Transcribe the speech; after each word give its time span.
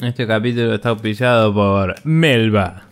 Este 0.00 0.26
capítulo 0.26 0.74
está 0.74 0.90
auspiciado 0.90 1.52
por 1.52 1.94
Melba. 2.04 2.84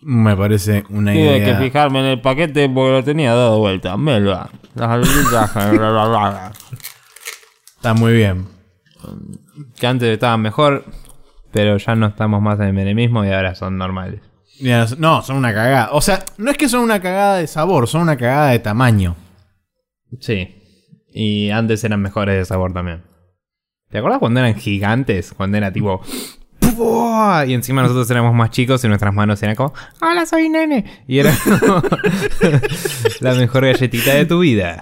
Me 0.00 0.36
parece 0.36 0.84
una 0.90 1.12
Tuve 1.12 1.38
idea. 1.38 1.44
que 1.58 1.64
fijarme 1.64 2.00
en 2.00 2.06
el 2.06 2.20
paquete 2.20 2.68
porque 2.68 2.90
lo 2.92 3.04
tenía 3.04 3.34
dado 3.34 3.58
vuelta. 3.58 3.96
Melba. 3.96 4.50
Las 4.74 4.90
habilidades 4.90 6.52
Está 7.76 7.94
muy 7.94 8.12
bien. 8.14 8.46
que 9.78 9.86
antes 9.86 10.08
estaban 10.08 10.40
mejor, 10.40 10.84
pero 11.52 11.76
ya 11.76 11.94
no 11.94 12.06
estamos 12.06 12.40
más 12.40 12.58
en 12.60 12.66
el 12.66 12.72
menemismo 12.72 13.24
y 13.24 13.30
ahora 13.30 13.54
son 13.54 13.76
normales. 13.76 14.20
No, 14.98 15.20
son 15.22 15.36
una 15.36 15.52
cagada. 15.52 15.88
O 15.92 16.00
sea, 16.00 16.24
no 16.38 16.50
es 16.50 16.56
que 16.56 16.68
son 16.68 16.80
una 16.80 17.00
cagada 17.00 17.36
de 17.36 17.46
sabor, 17.46 17.86
son 17.88 18.02
una 18.02 18.16
cagada 18.16 18.50
de 18.50 18.58
tamaño. 18.60 19.16
Sí. 20.20 20.62
Y 21.12 21.50
antes 21.50 21.82
eran 21.84 22.00
mejores 22.00 22.36
de 22.38 22.44
sabor 22.44 22.72
también. 22.72 23.02
¿Te 23.94 23.98
acuerdas 23.98 24.18
cuando 24.18 24.40
eran 24.40 24.56
gigantes? 24.56 25.32
Cuando 25.36 25.56
era 25.56 25.72
tipo. 25.72 26.02
Y 27.46 27.54
encima 27.54 27.80
nosotros 27.80 28.10
éramos 28.10 28.34
más 28.34 28.50
chicos 28.50 28.82
y 28.82 28.88
nuestras 28.88 29.14
manos 29.14 29.40
eran 29.40 29.54
como. 29.54 29.72
¡Hola, 30.00 30.26
soy 30.26 30.48
nene! 30.48 31.04
Y 31.06 31.20
era 31.20 31.32
como 31.60 31.80
la 33.20 33.34
mejor 33.34 33.66
galletita 33.66 34.14
de 34.14 34.26
tu 34.26 34.40
vida. 34.40 34.80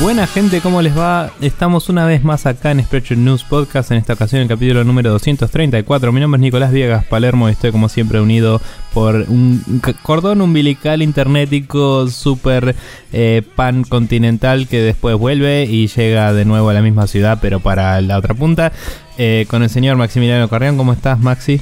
Buena 0.00 0.26
gente, 0.26 0.62
¿cómo 0.62 0.80
les 0.80 0.96
va? 0.96 1.30
Estamos 1.42 1.90
una 1.90 2.06
vez 2.06 2.24
más 2.24 2.46
acá 2.46 2.70
en 2.70 2.82
Spreadshirt 2.82 3.20
News 3.20 3.44
Podcast, 3.44 3.90
en 3.90 3.98
esta 3.98 4.14
ocasión 4.14 4.40
el 4.40 4.48
capítulo 4.48 4.82
número 4.82 5.10
234. 5.10 6.10
Mi 6.10 6.20
nombre 6.22 6.38
es 6.38 6.40
Nicolás 6.40 6.72
Viegas 6.72 7.04
Palermo 7.04 7.48
y 7.48 7.52
estoy 7.52 7.70
como 7.70 7.90
siempre 7.90 8.18
unido 8.18 8.62
por 8.94 9.26
un 9.28 9.62
cordón 10.02 10.40
umbilical 10.40 11.02
internetico 11.02 12.08
super 12.08 12.74
eh, 13.12 13.42
pan 13.54 13.84
continental 13.84 14.68
que 14.68 14.80
después 14.80 15.18
vuelve 15.18 15.64
y 15.64 15.88
llega 15.88 16.32
de 16.32 16.46
nuevo 16.46 16.70
a 16.70 16.74
la 16.74 16.80
misma 16.80 17.06
ciudad 17.06 17.38
pero 17.42 17.60
para 17.60 18.00
la 18.00 18.16
otra 18.16 18.32
punta. 18.32 18.72
eh, 19.18 19.44
con 19.50 19.62
el 19.62 19.68
señor 19.68 19.98
Maximiliano 19.98 20.48
Carrión, 20.48 20.78
¿cómo 20.78 20.94
estás 20.94 21.20
Maxi? 21.20 21.60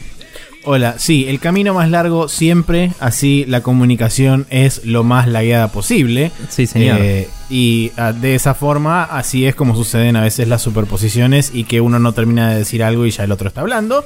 Hola, 0.64 0.96
sí, 0.98 1.26
el 1.28 1.40
camino 1.40 1.72
más 1.72 1.88
largo 1.88 2.28
siempre, 2.28 2.92
así 3.00 3.44
la 3.46 3.62
comunicación 3.62 4.46
es 4.50 4.84
lo 4.84 5.04
más 5.04 5.28
lagueada 5.28 5.68
posible. 5.68 6.32
Sí, 6.48 6.66
señor. 6.66 6.98
Eh, 7.00 7.28
y 7.48 7.92
ah, 7.96 8.12
de 8.12 8.34
esa 8.34 8.54
forma, 8.54 9.04
así 9.04 9.46
es 9.46 9.54
como 9.54 9.74
suceden 9.74 10.16
a 10.16 10.22
veces 10.22 10.48
las 10.48 10.60
superposiciones 10.60 11.52
y 11.54 11.64
que 11.64 11.80
uno 11.80 11.98
no 11.98 12.12
termina 12.12 12.50
de 12.50 12.58
decir 12.58 12.82
algo 12.82 13.06
y 13.06 13.10
ya 13.10 13.24
el 13.24 13.32
otro 13.32 13.48
está 13.48 13.60
hablando. 13.62 14.04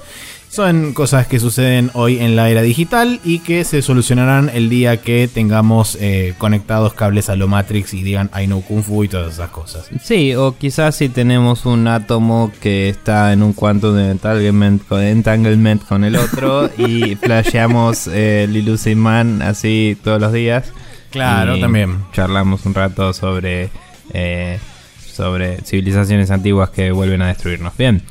Son 0.52 0.92
cosas 0.92 1.26
que 1.26 1.40
suceden 1.40 1.90
hoy 1.94 2.18
en 2.18 2.36
la 2.36 2.50
era 2.50 2.60
digital 2.60 3.20
y 3.24 3.38
que 3.38 3.64
se 3.64 3.80
solucionarán 3.80 4.50
el 4.52 4.68
día 4.68 4.98
que 4.98 5.26
tengamos 5.26 5.96
eh, 5.98 6.34
conectados 6.36 6.92
cables 6.92 7.30
a 7.30 7.36
lo 7.36 7.48
Matrix 7.48 7.94
y 7.94 8.02
digan 8.02 8.30
I 8.38 8.44
know 8.44 8.60
Kung 8.60 8.82
Fu 8.82 9.02
y 9.02 9.08
todas 9.08 9.32
esas 9.32 9.48
cosas. 9.48 9.88
Sí, 10.02 10.34
o 10.34 10.54
quizás 10.58 10.96
si 10.96 11.08
tenemos 11.08 11.64
un 11.64 11.88
átomo 11.88 12.52
que 12.60 12.90
está 12.90 13.32
en 13.32 13.42
un 13.42 13.54
quantum 13.54 13.96
de 13.96 14.10
entanglement 14.10 14.86
con, 14.86 15.00
entanglement 15.00 15.82
con 15.86 16.04
el 16.04 16.16
otro 16.16 16.68
y 16.76 17.14
flasheamos 17.14 18.06
eh, 18.08 18.46
Illusive 18.46 18.94
Man 18.94 19.40
así 19.40 19.96
todos 20.04 20.20
los 20.20 20.34
días. 20.34 20.70
Claro, 21.08 21.58
también. 21.60 22.04
Charlamos 22.12 22.66
un 22.66 22.74
rato 22.74 23.14
sobre, 23.14 23.70
eh, 24.12 24.58
sobre 25.00 25.62
civilizaciones 25.62 26.30
antiguas 26.30 26.68
que 26.68 26.92
vuelven 26.92 27.22
a 27.22 27.28
destruirnos. 27.28 27.74
Bien. 27.78 28.02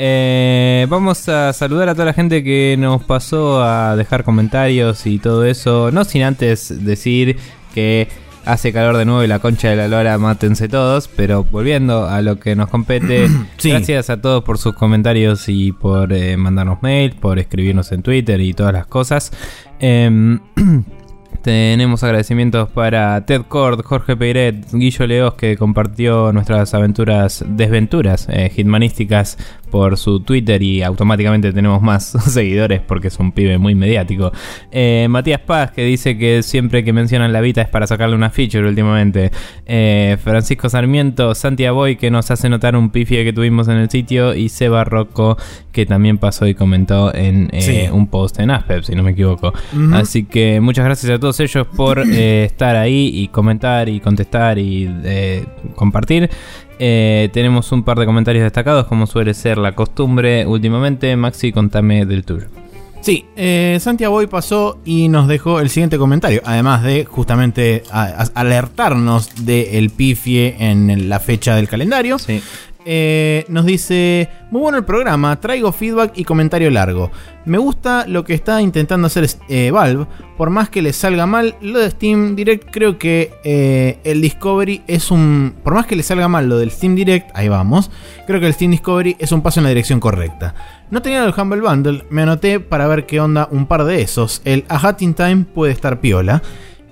Eh, 0.00 0.86
vamos 0.88 1.28
a 1.28 1.52
saludar 1.52 1.88
a 1.88 1.94
toda 1.94 2.06
la 2.06 2.12
gente 2.12 2.44
que 2.44 2.76
nos 2.78 3.02
pasó 3.02 3.64
a 3.64 3.96
dejar 3.96 4.22
comentarios 4.22 5.04
y 5.06 5.18
todo 5.18 5.44
eso. 5.44 5.90
No 5.90 6.04
sin 6.04 6.22
antes 6.22 6.84
decir 6.84 7.36
que 7.74 8.06
hace 8.44 8.72
calor 8.72 8.96
de 8.96 9.04
nuevo 9.04 9.24
y 9.24 9.26
la 9.26 9.40
concha 9.40 9.70
de 9.70 9.76
la 9.76 9.88
lora 9.88 10.16
mátense 10.16 10.68
todos. 10.68 11.08
Pero 11.08 11.42
volviendo 11.42 12.06
a 12.06 12.22
lo 12.22 12.38
que 12.38 12.54
nos 12.54 12.68
compete, 12.68 13.28
Sí. 13.58 13.70
gracias 13.70 14.08
a 14.08 14.20
todos 14.20 14.44
por 14.44 14.58
sus 14.58 14.74
comentarios 14.74 15.48
y 15.48 15.72
por 15.72 16.12
eh, 16.12 16.36
mandarnos 16.36 16.80
mail, 16.80 17.16
por 17.16 17.40
escribirnos 17.40 17.90
en 17.90 18.02
Twitter 18.02 18.40
y 18.40 18.54
todas 18.54 18.72
las 18.72 18.86
cosas. 18.86 19.32
Em, 19.80 20.38
Tenemos 21.42 22.02
agradecimientos 22.02 22.68
para 22.68 23.24
Ted 23.24 23.42
Cord, 23.48 23.82
Jorge 23.82 24.16
Peiret, 24.16 24.66
Guillo 24.72 25.06
Leos 25.06 25.34
que 25.34 25.56
compartió 25.56 26.32
nuestras 26.32 26.74
aventuras, 26.74 27.44
desventuras 27.48 28.28
eh, 28.28 28.52
hitmanísticas 28.54 29.38
por 29.70 29.96
su 29.96 30.20
Twitter 30.20 30.62
y 30.62 30.82
automáticamente 30.82 31.52
tenemos 31.52 31.80
más 31.82 32.04
seguidores 32.28 32.80
porque 32.80 33.08
es 33.08 33.18
un 33.18 33.32
pibe 33.32 33.58
muy 33.58 33.74
mediático. 33.74 34.32
Eh, 34.72 35.06
Matías 35.10 35.40
Paz 35.40 35.70
que 35.70 35.84
dice 35.84 36.18
que 36.18 36.42
siempre 36.42 36.84
que 36.84 36.92
mencionan 36.92 37.32
la 37.32 37.40
Vita 37.40 37.62
es 37.62 37.68
para 37.68 37.86
sacarle 37.86 38.16
una 38.16 38.30
feature 38.30 38.66
últimamente. 38.68 39.30
Eh, 39.66 40.16
Francisco 40.22 40.68
Sarmiento, 40.68 41.34
Santiago 41.34 41.76
Boy 41.76 41.96
que 41.96 42.10
nos 42.10 42.30
hace 42.30 42.48
notar 42.48 42.74
un 42.76 42.90
pifie 42.90 43.24
que 43.24 43.32
tuvimos 43.32 43.68
en 43.68 43.76
el 43.76 43.90
sitio 43.90 44.34
y 44.34 44.48
Seba 44.48 44.84
Rocco 44.84 45.36
que 45.72 45.86
también 45.86 46.18
pasó 46.18 46.46
y 46.46 46.54
comentó 46.54 47.14
en 47.14 47.48
eh, 47.52 47.60
Sí. 47.60 47.80
un 47.92 48.06
post 48.08 48.40
en 48.40 48.50
Aspep 48.50 48.82
si 48.82 48.94
no 48.94 49.02
me 49.02 49.12
equivoco. 49.12 49.52
Así 49.92 50.24
que 50.24 50.60
muchas 50.60 50.84
gracias 50.84 51.12
a 51.12 51.18
todos 51.20 51.38
ellos 51.40 51.66
por 51.76 52.00
estar 52.00 52.74
ahí 52.76 53.10
y 53.14 53.28
comentar 53.28 53.88
y 53.88 54.00
contestar 54.00 54.58
y 54.58 54.88
compartir. 55.74 56.30
Eh, 56.78 57.28
tenemos 57.32 57.70
un 57.72 57.82
par 57.82 57.98
de 57.98 58.06
comentarios 58.06 58.44
destacados, 58.44 58.86
como 58.86 59.06
suele 59.06 59.34
ser 59.34 59.58
la 59.58 59.74
costumbre 59.74 60.46
últimamente. 60.46 61.14
Maxi, 61.16 61.52
contame 61.52 62.06
del 62.06 62.24
tuyo. 62.24 62.46
Sí, 63.00 63.24
eh, 63.36 63.78
Santiago 63.80 64.20
pasó 64.28 64.80
y 64.84 65.08
nos 65.08 65.28
dejó 65.28 65.60
el 65.60 65.70
siguiente 65.70 65.98
comentario, 65.98 66.42
además 66.44 66.82
de 66.82 67.04
justamente 67.04 67.84
a- 67.92 68.24
a- 68.24 68.40
alertarnos 68.40 69.44
del 69.46 69.90
pifie 69.90 70.56
en 70.58 71.08
la 71.08 71.20
fecha 71.20 71.54
del 71.54 71.68
calendario. 71.68 72.18
Sí. 72.18 72.42
Eh, 72.90 73.44
nos 73.48 73.66
dice, 73.66 74.30
muy 74.50 74.62
bueno 74.62 74.78
el 74.78 74.84
programa, 74.86 75.38
traigo 75.38 75.72
feedback 75.72 76.12
y 76.14 76.24
comentario 76.24 76.70
largo. 76.70 77.10
Me 77.44 77.58
gusta 77.58 78.06
lo 78.06 78.24
que 78.24 78.32
está 78.32 78.62
intentando 78.62 79.08
hacer 79.08 79.28
eh, 79.50 79.70
Valve, 79.70 80.06
por 80.38 80.48
más 80.48 80.70
que 80.70 80.80
le 80.80 80.94
salga 80.94 81.26
mal, 81.26 81.54
lo 81.60 81.80
de 81.80 81.90
Steam 81.90 82.34
Direct 82.34 82.70
creo 82.70 82.96
que 82.96 83.34
eh, 83.44 83.98
el 84.04 84.22
Discovery 84.22 84.84
es 84.86 85.10
un... 85.10 85.54
Por 85.62 85.74
más 85.74 85.84
que 85.84 85.96
le 85.96 86.02
salga 86.02 86.28
mal 86.28 86.48
lo 86.48 86.56
del 86.56 86.70
Steam 86.70 86.94
Direct, 86.94 87.30
ahí 87.34 87.48
vamos, 87.48 87.90
creo 88.26 88.40
que 88.40 88.46
el 88.46 88.54
Steam 88.54 88.70
Discovery 88.70 89.16
es 89.18 89.32
un 89.32 89.42
paso 89.42 89.60
en 89.60 89.64
la 89.64 89.68
dirección 89.68 90.00
correcta. 90.00 90.54
No 90.90 91.02
tenía 91.02 91.22
el 91.22 91.34
Humble 91.38 91.60
Bundle, 91.60 92.06
me 92.08 92.22
anoté 92.22 92.58
para 92.58 92.86
ver 92.86 93.04
qué 93.04 93.20
onda 93.20 93.48
un 93.50 93.66
par 93.66 93.84
de 93.84 94.00
esos. 94.00 94.40
El 94.46 94.64
A 94.70 94.76
Hat 94.78 95.02
in 95.02 95.12
Time 95.12 95.44
puede 95.44 95.74
estar 95.74 96.00
piola. 96.00 96.40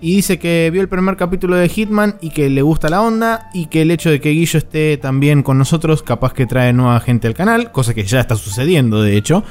Y 0.06 0.14
dice 0.14 0.38
que 0.38 0.70
vio 0.72 0.82
el 0.82 0.88
primer 0.88 1.16
capítulo 1.16 1.56
de 1.56 1.68
Hitman 1.68 2.14
y 2.20 2.30
que 2.30 2.48
le 2.48 2.62
gusta 2.62 2.88
la 2.88 3.02
onda 3.02 3.50
y 3.52 3.66
que 3.66 3.82
el 3.82 3.90
hecho 3.90 4.08
de 4.08 4.20
que 4.20 4.30
Guillo 4.30 4.56
esté 4.56 4.96
también 4.98 5.42
con 5.42 5.58
nosotros 5.58 6.04
capaz 6.04 6.32
que 6.32 6.46
trae 6.46 6.72
nueva 6.72 7.00
gente 7.00 7.26
al 7.26 7.34
canal, 7.34 7.72
cosa 7.72 7.92
que 7.92 8.04
ya 8.04 8.20
está 8.20 8.36
sucediendo 8.36 9.02
de 9.02 9.16
hecho. 9.16 9.42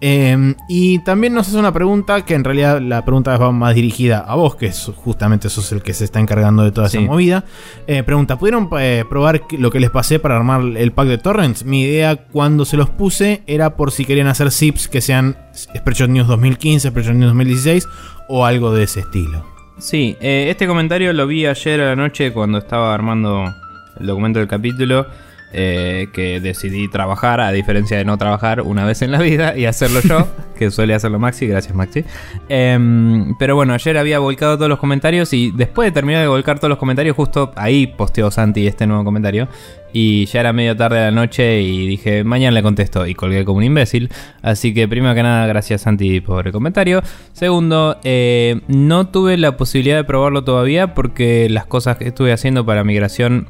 Eh, 0.00 0.54
y 0.68 1.00
también 1.00 1.34
nos 1.34 1.48
hace 1.48 1.56
una 1.58 1.72
pregunta 1.72 2.24
que 2.24 2.34
en 2.34 2.44
realidad 2.44 2.80
la 2.80 3.04
pregunta 3.04 3.36
va 3.36 3.50
más 3.50 3.74
dirigida 3.74 4.18
a 4.20 4.36
vos, 4.36 4.54
que 4.54 4.66
es 4.66 4.88
justamente 4.94 5.48
sos 5.50 5.72
el 5.72 5.82
que 5.82 5.94
se 5.94 6.04
está 6.04 6.20
encargando 6.20 6.62
de 6.62 6.70
toda 6.70 6.88
Sí. 6.88 6.98
esa 6.98 7.06
movida. 7.06 7.44
Eh, 7.88 8.04
pregunta, 8.04 8.38
¿pudieron 8.38 8.68
eh, 8.78 9.04
probar 9.08 9.42
lo 9.58 9.72
que 9.72 9.80
les 9.80 9.90
pasé 9.90 10.20
para 10.20 10.36
armar 10.36 10.62
el 10.76 10.92
pack 10.92 11.08
de 11.08 11.18
torrents? 11.18 11.64
Mi 11.64 11.82
idea 11.82 12.14
cuando 12.14 12.64
se 12.64 12.76
los 12.76 12.88
puse 12.88 13.42
era 13.48 13.74
por 13.76 13.90
si 13.90 14.04
querían 14.04 14.28
hacer 14.28 14.52
zips 14.52 14.86
que 14.86 15.00
sean 15.00 15.36
Spreadshot 15.56 16.08
News 16.08 16.28
2015, 16.28 16.88
Spreadshot 16.90 17.14
News 17.16 17.30
2016 17.30 17.88
o 18.28 18.44
algo 18.46 18.72
de 18.72 18.84
ese 18.84 19.00
estilo. 19.00 19.50
Sí, 19.78 20.16
eh, 20.20 20.46
este 20.50 20.66
comentario 20.66 21.12
lo 21.12 21.26
vi 21.26 21.46
ayer 21.46 21.80
a 21.80 21.86
la 21.86 21.96
noche 21.96 22.32
cuando 22.32 22.58
estaba 22.58 22.94
armando 22.94 23.44
el 23.98 24.06
documento 24.06 24.38
del 24.38 24.48
capítulo. 24.48 25.06
Eh, 25.52 26.08
que 26.12 26.40
decidí 26.40 26.88
trabajar, 26.88 27.40
a 27.40 27.52
diferencia 27.52 27.96
de 27.96 28.04
no 28.04 28.16
trabajar 28.18 28.62
una 28.62 28.84
vez 28.84 29.02
en 29.02 29.12
la 29.12 29.18
vida 29.18 29.56
y 29.56 29.66
hacerlo 29.66 30.00
yo, 30.00 30.28
que 30.58 30.70
suele 30.70 30.94
hacerlo 30.94 31.18
Maxi, 31.18 31.46
gracias 31.46 31.74
Maxi. 31.74 32.04
Em, 32.48 33.34
pero 33.38 33.54
bueno, 33.54 33.74
ayer 33.74 33.96
había 33.98 34.18
volcado 34.18 34.56
todos 34.56 34.68
los 34.68 34.78
comentarios 34.78 35.32
y 35.32 35.50
después 35.50 35.88
de 35.88 35.92
terminar 35.92 36.22
de 36.22 36.28
volcar 36.28 36.58
todos 36.58 36.70
los 36.70 36.78
comentarios, 36.78 37.16
justo 37.16 37.52
ahí 37.56 37.86
posteó 37.86 38.30
Santi 38.30 38.66
este 38.66 38.86
nuevo 38.86 39.04
comentario. 39.04 39.48
Y 39.92 40.24
ya 40.26 40.40
era 40.40 40.52
medio 40.52 40.74
tarde 40.76 40.96
de 40.96 41.04
la 41.06 41.10
noche 41.10 41.60
y 41.60 41.86
dije, 41.86 42.24
mañana 42.24 42.52
le 42.52 42.62
contesto. 42.62 43.06
Y 43.06 43.14
colgué 43.14 43.44
como 43.44 43.58
un 43.58 43.64
imbécil. 43.64 44.10
Así 44.40 44.72
que 44.72 44.88
primero 44.88 45.14
que 45.14 45.22
nada, 45.22 45.46
gracias 45.46 45.82
Santi 45.82 46.20
por 46.20 46.46
el 46.46 46.52
comentario. 46.52 47.02
Segundo, 47.32 47.98
eh, 48.02 48.60
no 48.68 49.08
tuve 49.08 49.36
la 49.36 49.56
posibilidad 49.56 49.96
de 49.96 50.04
probarlo 50.04 50.44
todavía 50.44 50.94
porque 50.94 51.48
las 51.50 51.66
cosas 51.66 51.98
que 51.98 52.08
estuve 52.08 52.32
haciendo 52.32 52.64
para 52.64 52.84
migración, 52.84 53.48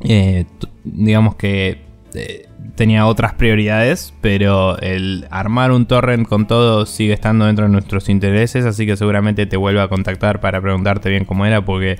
eh, 0.00 0.46
digamos 0.84 1.36
que 1.36 1.82
eh, 2.14 2.48
tenía 2.74 3.06
otras 3.06 3.34
prioridades. 3.34 4.14
Pero 4.20 4.78
el 4.78 5.26
armar 5.30 5.72
un 5.72 5.86
torrent 5.86 6.26
con 6.26 6.46
todo 6.46 6.86
sigue 6.86 7.12
estando 7.12 7.46
dentro 7.46 7.66
de 7.66 7.70
nuestros 7.70 8.08
intereses. 8.08 8.64
Así 8.64 8.86
que 8.86 8.96
seguramente 8.96 9.46
te 9.46 9.56
vuelva 9.56 9.84
a 9.84 9.88
contactar 9.88 10.40
para 10.40 10.60
preguntarte 10.60 11.10
bien 11.10 11.24
cómo 11.24 11.46
era 11.46 11.64
porque 11.64 11.98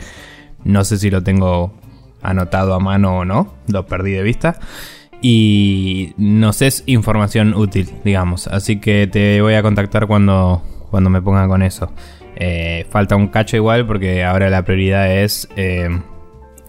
no 0.64 0.84
sé 0.84 0.98
si 0.98 1.10
lo 1.10 1.22
tengo 1.22 1.74
anotado 2.22 2.74
a 2.74 2.80
mano 2.80 3.18
o 3.18 3.24
no, 3.24 3.54
lo 3.68 3.86
perdí 3.86 4.12
de 4.12 4.22
vista. 4.22 4.58
Y 5.22 6.14
nos 6.16 6.62
es 6.62 6.82
información 6.86 7.54
útil, 7.54 7.90
digamos. 8.04 8.46
Así 8.46 8.80
que 8.80 9.06
te 9.06 9.40
voy 9.42 9.54
a 9.54 9.62
contactar 9.62 10.06
cuando, 10.06 10.62
cuando 10.90 11.10
me 11.10 11.20
ponga 11.20 11.46
con 11.46 11.62
eso. 11.62 11.92
Eh, 12.36 12.86
falta 12.88 13.16
un 13.16 13.28
cacho 13.28 13.56
igual 13.56 13.86
porque 13.86 14.24
ahora 14.24 14.48
la 14.48 14.64
prioridad 14.64 15.14
es 15.14 15.46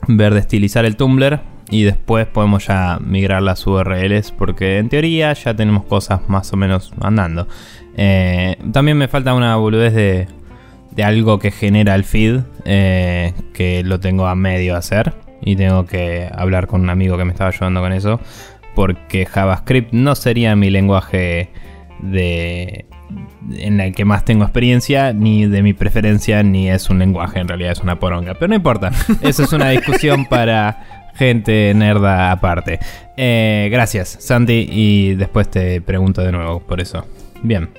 ver 0.07 0.33
de 0.33 0.39
estilizar 0.39 0.85
el 0.85 0.95
Tumblr 0.95 1.39
y 1.69 1.83
después 1.83 2.27
podemos 2.27 2.67
ya 2.67 2.99
migrar 3.01 3.41
las 3.41 3.65
URLs 3.65 4.31
porque 4.31 4.77
en 4.77 4.89
teoría 4.89 5.33
ya 5.33 5.55
tenemos 5.55 5.85
cosas 5.85 6.21
más 6.27 6.51
o 6.53 6.57
menos 6.57 6.93
andando. 6.99 7.47
Eh, 7.95 8.57
también 8.71 8.97
me 8.97 9.07
falta 9.07 9.33
una 9.33 9.55
boludez 9.55 9.93
de, 9.93 10.27
de 10.91 11.03
algo 11.03 11.39
que 11.39 11.51
genera 11.51 11.95
el 11.95 12.03
feed 12.03 12.41
que 12.63 13.81
lo 13.85 13.99
tengo 13.99 14.27
a 14.27 14.35
medio 14.35 14.75
hacer 14.75 15.13
y 15.41 15.55
tengo 15.55 15.85
que 15.85 16.29
hablar 16.33 16.67
con 16.67 16.81
un 16.81 16.89
amigo 16.89 17.17
que 17.17 17.25
me 17.25 17.31
estaba 17.31 17.49
ayudando 17.49 17.81
con 17.81 17.93
eso 17.93 18.19
porque 18.75 19.25
JavaScript 19.25 19.91
no 19.93 20.15
sería 20.15 20.55
mi 20.55 20.69
lenguaje 20.69 21.49
de 22.01 22.85
en 23.53 23.79
el 23.79 23.93
que 23.93 24.05
más 24.05 24.25
tengo 24.25 24.43
experiencia, 24.43 25.13
ni 25.13 25.45
de 25.45 25.61
mi 25.63 25.73
preferencia, 25.73 26.43
ni 26.43 26.69
es 26.69 26.89
un 26.89 26.99
lenguaje, 26.99 27.39
en 27.39 27.47
realidad 27.47 27.71
es 27.71 27.79
una 27.79 27.99
poronga. 27.99 28.33
Pero 28.35 28.49
no 28.49 28.55
importa, 28.55 28.91
esa 29.21 29.43
es 29.43 29.53
una 29.53 29.69
discusión 29.69 30.25
para 30.25 31.11
gente 31.15 31.73
nerda 31.73 32.31
aparte. 32.31 32.79
Eh, 33.17 33.69
gracias, 33.71 34.17
Santi, 34.19 34.67
y 34.69 35.15
después 35.15 35.49
te 35.49 35.81
pregunto 35.81 36.21
de 36.21 36.31
nuevo 36.31 36.59
por 36.59 36.81
eso. 36.81 37.05
Bien. 37.43 37.69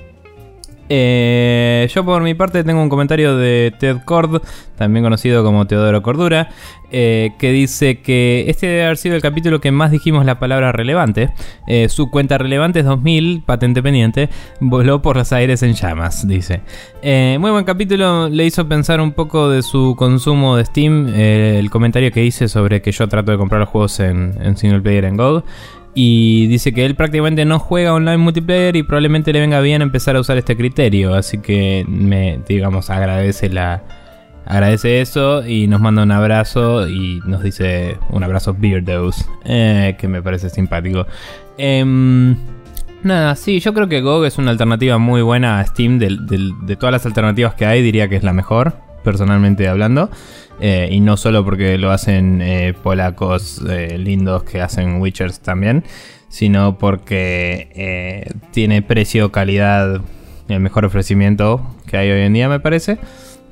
Eh, 0.94 1.89
yo 1.94 2.05
por 2.05 2.23
mi 2.23 2.35
parte 2.35 2.65
tengo 2.65 2.83
un 2.83 2.91
comentario 2.91 3.35
de 3.35 3.73
Ted 3.79 4.00
Cord, 4.05 4.43
también 4.77 5.03
conocido 5.03 5.43
como 5.43 5.67
Teodoro 5.67 6.03
Cordura, 6.03 6.50
eh, 6.91 7.31
que 7.39 7.50
dice 7.50 8.03
que 8.03 8.44
este 8.49 8.67
debe 8.67 8.85
haber 8.85 8.99
sido 8.99 9.17
el 9.17 9.23
capítulo 9.23 9.59
que 9.59 9.73
más 9.73 9.91
dijimos 9.91 10.27
la 10.27 10.39
palabra 10.39 10.71
relevante. 10.71 11.31
Eh, 11.67 11.89
su 11.89 12.11
cuenta 12.11 12.37
relevante 12.37 12.81
es 12.81 12.85
2000, 12.85 13.43
patente 13.47 13.83
pendiente, 13.83 14.29
voló 14.61 15.00
por 15.00 15.17
los 15.17 15.33
aires 15.33 15.62
en 15.62 15.73
llamas, 15.73 16.29
dice. 16.29 16.61
muy 17.03 17.50
buen 17.50 17.65
capítulo, 17.65 18.29
le 18.29 18.45
hizo 18.45 18.69
pensar 18.69 19.00
un 19.00 19.12
poco 19.12 19.49
de 19.49 19.62
su 19.62 19.95
consumo 19.97 20.59
de 20.59 20.67
Steam, 20.67 21.09
el 21.09 21.71
comentario 21.71 22.12
que 22.12 22.23
hice 22.23 22.49
sobre 22.49 22.83
que 22.83 22.93
yo 22.93 23.09
trato 23.09 23.33
de 23.33 23.38
comprar 23.38 23.62
los 23.62 23.71
juegos 23.71 23.99
en, 23.99 24.35
en 24.43 24.59
single 24.59 24.83
player 24.83 25.06
en 25.06 25.17
Gold. 25.17 25.43
Y 25.94 26.47
dice 26.47 26.73
que 26.73 26.87
él 26.87 26.94
prácticamente 26.94 27.44
no 27.44 27.59
juega 27.59 27.93
online 27.93 28.17
multiplayer 28.17 28.77
y 28.77 28.83
probablemente 28.83 29.33
le 29.33 29.41
venga 29.41 29.61
bien 29.61 29.83
empezar 29.83 30.17
a 30.17 30.21
usar 30.21 30.39
este 30.39 30.56
criterio. 30.56 31.15
Así 31.15 31.39
que 31.39 31.85
me, 31.87 32.41
digamos, 32.49 32.91
agradece 32.91 33.49
la. 33.49 33.83
Agradece 34.44 35.00
eso 35.00 35.47
y 35.47 35.69
nos 35.69 35.81
manda 35.81 36.03
un 36.03 36.11
abrazo 36.11 36.89
y 36.89 37.21
nos 37.27 37.44
dice 37.44 37.97
un 38.11 38.25
abrazo 38.25 38.56
Beardos, 38.59 39.25
eh, 39.44 39.97
que 39.99 40.09
me 40.09 40.21
parece 40.21 40.50
simpático. 40.50 41.06
Em, 41.59 42.35
nada, 43.05 43.37
sí, 43.37 43.61
yo 43.61 43.73
creo 43.73 43.88
que 43.88 44.00
GOG 44.00 44.25
es 44.25 44.38
una 44.38 44.50
alternativa 44.50 44.99
muy 44.99 45.23
buena 45.23 45.61
a 45.61 45.67
Steam. 45.67 46.00
de 46.00 46.77
todas 46.77 46.93
las 46.93 47.06
alternativas 47.06 47.55
que 47.55 47.67
hay, 47.67 47.83
diría 47.83 48.09
que 48.09 48.17
es 48.17 48.25
la 48.25 48.33
mejor, 48.33 48.75
personalmente 49.05 49.69
hablando. 49.69 50.11
Eh, 50.64 50.91
y 50.93 51.00
no 51.00 51.17
solo 51.17 51.44
porque 51.44 51.76
lo 51.76 51.91
hacen 51.91 52.41
eh, 52.41 52.73
polacos 52.85 53.61
eh, 53.69 53.99
lindos 53.99 54.44
que 54.44 54.61
hacen 54.61 55.00
Witchers 55.00 55.41
también, 55.41 55.82
sino 56.29 56.79
porque 56.79 58.31
tiene 58.53 58.81
precio, 58.81 59.32
calidad, 59.32 60.00
el 60.49 60.61
mejor 60.61 60.85
ofrecimiento 60.85 61.67
que 61.87 61.97
hay 61.97 62.11
hoy 62.12 62.20
en 62.20 62.32
día 62.32 62.49
me 62.49 62.61
parece. 62.61 62.99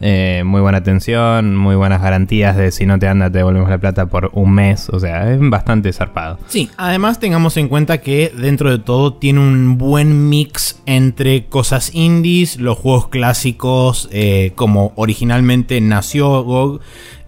Muy 0.00 0.61
buena 0.61 0.79
atención, 0.79 1.56
muy 1.56 1.76
buenas 1.76 2.00
garantías 2.00 2.56
de 2.56 2.73
si 2.73 2.87
no 2.87 2.99
te 2.99 3.06
anda 3.06 3.31
te 3.31 3.38
devolvemos 3.38 3.69
la 3.69 3.79
plata 3.79 4.06
por 4.06 4.31
un 4.32 4.52
mes, 4.52 4.88
o 4.88 4.99
sea, 4.99 5.32
es 5.32 5.38
bastante 5.41 5.93
zarpado. 5.93 6.38
Sí, 6.49 6.70
además 6.76 7.20
tengamos 7.20 7.56
en 7.56 7.69
cuenta 7.69 7.99
que 7.99 8.32
dentro 8.37 8.70
de 8.70 8.79
todo 8.79 9.14
tiene 9.14 9.41
un 9.41 9.79
buen 9.79 10.29
mix 10.29 10.81
entre 10.87 11.47
cosas 11.47 11.94
indies, 11.94 12.58
los 12.58 12.79
juegos 12.79 13.08
clásicos, 13.08 14.08
eh, 14.12 14.52
como 14.55 14.93
originalmente 14.97 15.81
nació 15.81 16.43
GOG, 16.43 16.81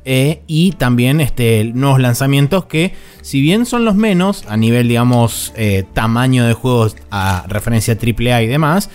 eh, 0.04 0.42
y 0.46 0.72
también 0.72 1.20
este, 1.20 1.64
nuevos 1.74 2.00
lanzamientos 2.00 2.64
que, 2.66 2.94
si 3.20 3.40
bien 3.40 3.66
son 3.66 3.84
los 3.84 3.94
menos 3.94 4.44
a 4.48 4.56
nivel, 4.56 4.88
digamos, 4.88 5.52
eh, 5.56 5.84
tamaño 5.92 6.44
de 6.46 6.54
juegos 6.54 6.96
a 7.10 7.44
referencia 7.48 7.96
AAA 7.96 8.42
y 8.42 8.46
demás, 8.46 8.90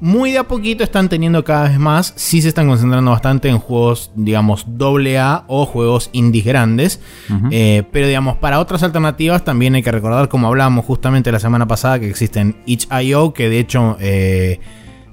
muy 0.00 0.32
de 0.32 0.38
a 0.38 0.48
poquito 0.48 0.82
están 0.82 1.08
teniendo 1.08 1.44
cada 1.44 1.68
vez 1.68 1.78
más. 1.78 2.12
Sí 2.16 2.42
se 2.42 2.48
están 2.48 2.66
concentrando 2.66 3.12
bastante 3.12 3.48
en 3.48 3.58
juegos, 3.58 4.10
digamos, 4.16 4.66
AA 4.66 5.44
o 5.46 5.66
juegos 5.66 6.10
indies 6.12 6.44
grandes. 6.44 7.00
pero, 7.28 8.06
digamos, 8.08 8.38
para 8.38 8.58
otras 8.58 8.82
alternativas 8.82 9.44
también 9.44 9.76
hay 9.76 9.84
que 9.84 9.92
recordar, 9.92 10.28
como 10.28 10.48
hablábamos 10.48 10.84
justamente 10.84 11.30
la 11.30 11.38
semana 11.38 11.68
pasada, 11.68 12.00
que 12.00 12.10
existen 12.10 12.56
itch.io, 12.66 13.32
que 13.32 13.48
de 13.48 13.58
hecho 13.60 13.96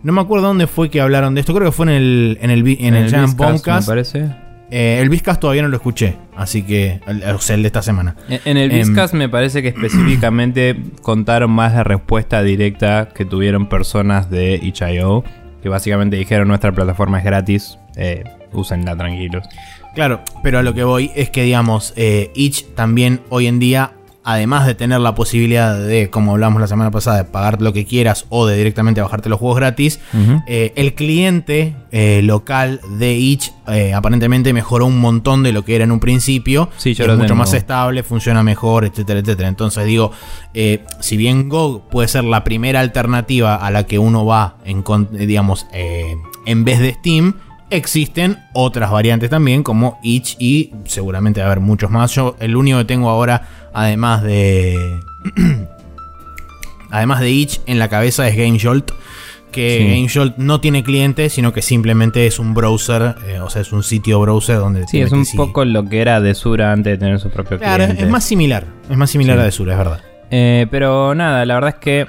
no 0.06 0.14
me 0.14 0.22
acuerdo 0.22 0.48
dónde 0.48 0.68
fue 0.68 0.90
que 0.90 1.02
hablaron 1.02 1.34
de 1.34 1.42
esto. 1.42 1.54
Creo 1.54 1.68
que 1.68 1.72
fue 1.72 1.88
en 1.88 1.92
el, 1.92 2.38
en 2.40 2.50
el, 2.52 2.78
en, 2.80 2.94
el, 2.94 3.10
Jam 3.10 3.36
Podcast. 3.36 3.88
Me 3.88 3.92
parece. 3.92 4.45
Eh, 4.72 5.00
el 5.02 5.10
Vizcas 5.10 5.40
todavía 5.40 5.62
no 5.62 5.68
lo 5.68 5.78
escuché, 5.78 6.18
así 6.36 6.64
que. 6.64 7.00
O 7.34 7.40
sea, 7.40 7.56
el 7.56 7.62
de 7.62 7.68
esta 7.68 7.82
semana. 7.82 8.16
En 8.28 8.58
el 8.58 8.70
Vizcas 8.70 9.14
em, 9.14 9.20
me 9.20 9.30
parece 9.30 9.62
que 9.62 9.70
específicamente 9.70 10.76
contaron 11.02 11.52
más 11.52 11.74
la 11.74 11.84
respuesta 11.84 12.42
directa 12.42 13.10
que 13.14 13.26
tuvieron 13.26 13.68
personas 13.68 14.30
de 14.30 14.60
itch.io. 14.62 15.24
Que 15.62 15.70
básicamente 15.70 16.16
dijeron: 16.16 16.48
nuestra 16.48 16.72
plataforma 16.72 17.20
es 17.20 17.24
gratis, 17.24 17.78
eh, 17.96 18.24
úsenla 18.54 18.96
tranquilos. 18.96 19.48
Claro, 19.96 20.22
pero 20.44 20.60
a 20.60 20.64
lo 20.64 20.74
que 20.74 20.84
voy 20.84 21.12
es 21.16 21.30
que, 21.30 21.44
digamos, 21.44 21.94
eh, 21.96 22.30
Itch 22.36 22.66
también 22.76 23.22
hoy 23.30 23.48
en 23.48 23.60
día 23.60 23.94
además 24.26 24.66
de 24.66 24.74
tener 24.74 25.00
la 25.00 25.14
posibilidad 25.14 25.80
de, 25.80 26.10
como 26.10 26.32
hablamos 26.32 26.60
la 26.60 26.68
semana 26.68 26.90
pasada, 26.90 27.18
de 27.18 27.24
pagar 27.26 27.62
lo 27.62 27.74
que 27.74 27.86
quieras 27.86 28.26
o 28.30 28.48
de 28.48 28.58
directamente 28.58 29.00
bajarte 29.00 29.30
los 29.30 29.40
juegos 29.40 29.58
gratis, 29.58 30.00
eh, 30.48 30.74
el 30.76 30.96
cliente 30.96 31.76
eh, 31.92 32.22
local 32.24 32.82
de 32.98 33.14
Itch 33.14 33.54
eh, 33.68 33.94
aparentemente 33.94 34.52
mejoró 34.52 34.88
un 34.88 35.00
montón 35.00 35.44
de 35.44 35.52
lo 35.52 35.64
que 35.64 35.76
era 35.76 35.84
en 35.84 35.92
un 35.92 36.00
principio. 36.00 36.70
Sí, 36.78 36.92
es 36.92 37.18
mucho 37.18 37.36
más 37.36 37.54
estable, 37.54 38.02
funciona 38.02 38.42
mejor, 38.42 38.86
etcétera, 38.86 39.20
etcétera. 39.20 39.48
Entonces 39.48 39.86
digo, 39.86 40.12
si 41.00 41.18
bien 41.18 41.48
GOG 41.48 41.88
puede 41.90 42.08
ser 42.08 42.24
la 42.24 42.44
primera 42.44 42.80
alternativa 42.80 43.56
a 43.56 43.70
la 43.70 43.84
que 43.84 44.00
uno 44.00 44.26
va, 44.26 44.58
en, 44.66 44.84
digamos, 45.12 45.68
en 45.72 46.66
vez 46.66 46.80
de 46.80 46.94
Steam, 46.94 47.36
Existen 47.72 48.38
otras 48.54 48.92
variantes 48.92 49.32
también, 49.32 49.64
como 49.64 49.98
Itch 50.04 50.36
y 50.38 50.72
seguramente 50.86 51.40
va 51.40 51.48
a 51.48 51.52
haber 51.52 51.62
muchos 51.62 51.90
más. 51.90 52.12
Yo, 52.12 52.36
el 52.40 52.56
único 52.56 52.78
que 52.78 52.86
tengo 52.86 53.10
ahora, 53.10 53.48
además 53.76 54.24
de. 54.24 55.00
además 56.90 57.20
de 57.20 57.30
Itch, 57.30 57.62
en 57.68 57.78
la 57.78 57.90
cabeza 57.90 58.28
es 58.28 58.36
GameJolt. 58.36 58.92
Que 59.52 59.96
GameJolt 59.96 60.36
no 60.38 60.60
tiene 60.60 60.84
clientes, 60.84 61.32
sino 61.32 61.54
que 61.54 61.62
simplemente 61.62 62.28
es 62.28 62.40
un 62.40 62.54
browser, 62.54 63.16
eh, 63.26 63.40
o 63.40 63.50
sea, 63.50 63.62
es 63.62 63.72
un 63.72 63.84
sitio 63.84 64.20
browser 64.20 64.58
donde. 64.58 64.86
Sí, 64.88 65.00
es 65.00 65.14
un 65.14 65.26
poco 65.38 65.64
lo 65.64 65.86
que 65.86 66.02
era 66.02 66.20
Desura 66.20 66.74
antes 66.74 66.94
de 66.94 66.98
tener 66.98 67.20
su 67.22 67.30
propio 67.30 67.58
claro, 67.58 67.86
es 67.86 68.10
más 68.10 68.26
similar. 68.26 68.66
Es 68.90 68.98
más 68.98 69.10
similar 69.10 69.40
a 69.40 69.44
Desura, 69.44 69.74
es 69.74 69.78
verdad. 69.78 70.02
Eh, 70.30 70.68
pero 70.70 71.16
nada, 71.16 71.46
la 71.46 71.54
verdad 71.54 71.70
es 71.70 71.76
que 71.76 72.08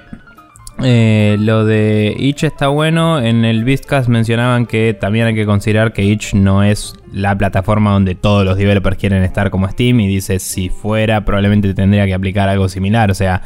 eh, 0.82 1.36
lo 1.38 1.64
de 1.64 2.14
Itch 2.18 2.44
está 2.44 2.68
bueno. 2.68 3.20
En 3.20 3.44
el 3.44 3.64
Beastcast 3.64 4.08
mencionaban 4.08 4.66
que 4.66 4.94
también 4.94 5.26
hay 5.26 5.34
que 5.34 5.46
considerar 5.46 5.92
que 5.92 6.04
Itch 6.04 6.34
no 6.34 6.62
es 6.62 6.94
la 7.12 7.36
plataforma 7.36 7.92
donde 7.92 8.14
todos 8.14 8.44
los 8.44 8.58
developers 8.58 8.98
quieren 8.98 9.22
estar 9.22 9.50
como 9.50 9.68
Steam. 9.68 10.00
Y 10.00 10.06
dice, 10.06 10.38
si 10.38 10.68
fuera, 10.68 11.24
probablemente 11.24 11.72
tendría 11.72 12.04
que 12.06 12.14
aplicar 12.14 12.48
algo 12.48 12.68
similar. 12.68 13.10
O 13.10 13.14
sea, 13.14 13.42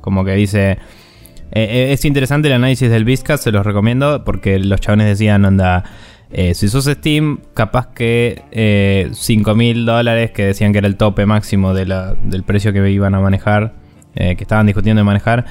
como 0.00 0.24
que 0.24 0.32
dice. 0.32 0.78
Eh, 1.50 1.62
eh, 1.64 1.92
es 1.92 2.04
interesante 2.04 2.48
el 2.48 2.54
análisis 2.54 2.90
del 2.90 3.04
Beastcast, 3.04 3.44
se 3.44 3.52
los 3.52 3.66
recomiendo. 3.66 4.24
Porque 4.24 4.58
los 4.60 4.80
chavales 4.80 5.06
decían, 5.06 5.44
anda. 5.44 5.82
si 6.30 6.68
sos 6.68 6.84
Steam, 6.84 7.40
capaz 7.54 7.88
que 7.88 8.44
eh, 8.52 9.08
5 9.12 9.54
mil 9.56 9.84
dólares, 9.84 10.30
que 10.30 10.44
decían 10.44 10.70
que 10.72 10.78
era 10.78 10.86
el 10.86 10.96
tope 10.96 11.26
máximo 11.26 11.74
del 11.74 12.44
precio 12.46 12.72
que 12.72 12.88
iban 12.88 13.16
a 13.16 13.20
manejar, 13.20 13.72
que 14.14 14.36
estaban 14.38 14.66
discutiendo 14.66 15.00
de 15.00 15.04
manejar, 15.04 15.44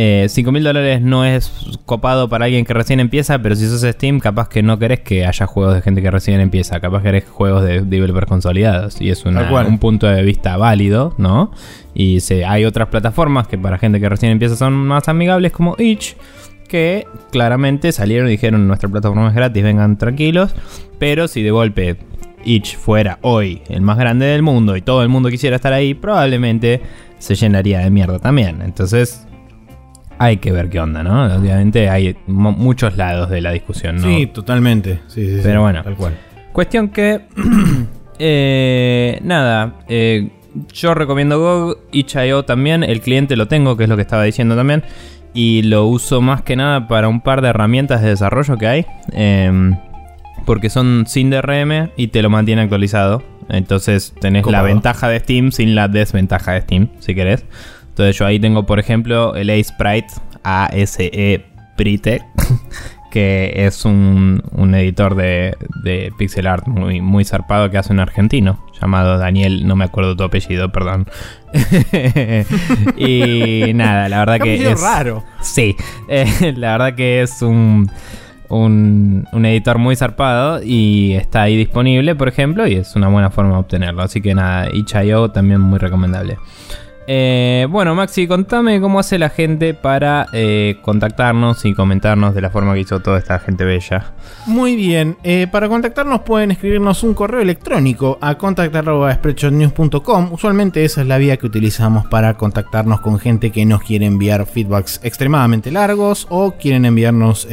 eh, 0.00 0.28
5 0.28 0.52
mil 0.52 0.62
dólares 0.62 1.02
no 1.02 1.24
es 1.24 1.50
copado 1.84 2.28
para 2.28 2.44
alguien 2.44 2.64
que 2.64 2.72
recién 2.72 3.00
empieza, 3.00 3.40
pero 3.40 3.56
si 3.56 3.66
sos 3.66 3.80
Steam, 3.80 4.20
capaz 4.20 4.48
que 4.48 4.62
no 4.62 4.78
querés 4.78 5.00
que 5.00 5.26
haya 5.26 5.44
juegos 5.44 5.74
de 5.74 5.82
gente 5.82 6.00
que 6.02 6.08
recién 6.12 6.38
empieza, 6.38 6.78
capaz 6.78 6.98
que 6.98 7.08
querés 7.08 7.24
juegos 7.28 7.64
de 7.64 7.80
developers 7.80 8.28
consolidados. 8.28 9.00
Y 9.00 9.10
es 9.10 9.24
un 9.24 9.78
punto 9.80 10.06
de 10.06 10.22
vista 10.22 10.56
válido, 10.56 11.16
¿no? 11.18 11.50
Y 11.94 12.20
hay 12.44 12.64
otras 12.64 12.86
plataformas 12.90 13.48
que 13.48 13.58
para 13.58 13.76
gente 13.76 13.98
que 13.98 14.08
recién 14.08 14.30
empieza 14.30 14.54
son 14.54 14.74
más 14.74 15.08
amigables, 15.08 15.50
como 15.50 15.74
Itch, 15.80 16.14
que 16.68 17.08
claramente 17.32 17.90
salieron 17.90 18.28
y 18.28 18.30
dijeron: 18.30 18.68
Nuestra 18.68 18.88
plataforma 18.88 19.30
es 19.30 19.34
gratis, 19.34 19.64
vengan 19.64 19.98
tranquilos. 19.98 20.54
Pero 21.00 21.26
si 21.26 21.42
de 21.42 21.50
golpe 21.50 21.96
Itch 22.44 22.76
fuera 22.76 23.18
hoy 23.22 23.62
el 23.68 23.80
más 23.80 23.98
grande 23.98 24.26
del 24.26 24.42
mundo 24.42 24.76
y 24.76 24.80
todo 24.80 25.02
el 25.02 25.08
mundo 25.08 25.28
quisiera 25.28 25.56
estar 25.56 25.72
ahí, 25.72 25.94
probablemente 25.94 26.82
se 27.18 27.34
llenaría 27.34 27.80
de 27.80 27.90
mierda 27.90 28.20
también. 28.20 28.62
Entonces 28.62 29.26
hay 30.18 30.38
que 30.38 30.52
ver 30.52 30.68
qué 30.68 30.80
onda, 30.80 31.02
¿no? 31.02 31.34
Obviamente 31.34 31.88
hay 31.88 32.16
muchos 32.26 32.96
lados 32.96 33.30
de 33.30 33.40
la 33.40 33.52
discusión, 33.52 33.96
¿no? 33.96 34.02
Sí, 34.02 34.26
totalmente. 34.26 35.00
Sí, 35.06 35.36
sí, 35.36 35.40
Pero 35.42 35.62
bueno, 35.62 35.82
tal 35.82 35.96
cual. 35.96 36.14
Cuestión 36.52 36.88
que 36.88 37.22
Eh, 38.18 39.20
nada, 39.22 39.74
eh, 39.88 40.30
yo 40.72 40.94
recomiendo 40.94 41.38
GOG, 41.38 41.78
itch.io 41.92 42.44
también, 42.44 42.82
el 42.82 43.00
cliente 43.00 43.36
lo 43.36 43.46
tengo, 43.46 43.76
que 43.76 43.84
es 43.84 43.88
lo 43.88 43.96
que 43.96 44.02
estaba 44.02 44.24
diciendo 44.24 44.56
también, 44.56 44.82
y 45.34 45.62
lo 45.62 45.86
uso 45.86 46.20
más 46.20 46.42
que 46.42 46.56
nada 46.56 46.88
para 46.88 47.08
un 47.08 47.20
par 47.20 47.42
de 47.42 47.48
herramientas 47.48 48.02
de 48.02 48.08
desarrollo 48.08 48.56
que 48.56 48.66
hay, 48.66 48.86
em, 49.12 49.76
porque 50.46 50.68
son 50.68 51.04
sin 51.06 51.30
DRM 51.30 51.90
y 51.96 52.08
te 52.08 52.22
lo 52.22 52.30
mantiene 52.30 52.62
actualizado. 52.62 53.22
Entonces 53.50 54.14
tenés 54.20 54.44
la 54.46 54.62
ventaja 54.62 55.08
de 55.08 55.20
Steam 55.20 55.52
sin 55.52 55.74
la 55.74 55.88
desventaja 55.88 56.52
de 56.52 56.62
Steam, 56.62 56.88
si 56.98 57.14
querés. 57.14 57.46
Entonces 57.98 58.16
yo 58.16 58.26
ahí 58.26 58.38
tengo, 58.38 58.64
por 58.64 58.78
ejemplo, 58.78 59.34
el 59.34 59.50
A-Sprite, 59.50 60.06
A-S-E 60.44 61.44
Prite, 61.76 62.22
que 63.10 63.52
es 63.56 63.84
un, 63.84 64.40
un 64.52 64.72
editor 64.76 65.16
de, 65.16 65.56
de 65.82 66.12
pixel 66.16 66.46
art 66.46 66.64
muy, 66.68 67.00
muy 67.00 67.24
zarpado 67.24 67.72
que 67.72 67.76
hace 67.76 67.92
un 67.92 67.98
argentino 67.98 68.64
llamado 68.80 69.18
Daniel, 69.18 69.66
no 69.66 69.74
me 69.74 69.84
acuerdo 69.84 70.14
tu 70.14 70.22
apellido, 70.22 70.70
perdón. 70.70 71.08
y 72.96 73.72
nada, 73.74 74.08
la 74.08 74.20
verdad 74.20 74.38
que 74.38 74.54
es 74.70 74.80
raro. 74.80 75.24
Sí, 75.40 75.74
eh, 76.08 76.54
la 76.56 76.78
verdad 76.78 76.94
que 76.94 77.22
es 77.22 77.42
un, 77.42 77.90
un, 78.48 79.26
un 79.32 79.44
editor 79.44 79.78
muy 79.78 79.96
zarpado 79.96 80.62
y 80.62 81.14
está 81.14 81.42
ahí 81.42 81.56
disponible, 81.56 82.14
por 82.14 82.28
ejemplo, 82.28 82.64
y 82.68 82.74
es 82.74 82.94
una 82.94 83.08
buena 83.08 83.30
forma 83.30 83.54
de 83.54 83.58
obtenerlo. 83.58 84.02
Así 84.02 84.20
que 84.20 84.36
nada, 84.36 84.68
itch.io 84.72 85.32
también 85.32 85.60
muy 85.60 85.80
recomendable. 85.80 86.38
Eh, 87.10 87.66
bueno, 87.70 87.94
Maxi, 87.94 88.26
contame 88.26 88.82
cómo 88.82 88.98
hace 88.98 89.18
la 89.18 89.30
gente 89.30 89.72
para 89.72 90.26
eh, 90.34 90.76
contactarnos 90.82 91.64
y 91.64 91.72
comentarnos 91.72 92.34
de 92.34 92.42
la 92.42 92.50
forma 92.50 92.74
que 92.74 92.80
hizo 92.80 93.00
toda 93.00 93.18
esta 93.18 93.38
gente 93.38 93.64
bella. 93.64 94.12
Muy 94.44 94.76
bien, 94.76 95.16
eh, 95.22 95.46
para 95.50 95.70
contactarnos 95.70 96.20
pueden 96.20 96.50
escribirnos 96.50 97.02
un 97.02 97.14
correo 97.14 97.40
electrónico 97.40 98.18
a 98.20 98.36
contact.spreadshotnews.com. 98.36 100.32
Usualmente 100.32 100.84
esa 100.84 101.00
es 101.00 101.06
la 101.06 101.16
vía 101.16 101.38
que 101.38 101.46
utilizamos 101.46 102.04
para 102.08 102.34
contactarnos 102.34 103.00
con 103.00 103.18
gente 103.18 103.52
que 103.52 103.64
nos 103.64 103.80
quiere 103.80 104.04
enviar 104.04 104.44
feedbacks 104.44 105.00
extremadamente 105.02 105.70
largos 105.70 106.26
o 106.28 106.56
quieren 106.58 106.84
enviarnos 106.84 107.48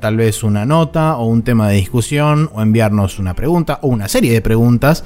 tal 0.00 0.16
vez 0.16 0.42
una 0.42 0.66
nota 0.66 1.18
o 1.18 1.26
un 1.26 1.44
tema 1.44 1.68
de 1.68 1.76
discusión 1.76 2.50
o 2.52 2.60
enviarnos 2.60 3.20
una 3.20 3.34
pregunta 3.34 3.78
o 3.82 3.86
una 3.86 4.08
serie 4.08 4.32
de 4.32 4.40
preguntas. 4.40 5.04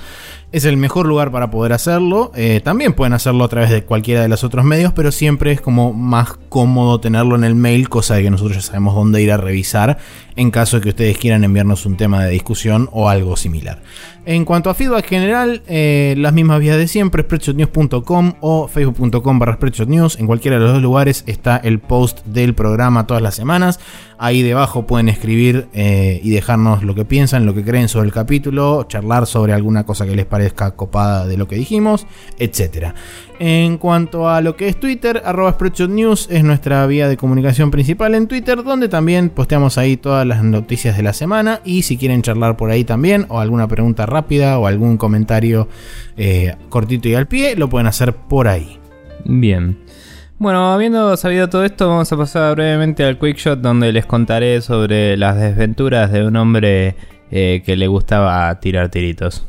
Es 0.52 0.64
el 0.64 0.76
mejor 0.76 1.06
lugar 1.06 1.32
para 1.32 1.50
poder 1.50 1.72
hacerlo. 1.72 2.30
Eh, 2.36 2.60
también 2.62 2.92
pueden 2.92 3.12
hacerlo 3.12 3.44
a 3.44 3.48
través 3.48 3.68
de 3.70 3.84
cualquiera 3.84 4.22
de 4.22 4.28
los 4.28 4.44
otros 4.44 4.64
medios, 4.64 4.92
pero 4.92 5.10
siempre 5.10 5.50
es 5.50 5.60
como 5.60 5.92
más 5.92 6.34
cómodo 6.48 7.00
tenerlo 7.00 7.34
en 7.34 7.42
el 7.44 7.56
mail, 7.56 7.88
cosa 7.88 8.14
de 8.14 8.22
que 8.22 8.30
nosotros 8.30 8.56
ya 8.56 8.62
sabemos 8.62 8.94
dónde 8.94 9.20
ir 9.20 9.32
a 9.32 9.36
revisar 9.36 9.98
en 10.36 10.52
caso 10.52 10.76
de 10.76 10.82
que 10.84 10.88
ustedes 10.90 11.18
quieran 11.18 11.42
enviarnos 11.42 11.84
un 11.84 11.96
tema 11.96 12.24
de 12.24 12.30
discusión 12.30 12.88
o 12.92 13.08
algo 13.08 13.36
similar. 13.36 13.82
En 14.28 14.44
cuanto 14.44 14.70
a 14.70 14.74
feedback 14.74 15.06
general, 15.06 15.62
eh, 15.68 16.16
las 16.18 16.32
mismas 16.32 16.58
vías 16.58 16.76
de 16.76 16.88
siempre, 16.88 17.22
spreadshotnews.com 17.22 18.32
o 18.40 18.66
facebook.com 18.66 19.38
barra 19.38 19.54
spreadshotnews. 19.54 20.18
En 20.18 20.26
cualquiera 20.26 20.56
de 20.56 20.64
los 20.64 20.72
dos 20.72 20.82
lugares 20.82 21.22
está 21.28 21.58
el 21.58 21.78
post 21.78 22.26
del 22.26 22.52
programa 22.52 23.06
todas 23.06 23.22
las 23.22 23.36
semanas. 23.36 23.78
Ahí 24.18 24.42
debajo 24.42 24.84
pueden 24.84 25.08
escribir 25.08 25.68
eh, 25.74 26.20
y 26.24 26.30
dejarnos 26.30 26.82
lo 26.82 26.96
que 26.96 27.04
piensan, 27.04 27.46
lo 27.46 27.54
que 27.54 27.62
creen 27.62 27.86
sobre 27.86 28.06
el 28.06 28.12
capítulo, 28.12 28.84
charlar 28.88 29.28
sobre 29.28 29.52
alguna 29.52 29.84
cosa 29.84 30.06
que 30.06 30.16
les 30.16 30.26
parezca 30.26 30.72
copada 30.72 31.28
de 31.28 31.36
lo 31.36 31.46
que 31.46 31.54
dijimos, 31.54 32.08
etc. 32.40 32.94
En 33.38 33.76
cuanto 33.76 34.28
a 34.30 34.40
lo 34.40 34.56
que 34.56 34.68
es 34.68 34.80
Twitter, 34.80 35.22
arroba 35.24 35.56
News 35.88 36.28
es 36.30 36.42
nuestra 36.42 36.86
vía 36.86 37.06
de 37.08 37.18
comunicación 37.18 37.70
principal 37.70 38.14
en 38.14 38.28
Twitter, 38.28 38.62
donde 38.62 38.88
también 38.88 39.28
posteamos 39.28 39.76
ahí 39.76 39.98
todas 39.98 40.26
las 40.26 40.42
noticias 40.42 40.96
de 40.96 41.02
la 41.02 41.12
semana. 41.12 41.60
Y 41.64 41.82
si 41.82 41.98
quieren 41.98 42.22
charlar 42.22 42.56
por 42.56 42.70
ahí 42.70 42.84
también, 42.84 43.26
o 43.28 43.38
alguna 43.38 43.68
pregunta 43.68 44.06
rápida, 44.06 44.58
o 44.58 44.66
algún 44.66 44.96
comentario 44.96 45.68
eh, 46.16 46.56
cortito 46.70 47.08
y 47.08 47.14
al 47.14 47.26
pie, 47.26 47.56
lo 47.56 47.68
pueden 47.68 47.86
hacer 47.86 48.14
por 48.14 48.48
ahí. 48.48 48.78
Bien. 49.24 49.78
Bueno, 50.38 50.72
habiendo 50.72 51.16
sabido 51.16 51.48
todo 51.48 51.64
esto, 51.64 51.88
vamos 51.88 52.12
a 52.12 52.16
pasar 52.16 52.56
brevemente 52.56 53.04
al 53.04 53.18
Quick 53.18 53.36
Shot 53.36 53.60
donde 53.60 53.92
les 53.92 54.06
contaré 54.06 54.60
sobre 54.60 55.16
las 55.16 55.36
desventuras 55.36 56.12
de 56.12 56.26
un 56.26 56.36
hombre 56.36 56.94
eh, 57.30 57.62
que 57.64 57.76
le 57.76 57.86
gustaba 57.86 58.58
tirar 58.60 58.90
tiritos. 58.90 59.46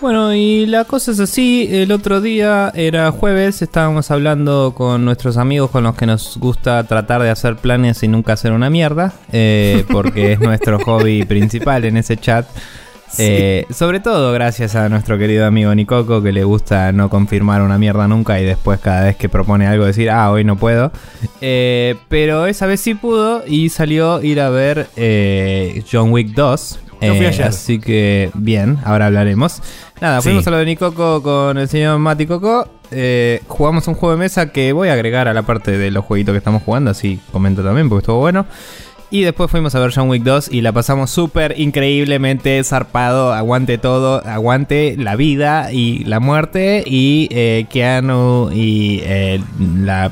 Bueno, 0.00 0.34
y 0.34 0.66
la 0.66 0.84
cosa 0.84 1.12
es 1.12 1.20
así, 1.20 1.68
el 1.70 1.90
otro 1.90 2.20
día 2.20 2.70
era 2.74 3.10
jueves, 3.10 3.62
estábamos 3.62 4.10
hablando 4.10 4.74
con 4.76 5.04
nuestros 5.04 5.38
amigos 5.38 5.70
con 5.70 5.84
los 5.84 5.96
que 5.96 6.04
nos 6.04 6.36
gusta 6.36 6.84
tratar 6.84 7.22
de 7.22 7.30
hacer 7.30 7.56
planes 7.56 8.02
y 8.02 8.08
nunca 8.08 8.34
hacer 8.34 8.52
una 8.52 8.68
mierda, 8.68 9.14
eh, 9.32 9.84
porque 9.90 10.32
es 10.32 10.40
nuestro 10.40 10.78
hobby 10.80 11.24
principal 11.24 11.84
en 11.86 11.96
ese 11.96 12.18
chat. 12.18 12.46
Eh, 13.18 13.64
sobre 13.70 14.00
todo 14.00 14.32
gracias 14.32 14.74
a 14.74 14.88
nuestro 14.90 15.16
querido 15.16 15.46
amigo 15.46 15.74
Nicoco 15.74 16.22
que 16.22 16.32
le 16.32 16.44
gusta 16.44 16.92
no 16.92 17.08
confirmar 17.08 17.62
una 17.62 17.78
mierda 17.78 18.06
nunca 18.08 18.38
y 18.40 18.44
después 18.44 18.80
cada 18.80 19.04
vez 19.04 19.16
que 19.16 19.28
propone 19.30 19.66
algo 19.66 19.86
decir, 19.86 20.10
ah, 20.10 20.30
hoy 20.30 20.44
no 20.44 20.56
puedo. 20.56 20.92
Eh, 21.40 21.96
pero 22.08 22.46
esa 22.46 22.66
vez 22.66 22.80
sí 22.80 22.94
pudo 22.94 23.44
y 23.46 23.70
salió 23.70 24.22
ir 24.22 24.40
a 24.40 24.50
ver 24.50 24.88
eh, 24.96 25.82
John 25.90 26.10
Wick 26.12 26.34
2. 26.34 26.80
Yo 27.02 27.14
fui 27.14 27.26
Eh, 27.26 27.28
ayer. 27.28 27.46
Así 27.46 27.78
que 27.78 28.30
bien, 28.34 28.78
ahora 28.84 29.06
hablaremos. 29.06 29.62
Nada, 30.00 30.20
Sí. 30.20 30.28
fuimos 30.28 30.46
a 30.46 30.50
lo 30.50 30.58
de 30.58 30.66
Nicoco 30.66 31.22
con 31.22 31.56
el 31.58 31.68
señor 31.68 31.98
Mati 31.98 32.26
Coco. 32.26 32.68
Eh, 32.90 33.42
jugamos 33.48 33.88
un 33.88 33.94
juego 33.94 34.14
de 34.14 34.18
mesa 34.20 34.52
que 34.52 34.72
voy 34.72 34.88
a 34.88 34.92
agregar 34.92 35.26
a 35.26 35.34
la 35.34 35.42
parte 35.42 35.76
de 35.78 35.90
los 35.90 36.04
jueguitos 36.04 36.32
que 36.34 36.38
estamos 36.38 36.62
jugando, 36.62 36.90
así 36.90 37.18
comento 37.32 37.62
también 37.62 37.88
porque 37.88 38.02
estuvo 38.02 38.18
bueno. 38.20 38.46
Y 39.08 39.22
después 39.22 39.50
fuimos 39.50 39.72
a 39.74 39.78
ver 39.78 39.92
John 39.94 40.08
Wick 40.10 40.24
2 40.24 40.48
y 40.52 40.60
la 40.62 40.72
pasamos 40.72 41.10
súper 41.10 41.54
increíblemente 41.58 42.62
zarpado. 42.64 43.32
Aguante 43.32 43.78
todo, 43.78 44.20
aguante 44.26 44.96
la 44.98 45.14
vida 45.16 45.72
y 45.72 46.04
la 46.04 46.18
muerte 46.20 46.82
y 46.84 47.28
eh, 47.30 47.66
Keanu 47.70 48.50
y 48.52 49.00
eh, 49.04 49.40
la- 49.82 50.10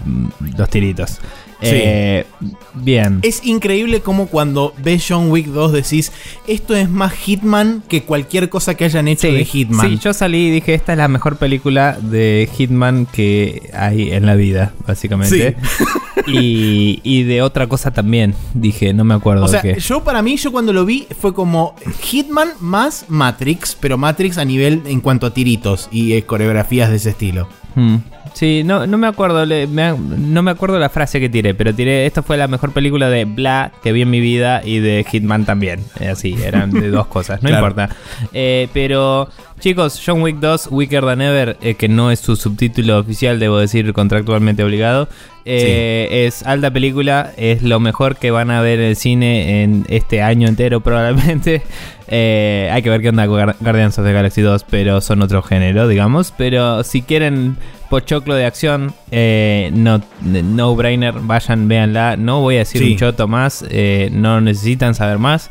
los 0.56 0.68
tiritos. 0.70 1.18
Sí. 1.64 1.70
Eh, 1.74 2.26
bien. 2.74 3.20
Es 3.22 3.44
increíble 3.44 4.00
como 4.00 4.26
cuando 4.26 4.74
ves 4.78 5.04
John 5.08 5.30
Wick 5.30 5.46
2 5.46 5.72
decís, 5.72 6.12
esto 6.46 6.74
es 6.74 6.88
más 6.90 7.12
Hitman 7.12 7.82
que 7.88 8.02
cualquier 8.02 8.48
cosa 8.48 8.74
que 8.74 8.84
hayan 8.84 9.08
hecho 9.08 9.28
de 9.28 9.44
Hitman. 9.44 9.88
Sí, 9.88 9.98
yo 10.02 10.12
salí 10.12 10.48
y 10.48 10.50
dije, 10.50 10.74
esta 10.74 10.92
es 10.92 10.98
la 10.98 11.08
mejor 11.08 11.36
película 11.36 11.98
de 12.00 12.48
Hitman 12.56 13.06
que 13.06 13.70
hay 13.72 14.10
en 14.12 14.26
la 14.26 14.34
vida, 14.34 14.72
básicamente. 14.86 15.56
y, 16.26 17.00
y 17.02 17.22
de 17.24 17.42
otra 17.42 17.66
cosa 17.66 17.92
también, 17.92 18.34
dije, 18.54 18.92
no 18.92 19.04
me 19.04 19.14
acuerdo 19.14 19.44
O 19.44 19.48
sea, 19.48 19.62
qué. 19.62 19.78
yo 19.80 20.04
para 20.04 20.22
mí, 20.22 20.36
yo 20.36 20.52
cuando 20.52 20.72
lo 20.72 20.84
vi 20.84 21.06
fue 21.20 21.34
como 21.34 21.74
Hitman 22.02 22.50
más 22.60 23.06
Matrix, 23.08 23.76
pero 23.78 23.98
Matrix 23.98 24.38
a 24.38 24.44
nivel 24.44 24.82
en 24.86 25.00
cuanto 25.00 25.26
a 25.26 25.34
tiritos 25.34 25.88
y 25.90 26.12
eh, 26.14 26.24
coreografías 26.24 26.90
de 26.90 26.96
ese 26.96 27.10
estilo. 27.10 27.48
Hmm. 27.74 27.96
Sí, 28.34 28.62
no, 28.64 28.86
no 28.86 28.98
me 28.98 29.06
acuerdo, 29.06 29.46
le- 29.46 29.66
me- 29.68 29.96
no 29.96 30.42
me 30.42 30.50
acuerdo 30.50 30.78
la 30.78 30.88
frase 30.90 31.20
que 31.20 31.28
tiré, 31.28 31.54
pero 31.54 31.72
tiré, 31.74 32.04
esta 32.04 32.20
fue 32.22 32.36
la 32.36 32.48
mejor 32.48 32.72
película 32.72 33.08
de 33.08 33.24
Bla 33.24 33.70
que 33.82 33.92
vi 33.92 34.02
en 34.02 34.10
mi 34.10 34.20
vida 34.20 34.60
y 34.64 34.80
de 34.80 35.06
Hitman 35.08 35.44
también. 35.44 35.80
Eh, 36.00 36.08
Así, 36.08 36.34
eran 36.42 36.70
de 36.72 36.90
dos 36.90 37.06
cosas, 37.06 37.42
no 37.42 37.48
Claro. 37.50 37.64
importa. 37.66 37.94
Eh, 38.32 38.68
pero, 38.74 39.28
chicos, 39.60 40.00
John 40.04 40.20
Wick 40.22 40.36
2, 40.40 40.68
Wicker 40.70 41.04
Than 41.04 41.22
Ever, 41.22 41.56
eh, 41.62 41.74
que 41.74 41.88
no 41.88 42.10
es 42.10 42.20
su 42.20 42.36
subtítulo 42.36 42.98
oficial, 42.98 43.38
debo 43.38 43.58
decir, 43.58 43.92
contractualmente 43.92 44.62
obligado. 44.64 45.08
eh, 45.46 46.24
Es 46.26 46.42
alta 46.42 46.70
película, 46.70 47.32
es 47.36 47.62
lo 47.62 47.78
mejor 47.80 48.16
que 48.16 48.30
van 48.30 48.50
a 48.50 48.60
ver 48.62 48.78
en 48.80 48.86
el 48.86 48.96
cine 48.96 49.62
en 49.62 49.84
este 49.88 50.22
año 50.22 50.48
entero 50.48 50.80
probablemente. 50.80 51.62
Eh, 52.06 52.68
hay 52.70 52.82
que 52.82 52.90
ver 52.90 53.00
qué 53.00 53.08
onda 53.08 53.26
con 53.26 53.36
Guar- 53.40 53.56
Guardians 53.60 53.98
of 53.98 54.04
the 54.04 54.12
Galaxy 54.12 54.42
2, 54.42 54.64
pero 54.68 55.00
son 55.00 55.22
otro 55.22 55.42
género, 55.42 55.88
digamos. 55.88 56.34
Pero 56.36 56.84
si 56.84 57.00
quieren 57.00 57.56
pochoclo 57.88 58.34
de 58.34 58.44
acción, 58.44 58.92
eh, 59.10 59.70
no, 59.72 60.02
no 60.22 60.76
brainer, 60.76 61.14
vayan, 61.22 61.66
véanla. 61.66 62.16
No 62.18 62.42
voy 62.42 62.56
a 62.56 62.58
decir 62.58 62.82
Sí. 62.82 62.92
un 62.92 62.98
choto 62.98 63.26
más, 63.26 63.64
eh, 63.70 64.10
no 64.12 64.42
necesitan 64.42 64.94
saber 64.94 65.18
más. 65.18 65.48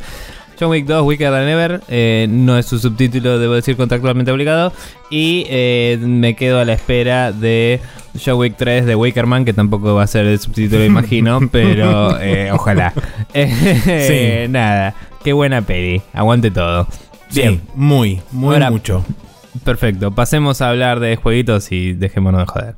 John 0.59 0.69
Wick 0.69 0.85
2, 0.85 1.03
Wicked 1.05 1.29
Than 1.31 1.47
Ever, 1.47 1.81
eh, 1.89 2.27
no 2.29 2.57
es 2.57 2.65
su 2.65 2.79
subtítulo, 2.79 3.39
debo 3.39 3.53
decir, 3.53 3.75
contractualmente 3.75 4.31
obligado. 4.31 4.71
Y 5.09 5.45
eh, 5.49 5.97
me 6.01 6.35
quedo 6.35 6.59
a 6.59 6.65
la 6.65 6.73
espera 6.73 7.31
de 7.31 7.79
John 8.23 8.35
Wick 8.39 8.55
3 8.57 8.85
de 8.85 8.95
Wickerman, 8.95 9.45
que 9.45 9.53
tampoco 9.53 9.95
va 9.95 10.03
a 10.03 10.07
ser 10.07 10.25
el 10.27 10.39
subtítulo, 10.39 10.83
imagino, 10.85 11.39
pero 11.51 12.19
eh, 12.19 12.51
ojalá. 12.51 12.93
Eh, 13.33 14.47
Nada, 14.49 14.93
qué 15.23 15.33
buena 15.33 15.61
peli, 15.61 16.01
aguante 16.13 16.51
todo. 16.51 16.87
Bien, 17.33 17.55
Sí, 17.55 17.61
muy, 17.75 18.21
muy 18.31 18.53
Ahora- 18.55 18.69
mucho. 18.69 19.03
perfecto, 19.63 20.11
pasemos 20.11 20.61
a 20.61 20.69
hablar 20.69 20.99
de 20.99 21.15
jueguitos 21.15 21.71
y 21.71 21.93
dejémonos 21.93 22.41
de 22.41 22.45
joder. 22.47 22.75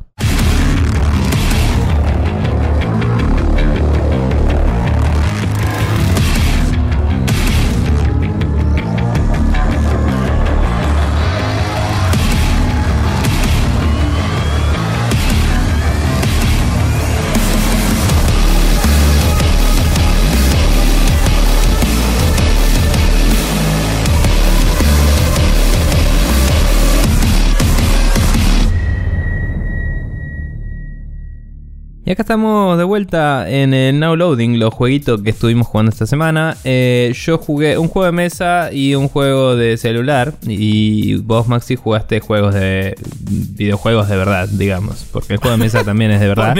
Y 32.07 32.11
acá 32.11 32.21
estamos 32.21 32.77
de 32.77 32.83
vuelta 32.83 33.49
en 33.49 33.73
el 33.73 33.99
Now 33.99 34.15
Loading, 34.15 34.59
los 34.59 34.71
jueguitos 34.71 35.23
que 35.23 35.31
estuvimos 35.31 35.65
jugando 35.65 35.89
esta 35.89 36.05
semana. 36.05 36.55
Eh, 36.63 37.11
yo 37.15 37.39
jugué 37.39 37.79
un 37.79 37.87
juego 37.87 38.05
de 38.05 38.11
mesa 38.11 38.69
y 38.71 38.93
un 38.93 39.07
juego 39.07 39.55
de 39.55 39.75
celular. 39.77 40.35
Y 40.43 41.15
vos, 41.15 41.47
Maxi, 41.47 41.75
jugaste 41.75 42.19
juegos 42.19 42.53
de 42.53 42.95
videojuegos 43.21 44.07
de 44.07 44.17
verdad, 44.17 44.47
digamos. 44.47 45.03
Porque 45.11 45.33
el 45.33 45.39
juego 45.39 45.57
de 45.57 45.63
mesa 45.63 45.83
también 45.83 46.11
es 46.11 46.19
de 46.19 46.27
verdad. 46.35 46.55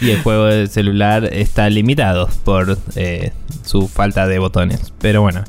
Y 0.00 0.10
el 0.10 0.22
juego 0.22 0.44
de 0.44 0.68
celular 0.68 1.24
está 1.24 1.68
limitado 1.70 2.28
por 2.44 2.78
eh, 2.94 3.32
su 3.64 3.88
falta 3.88 4.28
de 4.28 4.38
botones. 4.38 4.92
Pero 5.00 5.22
bueno. 5.22 5.42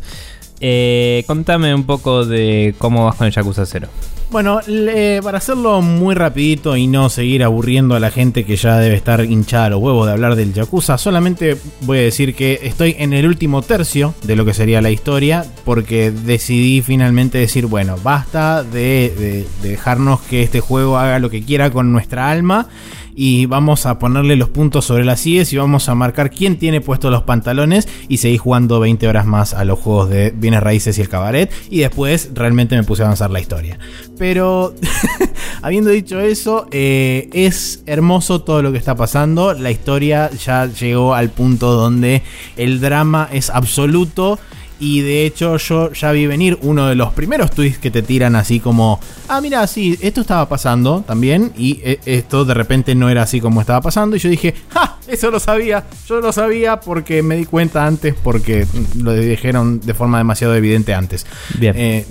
Eh, 0.59 1.23
contame 1.27 1.73
un 1.75 1.83
poco 1.83 2.25
de 2.25 2.75
cómo 2.77 3.05
vas 3.05 3.15
con 3.15 3.27
el 3.27 3.33
Yakuza 3.33 3.65
0. 3.65 3.87
Bueno, 4.31 4.59
le- 4.67 5.21
para 5.21 5.37
hacerlo 5.37 5.81
muy 5.83 6.15
rapidito 6.15 6.75
y 6.75 6.87
no 6.87 7.09
seguir 7.09 7.43
aburriendo 7.43 7.93
a 7.95 7.99
la 7.99 8.09
gente 8.09 8.43
que 8.43 8.55
ya 8.55 8.77
debe 8.79 8.95
estar 8.95 9.23
hinchada 9.23 9.65
a 9.65 9.69
los 9.69 9.79
huevos 9.81 10.07
de 10.07 10.13
hablar 10.13 10.35
del 10.35 10.51
Yakuza, 10.53 10.97
solamente 10.97 11.55
voy 11.81 11.99
a 11.99 12.01
decir 12.01 12.33
que 12.33 12.59
estoy 12.63 12.95
en 12.97 13.13
el 13.13 13.27
último 13.27 13.61
tercio 13.61 14.15
de 14.23 14.35
lo 14.35 14.43
que 14.43 14.53
sería 14.55 14.81
la 14.81 14.89
historia, 14.89 15.45
porque 15.63 16.09
decidí 16.11 16.81
finalmente 16.81 17.37
decir, 17.37 17.67
bueno, 17.67 17.97
basta 18.03 18.63
de 18.63 19.45
dejarnos 19.61 20.21
que 20.21 20.41
este 20.41 20.59
juego 20.59 20.97
haga 20.97 21.19
lo 21.19 21.29
que 21.29 21.43
quiera 21.43 21.69
con 21.69 21.91
nuestra 21.91 22.31
alma 22.31 22.67
y 23.15 23.45
vamos 23.45 23.85
a 23.85 23.97
ponerle 23.97 24.35
los 24.35 24.49
puntos 24.49 24.85
sobre 24.85 25.05
las 25.05 25.25
IES 25.25 25.53
y 25.53 25.57
vamos 25.57 25.89
a 25.89 25.95
marcar 25.95 26.29
quién 26.29 26.57
tiene 26.57 26.81
puestos 26.81 27.11
los 27.11 27.23
pantalones 27.23 27.87
y 28.07 28.17
seguí 28.17 28.37
jugando 28.37 28.79
20 28.79 29.07
horas 29.07 29.25
más 29.25 29.53
a 29.53 29.63
los 29.63 29.79
juegos 29.79 30.09
de 30.09 30.31
bienes 30.31 30.61
raíces 30.61 30.97
y 30.97 31.01
el 31.01 31.09
cabaret 31.09 31.51
y 31.69 31.79
después 31.79 32.31
realmente 32.33 32.75
me 32.75 32.83
puse 32.83 33.03
a 33.03 33.05
avanzar 33.05 33.31
la 33.31 33.39
historia. 33.39 33.79
Pero 34.17 34.75
habiendo 35.61 35.89
dicho 35.89 36.19
eso, 36.19 36.67
eh, 36.71 37.29
es 37.33 37.83
hermoso 37.85 38.41
todo 38.41 38.61
lo 38.61 38.71
que 38.71 38.77
está 38.77 38.95
pasando, 38.95 39.53
la 39.53 39.71
historia 39.71 40.29
ya 40.31 40.65
llegó 40.65 41.13
al 41.13 41.29
punto 41.29 41.71
donde 41.71 42.21
el 42.57 42.81
drama 42.81 43.29
es 43.31 43.49
absoluto. 43.49 44.39
Y 44.79 45.01
de 45.01 45.25
hecho 45.25 45.57
yo 45.57 45.91
ya 45.93 46.11
vi 46.11 46.27
venir 46.27 46.57
uno 46.61 46.87
de 46.87 46.95
los 46.95 47.13
primeros 47.13 47.51
tweets 47.51 47.77
que 47.77 47.91
te 47.91 48.01
tiran 48.01 48.35
así 48.35 48.59
como, 48.59 48.99
ah, 49.27 49.39
mira, 49.41 49.65
sí, 49.67 49.97
esto 50.01 50.21
estaba 50.21 50.47
pasando 50.49 51.03
también 51.07 51.53
y 51.57 51.79
eh, 51.83 51.99
esto 52.05 52.45
de 52.45 52.53
repente 52.53 52.95
no 52.95 53.09
era 53.09 53.23
así 53.23 53.39
como 53.39 53.61
estaba 53.61 53.81
pasando 53.81 54.15
y 54.15 54.19
yo 54.19 54.29
dije, 54.29 54.53
¡ja! 54.69 54.97
Eso 55.07 55.29
lo 55.29 55.39
sabía, 55.39 55.85
yo 56.07 56.19
lo 56.19 56.31
sabía 56.31 56.79
porque 56.79 57.21
me 57.21 57.37
di 57.37 57.45
cuenta 57.45 57.85
antes 57.85 58.15
porque 58.23 58.65
lo 58.97 59.13
dijeron 59.13 59.79
de 59.79 59.93
forma 59.93 60.17
demasiado 60.17 60.55
evidente 60.55 60.95
antes. 60.95 61.27
Bien. 61.59 61.75
Eh, 61.77 62.05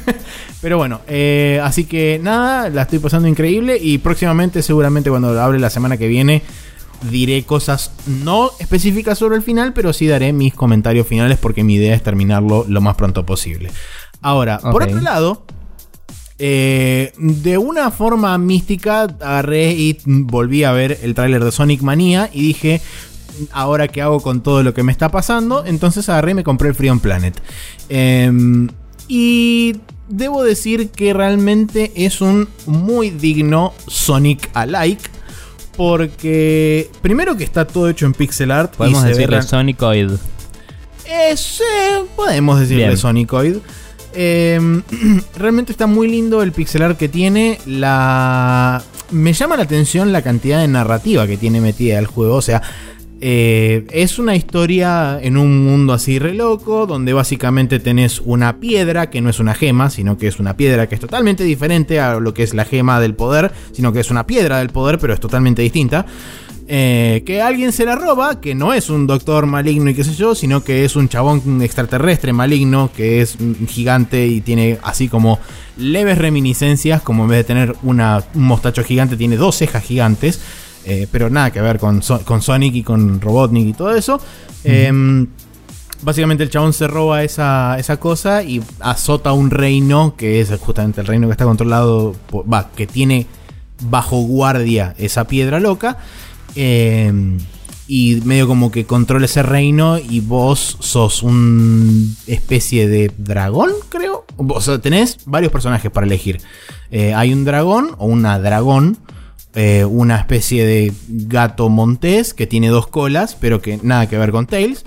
pero 0.60 0.76
bueno, 0.76 1.02
eh, 1.06 1.60
así 1.62 1.84
que 1.84 2.18
nada, 2.20 2.68
la 2.68 2.82
estoy 2.82 2.98
pasando 2.98 3.28
increíble 3.28 3.78
y 3.80 3.98
próximamente, 3.98 4.62
seguramente 4.62 5.08
cuando 5.08 5.40
hable 5.40 5.60
la 5.60 5.70
semana 5.70 5.96
que 5.96 6.08
viene, 6.08 6.42
diré 7.10 7.44
cosas 7.44 7.92
no 8.06 8.50
específicas 8.58 9.18
sobre 9.18 9.36
el 9.36 9.42
final, 9.42 9.72
pero 9.72 9.92
sí 9.92 10.06
daré 10.06 10.32
mis 10.32 10.54
comentarios 10.54 11.06
finales 11.06 11.38
porque 11.38 11.64
mi 11.64 11.74
idea 11.74 11.94
es 11.94 12.02
terminarlo 12.02 12.64
lo 12.68 12.80
más 12.80 12.96
pronto 12.96 13.26
posible. 13.26 13.70
Ahora, 14.20 14.58
por 14.58 14.82
otro 14.82 15.00
lado, 15.00 15.44
eh, 16.38 17.12
de 17.18 17.58
una 17.58 17.90
forma 17.90 18.36
mística 18.38 19.02
agarré 19.02 19.72
y 19.72 19.98
volví 20.04 20.64
a 20.64 20.72
ver 20.72 20.98
el 21.02 21.14
tráiler 21.14 21.44
de 21.44 21.52
Sonic 21.52 21.82
Mania 21.82 22.30
y 22.32 22.42
dije, 22.42 22.80
ahora 23.52 23.88
qué 23.88 24.02
hago 24.02 24.20
con 24.20 24.42
todo 24.42 24.62
lo 24.62 24.74
que 24.74 24.82
me 24.82 24.92
está 24.92 25.10
pasando, 25.10 25.64
entonces 25.64 26.08
agarré 26.08 26.32
y 26.32 26.34
me 26.34 26.44
compré 26.44 26.68
el 26.68 26.74
Freedom 26.74 27.00
Planet. 27.00 27.40
Em, 27.88 28.68
y 29.08 29.76
debo 30.08 30.42
decir 30.44 30.90
que 30.90 31.12
realmente 31.12 31.92
es 31.94 32.20
un 32.20 32.48
muy 32.66 33.10
digno 33.10 33.72
Sonic 33.86 34.50
alike. 34.54 35.10
Porque 35.76 36.90
primero 37.00 37.36
que 37.36 37.44
está 37.44 37.66
todo 37.66 37.88
hecho 37.88 38.06
en 38.06 38.12
pixel 38.14 38.50
art. 38.50 38.74
y 38.74 38.76
Podemos 38.76 39.02
ve 39.04 39.08
decirle 39.10 39.42
Sonicoid. 39.42 40.10
eh, 41.06 41.34
podemos 42.14 42.60
decirle 42.60 42.84
Bien. 42.86 42.96
Sonicoid. 42.98 43.56
Eh, 44.14 44.60
realmente 45.36 45.72
está 45.72 45.86
muy 45.86 46.08
lindo 46.08 46.42
el 46.42 46.52
pixel 46.52 46.82
art 46.82 46.98
que 46.98 47.08
tiene. 47.08 47.58
La. 47.66 48.82
Me 49.10 49.32
llama 49.32 49.56
la 49.56 49.64
atención 49.64 50.12
la 50.12 50.22
cantidad 50.22 50.60
de 50.60 50.68
narrativa 50.68 51.26
que 51.26 51.36
tiene 51.36 51.60
metida 51.60 51.98
el 51.98 52.06
juego. 52.06 52.36
O 52.36 52.42
sea. 52.42 52.62
Eh, 53.24 53.86
es 53.92 54.18
una 54.18 54.34
historia 54.34 55.16
en 55.22 55.36
un 55.36 55.64
mundo 55.64 55.92
así 55.92 56.18
re 56.18 56.34
loco, 56.34 56.86
donde 56.86 57.12
básicamente 57.12 57.78
tenés 57.78 58.20
una 58.20 58.58
piedra 58.58 59.10
que 59.10 59.20
no 59.20 59.30
es 59.30 59.38
una 59.38 59.54
gema, 59.54 59.90
sino 59.90 60.18
que 60.18 60.26
es 60.26 60.40
una 60.40 60.56
piedra 60.56 60.88
que 60.88 60.96
es 60.96 61.00
totalmente 61.00 61.44
diferente 61.44 62.00
a 62.00 62.18
lo 62.18 62.34
que 62.34 62.42
es 62.42 62.52
la 62.52 62.64
gema 62.64 62.98
del 62.98 63.14
poder, 63.14 63.52
sino 63.70 63.92
que 63.92 64.00
es 64.00 64.10
una 64.10 64.26
piedra 64.26 64.58
del 64.58 64.70
poder, 64.70 64.98
pero 64.98 65.14
es 65.14 65.20
totalmente 65.20 65.62
distinta. 65.62 66.04
Eh, 66.68 67.22
que 67.26 67.40
alguien 67.42 67.70
se 67.72 67.84
la 67.84 67.94
roba, 67.96 68.40
que 68.40 68.54
no 68.56 68.72
es 68.72 68.88
un 68.90 69.06
doctor 69.06 69.46
maligno 69.46 69.90
y 69.90 69.94
qué 69.94 70.02
sé 70.04 70.14
yo, 70.14 70.34
sino 70.34 70.64
que 70.64 70.84
es 70.84 70.96
un 70.96 71.08
chabón 71.08 71.60
extraterrestre 71.62 72.32
maligno, 72.32 72.90
que 72.96 73.20
es 73.20 73.36
gigante 73.68 74.26
y 74.26 74.40
tiene 74.40 74.78
así 74.82 75.08
como 75.08 75.38
leves 75.76 76.18
reminiscencias, 76.18 77.02
como 77.02 77.24
en 77.24 77.30
vez 77.30 77.38
de 77.38 77.44
tener 77.44 77.76
una- 77.82 78.24
un 78.34 78.44
mostacho 78.44 78.82
gigante, 78.84 79.16
tiene 79.16 79.36
dos 79.36 79.56
cejas 79.56 79.84
gigantes, 79.84 80.40
eh, 80.84 81.06
pero 81.10 81.30
nada 81.30 81.50
que 81.50 81.60
ver 81.60 81.78
con, 81.78 82.02
So- 82.02 82.24
con 82.24 82.42
Sonic 82.42 82.74
y 82.74 82.82
con 82.82 83.20
Robotnik 83.20 83.68
y 83.68 83.72
todo 83.72 83.94
eso. 83.94 84.20
Em, 84.64 85.26
Básicamente 86.04 86.42
el 86.42 86.50
chabón 86.50 86.72
se 86.72 86.88
roba 86.88 87.22
esa, 87.22 87.76
esa 87.78 87.98
cosa 87.98 88.42
y 88.42 88.60
azota 88.80 89.32
un 89.32 89.50
reino, 89.50 90.16
que 90.16 90.40
es 90.40 90.50
justamente 90.58 91.00
el 91.00 91.06
reino 91.06 91.28
que 91.28 91.32
está 91.32 91.44
controlado, 91.44 92.16
por- 92.28 92.52
va, 92.52 92.70
que 92.74 92.88
tiene 92.88 93.28
bajo 93.88 94.20
guardia 94.22 94.96
esa 94.98 95.28
piedra 95.28 95.60
loca. 95.60 95.98
eh, 96.56 97.12
y 97.88 98.20
medio 98.24 98.46
como 98.48 98.70
que 98.70 98.84
controla 98.86 99.26
ese 99.26 99.42
reino 99.42 99.98
y 99.98 100.20
vos 100.20 100.76
sos 100.80 101.22
un 101.22 102.16
especie 102.26 102.88
de 102.88 103.10
dragón, 103.18 103.70
creo. 103.88 104.24
O 104.36 104.60
sea, 104.60 104.80
tenés 104.80 105.18
varios 105.26 105.52
personajes 105.52 105.90
para 105.90 106.06
elegir. 106.06 106.40
Eh, 106.90 107.12
hay 107.14 107.32
un 107.32 107.44
dragón 107.44 107.90
o 107.98 108.06
una 108.06 108.38
dragón. 108.38 108.96
Eh, 109.54 109.84
una 109.84 110.16
especie 110.16 110.64
de 110.66 110.92
gato 111.08 111.68
montés 111.68 112.34
que 112.34 112.46
tiene 112.46 112.68
dos 112.68 112.86
colas, 112.86 113.36
pero 113.40 113.60
que 113.60 113.78
nada 113.82 114.08
que 114.08 114.18
ver 114.18 114.30
con 114.32 114.46
Tails. 114.46 114.84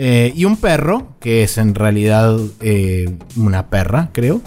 eh, 0.00 0.32
y 0.36 0.44
un 0.44 0.56
perro, 0.56 1.16
que 1.20 1.42
es 1.42 1.58
en 1.58 1.74
realidad 1.74 2.38
eh, 2.60 3.16
una 3.36 3.68
perra, 3.68 4.10
creo. 4.12 4.40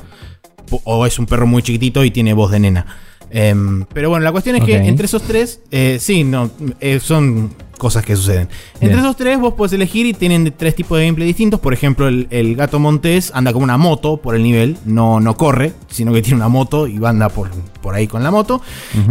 O- 0.69 0.81
O 0.85 1.05
es 1.05 1.19
un 1.19 1.25
perro 1.25 1.45
muy 1.47 1.61
chiquitito 1.63 2.03
y 2.05 2.11
tiene 2.11 2.33
voz 2.33 2.51
de 2.51 2.59
nena. 2.61 2.85
Em, 3.33 3.85
pero 3.93 4.09
bueno, 4.09 4.23
la 4.23 4.31
cuestión 4.31 4.55
es 4.57 4.63
que 4.63 4.75
entre 4.75 5.05
esos 5.05 5.21
tres, 5.23 5.61
eh, 5.71 5.97
sí, 5.99 6.23
no, 6.23 6.51
eh, 6.79 6.99
son 7.01 7.51
cosas 7.77 8.05
que 8.05 8.15
suceden. 8.15 8.47
Entre 8.75 8.89
Bien. 8.89 8.99
esos 8.99 9.15
tres 9.15 9.39
vos 9.39 9.55
podés 9.55 9.73
elegir 9.73 10.05
y 10.05 10.13
tienen 10.13 10.53
tres 10.55 10.75
tipos 10.75 10.99
de 10.99 11.05
gameplay 11.05 11.27
distintos. 11.27 11.59
Por 11.59 11.73
ejemplo, 11.73 12.07
el, 12.07 12.27
el 12.29 12.55
gato 12.55 12.77
montés 12.77 13.31
anda 13.33 13.53
como 13.53 13.63
una 13.63 13.77
moto 13.77 14.17
por 14.17 14.35
el 14.35 14.43
nivel, 14.43 14.77
no, 14.85 15.19
no 15.19 15.35
corre, 15.35 15.73
sino 15.89 16.13
que 16.13 16.21
tiene 16.21 16.35
una 16.35 16.47
moto 16.47 16.85
y 16.85 17.03
anda 17.03 17.29
por, 17.29 17.49
por 17.81 17.95
ahí 17.95 18.05
con 18.07 18.21
la 18.23 18.29
moto. 18.29 18.61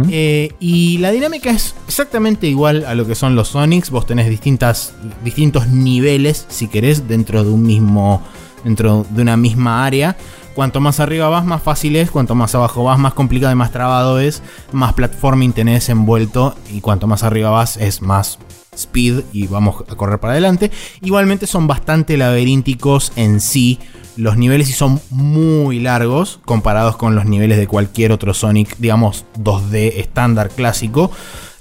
Eh, 0.09 0.53
y 0.61 0.99
la 0.99 1.11
dinámica 1.11 1.49
es 1.51 1.75
exactamente 1.85 2.47
igual 2.47 2.85
a 2.85 2.95
lo 2.95 3.05
que 3.05 3.15
son 3.15 3.35
los 3.35 3.49
Sonics. 3.49 3.89
Vos 3.89 4.05
tenés 4.05 4.29
distintas, 4.29 4.93
distintos 5.25 5.67
niveles, 5.67 6.45
si 6.47 6.69
querés, 6.69 7.09
dentro 7.09 7.43
de 7.43 7.49
un 7.49 7.63
mismo. 7.63 8.21
dentro 8.63 9.05
de 9.09 9.21
una 9.23 9.35
misma 9.35 9.85
área. 9.85 10.15
Cuanto 10.53 10.81
más 10.81 10.99
arriba 10.99 11.29
vas, 11.29 11.45
más 11.45 11.61
fácil 11.61 11.95
es. 11.95 12.11
Cuanto 12.11 12.35
más 12.35 12.53
abajo 12.55 12.83
vas, 12.83 12.99
más 12.99 13.13
complicado 13.13 13.53
y 13.53 13.55
más 13.55 13.71
trabado 13.71 14.19
es. 14.19 14.41
Más 14.71 14.93
platforming 14.93 15.53
tenés 15.53 15.89
envuelto. 15.89 16.55
Y 16.71 16.81
cuanto 16.81 17.07
más 17.07 17.23
arriba 17.23 17.49
vas, 17.49 17.77
es 17.77 18.01
más 18.01 18.39
speed 18.73 19.21
y 19.33 19.47
vamos 19.47 19.83
a 19.89 19.95
correr 19.95 20.19
para 20.19 20.33
adelante. 20.33 20.71
Igualmente 21.01 21.47
son 21.47 21.67
bastante 21.67 22.17
laberínticos 22.17 23.11
en 23.15 23.41
sí 23.41 23.79
los 24.17 24.37
niveles 24.37 24.69
y 24.69 24.73
son 24.73 24.99
muy 25.09 25.79
largos 25.79 26.39
comparados 26.45 26.97
con 26.97 27.15
los 27.15 27.25
niveles 27.25 27.57
de 27.57 27.67
cualquier 27.67 28.11
otro 28.11 28.33
Sonic, 28.33 28.77
digamos 28.77 29.25
2D 29.37 29.93
estándar 29.97 30.49
clásico. 30.49 31.11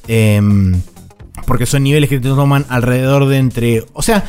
Em, 0.08 0.80
porque 1.46 1.66
son 1.66 1.84
niveles 1.84 2.08
que 2.08 2.20
te 2.20 2.28
toman 2.28 2.66
alrededor 2.68 3.26
de 3.26 3.38
entre... 3.38 3.84
O 3.92 4.02
sea, 4.02 4.24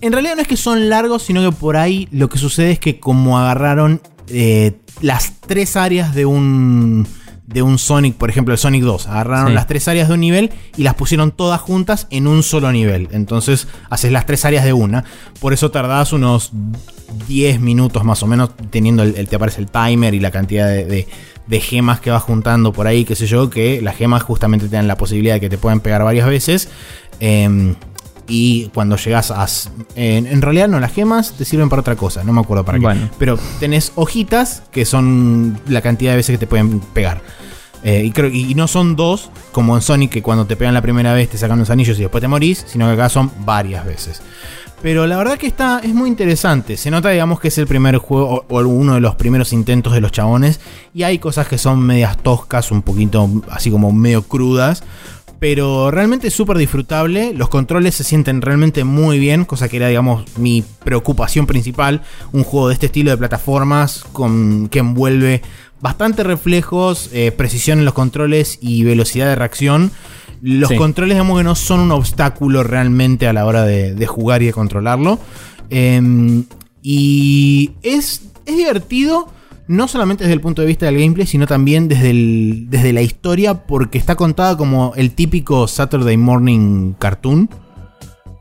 en 0.00 0.12
realidad 0.12 0.34
no 0.36 0.42
es 0.42 0.48
que 0.48 0.56
son 0.56 0.88
largos, 0.88 1.22
sino 1.22 1.42
que 1.48 1.56
por 1.56 1.76
ahí 1.76 2.08
lo 2.10 2.28
que 2.28 2.38
sucede 2.38 2.72
es 2.72 2.78
que 2.78 2.98
como 3.00 3.38
agarraron 3.38 4.00
eh, 4.28 4.72
las 5.00 5.34
tres 5.46 5.76
áreas 5.76 6.14
de 6.14 6.26
un 6.26 7.06
de 7.46 7.60
un 7.60 7.78
Sonic, 7.78 8.14
por 8.16 8.30
ejemplo 8.30 8.54
el 8.54 8.58
Sonic 8.58 8.82
2, 8.82 9.06
agarraron 9.06 9.48
Sí. 9.48 9.52
las 9.52 9.66
tres 9.66 9.86
áreas 9.86 10.08
de 10.08 10.14
un 10.14 10.20
nivel 10.20 10.50
y 10.78 10.82
las 10.82 10.94
pusieron 10.94 11.30
todas 11.30 11.60
juntas 11.60 12.06
en 12.10 12.26
un 12.26 12.42
solo 12.42 12.72
nivel. 12.72 13.08
Entonces 13.12 13.68
haces 13.90 14.10
las 14.12 14.24
tres 14.24 14.46
áreas 14.46 14.64
de 14.64 14.72
una. 14.72 15.04
Por 15.40 15.52
eso 15.52 15.70
tardás 15.70 16.14
unos 16.14 16.52
10 17.28 17.60
minutos 17.60 18.02
más 18.02 18.22
o 18.22 18.26
menos 18.26 18.50
teniendo 18.70 19.02
el, 19.02 19.14
el- 19.16 19.28
te 19.28 19.36
aparece 19.36 19.60
el 19.60 19.66
timer 19.68 20.14
y 20.14 20.20
la 20.20 20.30
cantidad 20.30 20.66
de, 20.68 20.86
de- 20.86 21.06
de 21.46 21.60
gemas 21.60 22.00
que 22.00 22.10
vas 22.10 22.22
juntando 22.22 22.72
por 22.72 22.86
ahí, 22.86 23.04
qué 23.04 23.14
sé 23.14 23.26
yo, 23.26 23.50
que 23.50 23.82
las 23.82 23.94
gemas 23.96 24.22
justamente 24.22 24.66
te 24.66 24.76
dan 24.76 24.88
la 24.88 24.96
posibilidad 24.96 25.34
de 25.34 25.40
que 25.40 25.50
te 25.50 25.58
puedan 25.58 25.80
pegar 25.80 26.02
varias 26.02 26.26
veces. 26.26 26.70
Em, 27.20 27.74
y 28.26 28.70
cuando 28.74 28.96
llegas 28.96 29.30
a... 29.30 29.46
En, 29.94 30.26
en 30.26 30.42
realidad 30.42 30.68
no, 30.68 30.80
las 30.80 30.92
gemas 30.92 31.32
te 31.32 31.44
sirven 31.44 31.68
para 31.68 31.80
otra 31.80 31.96
cosa, 31.96 32.24
no 32.24 32.32
me 32.32 32.40
acuerdo 32.40 32.64
para 32.64 32.78
qué. 32.78 32.84
Bueno. 32.84 33.10
Pero 33.18 33.38
tenés 33.60 33.92
hojitas 33.94 34.62
que 34.70 34.84
son 34.84 35.58
la 35.68 35.80
cantidad 35.80 36.12
de 36.12 36.16
veces 36.16 36.34
que 36.34 36.38
te 36.38 36.46
pueden 36.46 36.80
pegar. 36.80 37.20
Eh, 37.82 38.02
y, 38.06 38.10
creo, 38.12 38.30
y 38.30 38.54
no 38.54 38.66
son 38.66 38.96
dos, 38.96 39.30
como 39.52 39.76
en 39.76 39.82
Sonic, 39.82 40.10
que 40.10 40.22
cuando 40.22 40.46
te 40.46 40.56
pegan 40.56 40.72
la 40.72 40.80
primera 40.80 41.12
vez 41.12 41.28
te 41.28 41.36
sacan 41.36 41.58
los 41.58 41.68
anillos 41.68 41.98
y 41.98 42.02
después 42.02 42.22
te 42.22 42.28
morís, 42.28 42.64
sino 42.66 42.86
que 42.86 42.92
acá 42.92 43.10
son 43.10 43.30
varias 43.44 43.84
veces. 43.84 44.22
Pero 44.80 45.06
la 45.06 45.16
verdad 45.16 45.38
que 45.38 45.46
está, 45.46 45.80
es 45.82 45.94
muy 45.94 46.08
interesante. 46.08 46.76
Se 46.76 46.90
nota, 46.90 47.08
digamos, 47.10 47.40
que 47.40 47.48
es 47.48 47.56
el 47.56 47.66
primer 47.66 47.96
juego 47.96 48.44
o, 48.48 48.54
o 48.54 48.66
uno 48.66 48.94
de 48.94 49.00
los 49.00 49.14
primeros 49.14 49.52
intentos 49.54 49.94
de 49.94 50.02
los 50.02 50.12
chabones. 50.12 50.60
Y 50.92 51.04
hay 51.04 51.18
cosas 51.18 51.48
que 51.48 51.56
son 51.56 51.80
medias 51.80 52.18
toscas, 52.18 52.70
un 52.70 52.82
poquito 52.82 53.30
así 53.50 53.70
como 53.70 53.92
medio 53.92 54.22
crudas. 54.22 54.82
Pero 55.44 55.90
realmente 55.90 56.28
es 56.28 56.32
súper 56.32 56.56
disfrutable. 56.56 57.34
Los 57.34 57.50
controles 57.50 57.94
se 57.94 58.02
sienten 58.02 58.40
realmente 58.40 58.82
muy 58.82 59.18
bien. 59.18 59.44
Cosa 59.44 59.68
que 59.68 59.76
era, 59.76 59.88
digamos, 59.88 60.24
mi 60.38 60.64
preocupación 60.84 61.44
principal. 61.46 62.00
Un 62.32 62.44
juego 62.44 62.68
de 62.68 62.72
este 62.72 62.86
estilo 62.86 63.10
de 63.10 63.18
plataformas 63.18 64.06
con, 64.14 64.70
que 64.70 64.78
envuelve 64.78 65.42
bastante 65.82 66.24
reflejos, 66.24 67.10
eh, 67.12 67.30
precisión 67.30 67.78
en 67.78 67.84
los 67.84 67.92
controles 67.92 68.56
y 68.62 68.84
velocidad 68.84 69.26
de 69.26 69.34
reacción. 69.34 69.90
Los 70.40 70.70
Sí. 70.70 70.76
controles, 70.76 71.14
digamos 71.16 71.36
que 71.36 71.44
no 71.44 71.54
son 71.56 71.80
un 71.80 71.92
obstáculo 71.92 72.62
realmente 72.62 73.26
a 73.26 73.34
la 73.34 73.44
hora 73.44 73.66
de, 73.66 73.94
de 73.94 74.06
jugar 74.06 74.40
y 74.42 74.46
de 74.46 74.54
controlarlo. 74.54 75.18
Em, 75.68 76.44
y 76.82 77.72
es, 77.82 78.22
es 78.46 78.56
divertido, 78.56 79.28
no 79.66 79.88
solamente 79.88 80.24
desde 80.24 80.34
el 80.34 80.40
punto 80.40 80.62
de 80.62 80.68
vista 80.68 80.86
del 80.86 80.98
gameplay, 80.98 81.26
sino 81.26 81.46
también 81.46 81.88
desde, 81.88 82.10
el- 82.10 82.66
desde 82.68 82.92
la 82.92 83.02
historia, 83.02 83.64
porque 83.66 83.98
está 83.98 84.14
contada 84.16 84.56
como 84.56 84.92
el 84.96 85.12
típico 85.12 85.66
Saturday 85.68 86.16
Morning 86.16 86.92
cartoon. 86.98 87.48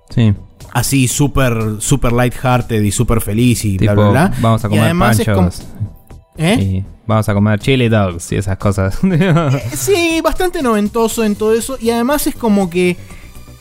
Sí. 0.10 0.34
Así 0.74 1.08
súper 1.08 1.76
super 1.80 2.12
lighthearted 2.12 2.82
y 2.82 2.92
súper 2.92 3.22
feliz 3.22 3.64
y 3.64 3.78
bla 3.78 3.92
Tipo, 3.92 4.10
bla 4.12 4.28
bla. 4.30 4.38
vamos 4.42 4.64
a 4.66 4.68
Y 4.68 4.70
comer 4.72 4.92
es 4.92 4.98
panchos. 4.98 5.64
¿Eh? 6.36 6.56
Y 6.60 6.86
vamos 7.06 7.30
a 7.30 7.34
comer 7.36 7.60
chili 7.60 7.90
dogs 7.90 8.32
y 8.32 8.38
esas 8.38 8.58
cosas. 8.58 8.98
Sí, 9.76 10.20
bastante 10.24 10.62
noventoso 10.64 11.24
en 11.24 11.36
todo 11.36 11.54
eso. 11.54 11.78
Y 11.80 11.92
además 11.92 12.26
es 12.28 12.36
como 12.36 12.70
que 12.72 12.98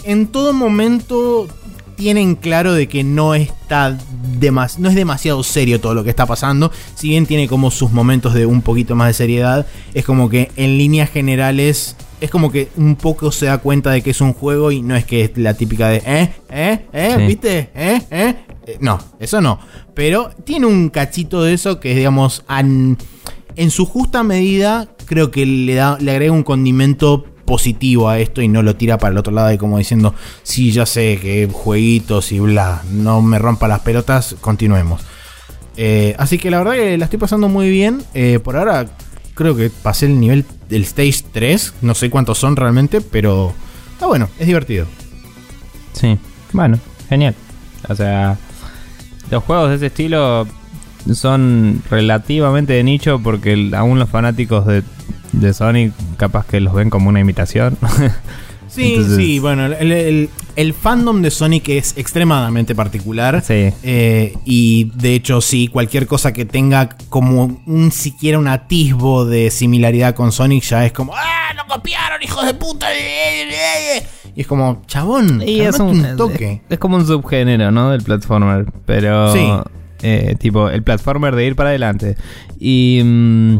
en 0.04 0.26
todo 0.28 0.52
momento 0.54 1.48
tienen 1.96 2.34
claro 2.34 2.72
de 2.72 2.88
que 2.88 3.04
no 3.04 3.34
está 3.34 3.98
demas- 4.40 4.78
no 4.78 4.88
es 4.88 4.94
demasiado 4.94 5.42
serio 5.42 5.80
todo 5.80 5.94
lo 5.94 6.04
que 6.04 6.10
está 6.10 6.26
pasando. 6.26 6.70
Si 6.94 7.08
bien 7.08 7.26
tiene 7.26 7.48
como 7.48 7.70
sus 7.70 7.90
momentos 7.92 8.34
de 8.34 8.46
un 8.46 8.62
poquito 8.62 8.94
más 8.94 9.08
de 9.08 9.14
seriedad, 9.14 9.66
es 9.94 10.04
como 10.04 10.28
que 10.28 10.50
en 10.56 10.78
líneas 10.78 11.10
generales 11.10 11.96
es 12.20 12.30
como 12.30 12.52
que 12.52 12.68
un 12.76 12.94
poco 12.96 13.32
se 13.32 13.46
da 13.46 13.58
cuenta 13.58 13.90
de 13.90 14.00
que 14.02 14.10
es 14.10 14.20
un 14.20 14.32
juego 14.32 14.70
y 14.70 14.80
no 14.82 14.94
es 14.94 15.04
que 15.04 15.24
es 15.24 15.30
la 15.36 15.54
típica 15.54 15.88
de 15.88 16.02
eh, 16.06 16.32
eh, 16.50 16.86
eh, 16.92 17.14
Sí. 17.18 17.26
¿viste? 17.26 17.58
Eh, 17.74 18.00
eh. 18.10 18.34
Eh, 18.66 18.76
No, 18.80 18.98
eso 19.18 19.40
no. 19.40 19.58
Pero 19.94 20.30
tiene 20.44 20.66
un 20.66 20.88
cachito 20.88 21.42
de 21.42 21.52
eso 21.54 21.80
que, 21.80 21.94
digamos, 21.96 22.44
an- 22.46 22.96
en 23.56 23.70
su 23.70 23.84
justa 23.86 24.22
medida, 24.22 24.88
creo 25.06 25.30
que 25.32 25.44
le, 25.44 25.74
da, 25.74 25.98
le 26.00 26.12
agrega 26.12 26.32
un 26.32 26.44
condimento 26.44 27.24
positivo 27.44 28.08
a 28.08 28.18
esto 28.18 28.42
y 28.42 28.48
no 28.48 28.62
lo 28.62 28.76
tira 28.76 28.98
para 28.98 29.12
el 29.12 29.18
otro 29.18 29.32
lado 29.32 29.52
y 29.52 29.58
como 29.58 29.78
diciendo, 29.78 30.14
sí, 30.42 30.72
ya 30.72 30.86
sé 30.86 31.18
que 31.20 31.48
jueguitos 31.52 32.32
y 32.32 32.40
bla, 32.40 32.82
no 32.90 33.22
me 33.22 33.38
rompa 33.38 33.68
las 33.68 33.80
pelotas, 33.80 34.36
continuemos. 34.40 35.02
Eh, 35.76 36.14
así 36.18 36.38
que 36.38 36.50
la 36.50 36.58
verdad 36.58 36.74
que 36.74 36.98
la 36.98 37.04
estoy 37.04 37.18
pasando 37.18 37.48
muy 37.48 37.70
bien. 37.70 38.02
Eh, 38.14 38.38
por 38.42 38.56
ahora 38.56 38.86
creo 39.34 39.56
que 39.56 39.70
pasé 39.70 40.06
el 40.06 40.20
nivel 40.20 40.44
del 40.68 40.82
Stage 40.82 41.24
3, 41.32 41.74
no 41.82 41.94
sé 41.94 42.10
cuántos 42.10 42.38
son 42.38 42.56
realmente, 42.56 43.00
pero 43.00 43.52
está 43.92 44.06
bueno, 44.06 44.28
es 44.38 44.46
divertido. 44.46 44.86
sí. 45.94 46.18
Bueno, 46.52 46.78
genial. 47.08 47.34
O 47.88 47.94
sea, 47.94 48.36
los 49.30 49.42
juegos 49.44 49.70
de 49.70 49.76
ese 49.76 49.86
estilo 49.86 50.46
son 51.14 51.82
relativamente 51.90 52.74
de 52.74 52.84
nicho 52.84 53.20
porque 53.22 53.70
aún 53.74 53.98
los 53.98 54.08
fanáticos 54.08 54.66
de, 54.66 54.82
de 55.32 55.52
Sonic 55.54 55.92
capaz 56.16 56.46
que 56.46 56.60
los 56.60 56.74
ven 56.74 56.90
como 56.90 57.08
una 57.08 57.20
imitación. 57.20 57.76
Sí, 58.68 58.94
Entonces- 58.94 59.16
sí, 59.18 59.38
bueno, 59.38 59.66
el, 59.66 59.92
el- 59.92 60.30
el 60.56 60.72
fandom 60.72 61.20
de 61.20 61.30
Sonic 61.30 61.68
es 61.68 61.94
extremadamente 61.98 62.74
particular. 62.74 63.42
sí. 63.46 63.68
Eh, 63.82 64.34
y 64.46 64.90
de 64.94 65.14
hecho, 65.14 65.42
sí, 65.42 65.68
cualquier 65.68 66.06
cosa 66.06 66.32
que 66.32 66.46
tenga 66.46 66.88
como 67.10 67.60
un 67.66 67.92
siquiera 67.92 68.38
un 68.38 68.48
atisbo 68.48 69.26
de 69.26 69.50
similaridad 69.50 70.14
con 70.14 70.32
Sonic 70.32 70.64
ya 70.64 70.86
es 70.86 70.92
como 70.92 71.12
¡Ah! 71.14 71.52
¡Lo 71.54 71.66
copiaron, 71.74 72.22
hijos 72.22 72.46
de 72.46 72.54
puta! 72.54 72.86
Y 74.34 74.40
es 74.40 74.46
como, 74.46 74.80
chabón, 74.86 75.42
Y 75.46 75.60
es 75.60 75.78
un 75.78 76.16
toque. 76.16 76.62
es 76.70 76.78
como 76.78 76.96
un 76.96 77.06
subgénero, 77.06 77.70
¿no? 77.70 77.90
Del 77.90 78.00
platformer. 78.02 78.72
Pero. 78.86 79.34
Sí. 79.34 79.46
eh, 80.02 80.34
tipo, 80.40 80.70
el 80.70 80.82
platformer 80.82 81.36
de 81.36 81.44
ir 81.46 81.56
para 81.56 81.68
adelante. 81.70 82.16
Y. 82.58 83.02
mm, 83.04 83.58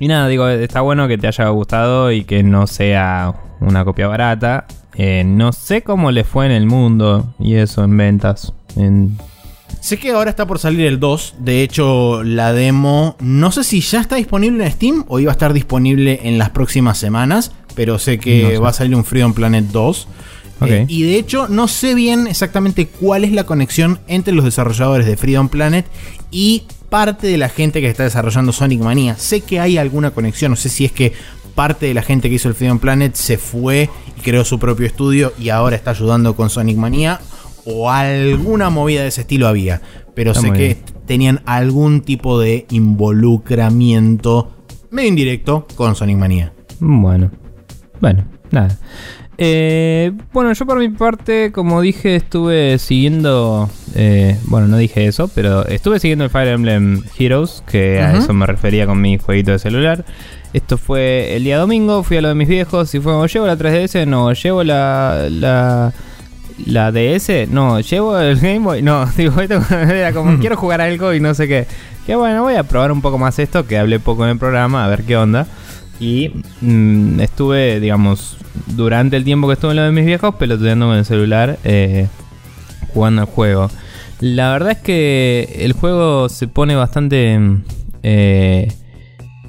y 0.00 0.08
nada, 0.08 0.28
digo, 0.28 0.48
está 0.48 0.80
bueno 0.80 1.08
que 1.08 1.18
te 1.18 1.26
haya 1.28 1.48
gustado 1.48 2.10
y 2.12 2.24
que 2.24 2.42
no 2.42 2.66
sea 2.66 3.34
una 3.60 3.84
copia 3.84 4.08
barata. 4.08 4.66
Eh, 4.94 5.22
no 5.24 5.52
sé 5.52 5.82
cómo 5.82 6.10
le 6.10 6.24
fue 6.24 6.46
en 6.46 6.52
el 6.52 6.66
mundo 6.66 7.34
y 7.38 7.54
eso 7.54 7.84
en 7.84 7.96
ventas. 7.96 8.52
En, 8.76 9.16
Sé 9.80 9.98
que 9.98 10.12
ahora 10.12 10.30
está 10.30 10.46
por 10.46 10.58
salir 10.58 10.86
el 10.86 11.00
2. 11.00 11.36
De 11.38 11.62
hecho, 11.62 12.22
la 12.22 12.52
demo, 12.52 13.16
no 13.20 13.50
sé 13.50 13.64
si 13.64 13.80
ya 13.80 14.00
está 14.00 14.16
disponible 14.16 14.64
en 14.64 14.70
Steam 14.70 15.04
o 15.08 15.18
iba 15.18 15.32
a 15.32 15.34
estar 15.34 15.52
disponible 15.52 16.20
en 16.24 16.38
las 16.38 16.50
próximas 16.50 16.98
semanas. 16.98 17.52
Pero 17.74 17.98
sé 17.98 18.18
que 18.18 18.42
No 18.42 18.48
sé. 18.50 18.58
va 18.58 18.68
a 18.68 18.72
salir 18.74 18.94
un 18.94 19.04
Freedom 19.04 19.32
Planet 19.32 19.64
2. 19.64 20.08
Eh, 20.66 20.84
y 20.88 21.02
de 21.02 21.16
hecho, 21.16 21.48
no 21.48 21.68
sé 21.68 21.94
bien 21.94 22.26
exactamente 22.26 22.86
cuál 22.86 23.24
es 23.24 23.32
la 23.32 23.44
conexión 23.44 24.00
entre 24.06 24.34
los 24.34 24.44
desarrolladores 24.44 25.06
de 25.06 25.16
Freedom 25.16 25.48
Planet 25.48 25.86
y 26.30 26.64
parte 26.88 27.26
de 27.26 27.38
la 27.38 27.48
gente 27.48 27.80
que 27.80 27.88
está 27.88 28.04
desarrollando 28.04 28.52
Sonic 28.52 28.80
Mania. 28.80 29.16
Sé 29.16 29.40
que 29.40 29.60
hay 29.60 29.78
alguna 29.78 30.10
conexión, 30.10 30.50
no 30.52 30.56
sé 30.56 30.68
si 30.68 30.84
es 30.84 30.92
que 30.92 31.12
parte 31.54 31.86
de 31.86 31.94
la 31.94 32.02
gente 32.02 32.28
que 32.28 32.36
hizo 32.36 32.48
el 32.48 32.54
Freedom 32.54 32.78
Planet 32.78 33.14
se 33.14 33.38
fue 33.38 33.90
y 34.16 34.20
creó 34.20 34.44
su 34.44 34.58
propio 34.58 34.86
estudio 34.86 35.32
y 35.38 35.50
ahora 35.50 35.76
está 35.76 35.90
ayudando 35.90 36.34
con 36.34 36.50
Sonic 36.50 36.76
Mania 36.76 37.20
o 37.64 37.90
alguna 37.90 38.70
movida 38.70 39.02
de 39.02 39.08
ese 39.08 39.22
estilo 39.22 39.48
había. 39.48 39.80
Pero 40.14 40.32
Está 40.32 40.42
sé 40.42 40.52
que 40.52 40.58
bien. 40.58 40.78
tenían 41.06 41.40
algún 41.46 42.02
tipo 42.02 42.38
de 42.38 42.66
involucramiento 42.70 44.52
medio 44.90 45.08
indirecto 45.08 45.66
con 45.74 45.94
Sonic 45.94 46.18
Mania. 46.18 46.52
Bueno, 46.80 47.30
bueno, 48.00 48.24
nada. 48.50 48.78
Eh, 49.44 50.12
bueno, 50.32 50.52
yo 50.52 50.66
por 50.66 50.78
mi 50.78 50.88
parte, 50.88 51.50
como 51.50 51.80
dije, 51.80 52.14
estuve 52.14 52.78
siguiendo. 52.78 53.68
eh, 53.96 54.38
bueno, 54.44 54.68
no 54.68 54.76
dije 54.76 55.06
eso, 55.06 55.26
pero 55.34 55.66
estuve 55.66 55.98
siguiendo 55.98 56.24
el 56.24 56.30
Fire 56.30 56.48
Emblem 56.48 57.02
Heroes, 57.18 57.64
que 57.68 58.00
a 58.00 58.16
eso 58.18 58.32
me 58.32 58.46
refería 58.46 58.86
con 58.86 59.00
mi 59.00 59.18
jueguito 59.18 59.50
de 59.50 59.58
celular. 59.58 60.04
Esto 60.52 60.78
fue 60.78 61.34
el 61.34 61.42
día 61.42 61.58
domingo, 61.58 62.04
fui 62.04 62.18
a 62.18 62.20
lo 62.20 62.28
de 62.28 62.34
mis 62.36 62.46
viejos 62.46 62.94
y 62.94 63.00
fue, 63.00 63.12
¿o 63.14 63.26
llevo 63.26 63.46
la 63.46 63.56
3DS? 63.58 64.06
No, 64.06 64.32
llevo 64.32 64.62
la. 64.62 65.26
la 65.30 65.92
¿La 66.66 66.92
DS? 66.92 67.48
No, 67.48 67.80
llevo 67.80 68.16
el 68.18 68.38
Game 68.38 68.60
Boy. 68.60 68.82
No, 68.82 69.06
digo, 69.16 69.40
esto 69.40 69.60
era 69.74 70.12
como 70.12 70.38
quiero 70.38 70.56
jugar 70.56 70.80
algo 70.80 71.12
y 71.14 71.18
no 71.18 71.34
sé 71.34 71.48
qué. 71.48 71.66
Que 72.06 72.14
bueno, 72.14 72.42
voy 72.42 72.54
a 72.54 72.62
probar 72.62 72.92
un 72.92 73.00
poco 73.00 73.18
más 73.18 73.38
esto, 73.40 73.66
que 73.66 73.78
hablé 73.78 73.98
poco 73.98 74.24
en 74.24 74.30
el 74.32 74.38
programa, 74.38 74.84
a 74.84 74.88
ver 74.88 75.02
qué 75.02 75.16
onda. 75.16 75.46
Y 76.00 76.32
mm, 76.60 77.20
estuve, 77.20 77.80
digamos, 77.80 78.36
durante 78.68 79.16
el 79.16 79.24
tiempo 79.24 79.46
que 79.46 79.54
estuve 79.54 79.72
en 79.72 79.76
lo 79.76 79.82
de 79.84 79.92
mis 79.92 80.04
viejos, 80.04 80.34
peloteando 80.34 80.86
con 80.86 80.96
el 80.96 81.04
celular, 81.04 81.58
eh, 81.64 82.08
jugando 82.92 83.22
al 83.22 83.28
juego. 83.28 83.70
La 84.20 84.52
verdad 84.52 84.72
es 84.72 84.78
que 84.78 85.58
el 85.60 85.72
juego 85.72 86.28
se 86.28 86.48
pone 86.48 86.74
bastante... 86.74 87.38
mm, 87.38 87.64
eh, 88.02 88.72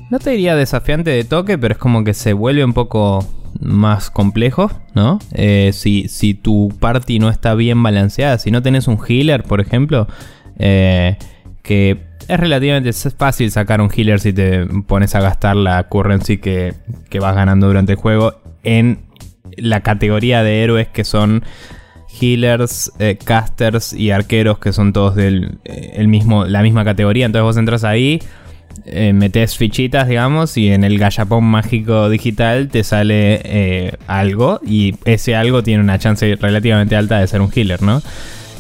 no 0.10 0.20
te 0.20 0.32
diría 0.32 0.56
desafiante 0.56 1.10
de 1.10 1.24
toque, 1.24 1.58
pero 1.58 1.74
es 1.74 1.80
como 1.80 2.04
que 2.04 2.14
se 2.14 2.34
vuelve 2.34 2.64
un 2.64 2.74
poco 2.74 3.26
más 3.60 4.12
complejo, 4.12 4.70
¿no? 4.94 5.18
Eh, 5.32 5.72
si, 5.74 6.08
si 6.08 6.36
tu 6.36 6.72
party 6.80 7.18
no 7.18 7.30
está 7.30 7.56
bien 7.56 7.82
balanceada, 7.82 8.38
si 8.38 8.52
no 8.52 8.62
tenés 8.62 8.88
un 8.88 9.00
healer, 9.08 9.44
por 9.44 9.60
ejemplo, 9.60 10.08
que 10.56 11.98
es 12.28 12.40
relativamente 12.40 12.94
fácil 12.94 13.52
sacar 13.52 13.82
un 13.82 13.90
healer 13.90 14.20
si 14.20 14.34
te 14.34 14.66
pones 14.88 15.16
a 15.16 15.22
gastar 15.22 15.56
la 15.56 15.84
currency 15.84 16.38
que, 16.38 16.74
que 17.10 17.20
vas 17.20 17.36
ganando 17.36 17.68
durante 17.68 17.94
el 17.94 17.98
juego 17.98 18.36
en 18.64 19.00
la 19.58 19.82
categoría 19.82 20.44
de 20.44 20.64
héroes 20.64 20.88
que 20.88 21.04
son 21.04 21.44
healers, 22.20 22.92
eh, 23.00 23.18
casters 23.24 23.94
y 23.94 24.12
arqueros 24.12 24.60
que 24.60 24.72
son 24.72 24.94
todos 24.94 25.16
del 25.16 25.58
eh, 25.66 25.94
el 25.96 26.08
mismo, 26.08 26.46
la 26.46 26.62
misma 26.62 26.84
categoría. 26.84 27.26
Entonces 27.26 27.44
vos 27.44 27.58
entras 27.58 27.84
ahí, 27.84 28.20
eh, 28.86 29.14
metes 29.14 29.58
fichitas, 29.58 30.08
digamos, 30.08 30.58
y 30.58 30.70
en 30.70 30.84
el 30.84 30.98
gallapón 31.00 31.44
mágico 31.46 32.10
digital 32.10 32.70
te 32.70 32.84
sale 32.84 33.42
eh, 33.44 33.98
algo 34.08 34.60
y 34.66 34.96
ese 35.06 35.36
algo 35.36 35.64
tiene 35.64 35.84
una 35.84 36.00
chance 36.00 36.36
relativamente 36.36 36.96
alta 36.96 37.20
de 37.20 37.28
ser 37.28 37.42
un 37.42 37.52
healer, 37.54 37.82
¿no? 37.82 38.02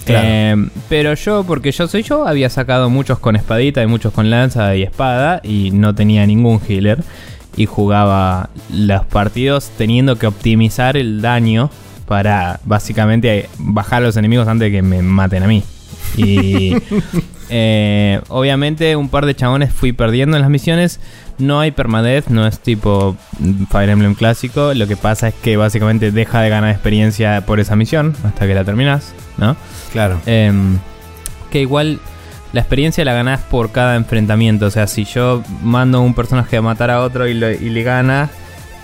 Claro. 0.06 0.28
Eh, 0.28 0.70
pero 0.90 1.14
yo, 1.14 1.44
porque 1.44 1.72
yo 1.72 1.88
soy 1.88 2.04
yo, 2.04 2.28
había 2.28 2.50
sacado 2.50 2.90
muchos 2.90 3.20
con 3.20 3.36
espadita 3.36 3.82
y 3.82 3.88
muchos 3.88 4.14
con 4.14 4.30
lanza 4.30 4.76
y 4.76 4.84
espada 4.84 5.40
y 5.44 5.72
no 5.72 5.96
tenía 5.96 6.26
ningún 6.26 6.60
healer. 6.68 7.04
Y 7.56 7.68
jugaba 7.68 8.50
los 8.72 9.06
partidos 9.06 9.70
teniendo 9.78 10.18
que 10.18 10.26
optimizar 10.26 10.98
el 10.98 11.22
daño 11.22 11.70
para 12.08 12.60
básicamente 12.66 13.48
bajar 13.60 14.02
a 14.02 14.08
los 14.08 14.18
enemigos 14.18 14.48
antes 14.48 14.72
de 14.72 14.72
que 14.72 14.82
me 14.82 15.02
maten 15.02 15.44
a 15.44 15.48
mí. 15.48 15.64
Y 16.18 16.76
Eh, 17.56 18.20
obviamente, 18.30 18.96
un 18.96 19.10
par 19.10 19.28
de 19.28 19.36
chabones 19.36 19.72
fui 19.72 19.94
perdiendo 19.94 20.36
en 20.38 20.42
las 20.42 20.50
misiones. 20.50 21.00
No 21.38 21.60
hay 21.60 21.70
permadeath, 21.70 22.28
no 22.30 22.48
es 22.48 22.60
tipo 22.60 23.16
Fire 23.70 23.90
Emblem 23.92 24.16
clásico. 24.16 24.74
Lo 24.74 24.88
que 24.88 24.98
pasa 24.98 25.28
es 25.28 25.36
que 25.36 25.56
básicamente 25.56 26.12
deja 26.12 26.42
de 26.42 26.50
ganar 26.50 26.72
experiencia 26.72 27.42
por 27.46 27.60
esa 27.60 27.76
misión 27.76 28.16
hasta 28.26 28.48
que 28.48 28.56
la 28.56 28.64
terminas, 28.64 29.14
¿no? 29.38 29.56
Claro. 29.92 30.20
Em, 30.26 30.80
que 31.52 31.62
igual 31.62 32.00
la 32.54 32.62
experiencia 32.62 33.06
la 33.06 33.14
ganás 33.14 33.42
por 33.42 33.72
cada 33.72 33.98
enfrentamiento. 33.98 34.66
O 34.66 34.72
sea, 34.72 34.88
si 34.88 35.06
yo 35.06 35.44
mando 35.62 36.02
un 36.02 36.16
personaje 36.16 36.58
a 36.58 36.62
matar 36.64 36.90
a 36.90 37.02
otro 37.02 37.28
y, 37.28 37.36
lo- 37.36 37.52
y 37.52 37.70
le 37.70 37.84
gana, 37.84 38.30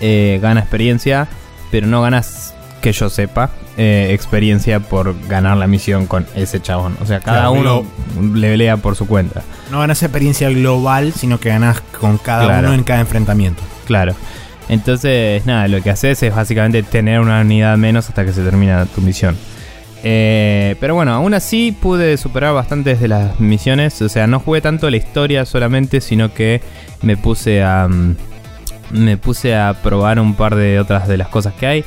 eh, 0.00 0.38
gana 0.40 0.60
experiencia, 0.60 1.26
pero 1.72 1.88
no 1.88 2.02
ganas, 2.02 2.54
que 2.80 2.92
yo 2.92 3.10
sepa, 3.10 3.50
eh, 3.76 4.08
experiencia 4.12 4.80
por 4.80 5.14
ganar 5.28 5.56
la 5.56 5.66
misión 5.66 6.06
con 6.06 6.26
ese 6.34 6.60
chabón. 6.60 6.96
O 7.02 7.06
sea, 7.06 7.20
cada 7.20 7.50
Claro, 7.50 7.52
uno 8.18 8.34
le 8.36 8.48
pelea 8.50 8.76
por 8.78 8.96
su 8.96 9.06
cuenta. 9.06 9.42
No 9.70 9.80
ganas 9.80 10.02
experiencia 10.02 10.48
global, 10.50 11.12
sino 11.12 11.38
que 11.38 11.50
ganas 11.50 11.80
con 12.00 12.18
cada 12.18 12.44
Claro. 12.46 12.68
uno 12.68 12.74
en 12.74 12.82
cada 12.84 13.00
enfrentamiento. 13.00 13.62
Claro. 13.86 14.14
Entonces, 14.68 15.44
nada, 15.46 15.66
lo 15.68 15.82
que 15.82 15.90
haces 15.90 16.22
es 16.22 16.34
básicamente 16.34 16.82
tener 16.82 17.20
una 17.20 17.40
unidad 17.40 17.76
menos 17.76 18.08
hasta 18.08 18.24
que 18.24 18.32
se 18.32 18.42
termina 18.42 18.86
tu 18.86 19.00
misión. 19.00 19.36
Eh, 20.02 20.76
pero 20.80 20.94
bueno, 20.94 21.12
aún 21.12 21.34
así 21.34 21.72
pude 21.78 22.16
superar 22.16 22.54
bastantes 22.54 23.00
de 23.00 23.08
las 23.08 23.38
misiones. 23.40 24.00
O 24.00 24.08
sea, 24.08 24.26
no 24.26 24.40
jugué 24.40 24.60
tanto 24.60 24.88
la 24.88 24.96
historia 24.96 25.44
solamente, 25.44 26.00
sino 26.00 26.32
que 26.32 26.62
me 27.02 27.16
puse 27.16 27.62
a. 27.62 27.86
mm, 27.88 28.16
Me 28.92 29.16
puse 29.16 29.54
a 29.54 29.74
probar 29.84 30.18
un 30.18 30.34
par 30.34 30.56
de 30.56 30.80
otras 30.80 31.06
de 31.06 31.16
las 31.16 31.28
cosas 31.28 31.52
que 31.54 31.64
hay. 31.66 31.84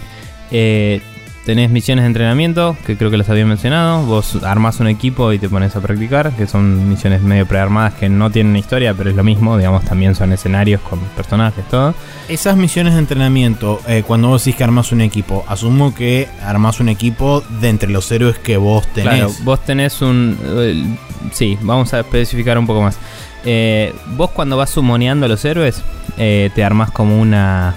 Eh, 0.52 1.02
tenés 1.46 1.70
misiones 1.70 2.04
de 2.04 2.08
entrenamiento, 2.08 2.78
que 2.86 2.96
creo 2.96 3.12
que 3.12 3.18
las 3.18 3.30
había 3.30 3.46
mencionado. 3.46 4.06
Vos 4.06 4.40
armás 4.44 4.80
un 4.80 4.88
equipo 4.88 5.34
y 5.34 5.40
te 5.40 5.50
pones 5.50 5.76
a 5.76 5.82
practicar, 5.82 6.32
que 6.32 6.48
son 6.48 6.88
misiones 6.90 7.22
medio 7.22 7.46
prearmadas 7.46 7.96
que 7.96 8.08
no 8.08 8.32
tienen 8.32 8.56
historia, 8.56 8.94
pero 8.94 9.10
es 9.10 9.16
lo 9.16 9.24
mismo. 9.24 9.58
Digamos, 9.58 9.84
también 9.84 10.16
son 10.16 10.32
escenarios 10.32 10.82
con 10.82 11.00
personajes, 11.18 11.68
todo. 11.70 11.94
Esas 12.30 12.56
misiones 12.56 12.94
de 12.94 13.00
entrenamiento, 13.00 13.82
eh, 13.88 14.04
cuando 14.08 14.30
vos 14.30 14.44
decís 14.44 14.58
que 14.58 14.64
armás 14.64 14.92
un 14.92 15.02
equipo, 15.02 15.44
asumo 15.48 15.94
que 15.94 16.30
armás 16.42 16.80
un 16.80 16.90
equipo 16.90 17.44
de 17.60 17.70
entre 17.70 17.90
los 17.90 18.10
héroes 18.12 18.38
que 18.38 18.56
vos 18.58 18.88
tenés. 18.94 19.16
Claro, 19.16 19.34
vos 19.44 19.66
tenés 19.66 20.02
un... 20.02 20.38
eh, 20.46 20.98
sí, 21.34 21.58
vamos 21.62 21.94
a 21.94 22.00
especificar 22.00 22.58
un 22.58 22.68
poco 22.68 22.82
más. 22.84 22.98
Eh, 23.46 23.94
vos 24.16 24.32
cuando 24.32 24.56
vas 24.56 24.70
sumoneando 24.70 25.26
a 25.26 25.30
los 25.30 25.44
héroes, 25.44 25.84
te 26.16 26.64
armás 26.64 26.92
como 26.92 27.20
una 27.20 27.76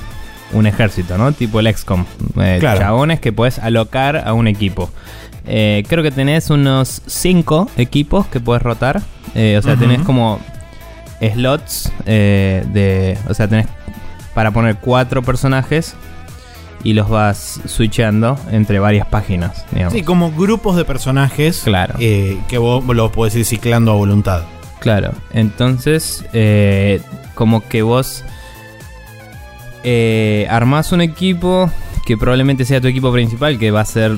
un 0.52 0.66
ejército, 0.66 1.18
¿no? 1.18 1.32
Tipo 1.32 1.60
el 1.60 1.74
XCOM. 1.74 2.04
Eh, 2.40 2.56
Claro. 2.60 2.78
Chabones 2.80 3.20
que 3.20 3.32
puedes 3.32 3.58
alocar 3.58 4.16
a 4.26 4.32
un 4.32 4.46
equipo. 4.48 4.90
Eh, 5.46 5.84
creo 5.88 6.02
que 6.02 6.10
tenés 6.10 6.50
unos 6.50 7.02
5 7.06 7.70
equipos 7.76 8.26
que 8.26 8.40
puedes 8.40 8.62
rotar. 8.62 9.02
Eh, 9.34 9.56
o 9.58 9.62
sea, 9.62 9.74
Ujú. 9.74 9.82
tenés 9.82 10.02
como 10.02 10.40
slots 11.34 11.92
eh, 12.06 12.64
de... 12.72 13.18
O 13.28 13.34
sea, 13.34 13.48
tenés 13.48 13.66
para 14.34 14.50
poner 14.50 14.76
cuatro 14.76 15.22
personajes 15.22 15.94
y 16.84 16.92
los 16.92 17.08
vas 17.08 17.60
switchando 17.64 18.38
entre 18.50 18.78
varias 18.78 19.06
páginas, 19.06 19.64
digamos. 19.72 19.94
Sí, 19.94 20.02
como 20.02 20.30
grupos 20.30 20.76
de 20.76 20.84
personajes 20.84 21.62
Claro. 21.64 21.94
eh, 21.98 22.38
que 22.48 22.58
vos 22.58 22.84
los 22.84 23.10
podés 23.12 23.34
ir 23.36 23.44
ciclando 23.46 23.92
a 23.92 23.94
voluntad. 23.94 24.42
Claro, 24.78 25.12
entonces 25.32 26.24
eh, 26.34 27.00
como 27.34 27.66
que 27.66 27.80
vos 27.82 28.24
eh, 29.88 30.48
armás 30.50 30.90
un 30.90 31.00
equipo 31.00 31.70
que 32.04 32.16
probablemente 32.16 32.64
sea 32.64 32.80
tu 32.80 32.88
equipo 32.88 33.12
principal, 33.12 33.56
que 33.56 33.70
va 33.70 33.82
a 33.82 33.84
ser 33.84 34.16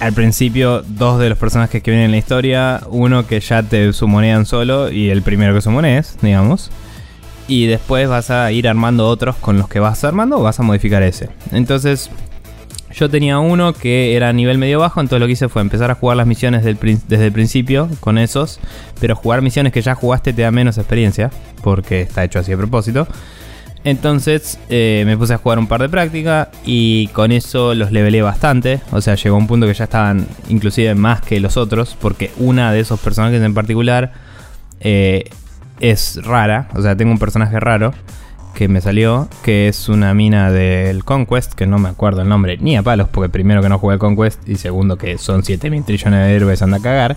al 0.00 0.12
principio 0.12 0.82
dos 0.82 1.20
de 1.20 1.28
los 1.28 1.38
personajes 1.38 1.84
que 1.84 1.92
vienen 1.92 2.06
en 2.06 2.10
la 2.10 2.16
historia, 2.16 2.80
uno 2.90 3.24
que 3.24 3.38
ya 3.38 3.62
te 3.62 3.92
sumonean 3.92 4.44
solo 4.44 4.90
y 4.90 5.10
el 5.10 5.22
primero 5.22 5.54
que 5.54 5.60
sumonees, 5.60 6.18
digamos. 6.20 6.72
Y 7.46 7.66
después 7.66 8.08
vas 8.08 8.32
a 8.32 8.50
ir 8.50 8.66
armando 8.66 9.06
otros 9.06 9.36
con 9.36 9.56
los 9.56 9.68
que 9.68 9.78
vas 9.78 10.02
armando 10.02 10.38
o 10.38 10.42
vas 10.42 10.58
a 10.58 10.64
modificar 10.64 11.04
ese. 11.04 11.28
Entonces, 11.52 12.10
yo 12.92 13.08
tenía 13.08 13.38
uno 13.38 13.74
que 13.74 14.16
era 14.16 14.30
a 14.30 14.32
nivel 14.32 14.58
medio 14.58 14.80
bajo, 14.80 15.00
entonces 15.00 15.20
lo 15.20 15.26
que 15.26 15.34
hice 15.34 15.48
fue 15.48 15.62
empezar 15.62 15.92
a 15.92 15.94
jugar 15.94 16.16
las 16.16 16.26
misiones 16.26 16.64
desde 16.64 17.24
el 17.24 17.32
principio 17.32 17.88
con 18.00 18.18
esos, 18.18 18.58
pero 19.00 19.14
jugar 19.14 19.42
misiones 19.42 19.72
que 19.72 19.80
ya 19.80 19.94
jugaste 19.94 20.32
te 20.32 20.42
da 20.42 20.50
menos 20.50 20.76
experiencia, 20.76 21.30
porque 21.62 22.00
está 22.00 22.24
hecho 22.24 22.40
así 22.40 22.52
a 22.52 22.56
propósito. 22.56 23.06
Entonces 23.84 24.58
eh, 24.68 25.04
me 25.06 25.16
puse 25.16 25.34
a 25.34 25.38
jugar 25.38 25.58
un 25.58 25.66
par 25.66 25.80
de 25.80 25.88
práctica 25.88 26.50
y 26.64 27.08
con 27.08 27.32
eso 27.32 27.74
los 27.74 27.92
levelé 27.92 28.22
bastante. 28.22 28.80
O 28.90 29.00
sea, 29.00 29.14
llegó 29.14 29.36
un 29.36 29.46
punto 29.46 29.66
que 29.66 29.74
ya 29.74 29.84
estaban 29.84 30.26
inclusive 30.48 30.94
más 30.94 31.20
que 31.22 31.40
los 31.40 31.56
otros, 31.56 31.96
porque 32.00 32.30
una 32.38 32.72
de 32.72 32.80
esos 32.80 33.00
personajes 33.00 33.42
en 33.42 33.54
particular 33.54 34.12
eh, 34.80 35.30
es 35.80 36.22
rara. 36.24 36.68
O 36.74 36.82
sea, 36.82 36.96
tengo 36.96 37.12
un 37.12 37.18
personaje 37.18 37.58
raro 37.60 37.92
que 38.54 38.68
me 38.68 38.80
salió, 38.80 39.28
que 39.44 39.68
es 39.68 39.88
una 39.88 40.12
mina 40.14 40.50
del 40.50 41.04
Conquest, 41.04 41.52
que 41.54 41.66
no 41.66 41.78
me 41.78 41.88
acuerdo 41.88 42.22
el 42.22 42.28
nombre 42.28 42.56
ni 42.58 42.76
a 42.76 42.82
palos, 42.82 43.08
porque 43.08 43.28
primero 43.28 43.62
que 43.62 43.68
no 43.68 43.78
jugué 43.78 43.94
al 43.94 43.98
Conquest 44.00 44.48
y 44.48 44.56
segundo 44.56 44.96
que 44.98 45.16
son 45.18 45.44
7 45.44 45.70
mil 45.70 45.84
trillones 45.84 46.26
de 46.26 46.34
héroes, 46.34 46.60
anda 46.62 46.78
a 46.78 46.80
cagar. 46.80 47.16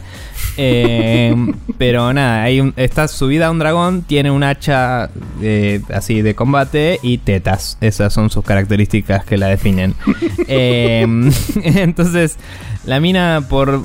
Eh, 0.58 1.36
pero 1.78 2.13
nada, 2.13 2.44
hay 2.44 2.60
un- 2.62 2.74
está 2.78 3.08
subida 3.08 3.48
a 3.48 3.52
un 3.52 3.60
dragón, 3.60 4.04
tiene 4.04 4.30
un 4.32 4.44
hacha 4.44 5.10
eh, 5.41 5.82
así 5.94 6.22
de 6.22 6.36
combate 6.36 7.00
y 7.02 7.17
tetas. 7.20 7.78
Esas 7.82 8.13
son 8.13 8.30
sus 8.30 8.44
características 8.46 9.26
que 9.26 9.38
la 9.38 9.48
definen. 9.48 9.96
Eh, 10.54 11.06
entonces, 11.63 12.38
la 12.86 13.00
mina, 13.00 13.46
por, 13.48 13.82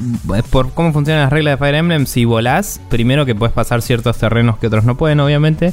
por 0.50 0.72
cómo 0.72 0.92
funcionan 0.92 1.22
las 1.24 1.32
reglas 1.32 1.52
de 1.52 1.59
Fire 1.59 1.74
Emblem, 1.76 2.06
si 2.06 2.24
volás, 2.24 2.80
primero 2.88 3.24
que 3.24 3.35
puedes 3.37 3.52
pasar 3.54 3.82
ciertos 3.82 4.18
terrenos 4.18 4.59
que 4.59 4.66
otros 4.66 4.85
no 4.85 4.96
pueden, 4.96 5.20
obviamente. 5.20 5.72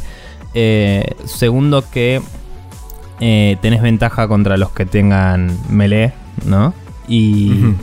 Eh, 0.53 1.15
segundo 1.25 1.83
que 1.89 2.21
eh, 3.19 3.57
tenés 3.61 3.81
ventaja 3.81 4.27
contra 4.27 4.57
los 4.57 4.71
que 4.71 4.85
tengan 4.85 5.57
melee, 5.69 6.13
¿no? 6.45 6.73
Y 7.07 7.73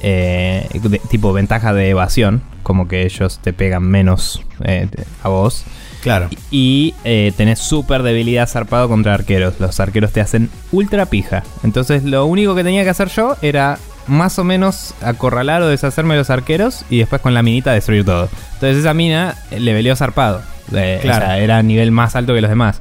eh, 0.00 0.68
de- 0.82 0.98
tipo 1.10 1.32
ventaja 1.32 1.72
de 1.72 1.90
evasión, 1.90 2.42
como 2.62 2.86
que 2.88 3.04
ellos 3.04 3.38
te 3.42 3.52
pegan 3.52 3.82
menos 3.82 4.42
eh, 4.64 4.88
a 5.22 5.28
vos. 5.28 5.64
Claro. 6.02 6.28
Y 6.50 6.94
eh, 7.04 7.32
tenés 7.36 7.58
súper 7.58 8.02
debilidad 8.02 8.48
zarpado 8.48 8.88
contra 8.88 9.14
arqueros. 9.14 9.54
Los 9.58 9.80
arqueros 9.80 10.12
te 10.12 10.20
hacen 10.20 10.48
ultra 10.70 11.06
pija. 11.06 11.42
Entonces 11.64 12.04
lo 12.04 12.24
único 12.26 12.54
que 12.54 12.62
tenía 12.62 12.84
que 12.84 12.90
hacer 12.90 13.08
yo 13.08 13.36
era 13.42 13.78
más 14.08 14.38
o 14.38 14.44
menos 14.44 14.94
acorralar 15.02 15.62
o 15.62 15.68
deshacerme 15.68 16.14
de 16.14 16.20
los 16.20 16.30
arqueros 16.30 16.84
y 16.90 16.98
después 16.98 17.20
con 17.20 17.34
la 17.34 17.42
minita 17.42 17.72
destruir 17.72 18.04
todo. 18.04 18.28
Entonces 18.54 18.78
esa 18.78 18.94
mina 18.94 19.36
le 19.56 19.72
veleó 19.72 19.94
zarpado. 19.96 20.42
Eh, 20.72 20.98
Claro. 21.02 21.24
O 21.24 21.28
sea, 21.28 21.38
era 21.38 21.58
a 21.58 21.62
nivel 21.62 21.90
más 21.90 22.16
alto 22.16 22.34
que 22.34 22.40
los 22.40 22.50
demás. 22.50 22.80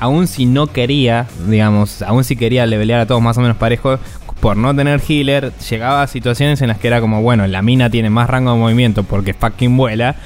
Aún 0.00 0.26
si 0.26 0.46
no 0.46 0.66
quería, 0.66 1.26
digamos, 1.48 2.02
aún 2.02 2.24
si 2.24 2.36
quería 2.36 2.66
levelear 2.66 3.00
a 3.00 3.06
todos 3.06 3.22
más 3.22 3.38
o 3.38 3.40
menos 3.40 3.56
parejo, 3.56 3.98
por 4.40 4.56
no 4.56 4.74
tener 4.74 5.00
healer, 5.08 5.52
llegaba 5.70 6.02
a 6.02 6.06
situaciones 6.06 6.60
en 6.60 6.68
las 6.68 6.78
que 6.78 6.88
era 6.88 7.00
como, 7.00 7.22
bueno, 7.22 7.46
la 7.46 7.62
mina 7.62 7.88
tiene 7.88 8.10
más 8.10 8.28
rango 8.28 8.52
de 8.52 8.58
movimiento 8.58 9.02
porque 9.04 9.32
fucking 9.32 9.76
vuela. 9.76 10.16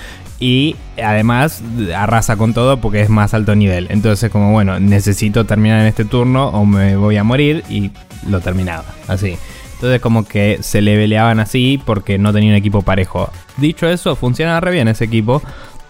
Y 0.41 0.77
además 1.03 1.62
arrasa 1.97 2.37
con 2.37 2.55
todo 2.55 2.81
porque 2.81 3.01
es 3.01 3.09
más 3.11 3.35
alto 3.35 3.57
nivel. 3.57 3.88
Entonces 3.91 4.31
como, 4.31 4.53
bueno, 4.53 4.79
necesito 4.79 5.45
terminar 5.47 5.81
en 5.81 5.87
este 5.87 6.05
turno 6.05 6.49
o 6.49 6.64
me 6.64 6.97
voy 6.97 7.17
a 7.17 7.25
morir 7.25 7.64
y 7.69 7.91
lo 8.29 8.41
terminaba. 8.41 8.85
Así. 9.09 9.37
Entonces 9.79 10.01
como 10.01 10.27
que 10.27 10.59
se 10.61 10.83
leveleaban 10.83 11.38
así 11.38 11.81
porque 11.87 12.19
no 12.19 12.33
tenía 12.33 12.51
un 12.51 12.57
equipo 12.57 12.83
parejo. 12.83 13.31
Dicho 13.59 13.88
eso, 13.88 14.17
funciona 14.17 14.59
re 14.61 14.73
bien 14.73 14.88
ese 14.88 15.05
equipo 15.05 15.41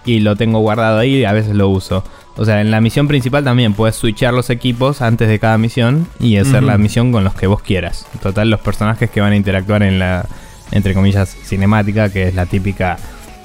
y 0.05 0.21
lo 0.21 0.37
tengo 0.37 0.59
guardado 0.59 0.99
ahí 0.99 1.17
y 1.17 1.25
a 1.25 1.33
veces 1.33 1.57
lo 1.57 1.71
uso. 1.71 2.05
O 2.37 2.45
sea, 2.45 2.61
en 2.61 2.71
la 2.71 2.83
misión 2.83 3.09
principal 3.09 3.45
también 3.45 3.73
puedes 3.73 3.97
switchar 3.97 4.35
los 4.35 4.51
equipos 4.51 5.01
antes 5.01 5.27
de 5.27 5.39
cada 5.39 5.57
misión 5.57 6.07
y 6.21 6.37
hacer 6.37 6.63
la 6.63 6.77
misión 6.77 7.13
con 7.13 7.25
los 7.25 7.35
que 7.35 7.47
vos 7.47 7.63
quieras. 7.63 8.07
En 8.13 8.21
total, 8.21 8.51
los 8.51 8.61
personajes 8.61 9.11
que 9.11 9.23
van 9.23 9.33
a 9.33 9.37
interactuar 9.37 9.83
en 9.83 9.99
la, 9.99 10.27
entre 10.71 10.93
comillas, 10.93 11.35
cinemática, 11.45 12.11
que 12.13 12.29
es 12.29 12.35
la 12.35 12.45
típica 12.45 12.99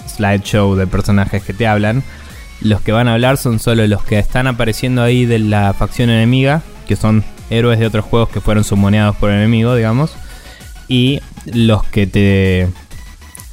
slideshow 0.07 0.75
de 0.75 0.87
personajes 0.87 1.41
que 1.41 1.53
te 1.53 1.67
hablan. 1.67 2.03
Los 2.61 2.81
que 2.81 2.91
van 2.91 3.07
a 3.07 3.13
hablar 3.13 3.37
son 3.37 3.59
solo 3.59 3.87
los 3.87 4.03
que 4.03 4.19
están 4.19 4.45
apareciendo 4.45 5.01
ahí 5.01 5.25
de 5.25 5.39
la 5.39 5.73
facción 5.73 6.09
enemiga, 6.09 6.61
que 6.85 6.95
son 6.95 7.23
héroes 7.49 7.79
de 7.79 7.87
otros 7.87 8.05
juegos 8.05 8.29
que 8.29 8.41
fueron 8.41 8.63
sumoneados 8.63 9.15
por 9.15 9.29
el 9.29 9.37
enemigo, 9.37 9.73
digamos. 9.75 10.15
Y 10.87 11.19
los 11.45 11.83
que 11.85 12.07
te 12.07 12.67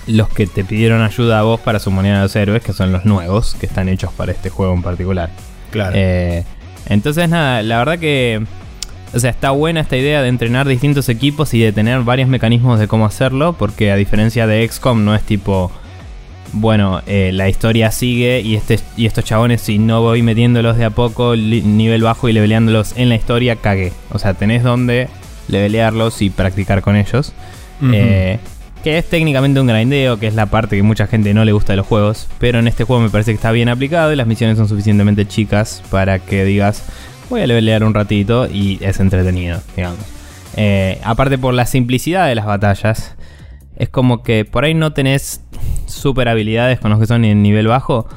los 0.07 0.29
que 0.29 0.47
te 0.47 0.64
pidieron 0.64 1.03
ayuda 1.03 1.40
a 1.40 1.43
vos 1.43 1.61
para 1.61 1.79
sumonear 1.79 2.16
a 2.16 2.23
los 2.23 2.35
héroes, 2.35 2.62
que 2.62 2.73
son 2.73 2.93
los 2.93 3.05
nuevos, 3.05 3.55
que 3.59 3.66
están 3.66 3.88
hechos 3.88 4.12
para 4.12 4.33
este 4.33 4.51
juego 4.51 4.75
en 4.75 4.83
particular. 4.83 5.31
Claro. 5.71 5.93
Eh, 5.95 6.45
entonces, 6.88 7.29
nada, 7.29 7.62
la 7.62 7.79
verdad 7.79 7.99
que. 7.99 8.43
O 9.12 9.19
sea, 9.19 9.31
está 9.31 9.51
buena 9.51 9.81
esta 9.81 9.97
idea 9.97 10.23
de 10.23 10.29
entrenar 10.29 10.69
distintos 10.69 11.09
equipos 11.09 11.53
y 11.53 11.61
de 11.61 11.73
tener 11.73 12.01
varios 12.03 12.29
mecanismos 12.29 12.79
de 12.79 12.87
cómo 12.87 13.07
hacerlo, 13.07 13.55
porque 13.55 13.90
a 13.90 13.97
diferencia 13.97 14.47
de 14.47 14.66
XCOM 14.69 15.05
no 15.05 15.14
es 15.14 15.23
tipo. 15.23 15.71
Bueno, 16.53 17.01
eh, 17.07 17.31
la 17.33 17.49
historia 17.49 17.93
sigue 17.93 18.40
y, 18.40 18.57
este, 18.57 18.81
y 18.97 19.07
estos 19.07 19.25
chabones, 19.25 19.61
si 19.61 19.79
no 19.79 20.03
voy 20.03 20.23
metiéndolos 20.23 20.77
de 20.77 20.85
a 20.85 20.90
poco, 20.90 21.37
nivel 21.37 22.03
bajo 22.03 22.29
y 22.29 22.33
leveleándolos 22.33 22.97
en 22.97 23.09
la 23.09 23.14
historia, 23.14 23.55
cagué. 23.57 23.93
O 24.12 24.19
sea, 24.19 24.35
tenés 24.35 24.64
donde 24.64 25.09
levelearlos 25.50 26.22
y 26.22 26.30
practicar 26.30 26.82
con 26.82 26.96
ellos. 26.96 27.32
Eh, 27.92 28.38
Que 28.82 28.96
es 28.96 29.06
técnicamente 29.06 29.60
un 29.60 29.66
grindeo, 29.66 30.18
que 30.18 30.26
es 30.26 30.34
la 30.34 30.46
parte 30.46 30.76
que 30.76 30.82
mucha 30.82 31.06
gente 31.06 31.34
no 31.34 31.44
le 31.44 31.52
gusta 31.52 31.74
de 31.74 31.76
los 31.78 31.86
juegos. 31.86 32.28
Pero 32.38 32.60
en 32.60 32.66
este 32.66 32.84
juego 32.84 33.02
me 33.02 33.10
parece 33.10 33.32
que 33.32 33.36
está 33.36 33.52
bien 33.52 33.68
aplicado 33.68 34.10
y 34.10 34.16
las 34.16 34.26
misiones 34.26 34.56
son 34.56 34.68
suficientemente 34.68 35.26
chicas 35.26 35.82
para 35.90 36.18
que 36.18 36.44
digas, 36.44 36.84
voy 37.28 37.42
a 37.42 37.46
levelear 37.46 37.84
un 37.84 37.92
ratito 37.92 38.48
y 38.50 38.78
es 38.80 38.98
entretenido, 38.98 39.60
digamos. 39.76 40.00
Eh, 40.56 40.98
aparte 41.04 41.36
por 41.36 41.52
la 41.52 41.66
simplicidad 41.66 42.26
de 42.26 42.34
las 42.34 42.46
batallas, 42.46 43.16
es 43.76 43.88
como 43.90 44.22
que 44.22 44.46
por 44.46 44.64
ahí 44.64 44.72
no 44.72 44.92
tenés 44.94 45.42
super 45.86 46.28
habilidades 46.28 46.80
con 46.80 46.90
los 46.90 47.00
que 47.00 47.06
son 47.06 47.24
en 47.24 47.42
nivel 47.42 47.66
bajo, 47.66 48.08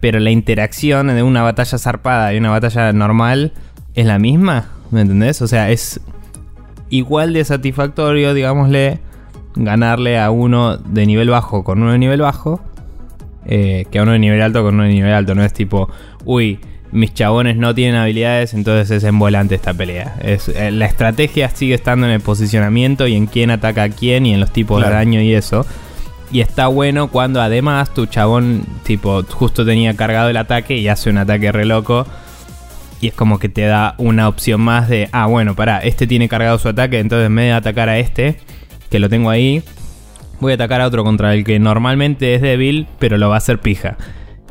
pero 0.00 0.18
la 0.18 0.30
interacción 0.30 1.08
de 1.08 1.22
una 1.22 1.42
batalla 1.42 1.78
zarpada 1.78 2.34
y 2.34 2.38
una 2.38 2.50
batalla 2.50 2.92
normal 2.92 3.52
es 3.94 4.06
la 4.06 4.18
misma, 4.18 4.68
¿me 4.90 5.00
entendés? 5.00 5.42
O 5.42 5.46
sea, 5.48 5.70
es 5.70 6.00
igual 6.90 7.32
de 7.32 7.44
satisfactorio, 7.44 8.34
digámosle, 8.34 9.00
ganarle 9.54 10.18
a 10.18 10.30
uno 10.30 10.76
de 10.76 11.06
nivel 11.06 11.30
bajo 11.30 11.64
con 11.64 11.82
uno 11.82 11.92
de 11.92 11.98
nivel 11.98 12.20
bajo 12.20 12.60
eh, 13.50 13.86
que 13.90 13.98
a 13.98 14.02
uno 14.02 14.12
de 14.12 14.18
nivel 14.18 14.42
alto 14.42 14.62
con 14.62 14.74
uno 14.74 14.84
de 14.84 14.90
nivel 14.90 15.12
alto. 15.12 15.34
No 15.34 15.42
es 15.42 15.52
tipo, 15.54 15.88
uy, 16.24 16.60
mis 16.92 17.14
chabones 17.14 17.56
no 17.56 17.74
tienen 17.74 17.96
habilidades, 17.96 18.52
entonces 18.52 18.90
es 18.90 19.04
en 19.04 19.18
volante 19.18 19.54
esta 19.54 19.72
pelea. 19.74 20.16
Es, 20.22 20.48
eh, 20.48 20.70
la 20.70 20.84
estrategia 20.84 21.48
sigue 21.48 21.74
estando 21.74 22.06
en 22.06 22.12
el 22.12 22.20
posicionamiento 22.20 23.06
y 23.06 23.16
en 23.16 23.26
quién 23.26 23.50
ataca 23.50 23.84
a 23.84 23.88
quién 23.88 24.26
y 24.26 24.34
en 24.34 24.40
los 24.40 24.52
tipos 24.52 24.82
de 24.82 24.90
daño 24.90 25.22
y 25.22 25.34
eso. 25.34 25.66
Y 26.30 26.40
está 26.40 26.66
bueno 26.66 27.08
cuando 27.08 27.40
además 27.40 27.94
tu 27.94 28.04
chabón, 28.04 28.64
tipo, 28.82 29.22
justo 29.22 29.64
tenía 29.64 29.96
cargado 29.96 30.28
el 30.28 30.36
ataque 30.36 30.76
y 30.76 30.88
hace 30.88 31.08
un 31.08 31.16
ataque 31.16 31.50
re 31.50 31.64
loco. 31.64 32.06
Y 33.00 33.08
es 33.08 33.14
como 33.14 33.38
que 33.38 33.48
te 33.48 33.62
da 33.62 33.94
una 33.98 34.28
opción 34.28 34.60
más 34.60 34.88
de, 34.88 35.08
ah, 35.12 35.26
bueno, 35.26 35.54
pará, 35.54 35.78
este 35.78 36.06
tiene 36.06 36.28
cargado 36.28 36.58
su 36.58 36.68
ataque, 36.68 36.98
entonces 36.98 37.26
en 37.26 37.34
vez 37.36 37.46
de 37.46 37.52
atacar 37.52 37.88
a 37.88 37.98
este, 37.98 38.36
que 38.90 38.98
lo 38.98 39.08
tengo 39.08 39.30
ahí, 39.30 39.62
voy 40.40 40.52
a 40.52 40.54
atacar 40.56 40.80
a 40.80 40.86
otro 40.86 41.04
contra 41.04 41.34
el 41.34 41.44
que 41.44 41.58
normalmente 41.58 42.34
es 42.34 42.42
débil, 42.42 42.86
pero 42.98 43.16
lo 43.18 43.28
va 43.28 43.36
a 43.36 43.38
hacer 43.38 43.60
pija. 43.60 43.96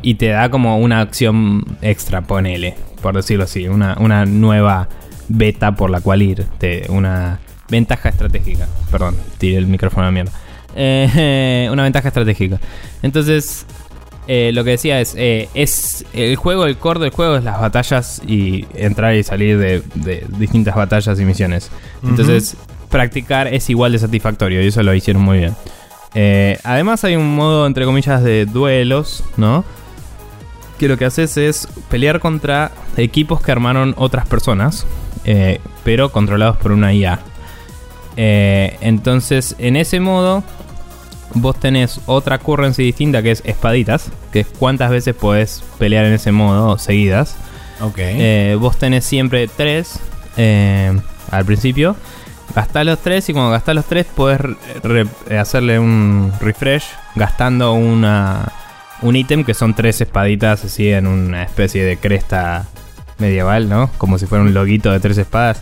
Y 0.01 0.15
te 0.15 0.27
da 0.27 0.49
como 0.49 0.77
una 0.77 1.01
acción 1.01 1.63
extra, 1.81 2.21
ponele, 2.21 2.75
por 3.01 3.15
decirlo 3.15 3.43
así, 3.43 3.67
una, 3.67 3.97
una 3.99 4.25
nueva 4.25 4.87
beta 5.27 5.75
por 5.75 5.89
la 5.89 6.01
cual 6.01 6.21
ir, 6.21 6.45
una 6.89 7.39
ventaja 7.69 8.09
estratégica. 8.09 8.67
Perdón, 8.91 9.15
tiré 9.37 9.57
el 9.57 9.67
micrófono 9.67 10.07
a 10.07 10.11
mierda. 10.11 10.31
Eh, 10.75 11.67
una 11.71 11.83
ventaja 11.83 12.07
estratégica. 12.07 12.59
Entonces, 13.01 13.65
eh, 14.27 14.51
lo 14.53 14.63
que 14.65 14.71
decía 14.71 14.99
es, 14.99 15.15
eh, 15.17 15.47
es 15.53 16.05
el 16.13 16.35
juego, 16.35 16.65
el 16.65 16.77
core 16.77 16.99
del 16.99 17.11
juego 17.11 17.37
es 17.37 17.43
las 17.45 17.61
batallas 17.61 18.21
y 18.27 18.65
entrar 18.73 19.15
y 19.15 19.23
salir 19.23 19.57
de, 19.57 19.81
distintas 20.37 20.75
batallas 20.75 21.19
y 21.19 21.25
misiones. 21.25 21.71
Entonces, 22.03 22.57
practicar 22.89 23.47
es 23.47 23.69
igual 23.69 23.93
de 23.93 23.99
satisfactorio 23.99 24.61
y 24.61 24.67
eso 24.67 24.83
lo 24.83 24.93
hicieron 24.93 25.23
muy 25.23 25.37
bien. 25.39 25.55
además 26.63 27.03
hay 27.05 27.15
un 27.15 27.35
modo, 27.35 27.65
entre 27.65 27.85
comillas, 27.85 28.21
de 28.21 28.45
duelos, 28.45 29.23
¿no? 29.37 29.63
Que 30.77 30.87
lo 30.87 30.97
que 30.97 31.05
haces 31.05 31.37
es 31.37 31.67
pelear 31.89 32.19
contra 32.19 32.71
equipos 32.97 33.41
que 33.41 33.51
armaron 33.51 33.95
otras 33.97 34.27
personas, 34.27 34.85
pero 35.85 36.11
controlados 36.11 36.57
por 36.57 36.73
una 36.73 36.93
IA. 36.93 37.19
entonces, 38.17 39.55
en 39.57 39.77
ese 39.77 40.01
modo 40.01 40.43
vos 41.41 41.59
tenés 41.59 41.99
otra 42.05 42.37
currency 42.37 42.83
distinta 42.83 43.21
que 43.21 43.31
es 43.31 43.41
espaditas, 43.45 44.09
que 44.31 44.41
es 44.41 44.47
cuántas 44.59 44.91
veces 44.91 45.15
podés 45.15 45.63
pelear 45.79 46.05
en 46.05 46.13
ese 46.13 46.31
modo 46.31 46.77
seguidas. 46.77 47.35
Ok. 47.81 47.97
Eh, 47.97 48.57
vos 48.59 48.77
tenés 48.77 49.05
siempre 49.05 49.47
tres 49.47 49.99
eh, 50.37 50.97
al 51.31 51.45
principio. 51.45 51.95
Gastás 52.55 52.85
los 52.85 52.99
tres 52.99 53.29
y 53.29 53.33
cuando 53.33 53.51
gastás 53.51 53.75
los 53.75 53.85
tres 53.85 54.07
podés 54.15 54.41
hacerle 55.37 55.79
un 55.79 56.31
refresh 56.39 56.85
gastando 57.15 57.73
una, 57.73 58.51
un 59.01 59.15
ítem 59.15 59.43
que 59.43 59.53
son 59.53 59.75
tres 59.75 60.01
espaditas 60.01 60.65
así 60.65 60.89
en 60.89 61.07
una 61.07 61.43
especie 61.43 61.83
de 61.83 61.97
cresta 61.97 62.65
medieval, 63.19 63.69
¿no? 63.69 63.89
Como 63.97 64.17
si 64.17 64.25
fuera 64.25 64.43
un 64.43 64.53
loguito 64.53 64.91
de 64.91 64.99
tres 64.99 65.17
espadas. 65.17 65.61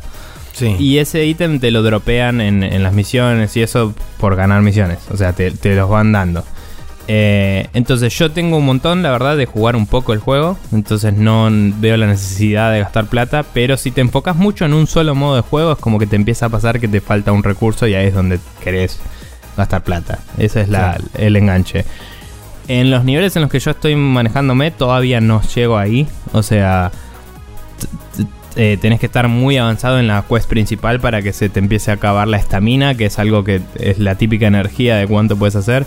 Y 0.61 0.97
ese 0.99 1.25
ítem 1.25 1.59
te 1.59 1.71
lo 1.71 1.83
dropean 1.83 2.41
en, 2.41 2.83
las 2.83 2.93
misiones 2.93 3.55
y 3.57 3.61
eso 3.61 3.93
por 4.17 4.35
ganar 4.35 4.61
misiones. 4.61 4.99
O 5.11 5.17
sea, 5.17 5.33
te, 5.33 5.51
los 5.75 5.89
van 5.89 6.11
dando. 6.11 6.43
Eh, 7.07 7.67
entonces 7.73 8.17
yo 8.17 8.31
tengo 8.31 8.57
un 8.57 8.65
montón, 8.65 9.03
la 9.03 9.11
verdad, 9.11 9.37
de 9.37 9.45
jugar 9.45 9.75
un 9.75 9.85
poco 9.85 10.13
el 10.13 10.19
juego. 10.19 10.57
Entonces 10.71 11.13
no 11.13 11.49
veo 11.51 11.97
la 11.97 12.07
necesidad 12.07 12.71
de 12.71 12.79
gastar 12.79 13.07
plata. 13.07 13.43
Pero 13.43 13.77
si 13.77 13.91
te 13.91 14.01
enfocas 14.01 14.35
mucho 14.35 14.65
en 14.65 14.73
un 14.73 14.87
solo 14.87 15.15
modo 15.15 15.35
de 15.35 15.41
juego, 15.41 15.73
es 15.73 15.79
como 15.79 15.99
que 15.99 16.07
te 16.07 16.15
empieza 16.15 16.47
a 16.47 16.49
pasar 16.49 16.79
que 16.79 16.87
te 16.87 17.01
falta 17.01 17.31
un 17.31 17.43
recurso 17.43 17.87
y 17.87 17.95
ahí 17.95 18.07
es 18.07 18.13
donde 18.13 18.39
querés 18.63 18.99
gastar 19.57 19.83
plata. 19.83 20.19
Ese 20.37 20.61
es 20.61 20.69
el 21.15 21.35
enganche. 21.35 21.85
En 22.67 22.89
los 22.89 23.03
niveles 23.03 23.35
en 23.35 23.43
los 23.43 23.51
que 23.51 23.59
yo 23.59 23.71
estoy 23.71 23.95
manejándome, 23.95 24.71
todavía 24.71 25.21
no 25.21 25.41
llego 25.43 25.77
ahí. 25.77 26.07
O 26.33 26.41
sea, 26.41 26.91
eh, 28.55 28.77
tenés 28.79 28.99
que 29.01 29.05
estar 29.05 29.27
muy 29.27 29.57
avanzado 29.57 29.99
en 29.99 30.07
la 30.07 30.23
quest 30.27 30.47
principal 30.47 31.01
para 31.01 31.21
que 31.21 31.33
se 31.33 31.49
te 31.49 31.59
empiece 31.59 31.91
a 31.91 31.95
acabar 31.95 32.27
la 32.27 32.37
estamina, 32.37 32.95
que 32.95 33.05
es 33.05 33.19
algo 33.19 33.43
que 33.43 33.61
es 33.79 33.99
la 33.99 34.15
típica 34.15 34.47
energía 34.47 34.95
de 34.95 35.07
cuánto 35.07 35.35
puedes 35.35 35.55
hacer. 35.55 35.85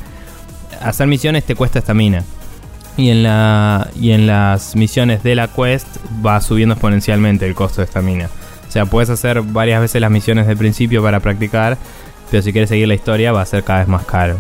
Hacer 0.83 1.07
misiones 1.07 1.45
te 1.45 1.55
cuesta 1.55 1.79
estamina. 1.79 2.25
Y 2.97 3.11
en, 3.11 3.23
la, 3.23 3.89
y 3.99 4.11
en 4.11 4.27
las 4.27 4.75
misiones 4.77 5.23
de 5.23 5.35
la 5.35 5.49
quest 5.49 5.87
va 6.25 6.41
subiendo 6.41 6.75
exponencialmente 6.75 7.47
el 7.47 7.55
costo 7.55 7.81
de 7.81 7.85
estamina. 7.87 8.29
O 8.69 8.71
sea, 8.71 8.85
puedes 8.85 9.09
hacer 9.09 9.41
varias 9.41 9.81
veces 9.81 10.01
las 10.01 10.11
misiones 10.11 10.47
del 10.47 10.57
principio 10.57 11.03
para 11.03 11.21
practicar, 11.21 11.79
pero 12.31 12.43
si 12.43 12.53
quieres 12.53 12.69
seguir 12.69 12.89
la 12.89 12.95
historia 12.95 13.33
va 13.33 13.41
a 13.41 13.47
ser 13.47 13.65
cada 13.65 13.79
vez 13.79 13.89
más 13.89 14.05
caro. 14.05 14.39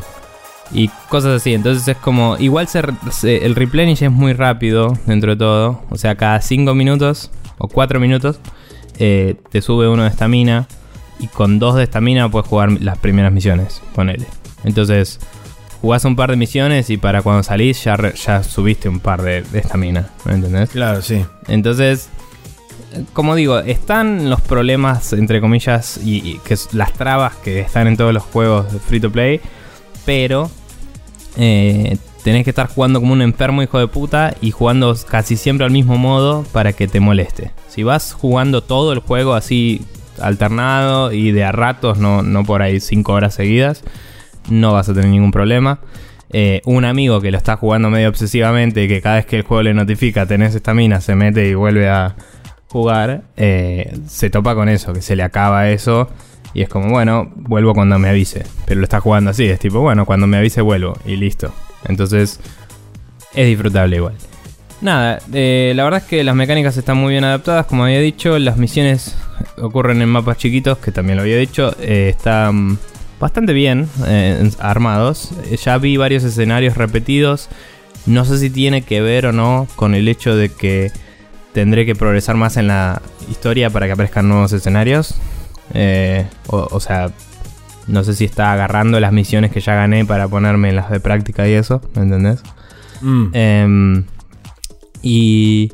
Y 0.70 0.88
cosas 1.08 1.40
así, 1.40 1.54
entonces 1.54 1.88
es 1.88 1.96
como, 1.96 2.36
igual 2.38 2.68
el 3.22 3.54
replenish 3.54 4.02
es 4.02 4.10
muy 4.10 4.34
rápido 4.34 4.92
dentro 5.06 5.30
de 5.30 5.38
todo, 5.38 5.82
o 5.88 5.96
sea, 5.96 6.14
cada 6.16 6.42
5 6.42 6.74
minutos 6.74 7.30
o 7.58 7.68
4 7.68 8.00
minutos, 8.00 8.40
eh, 8.98 9.36
te 9.50 9.62
sube 9.62 9.88
uno 9.88 10.04
de 10.04 10.08
estamina. 10.08 10.66
Y 11.20 11.26
con 11.26 11.58
dos 11.58 11.74
de 11.74 11.82
estamina 11.82 12.30
puedes 12.30 12.48
jugar 12.48 12.80
las 12.80 12.96
primeras 12.98 13.32
misiones, 13.32 13.82
ponele. 13.92 14.26
Entonces, 14.62 15.18
jugás 15.80 16.04
un 16.04 16.14
par 16.14 16.30
de 16.30 16.36
misiones 16.36 16.90
y 16.90 16.96
para 16.96 17.22
cuando 17.22 17.42
salís 17.42 17.82
ya, 17.82 17.96
ya 18.14 18.44
subiste 18.44 18.88
un 18.88 19.00
par 19.00 19.22
de 19.22 19.44
estamina. 19.52 20.10
¿Me 20.24 20.34
entendés? 20.34 20.70
Claro, 20.70 21.02
sí. 21.02 21.24
Entonces, 21.48 22.08
como 23.12 23.34
digo, 23.34 23.58
están 23.58 24.30
los 24.30 24.40
problemas, 24.40 25.12
entre 25.12 25.40
comillas, 25.40 26.00
y, 26.02 26.38
que 26.38 26.56
las 26.72 26.92
trabas 26.92 27.36
que 27.36 27.60
están 27.60 27.86
en 27.86 27.96
todos 27.96 28.14
los 28.14 28.22
juegos 28.22 28.72
de 28.72 28.78
free 28.78 29.00
to 29.00 29.10
play. 29.10 29.40
Pero 30.04 30.50
eh, 31.36 31.98
tenés 32.24 32.44
que 32.44 32.50
estar 32.50 32.68
jugando 32.68 33.00
como 33.00 33.12
un 33.12 33.22
enfermo 33.22 33.62
hijo 33.62 33.78
de 33.78 33.86
puta 33.86 34.34
y 34.40 34.50
jugando 34.50 34.94
casi 35.08 35.36
siempre 35.36 35.64
al 35.64 35.72
mismo 35.72 35.96
modo 35.96 36.44
para 36.52 36.72
que 36.72 36.88
te 36.88 37.00
moleste. 37.00 37.52
Si 37.68 37.82
vas 37.82 38.12
jugando 38.12 38.62
todo 38.62 38.92
el 38.92 39.00
juego 39.00 39.34
así 39.34 39.82
alternado 40.20 41.12
y 41.12 41.30
de 41.30 41.44
a 41.44 41.52
ratos, 41.52 41.98
no, 41.98 42.22
no 42.22 42.44
por 42.44 42.62
ahí 42.62 42.80
5 42.80 43.12
horas 43.12 43.34
seguidas, 43.34 43.84
no 44.50 44.72
vas 44.72 44.88
a 44.88 44.94
tener 44.94 45.10
ningún 45.10 45.30
problema. 45.30 45.80
Eh, 46.30 46.60
un 46.66 46.84
amigo 46.84 47.20
que 47.20 47.30
lo 47.30 47.38
está 47.38 47.56
jugando 47.56 47.88
medio 47.88 48.10
obsesivamente 48.10 48.86
que 48.86 49.00
cada 49.00 49.16
vez 49.16 49.26
que 49.26 49.36
el 49.36 49.42
juego 49.42 49.62
le 49.62 49.72
notifica 49.72 50.26
tenés 50.26 50.54
esta 50.54 50.74
mina, 50.74 51.00
se 51.00 51.14
mete 51.14 51.48
y 51.48 51.54
vuelve 51.54 51.88
a 51.88 52.16
jugar, 52.68 53.22
eh, 53.36 53.96
se 54.06 54.28
topa 54.28 54.54
con 54.54 54.68
eso, 54.68 54.92
que 54.92 55.00
se 55.00 55.16
le 55.16 55.22
acaba 55.22 55.70
eso. 55.70 56.08
Y 56.54 56.62
es 56.62 56.68
como, 56.68 56.90
bueno, 56.90 57.30
vuelvo 57.36 57.74
cuando 57.74 57.98
me 57.98 58.08
avise. 58.08 58.44
Pero 58.66 58.80
lo 58.80 58.84
está 58.84 59.00
jugando 59.00 59.30
así, 59.30 59.44
es 59.44 59.58
tipo, 59.58 59.80
bueno, 59.80 60.06
cuando 60.06 60.26
me 60.26 60.38
avise 60.38 60.60
vuelvo 60.60 60.96
y 61.04 61.16
listo. 61.16 61.52
Entonces, 61.86 62.40
es 63.34 63.46
disfrutable 63.46 63.96
igual. 63.96 64.14
Nada, 64.80 65.18
eh, 65.32 65.72
la 65.74 65.84
verdad 65.84 66.02
es 66.02 66.08
que 66.08 66.22
las 66.22 66.36
mecánicas 66.36 66.76
están 66.76 66.98
muy 66.98 67.12
bien 67.12 67.24
adaptadas, 67.24 67.66
como 67.66 67.84
había 67.84 67.98
dicho. 67.98 68.38
Las 68.38 68.56
misiones 68.58 69.16
ocurren 69.60 70.00
en 70.02 70.08
mapas 70.08 70.38
chiquitos, 70.38 70.78
que 70.78 70.92
también 70.92 71.16
lo 71.16 71.22
había 71.22 71.36
dicho. 71.36 71.74
Eh, 71.80 72.08
están 72.10 72.78
bastante 73.18 73.52
bien 73.52 73.88
eh, 74.06 74.50
armados. 74.60 75.30
Ya 75.64 75.78
vi 75.78 75.96
varios 75.96 76.22
escenarios 76.22 76.76
repetidos. 76.76 77.48
No 78.06 78.24
sé 78.24 78.38
si 78.38 78.50
tiene 78.50 78.82
que 78.82 79.00
ver 79.00 79.26
o 79.26 79.32
no 79.32 79.66
con 79.74 79.94
el 79.94 80.06
hecho 80.06 80.36
de 80.36 80.48
que 80.48 80.92
tendré 81.52 81.84
que 81.84 81.96
progresar 81.96 82.36
más 82.36 82.56
en 82.56 82.68
la 82.68 83.02
historia 83.28 83.70
para 83.70 83.86
que 83.86 83.92
aparezcan 83.92 84.28
nuevos 84.28 84.52
escenarios. 84.52 85.16
o 86.46 86.80
sea, 86.80 87.10
no 87.88 88.04
sé 88.04 88.14
si 88.14 88.24
está 88.24 88.52
agarrando 88.52 89.00
las 89.00 89.12
misiones 89.12 89.50
que 89.50 89.60
ya 89.60 89.74
gané 89.74 90.04
para 90.04 90.28
ponerme 90.28 90.68
en 90.68 90.76
las 90.76 90.90
de 90.90 91.00
práctica 91.00 91.48
y 91.48 91.52
eso, 91.52 91.82
¿me 91.94 92.02
entendés? 92.02 92.42
Mm. 93.00 93.26
Em, 93.32 94.04
y, 95.02 95.72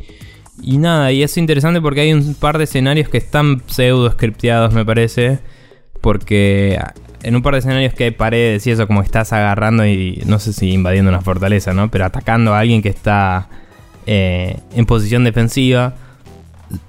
y 0.63 0.79
nada, 0.79 1.13
y 1.13 1.23
es 1.23 1.37
interesante 1.37 1.81
porque 1.81 2.01
hay 2.01 2.13
un 2.13 2.35
par 2.35 2.59
de 2.59 2.65
escenarios 2.65 3.09
que 3.09 3.19
están 3.19 3.63
pseudo 3.67 4.11
scripteados, 4.11 4.73
me 4.73 4.85
parece. 4.85 5.41
Porque 6.01 6.79
en 7.23 7.35
un 7.35 7.43
par 7.43 7.55
de 7.55 7.61
escenarios 7.61 7.95
que 7.95 8.05
hay 8.05 8.11
paredes 8.11 8.67
y 8.67 8.71
eso, 8.71 8.87
como 8.87 9.03
estás 9.03 9.33
agarrando 9.33 9.87
y 9.87 10.23
no 10.27 10.39
sé 10.39 10.53
si 10.53 10.71
invadiendo 10.73 11.11
una 11.11 11.23
fortaleza, 11.23 11.73
¿no? 11.73 11.91
Pero 11.91 12.05
atacando 12.05 12.55
a 12.55 12.61
alguien 12.61 12.83
que 12.83 12.91
está 12.91 13.49
eh, 14.07 14.59
en 14.75 14.85
posición 14.85 15.25
defensiva, 15.25 15.95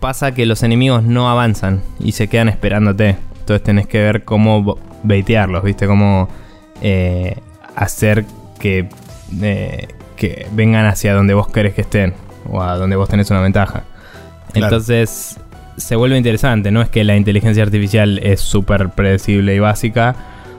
pasa 0.01 0.34
que 0.34 0.45
los 0.45 0.63
enemigos 0.63 1.03
no 1.03 1.30
avanzan 1.30 1.82
y 1.99 2.11
se 2.11 2.28
quedan 2.28 2.49
esperándote. 2.49 3.15
Entonces 3.45 3.63
tenés 3.63 3.85
que 3.85 4.01
ver 4.01 4.23
cómo 4.23 4.79
baitearlos, 5.03 5.63
¿viste? 5.63 5.85
Como 5.85 6.27
eh, 6.81 7.37
hacer 7.75 8.25
que, 8.57 8.89
eh, 9.39 9.87
que 10.15 10.47
vengan 10.53 10.87
hacia 10.87 11.13
donde 11.13 11.35
vos 11.35 11.47
querés 11.49 11.75
que 11.75 11.81
estén 11.81 12.15
o 12.49 12.63
a 12.63 12.75
donde 12.75 12.95
vos 12.95 13.07
tenés 13.07 13.29
una 13.29 13.41
ventaja. 13.41 13.83
Claro. 14.51 14.65
Entonces 14.65 15.39
se 15.77 15.95
vuelve 15.95 16.17
interesante, 16.17 16.71
no 16.71 16.81
es 16.81 16.89
que 16.89 17.03
la 17.03 17.15
inteligencia 17.17 17.61
artificial 17.61 18.17
es 18.23 18.41
súper 18.41 18.89
predecible 18.89 19.53
y 19.53 19.59
básica, 19.59 20.15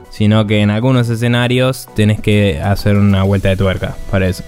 sino 0.09 0.47
que 0.47 0.61
en 0.61 0.69
algunos 0.69 1.09
escenarios 1.09 1.89
tenés 1.93 2.21
que 2.21 2.61
hacer 2.61 2.95
una 2.95 3.23
vuelta 3.23 3.49
de 3.49 3.57
tuerca 3.57 3.97
para 4.09 4.29
eso. 4.29 4.45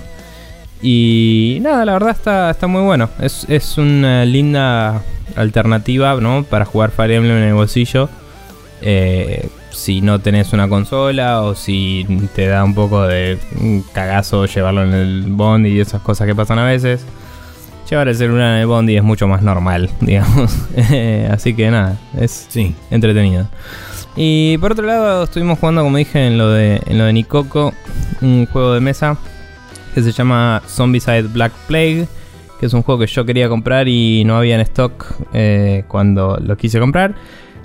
Y 0.81 1.57
nada, 1.61 1.83
la 1.83 1.91
verdad 1.91 2.11
está, 2.11 2.51
está 2.51 2.67
muy 2.67 2.83
bueno. 2.83 3.09
Es, 3.19 3.45
es 3.49 3.77
una 3.77 4.23
linda 4.23 5.01
alternativa, 5.35 6.15
¿no? 6.21 6.43
Para 6.43 6.63
jugar 6.63 6.91
Fire 6.91 7.11
Emblem 7.11 7.35
en 7.35 7.43
el 7.43 7.53
bolsillo. 7.53 8.09
Eh, 8.81 9.49
si 9.71 10.01
no 10.01 10.19
tenés 10.19 10.51
una 10.53 10.67
consola 10.67 11.41
o 11.41 11.55
si 11.55 12.05
te 12.35 12.47
da 12.47 12.63
un 12.63 12.73
poco 12.75 13.03
de 13.05 13.37
cagazo 13.93 14.45
llevarlo 14.45 14.83
en 14.83 14.93
el 14.93 15.23
bondi 15.27 15.69
y 15.69 15.79
esas 15.79 16.01
cosas 16.01 16.27
que 16.27 16.35
pasan 16.35 16.59
a 16.59 16.65
veces. 16.65 17.05
Llevar 17.89 18.07
el 18.07 18.15
celular 18.15 18.55
en 18.55 18.61
el 18.61 18.67
bondi 18.67 18.95
es 18.97 19.03
mucho 19.03 19.27
más 19.27 19.41
normal, 19.41 19.89
digamos. 20.01 20.55
Así 21.31 21.55
que 21.55 21.71
nada, 21.71 21.97
es 22.17 22.45
Sí. 22.49 22.75
entretenido. 22.91 23.47
Y 24.15 24.57
por 24.59 24.73
otro 24.73 24.85
lado, 24.85 25.23
estuvimos 25.23 25.57
jugando, 25.59 25.83
como 25.83 25.97
dije, 25.97 26.27
en 26.27 26.37
lo 26.37 26.49
de, 26.49 26.81
en 26.85 26.97
lo 26.97 27.05
de 27.05 27.13
Nikoko, 27.13 27.73
un 28.21 28.45
juego 28.47 28.73
de 28.73 28.79
mesa 28.81 29.17
que 29.95 30.01
se 30.03 30.11
llama 30.11 30.61
Zombicide 30.67 31.23
Black 31.23 31.51
Plague, 31.67 32.07
que 32.59 32.65
es 32.65 32.73
un 32.73 32.83
juego 32.83 32.99
que 32.99 33.07
yo 33.07 33.25
quería 33.25 33.47
comprar 33.49 33.87
y 33.87 34.23
no 34.25 34.35
había 34.37 34.55
en 34.55 34.61
stock 34.61 35.05
eh, 35.33 35.83
cuando 35.87 36.37
lo 36.43 36.57
quise 36.57 36.79
comprar. 36.79 37.15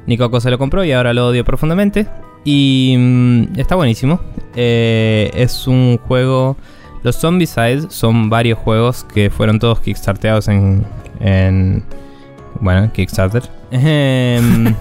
Nikoko 0.07 0.41
se 0.41 0.51
lo 0.51 0.59
compró 0.59 0.85
y 0.85 0.93
ahora 0.93 1.13
lo 1.13 1.29
odio 1.29 1.45
profundamente. 1.45 2.07
Y 2.45 2.95
mm, 2.99 3.59
está 3.59 3.75
buenísimo. 3.75 4.21
Eh, 4.55 5.31
es 5.35 5.67
un 5.67 5.99
juego... 5.99 6.57
Los 7.03 7.19
Zombicide 7.21 7.91
son 7.91 8.31
varios 8.31 8.59
juegos 8.59 9.05
que 9.05 9.29
fueron 9.29 9.59
todos 9.59 9.81
kickstarteados 9.81 10.49
en... 10.49 10.87
en 11.21 11.85
bueno, 12.61 12.91
Kickstarter. 12.93 13.43
Em, 13.71 14.75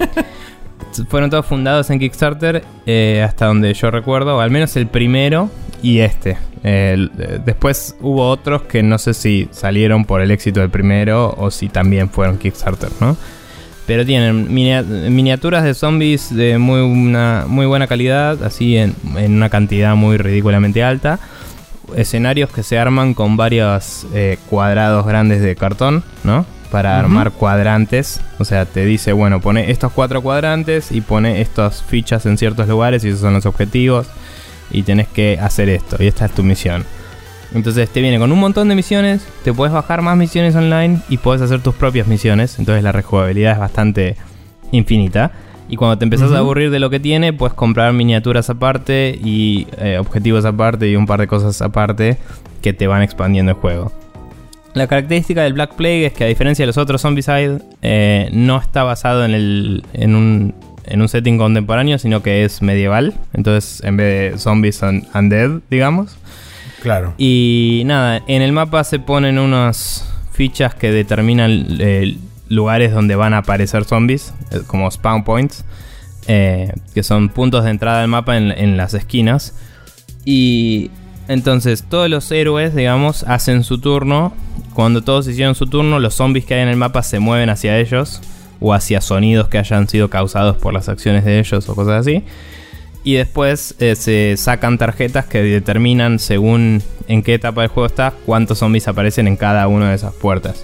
fueron 1.09 1.30
todos 1.30 1.45
fundados 1.45 1.89
en 1.89 1.99
Kickstarter 1.99 2.63
eh, 2.86 3.24
hasta 3.26 3.47
donde 3.47 3.74
yo 3.74 3.91
recuerdo, 3.91 4.38
o 4.38 4.39
al 4.39 4.51
menos 4.51 4.76
el 4.76 4.88
primero 4.88 5.49
y 5.82 5.99
este. 5.99 6.38
Eh, 6.63 7.09
después 7.45 7.97
hubo 7.99 8.30
otros 8.30 8.63
que 8.63 8.84
no 8.84 8.97
sé 8.97 9.13
si 9.13 9.49
salieron 9.51 10.05
por 10.05 10.21
el 10.21 10.32
éxito 10.32 10.61
del 10.61 10.69
primero 10.69 11.36
o 11.38 11.51
si 11.51 11.67
también 11.67 12.09
fueron 12.09 12.38
Kickstarter, 12.38 12.89
¿no? 13.01 13.17
Pero 13.86 14.05
tienen 14.05 14.47
minia- 14.53 14.81
miniaturas 14.84 15.63
de 15.63 15.73
zombies 15.73 16.34
de 16.34 16.57
muy, 16.57 16.79
una, 16.79 17.45
muy 17.47 17.65
buena 17.65 17.88
calidad, 17.88 18.41
así 18.43 18.77
en, 18.77 18.95
en 19.17 19.34
una 19.34 19.49
cantidad 19.49 19.95
muy 19.95 20.17
ridículamente 20.17 20.84
alta. 20.84 21.19
Escenarios 21.95 22.49
que 22.49 22.63
se 22.63 22.79
arman 22.79 23.13
con 23.13 23.36
varios 23.36 24.07
eh, 24.13 24.38
cuadrados 24.49 25.05
grandes 25.05 25.41
de 25.41 25.55
cartón, 25.55 26.03
¿no? 26.23 26.45
Para 26.71 26.97
armar 26.97 27.31
cuadrantes. 27.31 28.19
O 28.39 28.45
sea, 28.45 28.65
te 28.65 28.86
dice, 28.86 29.11
bueno, 29.11 29.41
pone 29.41 29.69
estos 29.69 29.91
cuatro 29.91 30.21
cuadrantes 30.23 30.91
y 30.91 31.01
pone 31.01 31.41
estas 31.41 31.84
fichas 31.84 32.25
en 32.25 32.38
ciertos 32.38 32.67
lugares 32.67 33.03
y 33.03 33.09
esos 33.09 33.19
son 33.19 33.34
los 33.34 33.45
objetivos. 33.45 34.07
Y 34.71 34.81
tenés 34.84 35.07
que 35.07 35.38
hacer 35.39 35.69
esto. 35.69 35.97
Y 35.99 36.07
esta 36.07 36.25
es 36.25 36.31
tu 36.31 36.41
misión. 36.41 36.84
Entonces 37.54 37.89
te 37.89 38.01
viene 38.01 38.18
con 38.20 38.32
un 38.32 38.39
montón 38.39 38.68
de 38.70 38.76
misiones, 38.76 39.26
te 39.43 39.54
puedes 39.54 39.74
bajar 39.74 40.01
más 40.01 40.18
misiones 40.18 40.56
online 40.56 40.99
y 41.10 41.18
puedes 41.18 41.41
hacer 41.41 41.62
tus 41.62 41.76
propias 41.76 42.08
misiones. 42.08 42.58
Entonces 42.60 42.84
la 42.84 42.91
rejugabilidad 42.91 43.54
es 43.54 43.60
bastante 43.60 44.16
infinita. 44.72 45.32
Y 45.70 45.76
cuando 45.76 45.97
te 45.97 46.04
empezás 46.04 46.32
a 46.32 46.39
aburrir 46.39 46.72
de 46.72 46.80
lo 46.80 46.89
que 46.89 46.99
tiene, 46.99 47.32
puedes 47.32 47.54
comprar 47.54 47.93
miniaturas 47.93 48.49
aparte 48.49 49.18
y 49.24 49.68
eh, 49.78 49.97
objetivos 49.97 50.45
aparte 50.45 50.89
y 50.89 50.95
un 50.95 51.06
par 51.06 51.20
de 51.20 51.28
cosas 51.28 51.62
aparte 51.62 52.18
que 52.62 52.74
te 52.74 52.86
van 52.86 53.01
expandiendo 53.01 53.54
el 53.54 53.58
juego. 53.58 53.91
La 54.74 54.88
característica 54.88 55.43
del 55.43 55.54
Black 55.54 55.76
Plague 55.76 56.08
es 56.08 56.14
que 56.14 56.24
a 56.24 56.28
diferencia 56.28 56.64
de 56.64 56.68
los 56.68 56.78
otros 56.78 57.01
Zombicide, 57.01 57.60
eh, 57.82 58.30
no 58.34 58.58
está 58.58 58.84
basado 58.84 59.24
en, 59.24 59.34
el, 59.34 59.84
en, 59.93 60.16
un, 60.16 60.56
en 60.86 61.01
un 61.01 61.08
setting 61.08 61.38
contemporáneo, 61.38 61.97
sino 61.99 62.24
que 62.24 62.43
es 62.43 62.62
medieval. 62.62 63.14
Entonces, 63.34 63.84
en 63.84 63.97
vez 63.97 64.34
de 64.34 64.39
zombies 64.39 64.76
son 64.78 65.06
undead, 65.14 65.62
digamos. 65.70 66.18
Y 67.17 67.84
nada, 67.86 68.21
en 68.27 68.41
el 68.41 68.51
mapa 68.51 68.84
se 68.84 68.99
ponen 68.99 69.39
unas 69.39 70.09
fichas 70.31 70.75
que 70.75 70.91
determinan 70.91 71.77
eh, 71.79 72.17
lugares 72.49 72.91
donde 72.93 73.15
van 73.15 73.34
a 73.34 73.39
aparecer 73.39 73.86
zombies, 73.86 74.34
eh, 74.51 74.61
como 74.67 74.89
spawn 74.89 75.23
points, 75.23 75.63
eh, 76.27 76.73
que 76.93 77.03
son 77.03 77.29
puntos 77.29 77.63
de 77.63 77.71
entrada 77.71 78.01
al 78.01 78.07
mapa 78.07 78.38
en, 78.38 78.51
en 78.51 78.77
las 78.77 78.93
esquinas. 78.93 79.53
Y 80.25 80.91
entonces 81.27 81.84
todos 81.88 82.09
los 82.09 82.31
héroes, 82.31 82.75
digamos, 82.75 83.23
hacen 83.23 83.63
su 83.63 83.79
turno. 83.79 84.34
Cuando 84.73 85.01
todos 85.01 85.27
hicieron 85.27 85.55
su 85.55 85.67
turno, 85.67 85.99
los 85.99 86.15
zombies 86.15 86.45
que 86.45 86.55
hay 86.55 86.61
en 86.61 86.69
el 86.69 86.77
mapa 86.77 87.03
se 87.03 87.19
mueven 87.19 87.49
hacia 87.49 87.77
ellos 87.77 88.21
o 88.59 88.73
hacia 88.73 89.01
sonidos 89.01 89.49
que 89.49 89.57
hayan 89.57 89.88
sido 89.88 90.09
causados 90.09 90.57
por 90.57 90.73
las 90.73 90.89
acciones 90.89 91.25
de 91.25 91.39
ellos 91.39 91.67
o 91.69 91.75
cosas 91.75 92.01
así. 92.01 92.23
Y 93.04 93.16
después 93.16 93.76
eh, 93.80 93.95
se 93.95 94.36
sacan 94.38 94.78
tarjetas 94.78 95.26
que 95.26 95.41
determinan 95.41 96.20
según 96.20 96.82
en 97.08 97.22
qué 97.22 97.34
etapa 97.34 97.62
del 97.62 97.70
juego 97.70 97.88
está 97.88 98.14
cuántos 98.26 98.60
zombies 98.60 98.88
aparecen 98.88 99.28
en 99.28 99.36
cada 99.36 99.68
una 99.68 99.89
de 99.89 99.95
esas 99.95 100.14
puertas. 100.14 100.64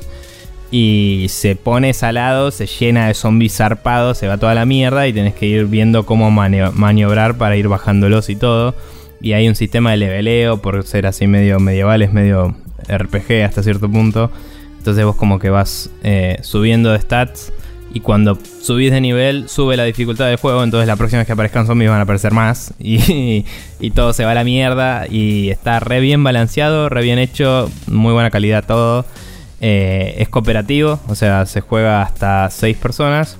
Y 0.71 1.25
se 1.29 1.55
pone 1.55 1.93
salado, 1.93 2.51
se 2.51 2.67
llena 2.67 3.07
de 3.07 3.13
zombies 3.13 3.57
zarpados, 3.57 4.17
se 4.19 4.27
va 4.27 4.37
toda 4.37 4.53
la 4.53 4.65
mierda 4.65 5.07
y 5.07 5.13
tenés 5.13 5.33
que 5.33 5.47
ir 5.47 5.65
viendo 5.65 6.05
cómo 6.05 6.29
mani- 6.31 6.71
maniobrar 6.73 7.37
para 7.37 7.57
ir 7.57 7.67
bajándolos 7.67 8.29
y 8.29 8.35
todo. 8.35 8.75
Y 9.19 9.33
hay 9.33 9.49
un 9.49 9.55
sistema 9.55 9.91
de 9.91 9.97
leveleo, 9.97 10.61
por 10.61 10.85
ser 10.85 11.07
así 11.07 11.27
medio 11.27 11.59
medieval, 11.59 12.01
es 12.03 12.13
medio 12.13 12.55
RPG 12.87 13.43
hasta 13.43 13.63
cierto 13.63 13.89
punto. 13.91 14.31
Entonces 14.77 15.03
vos 15.03 15.15
como 15.17 15.39
que 15.39 15.49
vas 15.49 15.89
eh, 16.03 16.37
subiendo 16.41 16.91
de 16.93 17.01
stats 17.01 17.51
y 17.93 18.01
cuando 18.01 18.37
subís 18.61 18.91
de 18.91 19.01
nivel 19.01 19.49
sube 19.49 19.75
la 19.77 19.83
dificultad 19.83 20.27
del 20.27 20.37
juego, 20.37 20.63
entonces 20.63 20.87
la 20.87 20.95
próxima 20.95 21.19
vez 21.19 21.27
que 21.27 21.33
aparezcan 21.33 21.65
zombies 21.65 21.89
van 21.89 21.99
a 21.99 22.03
aparecer 22.03 22.31
más 22.33 22.73
y, 22.79 23.45
y 23.79 23.91
todo 23.91 24.13
se 24.13 24.25
va 24.25 24.31
a 24.31 24.35
la 24.35 24.43
mierda 24.43 25.05
y 25.09 25.49
está 25.49 25.79
re 25.79 25.99
bien 25.99 26.23
balanceado, 26.23 26.89
re 26.89 27.01
bien 27.01 27.19
hecho, 27.19 27.69
muy 27.87 28.13
buena 28.13 28.29
calidad 28.29 28.63
todo. 28.65 29.05
Eh, 29.61 30.15
es 30.19 30.29
cooperativo, 30.29 30.99
o 31.07 31.15
sea, 31.15 31.45
se 31.45 31.61
juega 31.61 32.01
hasta 32.01 32.49
6 32.49 32.77
personas. 32.77 33.37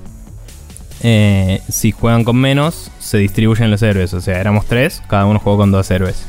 Eh, 1.02 1.62
si 1.68 1.92
juegan 1.92 2.24
con 2.24 2.36
menos, 2.36 2.90
se 2.98 3.18
distribuyen 3.18 3.70
los 3.70 3.82
héroes. 3.82 4.12
O 4.12 4.20
sea, 4.20 4.38
éramos 4.38 4.66
3, 4.66 5.02
cada 5.08 5.24
uno 5.26 5.38
jugó 5.38 5.56
con 5.56 5.72
2 5.72 5.90
héroes. 5.90 6.26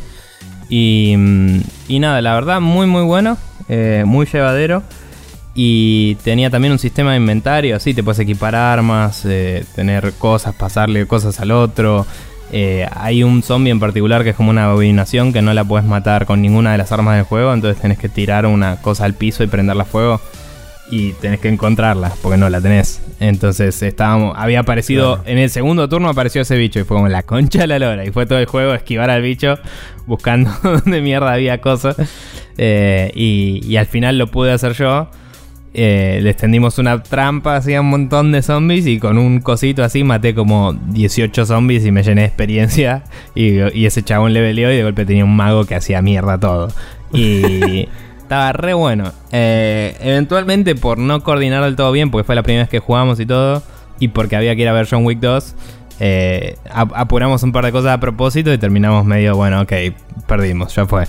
Y, 0.70 1.16
mm, 1.18 1.60
y 1.90 2.00
nada, 2.00 2.22
la 2.22 2.34
verdad, 2.34 2.62
muy 2.62 2.88
muy 2.88 3.04
bueno, 3.04 3.38
eh, 3.68 4.04
muy 4.06 4.26
llevadero. 4.26 4.84
Y 5.54 6.16
tenía 6.24 6.50
también 6.50 6.72
un 6.72 6.80
sistema 6.80 7.12
de 7.12 7.18
inventario, 7.18 7.76
así 7.76 7.94
te 7.94 8.04
puedes 8.04 8.20
equipar 8.20 8.56
armas, 8.56 9.26
eh, 9.26 9.66
tener 9.76 10.14
cosas, 10.14 10.56
pasarle 10.56 11.06
cosas 11.08 11.40
al 11.42 11.52
otro. 11.52 12.06
Eh, 12.54 12.88
hay 12.94 13.24
un 13.24 13.44
zombie 13.44 13.72
en 13.72 13.80
particular 13.80 14.24
que 14.24 14.32
es 14.32 14.36
como 14.36 14.50
una 14.50 14.66
abominación 14.66 15.32
que 15.32 15.42
no 15.42 15.54
la 15.54 15.64
puedes 15.64 15.86
matar 15.88 16.26
con 16.26 16.42
ninguna 16.42 16.74
de 16.74 16.78
las 16.78 16.92
armas 16.92 17.16
del 17.16 17.26
juego, 17.26 17.54
entonces 17.54 17.82
tenés 17.82 17.98
que 17.98 18.10
tirar 18.10 18.46
una 18.46 18.78
cosa 18.78 19.06
al 19.06 19.14
piso 19.14 19.44
y 19.44 19.48
prenderla 19.48 19.84
a 19.84 19.86
fuego. 19.86 20.22
Y 20.90 21.14
tenés 21.14 21.40
que 21.40 21.48
encontrarla, 21.48 22.12
porque 22.22 22.38
no 22.38 22.50
la 22.50 22.60
tenés. 22.60 23.02
Entonces 23.22 23.82
estábamos. 23.82 24.36
Había 24.38 24.60
aparecido. 24.60 25.16
Claro. 25.16 25.30
En 25.30 25.38
el 25.38 25.50
segundo 25.50 25.88
turno 25.88 26.10
apareció 26.10 26.42
ese 26.42 26.58
bicho. 26.58 26.82
Y 26.82 26.84
fue 26.84 26.98
como 26.98 27.08
la 27.08 27.24
concha 27.24 27.60
de 27.60 27.68
la 27.68 27.80
lora. 27.80 28.04
Y 28.04 28.12
fue 28.12 28.26
todo 28.26 28.40
el 28.40 28.46
juego 28.46 28.74
esquivar 28.74 29.10
al 29.10 29.22
bicho. 29.22 29.58
Buscando 30.06 30.52
dónde 30.64 31.00
mierda 31.00 31.32
había 31.32 31.62
cosas. 31.62 31.96
Eh, 32.58 33.10
y, 33.16 33.62
y 33.66 33.78
al 33.78 33.86
final 33.86 34.18
lo 34.18 34.28
pude 34.28 34.52
hacer 34.52 34.74
yo. 34.74 35.10
Eh, 35.74 36.20
le 36.22 36.30
extendimos 36.32 36.78
una 36.80 37.02
trampa 37.02 37.56
hacía 37.56 37.80
un 37.80 37.90
montón 37.90 38.34
de 38.34 38.42
zombies 38.42 38.86
y 38.88 39.00
con 39.00 39.18
un 39.18 39.40
cosito 39.40 39.86
así 39.86 40.04
maté 40.04 40.36
como 40.36 40.74
18 40.74 41.46
zombies 41.46 41.86
y 41.86 41.92
me 41.92 42.04
llené 42.04 42.22
de 42.22 42.28
experiencia 42.28 43.04
y, 43.36 43.60
y 43.74 43.86
ese 43.86 44.04
chabón 44.04 44.34
le 44.34 44.42
peleó 44.42 44.70
y 44.70 44.76
de 44.76 44.84
golpe 44.84 45.06
tenía 45.06 45.24
un 45.24 45.34
mago 45.36 45.64
que 45.66 45.76
hacía 45.76 46.02
mierda 46.02 46.38
todo. 46.40 46.68
Y 47.14 47.88
estaba 48.22 48.52
re 48.54 48.74
bueno. 48.74 49.12
Eh, 49.32 49.96
eventualmente 50.02 50.76
por 50.76 50.98
no 50.98 51.22
coordinar 51.24 51.64
del 51.64 51.76
todo 51.78 51.92
bien, 51.94 52.12
porque 52.12 52.26
fue 52.26 52.36
la 52.36 52.44
primera 52.44 52.64
vez 52.64 52.70
que 52.70 52.80
jugamos 52.80 53.20
y 53.22 53.26
todo, 53.26 53.64
y 54.00 54.10
porque 54.10 54.36
había 54.36 54.56
que 54.56 54.64
ir 54.64 54.68
a 54.68 54.74
ver 54.74 54.88
John 54.90 55.06
Wick 55.06 55.20
2, 55.20 55.56
eh, 56.02 56.56
ap- 56.70 56.92
apuramos 56.96 57.44
un 57.44 57.52
par 57.54 57.64
de 57.66 57.72
cosas 57.72 57.92
a 57.92 58.00
propósito 58.00 58.52
y 58.54 58.58
terminamos 58.58 59.06
medio, 59.06 59.36
bueno, 59.38 59.62
ok, 59.62 59.72
perdimos, 60.28 60.76
ya 60.76 60.86
fue. 60.86 61.06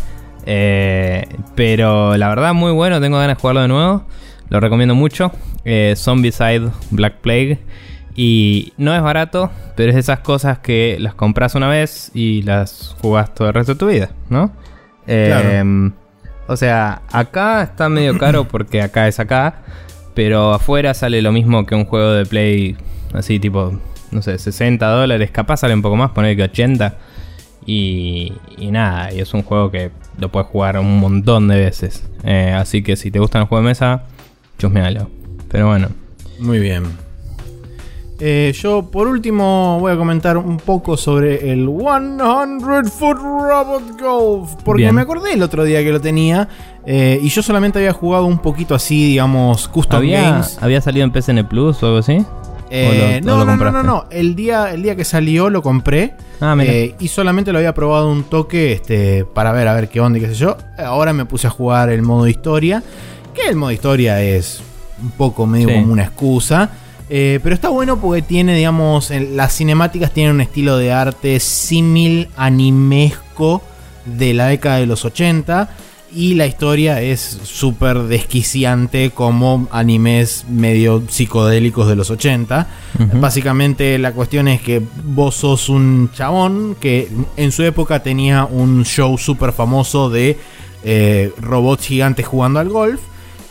Eh, 0.46 1.26
pero 1.54 2.16
la 2.16 2.28
verdad, 2.28 2.52
muy 2.54 2.72
bueno, 2.72 3.00
tengo 3.00 3.18
ganas 3.18 3.36
de 3.36 3.40
jugarlo 3.40 3.62
de 3.62 3.68
nuevo. 3.68 4.04
Lo 4.52 4.60
recomiendo 4.60 4.94
mucho. 4.94 5.32
Eh, 5.64 5.94
Zombicide 5.96 6.68
Black 6.90 7.14
Plague. 7.22 7.58
Y 8.14 8.74
no 8.76 8.94
es 8.94 9.00
barato, 9.00 9.50
pero 9.76 9.88
es 9.88 9.94
de 9.94 10.00
esas 10.00 10.18
cosas 10.18 10.58
que 10.58 10.98
las 11.00 11.14
compras 11.14 11.54
una 11.54 11.68
vez 11.68 12.10
y 12.12 12.42
las 12.42 12.94
jugás 13.00 13.32
todo 13.34 13.48
el 13.48 13.54
resto 13.54 13.72
de 13.72 13.78
tu 13.78 13.86
vida, 13.86 14.10
¿no? 14.28 14.52
Eh, 15.06 15.28
Claro. 15.28 15.92
O 16.48 16.56
sea, 16.56 17.00
acá 17.10 17.62
está 17.62 17.88
medio 17.88 18.18
caro 18.18 18.44
porque 18.50 18.82
acá 18.82 19.08
es 19.08 19.18
acá. 19.18 19.62
Pero 20.12 20.52
afuera 20.52 20.92
sale 20.92 21.22
lo 21.22 21.32
mismo 21.32 21.64
que 21.64 21.74
un 21.74 21.86
juego 21.86 22.12
de 22.12 22.26
Play 22.26 22.76
así 23.14 23.38
tipo, 23.38 23.72
no 24.10 24.20
sé, 24.20 24.36
60 24.36 24.86
dólares. 24.86 25.30
Capaz 25.30 25.58
sale 25.58 25.72
un 25.72 25.80
poco 25.80 25.96
más, 25.96 26.10
poner 26.10 26.36
que 26.36 26.42
80. 26.42 26.98
Y, 27.64 28.34
y 28.58 28.70
nada, 28.70 29.14
y 29.14 29.20
es 29.20 29.32
un 29.32 29.44
juego 29.44 29.70
que 29.70 29.92
lo 30.18 30.28
puedes 30.30 30.48
jugar 30.50 30.78
un 30.78 31.00
montón 31.00 31.48
de 31.48 31.56
veces. 31.56 32.06
Eh, 32.22 32.54
así 32.54 32.82
que 32.82 32.96
si 32.96 33.10
te 33.10 33.18
gustan 33.18 33.40
los 33.40 33.48
juegos 33.48 33.64
de 33.64 33.70
mesa, 33.70 34.02
chusmealo. 34.66 35.10
Pero 35.48 35.66
bueno, 35.68 35.88
Muy 36.38 36.58
bien. 36.60 36.84
Eh, 38.24 38.52
yo 38.54 38.88
por 38.88 39.08
último 39.08 39.78
voy 39.80 39.92
a 39.92 39.96
comentar 39.96 40.36
un 40.36 40.56
poco 40.58 40.96
sobre 40.96 41.50
el 41.52 41.66
100 41.66 42.86
Foot 42.88 43.18
Robot 43.18 44.00
Golf. 44.00 44.52
Porque 44.64 44.82
Bien. 44.84 44.94
me 44.94 45.00
acordé 45.00 45.32
el 45.32 45.42
otro 45.42 45.64
día 45.64 45.82
que 45.82 45.90
lo 45.90 46.00
tenía. 46.00 46.48
eh, 46.86 47.18
y 47.22 47.28
yo 47.28 47.42
solamente 47.42 47.78
había 47.80 47.92
jugado 47.92 48.26
un 48.26 48.38
poquito 48.38 48.74
así, 48.76 49.08
digamos, 49.08 49.66
custom 49.68 49.98
¿había, 49.98 50.22
games. 50.22 50.58
¿había 50.60 50.80
salido 50.80 51.04
en 51.04 51.12
PSN 51.12 51.44
Plus 51.48 51.82
o 51.82 51.86
algo 51.86 51.98
así? 51.98 52.24
Eh, 52.70 53.20
¿O 53.20 53.26
lo- 53.26 53.34
o 53.34 53.36
no, 53.38 53.44
lo 53.44 53.44
no, 53.44 53.56
no, 53.56 53.56
no, 53.56 53.64
compraste? 53.80 53.86
no. 53.86 54.04
El 54.10 54.34
día, 54.36 54.72
el 54.72 54.82
día 54.84 54.94
que 54.96 55.04
salió 55.04 55.50
lo 55.50 55.60
compré. 55.62 56.14
Ah, 56.40 56.54
mira. 56.56 56.72
eh, 56.72 56.94
y 57.00 57.08
solamente 57.08 57.52
lo 57.52 57.58
había 57.58 57.74
probado 57.74 58.10
un 58.10 58.22
toque 58.24 58.72
este, 58.72 59.24
para 59.24 59.50
ver 59.52 59.66
a 59.68 59.74
ver 59.74 59.88
qué 59.88 60.00
onda 60.00 60.18
y 60.18 60.22
qué 60.22 60.28
sé 60.28 60.34
yo. 60.34 60.56
Ahora 60.78 61.12
me 61.12 61.24
puse 61.24 61.46
a 61.48 61.50
jugar 61.50 61.90
el 61.90 62.02
modo 62.02 62.26
historia. 62.28 62.82
Que 63.34 63.48
el 63.48 63.56
modo 63.56 63.70
historia 63.72 64.20
es 64.22 64.60
un 65.02 65.10
poco 65.12 65.46
medio 65.46 65.68
Sí. 65.68 65.74
como 65.74 65.92
una 65.92 66.04
excusa. 66.04 66.70
eh, 67.14 67.40
pero 67.42 67.54
está 67.54 67.68
bueno 67.68 68.00
porque 68.00 68.22
tiene, 68.22 68.54
digamos, 68.56 69.10
en- 69.10 69.36
las 69.36 69.54
cinemáticas 69.54 70.12
tienen 70.12 70.34
un 70.36 70.40
estilo 70.40 70.78
de 70.78 70.92
arte 70.92 71.38
símil 71.40 72.28
animesco 72.38 73.60
de 74.06 74.32
la 74.32 74.46
década 74.46 74.76
de 74.78 74.86
los 74.86 75.04
80. 75.04 75.68
Y 76.14 76.34
la 76.34 76.46
historia 76.46 77.00
es 77.02 77.38
súper 77.44 77.98
desquiciante 78.04 79.10
como 79.10 79.66
animes 79.70 80.44
medio 80.48 81.02
psicodélicos 81.08 81.86
de 81.88 81.96
los 81.96 82.10
80. 82.10 82.66
Ujú. 82.98 83.18
Básicamente 83.20 83.98
la 83.98 84.12
cuestión 84.12 84.46
es 84.48 84.60
que 84.62 84.82
vos 85.04 85.34
sos 85.36 85.68
un 85.70 86.10
chabón 86.14 86.76
que 86.80 87.08
en 87.36 87.50
su 87.52 87.62
época 87.62 88.02
tenía 88.02 88.44
un 88.46 88.84
show 88.84 89.16
súper 89.18 89.52
famoso 89.52 90.08
de 90.10 90.38
eh, 90.84 91.32
robots 91.40 91.86
gigantes 91.86 92.26
jugando 92.26 92.58
al 92.60 92.68
golf. 92.68 93.00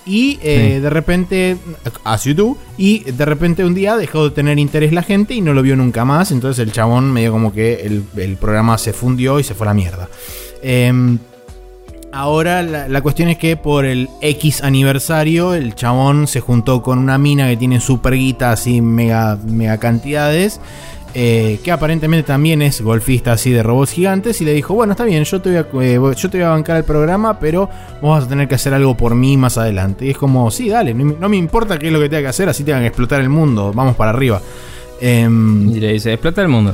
Y 0.05 0.39
eh, 0.41 0.73
Sí. 0.75 0.79
de 0.81 0.89
repente, 0.89 1.57
as 2.03 2.23
you 2.25 2.33
do, 2.33 2.57
y 2.77 2.99
de 3.11 3.25
repente 3.25 3.63
un 3.63 3.75
día 3.75 3.95
dejó 3.97 4.25
de 4.25 4.31
tener 4.31 4.57
interés 4.57 4.93
la 4.93 5.03
gente 5.03 5.33
y 5.35 5.41
no 5.41 5.53
lo 5.53 5.61
vio 5.61 5.75
nunca 5.75 6.05
más. 6.05 6.31
Entonces 6.31 6.65
el 6.65 6.71
chabón 6.71 7.11
medio 7.11 7.31
como 7.31 7.53
que 7.53 7.81
el, 7.85 8.03
el 8.17 8.37
programa 8.37 8.77
se 8.77 8.93
fundió 8.93 9.39
y 9.39 9.43
se 9.43 9.53
fue 9.53 9.67
a 9.67 9.69
la 9.69 9.73
mierda. 9.75 10.09
Em, 10.63 11.19
Ahora 12.13 12.61
la, 12.61 12.89
la 12.89 12.99
cuestión 13.01 13.29
es 13.29 13.37
que 13.37 13.55
por 13.55 13.85
el 13.85 14.09
X 14.19 14.63
aniversario 14.63 15.53
el 15.53 15.75
chabón 15.75 16.27
se 16.27 16.41
juntó 16.41 16.81
con 16.83 16.99
una 16.99 17.17
mina 17.17 17.47
que 17.47 17.55
tiene 17.55 17.79
super 17.79 18.13
guita 18.15 18.51
así 18.51 18.81
mega, 18.81 19.37
mega 19.47 19.77
cantidades. 19.77 20.59
Eh, 21.13 21.59
que 21.63 21.71
aparentemente 21.71 22.27
también 22.27 22.61
es 22.61 22.81
golfista 22.81 23.33
así 23.33 23.51
de 23.51 23.63
robots 23.63 23.91
gigantes 23.91 24.39
y 24.41 24.45
le 24.45 24.53
dijo, 24.53 24.73
bueno, 24.73 24.93
está 24.93 25.03
bien, 25.03 25.23
yo 25.23 25.41
te, 25.41 25.49
voy 25.63 25.85
a, 25.85 25.87
eh, 25.87 26.15
yo 26.15 26.29
te 26.29 26.37
voy 26.37 26.45
a 26.45 26.49
bancar 26.49 26.77
el 26.77 26.83
programa, 26.83 27.39
pero 27.39 27.69
vos 28.01 28.17
vas 28.17 28.25
a 28.25 28.27
tener 28.29 28.47
que 28.47 28.55
hacer 28.55 28.73
algo 28.73 28.95
por 28.95 29.15
mí 29.15 29.37
más 29.37 29.57
adelante. 29.57 30.05
Y 30.05 30.11
es 30.11 30.17
como, 30.17 30.49
sí, 30.51 30.69
dale, 30.69 30.93
no, 30.93 31.05
me- 31.05 31.15
no 31.19 31.29
me 31.29 31.37
importa 31.37 31.77
qué 31.77 31.87
es 31.87 31.93
lo 31.93 31.99
que 31.99 32.09
tenga 32.09 32.21
que 32.23 32.27
hacer, 32.27 32.49
así 32.49 32.63
tengan 32.63 32.81
que 32.81 32.87
explotar 32.87 33.19
el 33.21 33.29
mundo, 33.29 33.71
vamos 33.73 33.95
para 33.95 34.11
arriba. 34.11 34.41
Em, 34.99 35.69
Y 35.71 35.79
le 35.79 35.93
dice, 35.93 36.13
explota 36.13 36.41
el 36.41 36.47
mundo. 36.47 36.73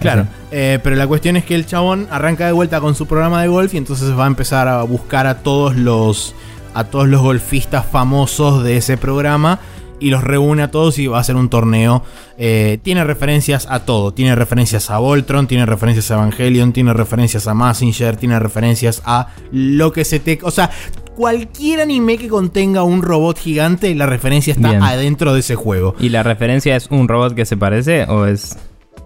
Claro, 0.00 0.26
eh, 0.50 0.78
pero 0.82 0.96
la 0.96 1.06
cuestión 1.06 1.36
es 1.36 1.44
que 1.44 1.54
el 1.54 1.66
chabón 1.66 2.08
arranca 2.10 2.46
de 2.46 2.52
vuelta 2.52 2.80
con 2.80 2.94
su 2.94 3.06
programa 3.06 3.42
de 3.42 3.48
golf 3.48 3.74
y 3.74 3.76
entonces 3.76 4.18
va 4.18 4.24
a 4.24 4.28
empezar 4.28 4.66
a 4.66 4.82
buscar 4.82 5.26
a 5.26 5.38
todos 5.42 5.76
los 5.76 6.34
a 6.72 6.84
todos 6.84 7.08
los 7.08 7.20
golfistas 7.20 7.84
famosos 7.84 8.62
de 8.64 8.76
ese 8.78 8.96
programa 8.96 9.58
y 10.00 10.10
los 10.10 10.24
reúne 10.24 10.62
a 10.62 10.70
todos 10.70 10.98
y 10.98 11.06
va 11.06 11.18
a 11.18 11.20
hacer 11.20 11.36
un 11.36 11.48
torneo. 11.48 12.02
Eh, 12.38 12.78
tiene 12.82 13.04
referencias 13.04 13.66
a 13.70 13.80
todo, 13.80 14.12
tiene 14.12 14.34
referencias 14.34 14.90
a 14.90 14.98
Voltron, 14.98 15.46
tiene 15.46 15.66
referencias 15.66 16.10
a 16.10 16.14
Evangelion, 16.14 16.72
tiene 16.72 16.92
referencias 16.92 17.46
a 17.46 17.54
Massinger, 17.54 18.16
tiene 18.16 18.38
referencias 18.40 19.02
a 19.04 19.28
lo 19.52 19.92
que 19.92 20.04
se 20.04 20.18
te, 20.18 20.38
o 20.42 20.50
sea, 20.50 20.70
cualquier 21.14 21.80
anime 21.80 22.18
que 22.18 22.28
contenga 22.28 22.82
un 22.82 23.02
robot 23.02 23.38
gigante, 23.38 23.94
la 23.94 24.06
referencia 24.06 24.54
está 24.54 24.70
Bien. 24.70 24.82
adentro 24.82 25.34
de 25.34 25.40
ese 25.40 25.54
juego. 25.54 25.94
¿Y 26.00 26.08
la 26.08 26.22
referencia 26.22 26.74
es 26.76 26.88
un 26.90 27.08
robot 27.08 27.34
que 27.34 27.44
se 27.44 27.56
parece 27.56 28.04
o 28.04 28.24
es.? 28.26 28.56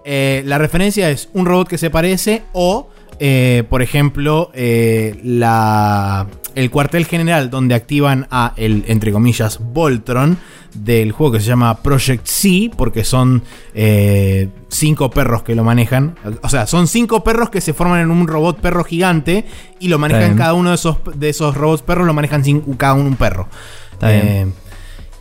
Eh, 0.07 0.43
la 0.45 0.57
referencia 0.57 1.09
es 1.09 1.29
un 1.33 1.45
robot 1.45 1.67
que 1.67 1.77
se 1.77 1.89
parece 1.89 2.43
o, 2.53 2.89
eh, 3.19 3.63
por 3.69 3.81
ejemplo, 3.81 4.51
la, 4.53 6.27
el 6.55 6.71
cuartel 6.71 7.05
general 7.05 7.49
donde 7.49 7.75
activan 7.75 8.27
a 8.31 8.53
el, 8.55 8.85
entre 8.87 9.11
comillas, 9.11 9.59
Voltron 9.61 10.37
del 10.73 11.11
juego 11.11 11.33
que 11.33 11.39
se 11.39 11.47
llama 11.47 11.81
Project 11.81 12.25
C, 12.25 12.71
porque 12.75 13.03
son 13.03 13.43
eh, 13.73 14.49
cinco 14.69 15.09
perros 15.09 15.43
que 15.43 15.53
lo 15.55 15.63
manejan. 15.63 16.15
O 16.41 16.49
sea, 16.49 16.65
son 16.65 16.87
cinco 16.87 17.23
perros 17.23 17.49
que 17.49 17.61
se 17.61 17.73
forman 17.73 17.99
en 17.99 18.11
un 18.11 18.27
robot 18.27 18.59
perro 18.59 18.83
gigante 18.83 19.45
y 19.79 19.89
lo 19.89 19.99
manejan 19.99 20.35
cada 20.37 20.53
uno 20.53 20.69
de 20.69 20.75
esos, 20.75 20.97
de 21.15 21.29
esos 21.29 21.55
robots 21.55 21.83
perros, 21.83 22.07
lo 22.07 22.13
manejan 22.13 22.43
cada 22.77 22.93
uno 22.93 23.09
un 23.09 23.15
perro. 23.15 23.47
Está 23.91 24.09
bien. 24.09 24.27
Eh, 24.27 24.47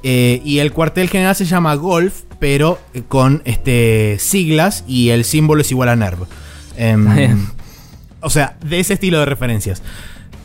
eh, 0.06 0.42
y 0.44 0.58
el 0.58 0.72
cuartel 0.72 1.08
general 1.08 1.34
se 1.34 1.46
llama 1.46 1.74
Golf, 1.74 2.22
pero 2.38 2.78
con 3.08 3.42
este, 3.44 4.16
siglas 4.20 4.84
y 4.86 5.10
el 5.10 5.24
símbolo 5.24 5.62
es 5.62 5.70
igual 5.70 5.88
a 5.88 5.96
NERV. 5.96 6.26
Em, 6.76 7.02
Está 7.02 7.14
bien. 7.14 7.48
o 8.20 8.30
sea, 8.30 8.56
de 8.64 8.80
ese 8.80 8.94
estilo 8.94 9.18
de 9.18 9.26
referencias. 9.26 9.82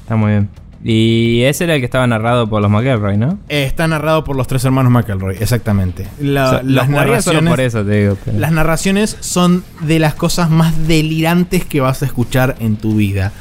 Está 0.04 0.16
muy 0.16 0.32
bien. 0.32 0.50
Y 0.84 1.42
ese 1.44 1.66
era 1.66 1.76
el 1.76 1.82
que 1.82 1.86
estaba 1.86 2.08
narrado 2.08 2.50
por 2.50 2.62
los 2.62 2.72
McElroy, 2.72 3.18
¿no? 3.18 3.38
Eh, 3.50 3.64
está 3.66 3.88
narrado 3.88 4.24
por 4.24 4.36
los 4.38 4.48
tres 4.48 4.64
hermanos 4.64 4.92
McElroy, 4.94 5.36
exactamente. 5.40 6.08
La- 6.22 6.46
O 6.48 6.50
sea, 6.52 6.64
las, 6.64 6.88
narraciones, 6.90 7.50
por 7.52 7.60
eso, 7.60 7.84
te 7.84 8.02
digo. 8.04 8.18
pero- 8.24 8.40
las 8.40 8.52
narraciones 8.54 9.18
son 9.20 9.64
de 9.82 10.00
las 10.00 10.14
cosas 10.16 10.50
más 10.50 10.88
delirantes 10.88 11.66
que 11.66 11.82
vas 11.82 12.02
a 12.02 12.06
escuchar 12.06 12.56
en 12.60 12.78
tu 12.78 12.96
vida. 12.96 13.34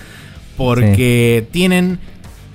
Porque 0.57 1.47
tienen 1.53 2.01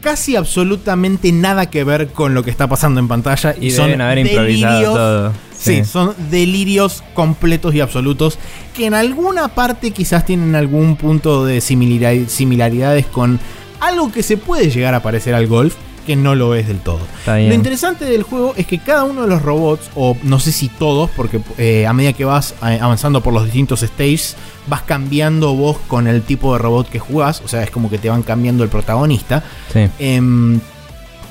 casi 0.02 0.36
absolutamente 0.36 1.32
nada 1.32 1.70
que 1.70 1.86
ver 1.86 2.08
con 2.10 2.34
lo 2.34 2.44
que 2.44 2.52
está 2.52 2.68
pasando 2.68 3.00
en 3.00 3.08
pantalla. 3.08 3.56
Y, 3.60 3.68
Y 3.68 3.72
son 3.72 3.86
deben 3.86 4.02
haber 4.02 4.18
improvisado 4.20 4.74
delirios 4.74 4.94
todo. 4.96 5.32
Sí, 5.58 5.76
Sí. 5.76 5.86
son 5.86 6.14
delirios 6.30 7.02
completos 7.14 7.74
y 7.74 7.80
absolutos 7.80 8.38
que 8.76 8.86
en 8.88 8.94
alguna 8.96 9.48
parte 9.56 9.92
quizás 9.92 10.26
tienen 10.26 10.56
algún 10.56 10.98
punto 10.98 11.46
de 11.46 11.60
similari- 11.60 12.28
similaridades 12.28 13.06
con 13.06 13.40
algo 13.84 14.12
que 14.12 14.24
se 14.24 14.38
puede 14.38 14.70
llegar 14.70 14.94
a 14.94 15.02
parecer 15.02 15.36
al 15.36 15.48
golf, 15.48 15.76
que 16.06 16.16
no 16.16 16.36
lo 16.36 16.56
es 16.56 16.68
del 16.68 16.80
todo. 16.80 17.00
Lo 17.26 17.54
interesante 17.54 18.06
del 18.06 18.24
juego 18.24 18.54
es 18.58 18.68
que 18.68 18.80
cada 18.80 19.04
uno 19.04 19.22
de 19.22 19.28
los 19.28 19.42
robots, 19.42 19.90
o 19.96 20.18
no 20.24 20.40
sé 20.40 20.52
si 20.52 20.68
todos, 20.68 21.10
porque 21.12 21.40
eh, 21.58 21.88
a 21.88 21.94
medida 21.94 22.14
que 22.14 22.26
vas 22.26 22.56
eh, 22.66 22.80
avanzando 22.82 23.22
por 23.22 23.34
los 23.34 23.46
distintos 23.46 23.82
stages, 23.82 24.36
vas 24.68 24.82
cambiando 24.82 25.56
vos 25.56 25.78
con 25.88 26.08
el 26.08 26.22
tipo 26.24 26.54
de 26.54 26.60
robot 26.60 26.90
que 26.90 27.00
jugás, 27.00 27.42
o 27.44 27.48
sea, 27.48 27.64
es 27.64 27.72
como 27.72 27.90
que 27.90 27.98
te 27.98 28.10
van 28.10 28.24
cambiando 28.24 28.64
el 28.64 28.70
protagonista. 28.70 29.44
Sí. 29.72 29.88
Em, 30.00 30.60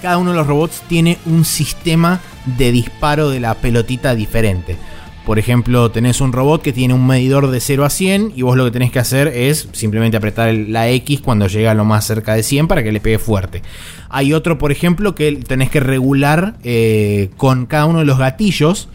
cada 0.01 0.19
uno 0.19 0.31
de 0.31 0.37
los 0.37 0.47
robots 0.47 0.83
tiene 0.89 1.19
un 1.27 1.45
sistema 1.45 2.21
de 2.45 2.73
disparo 2.73 3.31
de 3.31 3.41
la 3.41 3.55
pelotita 3.55 4.15
diferente. 4.15 4.77
Por 5.25 5.39
ejemplo, 5.39 5.91
tenés 5.93 6.21
un 6.21 6.33
robot 6.33 6.63
que 6.63 6.73
tiene 6.73 6.95
un 6.95 7.07
medidor 7.07 7.49
de 7.51 7.61
0 7.61 7.85
a 7.85 7.91
100 7.91 8.33
y 8.35 8.43
vos 8.43 8.57
lo 8.57 8.65
que 8.65 8.73
tenés 8.73 8.91
que 8.91 8.99
hacer 8.99 9.29
es 9.29 9.69
simplemente 9.73 10.17
apretar 10.17 10.53
la 10.53 10.89
X 10.89 11.21
cuando 11.21 11.47
llega 11.47 11.71
a 11.71 11.75
lo 11.75 11.85
más 11.85 12.05
cerca 12.05 12.35
de 12.35 12.43
100 12.43 12.67
para 12.67 12.83
que 12.83 12.91
le 12.91 13.01
pegue 13.01 13.21
fuerte. 13.21 13.63
Hay 14.09 14.33
otro, 14.33 14.59
por 14.59 14.73
ejemplo, 14.73 15.15
que 15.15 15.33
tenés 15.37 15.71
que 15.71 15.79
regular 15.79 16.57
eh, 16.65 17.31
con 17.37 17.67
cada 17.67 17.87
uno 17.87 18.01
de 18.01 18.05
los 18.05 18.19
gatillos. 18.19 18.89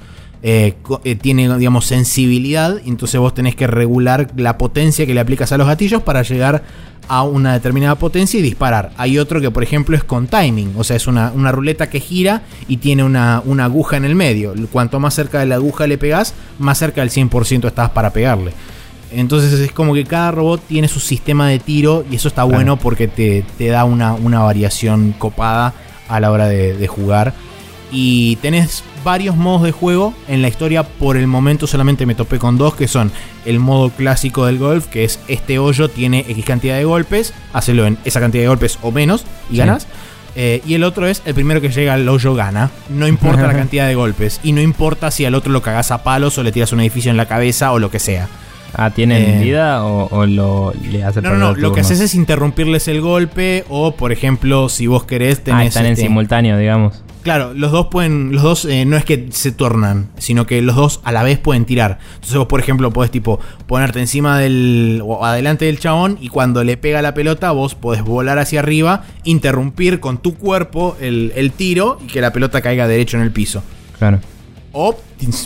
eh, 0.44 0.76
eh, 1.04 1.16
tiene, 1.16 1.58
digamos, 1.58 1.86
sensibilidad. 1.86 2.78
Entonces 2.86 3.20
vos 3.20 3.34
tenés 3.34 3.56
que 3.56 3.66
regular 3.66 4.28
la 4.36 4.58
potencia 4.58 5.06
que 5.06 5.14
le 5.14 5.20
aplicas 5.20 5.52
a 5.52 5.58
los 5.58 5.66
gatillos 5.66 6.04
para 6.04 6.22
llegar 6.24 6.64
a 7.10 7.24
una 7.24 7.54
determinada 7.54 7.96
potencia 7.96 8.40
y 8.40 8.44
disparar. 8.44 8.92
Hay 8.98 9.18
otro 9.18 9.40
que, 9.42 9.50
por 9.52 9.64
ejemplo, 9.64 9.96
es 9.96 10.04
con 10.04 10.28
timing. 10.28 10.74
O 10.78 10.84
sea, 10.84 10.96
es 10.96 11.08
una, 11.08 11.32
una 11.34 11.52
ruleta 11.52 11.90
que 11.90 12.00
gira 12.00 12.44
y 12.68 12.78
tiene 12.78 13.04
una, 13.04 13.42
una 13.46 13.66
aguja 13.66 13.98
en 13.98 14.06
el 14.06 14.16
medio. 14.16 14.54
Cuanto 14.72 15.00
más 15.00 15.14
cerca 15.14 15.40
de 15.40 15.46
la 15.46 15.56
aguja 15.56 15.88
le 15.88 15.98
pegás, 15.98 16.34
más 16.60 16.78
cerca 16.78 17.02
del 17.02 17.10
100% 17.10 17.68
estás 17.68 17.90
para 17.92 18.12
pegarle. 18.12 18.52
Entonces 19.12 19.54
es 19.60 19.72
como 19.72 19.94
que 19.94 20.04
cada 20.04 20.32
robot 20.32 20.62
tiene 20.68 20.88
su 20.90 21.00
sistema 21.00 21.48
de 21.48 21.60
tiro 21.60 22.04
y 22.12 22.16
eso 22.18 22.28
está 22.28 22.42
Claro. 22.44 22.56
bueno 22.56 22.78
porque 22.78 23.08
te, 23.08 23.46
te 23.58 23.68
da 23.68 23.86
una, 23.86 24.14
una 24.14 24.40
variación 24.42 25.14
copada 25.18 25.74
a 26.10 26.20
la 26.20 26.30
hora 26.32 26.48
de, 26.48 26.76
de 26.76 26.88
jugar. 26.88 27.34
Y 27.92 28.36
tenés 28.38 28.84
varios 29.04 29.36
modos 29.38 29.64
de 29.64 29.72
juego. 29.72 30.14
En 30.28 30.42
la 30.42 30.50
historia 30.50 30.84
por 30.84 31.16
el 31.18 31.28
momento 31.28 31.68
solamente 31.68 32.06
me 32.06 32.16
topé 32.16 32.38
con 32.40 32.58
dos, 32.58 32.76
que 32.76 32.88
son 32.88 33.12
el 33.46 33.60
modo 33.60 33.90
clásico 33.92 34.46
del 34.46 34.58
golf, 34.58 34.88
que 34.88 35.06
es 35.06 35.20
este 35.30 35.58
hoyo 35.60 35.90
tiene 35.90 36.26
X 36.28 36.44
cantidad 36.46 36.76
de 36.76 36.84
golpes, 36.84 37.34
hacelo 37.54 37.86
en 37.88 37.98
esa 38.04 38.20
cantidad 38.20 38.44
de 38.44 38.50
golpes 38.50 38.78
o 38.82 38.92
menos 38.92 39.26
y 39.50 39.54
Sí. 39.54 39.58
ganas. 39.60 39.88
Eh, 40.40 40.62
y 40.68 40.76
el 40.76 40.84
otro 40.84 41.08
es 41.08 41.24
el 41.26 41.34
primero 41.34 41.62
que 41.62 41.70
llega 41.70 41.94
al 41.96 42.08
hoyo 42.10 42.36
gana. 42.36 42.70
No 42.90 43.08
importa 43.08 43.48
la 43.48 43.54
cantidad 43.58 43.88
de 43.88 43.96
golpes. 43.96 44.40
Y 44.44 44.52
no 44.52 44.62
importa 44.62 45.10
si 45.10 45.26
al 45.26 45.34
otro 45.34 45.52
lo 45.52 45.62
cagás 45.64 45.90
a 45.92 46.04
palos 46.04 46.38
o 46.38 46.44
le 46.44 46.52
tiras 46.52 46.72
un 46.74 46.82
edificio 46.82 47.10
en 47.10 47.18
la 47.18 47.26
cabeza 47.28 47.72
o 47.72 47.80
lo 47.80 47.90
que 47.90 48.00
sea. 48.00 48.28
Ah, 48.74 48.92
¿tienen 48.92 49.24
Eh, 49.40 49.44
vida 49.44 49.84
o, 49.86 50.08
o 50.12 50.26
lo 50.28 50.74
le 50.92 51.04
hace 51.04 51.22
No, 51.22 51.32
no, 51.32 51.38
no. 51.38 51.56
Lo 51.56 51.72
que 51.74 51.80
haces 51.80 52.02
es 52.02 52.14
interrumpirles 52.14 52.88
el 52.90 53.02
golpe. 53.02 53.64
O, 53.70 53.96
por 53.96 54.12
ejemplo, 54.12 54.68
si 54.70 54.86
vos 54.86 55.06
querés, 55.06 55.40
Ah, 55.40 55.44
tenés. 55.46 55.68
están 55.70 55.86
en 55.88 55.94
este, 55.94 56.04
simultáneo, 56.06 56.58
digamos. 56.58 57.02
Claro, 57.28 57.54
los 57.54 57.74
dos 57.74 57.88
pueden, 57.88 58.32
los 58.32 58.42
dos 58.42 58.64
eh, 58.64 58.86
no 58.86 58.96
es 58.96 59.04
que 59.04 59.28
se 59.32 59.52
tornan, 59.52 60.08
sino 60.18 60.48
que 60.48 60.62
los 60.62 60.78
dos 60.78 61.02
a 61.04 61.12
la 61.12 61.24
vez 61.24 61.38
pueden 61.38 61.66
tirar. 61.66 62.00
Entonces 62.14 62.38
vos, 62.38 62.48
por 62.48 62.62
ejemplo, 62.62 62.90
podés 62.92 63.12
tipo 63.12 63.42
ponerte 63.66 64.00
encima 64.00 64.40
del 64.40 65.02
o 65.04 65.26
adelante 65.26 65.66
del 65.66 65.78
chabón 65.78 66.18
y 66.22 66.30
cuando 66.30 66.64
le 66.64 66.78
pega 66.78 67.02
la 67.02 67.14
pelota 67.14 67.52
vos 67.52 67.76
podés 67.76 68.02
volar 68.02 68.40
hacia 68.40 68.62
arriba, 68.62 69.04
interrumpir 69.26 70.00
con 70.00 70.20
tu 70.20 70.36
cuerpo 70.36 70.96
el, 71.02 71.34
el 71.36 71.52
tiro 71.52 72.00
y 72.02 72.08
que 72.08 72.22
la 72.22 72.32
pelota 72.32 72.62
caiga 72.62 72.88
derecho 72.88 73.18
en 73.18 73.24
el 73.24 73.32
piso. 73.32 73.62
Claro. 74.00 74.22
O 74.72 74.96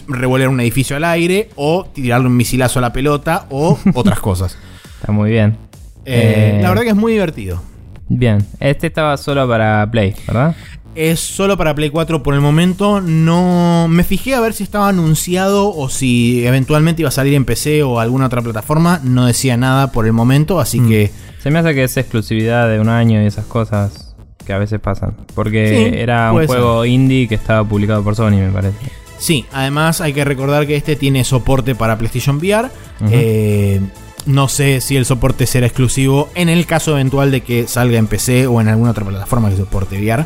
revolear 0.07 0.49
un 0.49 0.59
edificio 0.59 0.95
al 0.97 1.03
aire, 1.03 1.49
o 1.55 1.87
tirarle 1.91 2.27
un 2.27 2.37
misilazo 2.37 2.77
a 2.77 2.83
la 2.83 2.93
pelota, 2.93 3.47
o 3.49 3.79
otras 3.95 4.19
cosas. 4.19 4.55
Está 4.99 5.11
muy 5.11 5.31
bien. 5.31 5.57
Eh, 6.05 6.57
Eh, 6.57 6.59
La 6.61 6.69
verdad 6.69 6.83
que 6.83 6.89
es 6.89 6.95
muy 6.95 7.13
divertido. 7.13 7.59
Bien. 8.07 8.45
Este 8.59 8.85
estaba 8.85 9.17
solo 9.17 9.47
para 9.47 9.89
Play, 9.89 10.13
¿verdad? 10.27 10.55
Es 10.93 11.19
solo 11.21 11.55
para 11.57 11.73
Play 11.73 11.89
4 11.89 12.21
por 12.21 12.33
el 12.33 12.41
momento. 12.41 12.99
No. 12.99 13.87
Me 13.89 14.03
fijé 14.03 14.35
a 14.35 14.41
ver 14.41 14.53
si 14.53 14.63
estaba 14.63 14.89
anunciado 14.89 15.73
o 15.73 15.87
si 15.89 16.45
eventualmente 16.45 17.01
iba 17.01 17.09
a 17.09 17.11
salir 17.13 17.33
en 17.33 17.45
PC 17.45 17.83
o 17.83 17.99
alguna 17.99 18.25
otra 18.25 18.41
plataforma. 18.41 18.99
No 19.03 19.25
decía 19.25 19.55
nada 19.55 19.91
por 19.91 20.05
el 20.05 20.13
momento, 20.13 20.59
así 20.59 20.79
Mm. 20.81 20.89
que. 20.89 21.11
Se 21.41 21.49
me 21.49 21.59
hace 21.59 21.73
que 21.73 21.83
es 21.85 21.95
exclusividad 21.97 22.69
de 22.69 22.79
un 22.79 22.89
año 22.89 23.21
y 23.23 23.25
esas 23.25 23.45
cosas 23.45 24.15
que 24.45 24.53
a 24.53 24.57
veces 24.57 24.79
pasan. 24.81 25.15
Porque 25.33 25.89
Sí, 25.91 25.97
era 25.97 26.31
un 26.33 26.45
juego 26.45 26.85
indie 26.85 27.27
que 27.27 27.35
estaba 27.35 27.63
publicado 27.67 28.03
por 28.03 28.15
Sony, 28.15 28.31
me 28.37 28.49
parece. 28.51 28.75
Sí, 29.17 29.45
además 29.53 30.01
hay 30.01 30.13
que 30.13 30.25
recordar 30.25 30.67
que 30.67 30.75
este 30.75 30.95
tiene 30.95 31.23
soporte 31.23 31.73
para 31.73 31.97
PlayStation 31.97 32.37
VR. 32.37 32.69
Eh, 33.09 33.79
no 34.25 34.47
sé 34.47 34.81
si 34.81 34.97
el 34.97 35.05
soporte 35.05 35.45
será 35.47 35.65
exclusivo 35.67 36.29
en 36.35 36.49
el 36.49 36.65
caso 36.65 36.91
eventual 36.91 37.31
de 37.31 37.41
que 37.41 37.65
salga 37.67 37.97
en 37.97 38.07
PC 38.07 38.45
o 38.47 38.59
en 38.61 38.67
alguna 38.67 38.91
otra 38.91 39.05
plataforma 39.05 39.49
que 39.49 39.57
soporte 39.57 39.97
VR. 39.99 40.25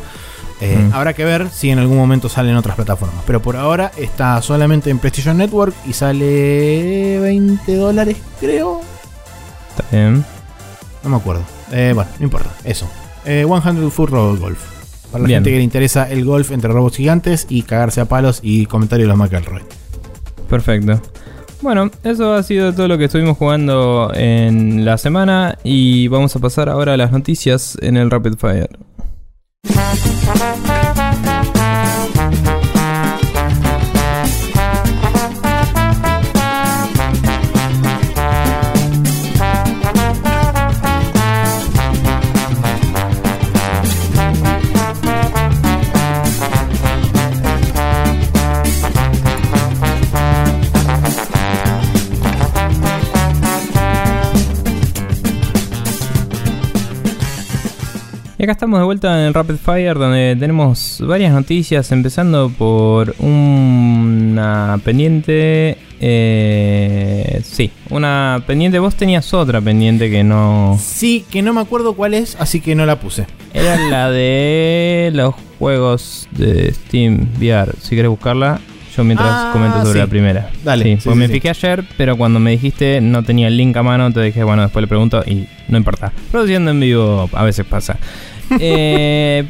Eh, 0.60 0.76
Mm. 0.88 0.94
Habrá 0.94 1.12
que 1.12 1.24
ver 1.24 1.50
si 1.50 1.70
en 1.70 1.78
algún 1.78 1.96
momento 1.98 2.28
sale 2.28 2.50
en 2.50 2.56
otras 2.56 2.76
plataformas. 2.76 3.22
Pero 3.26 3.42
por 3.42 3.56
ahora 3.56 3.90
está 3.96 4.40
solamente 4.42 4.88
en 4.90 4.98
PlayStation 4.98 5.36
Network 5.36 5.74
y 5.86 5.92
sale 5.92 7.18
20 7.20 7.74
dólares, 7.76 8.16
creo. 8.40 8.80
Está 9.70 9.84
bien. 9.94 10.24
No 11.04 11.10
me 11.10 11.16
acuerdo. 11.16 11.42
Eh, 11.72 11.92
bueno, 11.94 12.10
no 12.18 12.24
importa. 12.24 12.50
Eso. 12.64 12.88
Eh, 13.24 13.44
100 13.46 13.90
Foot 13.90 14.10
Robot 14.10 14.38
Golf. 14.40 14.58
Para 15.12 15.22
la 15.22 15.28
Bien. 15.28 15.38
gente 15.38 15.50
que 15.50 15.56
le 15.58 15.62
interesa 15.62 16.10
el 16.10 16.24
golf 16.24 16.50
entre 16.50 16.70
robots 16.72 16.96
gigantes 16.96 17.46
y 17.48 17.62
cagarse 17.62 18.00
a 18.00 18.06
palos 18.06 18.40
y 18.42 18.66
comentarios 18.66 19.06
de 19.06 19.08
los 19.08 19.18
McElroy. 19.18 19.62
Perfecto. 20.48 21.00
Bueno, 21.62 21.90
eso 22.04 22.34
ha 22.34 22.42
sido 22.42 22.72
todo 22.74 22.86
lo 22.88 22.98
que 22.98 23.04
estuvimos 23.06 23.36
jugando 23.38 24.10
en 24.14 24.84
la 24.84 24.98
semana 24.98 25.58
y 25.64 26.08
vamos 26.08 26.34
a 26.36 26.38
pasar 26.38 26.68
ahora 26.68 26.94
a 26.94 26.96
las 26.96 27.12
noticias 27.12 27.76
en 27.80 27.96
el 27.96 28.10
Rapid 28.10 28.34
Fire. 28.38 28.68
Thank 29.68 30.70
you. 30.70 30.75
Y 58.38 58.42
acá 58.42 58.52
estamos 58.52 58.78
de 58.78 58.84
vuelta 58.84 59.18
en 59.18 59.28
el 59.28 59.34
Rapid 59.34 59.54
Fire 59.54 59.94
donde 59.94 60.36
tenemos 60.38 61.02
varias 61.06 61.32
noticias, 61.32 61.90
empezando 61.90 62.50
por 62.50 63.14
una 63.18 64.78
pendiente... 64.84 65.78
eh, 66.00 67.40
sí, 67.42 67.70
una 67.88 68.42
pendiente. 68.46 68.78
Vos 68.78 68.94
tenías 68.94 69.32
otra 69.32 69.62
pendiente 69.62 70.10
que 70.10 70.22
no... 70.22 70.78
Sí, 70.78 71.24
que 71.30 71.40
no 71.40 71.54
me 71.54 71.62
acuerdo 71.62 71.94
cuál 71.94 72.12
es, 72.12 72.36
así 72.38 72.60
que 72.60 72.74
no 72.74 72.84
la 72.84 73.00
puse. 73.00 73.26
Era 73.54 73.78
la 73.88 74.10
de 74.10 75.10
los 75.14 75.34
juegos 75.58 76.28
de 76.32 76.74
Steam 76.74 77.28
VR. 77.38 77.72
Si 77.80 77.96
querés 77.96 78.10
buscarla, 78.10 78.60
yo 78.96 79.04
mientras 79.04 79.28
Ah, 79.30 79.50
comento 79.52 79.78
sobre 79.80 79.92
sí. 79.92 79.98
la 79.98 80.06
primera. 80.06 80.50
Dale, 80.64 80.84
Sí, 80.84 80.90
sí, 80.90 80.96
porque 81.04 81.14
sí, 81.14 81.18
me 81.18 81.28
fijé 81.28 81.50
ayer, 81.50 81.84
pero 81.96 82.16
cuando 82.16 82.38
me 82.40 82.50
dijiste 82.52 83.00
no 83.00 83.22
tenía 83.22 83.48
el 83.48 83.56
link 83.56 83.76
a 83.76 83.82
mano, 83.82 84.10
te 84.12 84.22
dije, 84.22 84.42
bueno, 84.44 84.62
después 84.62 84.82
le 84.82 84.86
pregunto 84.88 85.22
y 85.26 85.46
no 85.68 85.76
importa. 85.78 86.12
Produciendo 86.30 86.70
en 86.70 86.80
vivo 86.80 87.28
a 87.32 87.44
veces 87.44 87.66
pasa. 87.66 87.96
Eh, 88.60 89.44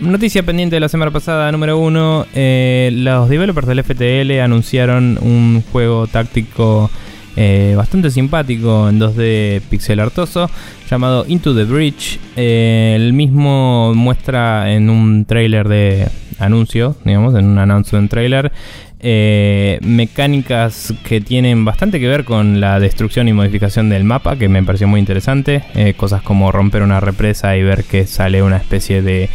noticia 0.00 0.42
pendiente 0.42 0.74
de 0.76 0.80
la 0.80 0.88
semana 0.88 1.10
pasada, 1.12 1.52
número 1.52 1.78
uno. 1.78 2.26
eh, 2.34 2.90
los 2.92 3.28
developers 3.28 3.66
del 3.68 3.84
FTL 3.84 4.40
anunciaron 4.40 5.18
un 5.22 5.62
juego 5.70 6.06
táctico 6.08 6.90
eh, 7.36 7.74
bastante 7.76 8.10
simpático 8.10 8.88
en 8.88 8.98
2D 8.98 9.60
pixel 9.70 10.00
artoso 10.00 10.50
llamado 10.90 11.24
Into 11.28 11.54
the 11.54 11.62
Bridge. 11.64 12.18
Eh, 12.36 12.94
el 12.96 13.12
mismo 13.12 13.94
muestra 13.94 14.72
en 14.72 14.90
un 14.90 15.24
trailer 15.26 15.68
de 15.68 16.08
anuncio, 16.40 16.96
digamos, 17.04 17.34
en 17.36 17.44
un 17.46 17.58
announcement 17.58 18.10
trailer, 18.10 18.50
eh, 19.02 19.78
mecánicas 19.82 20.94
que 21.04 21.20
tienen 21.20 21.64
bastante 21.64 22.00
que 22.00 22.08
ver 22.08 22.24
con 22.24 22.60
la 22.60 22.80
destrucción 22.80 23.28
y 23.28 23.32
modificación 23.32 23.88
del 23.88 24.04
mapa, 24.04 24.36
que 24.36 24.48
me 24.48 24.62
pareció 24.62 24.88
muy 24.88 25.00
interesante. 25.00 25.62
Eh, 25.74 25.94
cosas 25.96 26.22
como 26.22 26.52
romper 26.52 26.82
una 26.82 27.00
represa 27.00 27.56
y 27.56 27.62
ver 27.62 27.84
que 27.84 28.06
sale 28.06 28.42
una 28.42 28.56
especie 28.56 29.02
de 29.02 29.28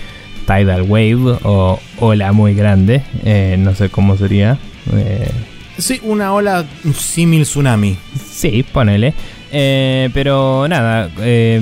tidal 0.46 0.84
wave 0.84 1.38
o 1.44 1.80
ola 2.00 2.32
muy 2.32 2.54
grande. 2.54 3.02
Eh, 3.24 3.56
no 3.58 3.74
sé 3.76 3.90
cómo 3.90 4.18
sería. 4.18 4.58
Eh, 4.94 5.30
Sí, 5.78 6.00
una 6.04 6.34
ola 6.34 6.66
símil 6.94 7.44
tsunami. 7.44 7.98
Sí, 8.32 8.64
ponele. 8.64 9.14
Eh, 9.52 10.10
pero 10.14 10.68
nada, 10.68 11.10
eh, 11.20 11.62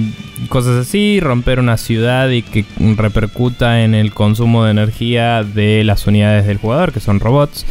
cosas 0.50 0.88
así, 0.88 1.20
romper 1.20 1.60
una 1.60 1.78
ciudad 1.78 2.30
y 2.30 2.44
que 2.44 2.66
repercuta 2.96 3.84
en 3.84 3.96
el 3.96 4.14
consumo 4.14 4.66
de 4.66 4.72
energía 4.72 5.44
de 5.44 5.84
las 5.84 6.06
unidades 6.06 6.46
del 6.46 6.58
jugador, 6.58 6.92
que 6.92 7.00
son 7.00 7.20
robots, 7.20 7.66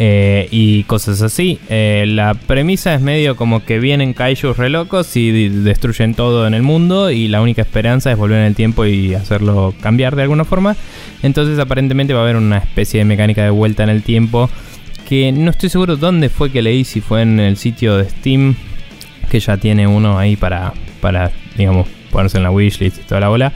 eh, 0.00 0.46
y 0.52 0.84
cosas 0.84 1.22
así. 1.22 1.58
Eh, 1.68 2.04
la 2.06 2.34
premisa 2.34 2.94
es 2.94 3.00
medio 3.00 3.34
como 3.34 3.64
que 3.64 3.80
vienen 3.80 4.14
kaijus 4.14 4.56
re 4.56 4.70
locos 4.70 5.16
y 5.16 5.48
destruyen 5.48 6.14
todo 6.14 6.46
en 6.46 6.54
el 6.54 6.62
mundo 6.62 7.10
y 7.10 7.26
la 7.26 7.42
única 7.42 7.62
esperanza 7.62 8.12
es 8.12 8.16
volver 8.16 8.38
en 8.38 8.44
el 8.44 8.54
tiempo 8.54 8.86
y 8.86 9.14
hacerlo 9.14 9.74
cambiar 9.80 10.14
de 10.14 10.22
alguna 10.22 10.44
forma. 10.44 10.76
Entonces 11.24 11.58
aparentemente 11.58 12.14
va 12.14 12.20
a 12.20 12.22
haber 12.22 12.36
una 12.36 12.58
especie 12.58 13.00
de 13.00 13.06
mecánica 13.06 13.42
de 13.42 13.50
vuelta 13.50 13.82
en 13.82 13.88
el 13.88 14.04
tiempo 14.04 14.48
que 15.08 15.32
no 15.32 15.50
estoy 15.50 15.68
seguro 15.68 15.96
dónde 15.96 16.28
fue 16.28 16.52
que 16.52 16.62
leí, 16.62 16.84
si 16.84 17.00
fue 17.00 17.22
en 17.22 17.40
el 17.40 17.56
sitio 17.56 17.96
de 17.96 18.08
Steam, 18.08 18.54
que 19.28 19.40
ya 19.40 19.56
tiene 19.56 19.88
uno 19.88 20.16
ahí 20.16 20.36
para, 20.36 20.74
para 21.00 21.32
digamos, 21.56 21.88
ponerse 22.12 22.36
en 22.36 22.44
la 22.44 22.52
wishlist 22.52 22.98
y 22.98 23.02
toda 23.02 23.20
la 23.22 23.28
bola, 23.28 23.52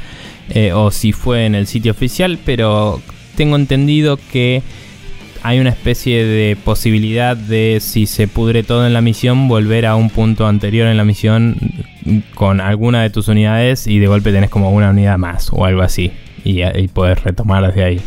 eh, 0.51 0.72
o 0.72 0.90
si 0.90 1.12
fue 1.12 1.47
en 1.47 1.55
el 1.55 1.68
sitio 1.68 1.93
oficial, 1.93 2.40
pero 2.45 3.01
tengo 3.36 3.55
entendido 3.55 4.18
que 4.32 4.62
hay 5.43 5.59
una 5.59 5.70
especie 5.70 6.24
de 6.24 6.57
posibilidad 6.57 7.36
de, 7.36 7.78
si 7.80 8.07
se 8.07 8.28
pudre 8.28 8.62
todo 8.62 8.86
en 8.86 8.93
la 8.93 9.01
misión, 9.01 9.49
volver 9.49 9.86
a 9.86 9.97
un 9.97 10.11
punto 10.11 10.47
anterior 10.47 10.86
en 10.88 10.97
la 10.97 11.05
misión 11.05 11.57
con 12.34 12.61
alguna 12.61 13.03
de 13.03 13.11
tus 13.11 13.28
unidades 13.28 13.86
y 13.86 13.99
de 13.99 14.07
golpe 14.07 14.32
tenés 14.32 14.51
como 14.51 14.70
una 14.70 14.90
unidad 14.90 15.18
más 15.18 15.51
o 15.53 15.64
algo 15.64 15.82
así, 15.82 16.12
y, 16.45 16.62
y 16.62 16.90
retomar 17.24 17.66
desde 17.66 17.84
ahí. 17.84 18.01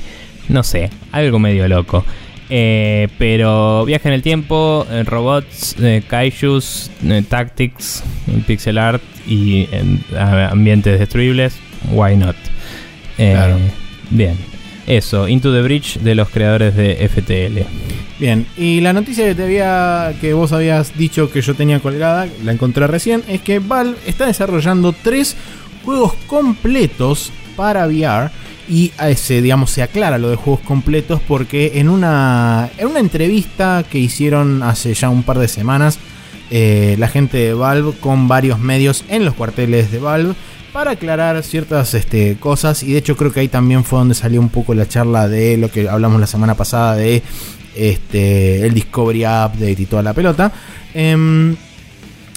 No 0.47 0.63
sé, 0.63 0.89
algo 1.11 1.39
medio 1.39 1.67
loco. 1.67 2.05
Eh, 2.49 3.07
pero 3.17 3.85
viaje 3.85 4.07
en 4.07 4.13
el 4.13 4.21
tiempo, 4.21 4.85
eh, 4.91 5.03
robots, 5.03 5.75
eh, 5.81 6.03
kaijus, 6.07 6.91
eh, 7.03 7.23
tactics, 7.27 8.03
pixel 8.45 8.77
art 8.77 9.01
y 9.27 9.67
ambientes 10.15 10.99
destruibles, 10.99 11.57
why 11.91 12.15
not? 12.15 12.35
Claro. 13.17 13.57
Bien, 14.11 14.37
eso, 14.87 15.27
Into 15.27 15.53
the 15.53 15.61
Bridge 15.61 15.99
de 15.99 16.15
los 16.15 16.29
creadores 16.29 16.75
de 16.75 17.07
FTL. 17.09 17.67
Bien, 18.19 18.45
y 18.57 18.81
la 18.81 18.93
noticia 18.93 19.25
que 19.25 19.35
te 19.35 19.43
había 19.43 20.13
que 20.21 20.33
vos 20.33 20.53
habías 20.53 20.97
dicho 20.97 21.31
que 21.31 21.41
yo 21.41 21.53
tenía 21.53 21.79
colgada, 21.79 22.27
la 22.43 22.51
encontré 22.51 22.87
recién, 22.87 23.23
es 23.27 23.41
que 23.41 23.59
Valve 23.59 23.97
está 24.05 24.25
desarrollando 24.25 24.93
tres 24.93 25.35
juegos 25.83 26.13
completos 26.27 27.31
para 27.55 27.87
VR 27.87 28.31
y 28.67 28.91
a 28.97 29.09
ese, 29.09 29.41
digamos, 29.41 29.71
se 29.71 29.83
aclara 29.83 30.17
lo 30.17 30.29
de 30.29 30.35
juegos 30.35 30.61
completos 30.61 31.21
porque 31.27 31.73
en 31.75 31.89
una 31.89 32.69
en 32.77 32.87
una 32.87 32.99
entrevista 32.99 33.83
que 33.89 33.99
hicieron 33.99 34.63
hace 34.63 34.93
ya 34.93 35.09
un 35.09 35.23
par 35.23 35.37
de 35.37 35.47
semanas 35.47 35.99
eh, 36.51 36.95
la 36.99 37.07
gente 37.07 37.37
de 37.37 37.53
Valve 37.53 37.93
con 37.99 38.27
varios 38.27 38.59
medios 38.59 39.03
en 39.09 39.25
los 39.25 39.33
cuarteles 39.33 39.91
de 39.91 39.99
Valve 39.99 40.35
para 40.75 40.91
aclarar 40.91 41.41
ciertas 41.41 41.93
este, 41.93 42.35
cosas 42.35 42.83
y 42.83 42.91
de 42.91 42.97
hecho 42.97 43.15
creo 43.15 43.31
que 43.31 43.39
ahí 43.39 43.47
también 43.47 43.85
fue 43.85 43.97
donde 43.99 44.13
salió 44.13 44.41
un 44.41 44.49
poco 44.49 44.73
la 44.73 44.85
charla 44.85 45.29
de 45.29 45.55
lo 45.55 45.71
que 45.71 45.87
hablamos 45.87 46.19
la 46.19 46.27
semana 46.27 46.55
pasada 46.55 46.95
de 46.97 47.23
este, 47.77 48.65
el 48.65 48.73
Discovery 48.73 49.21
Update 49.21 49.77
y 49.79 49.85
toda 49.85 50.03
la 50.03 50.13
pelota. 50.13 50.51
Em, 50.93 51.55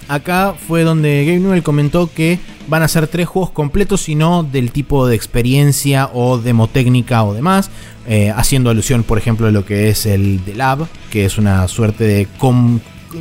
acá 0.07 0.55
fue 0.69 0.85
donde 0.85 1.25
Gabe 1.25 1.41
Newell 1.41 1.65
comentó 1.65 2.09
que 2.15 2.39
van 2.69 2.85
a 2.85 2.87
ser 2.87 3.09
tres 3.09 3.27
juegos 3.27 3.51
completos 3.51 4.09
y 4.09 4.15
no 4.15 4.45
del 4.45 4.71
tipo 4.71 5.09
de 5.09 5.17
experiencia 5.17 6.09
o 6.15 6.39
demotécnica 6.39 7.25
o 7.25 7.35
demás, 7.35 7.73
eh, 8.07 8.33
haciendo 8.37 8.71
alusión 8.71 9.03
por 9.03 9.19
ejemplo 9.19 9.49
a 9.49 9.51
lo 9.51 9.65
que 9.65 9.89
es 9.89 10.07
el 10.07 10.39
The 10.45 10.55
Lab, 10.55 10.87
que 11.11 11.25
es 11.25 11.39
una 11.39 11.67
suerte 11.67 12.05
de 12.05 12.29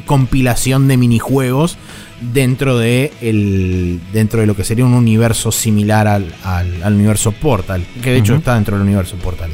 compilación 0.06 0.88
de 0.88 0.96
minijuegos 0.98 1.76
dentro 2.22 2.78
de, 2.78 3.12
el, 3.22 4.00
dentro 4.12 4.42
de 4.42 4.48
lo 4.48 4.56
que 4.56 4.64
sería 4.64 4.86
un 4.86 4.94
universo 4.94 5.52
similar 5.52 6.08
al, 6.08 6.94
universo 6.94 7.32
Portal, 7.32 7.86
que 8.02 8.12
de 8.12 8.18
hecho 8.18 8.36
está 8.36 8.56
dentro 8.56 8.78
del 8.78 8.86
universo 8.86 9.16
Portal. 9.18 9.52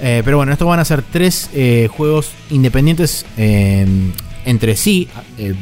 Eh, 0.00 0.22
pero 0.24 0.36
bueno, 0.36 0.52
estos 0.52 0.68
van 0.68 0.80
a 0.80 0.84
ser 0.84 1.02
tres 1.02 1.50
eh, 1.54 1.88
juegos 1.90 2.32
independientes 2.50 3.24
entre 3.36 4.76
sí, 4.76 5.08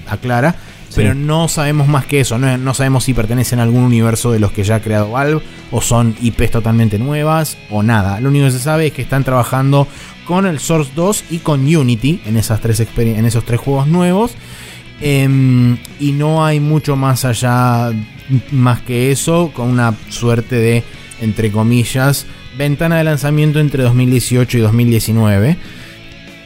aclara 0.09 0.57
pero 0.95 1.15
no 1.15 1.49
sabemos 1.49 1.89
más 1.89 2.07
que 2.07 2.21
eso. 2.21 2.39
No, 2.39 2.75
sabemos 2.75 3.05
si 3.05 3.15
pertenecen 3.15 3.59
a 3.59 3.63
algún 3.63 3.83
universo 3.83 4.33
de 4.33 4.39
los 4.39 4.53
que 4.53 4.65
ya 4.65 4.77
ha 4.77 4.81
creado 4.81 5.11
Valve, 5.11 5.43
o 5.71 5.81
son 5.81 6.15
IPs 6.21 6.53
totalmente 6.53 6.99
nuevas, 6.99 7.57
o 7.71 7.83
nada. 7.83 8.21
Lo 8.21 8.29
único 8.29 8.47
que 8.47 8.53
se 8.53 8.59
sabe 8.59 8.87
es 8.87 8.93
que 8.93 9.03
están 9.03 9.25
trabajando 9.25 9.87
con 10.27 10.47
el 10.47 10.59
Source 10.59 10.93
2 10.95 11.25
y 11.31 11.39
con 11.39 11.61
Unity 11.61 12.21
en, 12.25 12.37
esas 12.37 12.61
tres 12.61 12.81
en 12.97 13.25
esos 13.25 13.45
tres 13.45 13.61
juegos 13.61 13.87
nuevos. 13.87 14.33
Em, 15.01 15.77
y 15.99 16.13
no 16.13 16.45
hay 16.45 16.61
mucho 16.61 16.97
más 16.97 17.25
allá, 17.25 17.93
más 18.53 18.81
que 18.81 19.11
eso, 19.11 19.51
con 19.55 19.69
una 19.69 19.95
suerte 20.09 20.57
de, 20.57 20.83
entre 21.21 21.51
comillas, 21.51 22.27
ventana 22.57 22.99
de 22.99 23.05
lanzamiento 23.05 23.61
entre 23.61 23.83
2018 23.83 24.59
y 24.59 24.61
2019. 24.61 25.57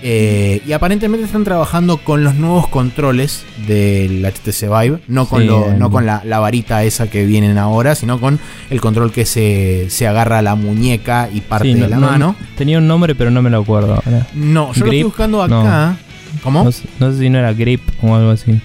Eh, 0.00 0.62
y 0.64 0.72
aparentemente 0.72 1.26
están 1.26 1.42
trabajando 1.42 1.96
con 1.96 2.22
los 2.22 2.36
nuevos 2.36 2.68
controles 2.68 3.44
del 3.66 4.24
HTC 4.24 4.68
Vive, 4.68 5.00
no 5.08 5.26
con, 5.26 5.44
no 5.44 5.90
con 5.90 6.06
la, 6.06 6.22
varita 6.38 6.84
esa 6.84 7.10
que 7.10 7.26
vienen 7.26 7.58
ahora, 7.58 7.96
sino 7.96 8.20
con 8.20 8.38
el 8.70 8.80
control 8.80 9.10
que 9.10 9.26
se, 9.26 10.06
agarra 10.06 10.38
a 10.38 10.42
la 10.42 10.54
muñeca 10.54 11.28
y 11.32 11.40
parte 11.40 11.74
de 11.74 11.88
la 11.88 11.98
mano. 11.98 12.36
Tenía 12.56 12.78
un 12.78 12.86
nombre, 12.86 13.16
pero 13.16 13.30
no 13.32 13.42
me 13.42 13.50
lo 13.50 13.60
acuerdo. 13.60 14.00
No, 14.34 14.72
yo 14.72 14.80
lo 14.80 14.86
estoy 14.86 15.02
buscando 15.02 15.42
acá. 15.42 15.96
¿Cómo? 16.42 16.64
No, 16.64 16.72
sé 16.72 17.18
si 17.18 17.30
no 17.30 17.38
era 17.38 17.52
Grip 17.52 17.82
o 18.02 18.14
algo 18.14 18.30
así. 18.30 18.60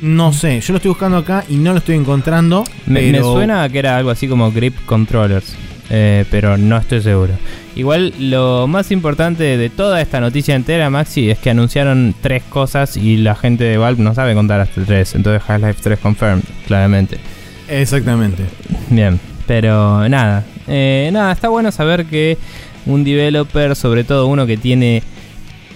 No 0.00 0.32
sé, 0.32 0.60
yo 0.60 0.72
lo 0.72 0.76
estoy 0.76 0.90
buscando 0.90 1.16
acá 1.16 1.44
y 1.48 1.56
no 1.56 1.72
lo 1.72 1.78
estoy 1.78 1.96
encontrando. 1.96 2.64
Me, 2.86 3.18
suena 3.18 3.68
que 3.68 3.80
era 3.80 3.96
algo 3.96 4.10
así 4.10 4.28
como 4.28 4.52
Grip 4.52 4.74
Controllers, 4.86 5.56
eh, 5.90 6.24
pero 6.30 6.56
no 6.56 6.76
estoy 6.76 7.02
seguro. 7.02 7.34
Igual 7.74 8.12
lo 8.18 8.66
más 8.66 8.90
importante 8.90 9.56
de 9.56 9.70
toda 9.70 10.00
esta 10.00 10.20
noticia 10.20 10.54
entera, 10.54 10.90
Maxi, 10.90 11.30
es 11.30 11.38
que 11.38 11.50
anunciaron 11.50 12.14
tres 12.20 12.42
cosas 12.44 12.96
y 12.96 13.16
la 13.16 13.34
gente 13.34 13.64
de 13.64 13.76
Valve 13.76 14.02
no 14.02 14.14
sabe 14.14 14.34
contar 14.34 14.60
hasta 14.60 14.82
tres. 14.84 15.14
Entonces 15.14 15.48
Half-Life 15.48 15.80
3 15.82 15.98
confirmed, 15.98 16.42
claramente. 16.66 17.18
Exactamente. 17.68 18.44
Bien, 18.90 19.20
pero 19.46 20.08
nada. 20.08 20.44
Eh, 20.66 21.10
nada, 21.12 21.32
está 21.32 21.48
bueno 21.48 21.70
saber 21.70 22.06
que 22.06 22.36
un 22.86 23.04
developer, 23.04 23.76
sobre 23.76 24.04
todo 24.04 24.26
uno 24.26 24.46
que 24.46 24.56
tiene 24.56 25.02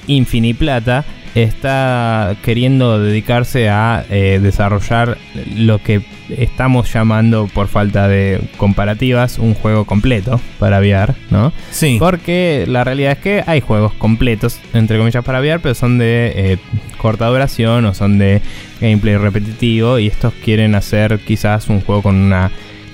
infiniplata, 0.07 1.05
está 1.34 2.36
queriendo 2.42 3.00
dedicarse 3.00 3.68
a 3.68 4.05
eh, 4.11 4.38
desarrollar 4.42 5.16
lo 5.57 5.78
que 5.78 6.03
estamos 6.28 6.92
llamando, 6.92 7.48
por 7.53 7.68
falta 7.68 8.09
de 8.09 8.40
comparativas, 8.57 9.38
un 9.38 9.55
juego 9.55 9.84
completo 9.84 10.40
para 10.59 10.80
VR, 10.80 11.14
¿no? 11.30 11.53
Sí. 11.70 11.96
Porque 11.98 12.64
la 12.68 12.84
realidad 12.84 13.12
es 13.12 13.18
que 13.18 13.44
hay 13.46 13.61
juegos 13.61 13.92
completos, 13.94 14.61
entre 14.74 14.98
comillas, 14.98 15.24
para 15.24 15.40
VR, 15.40 15.61
pero 15.61 15.74
son 15.74 15.98
de 15.98 16.32
eh, 16.34 16.59
corta 16.98 17.26
duración 17.26 17.84
o 17.86 17.94
son 17.94 18.18
de 18.18 18.40
gameplay 18.80 19.16
repetitivo 19.16 19.98
y 19.98 20.09
estos 20.09 20.32
quieren 20.44 20.74
hacer 20.74 21.20
quizás 21.20 21.68
un 21.68 21.80
juego 21.80 22.03
con 22.03 22.16
una 22.16 22.50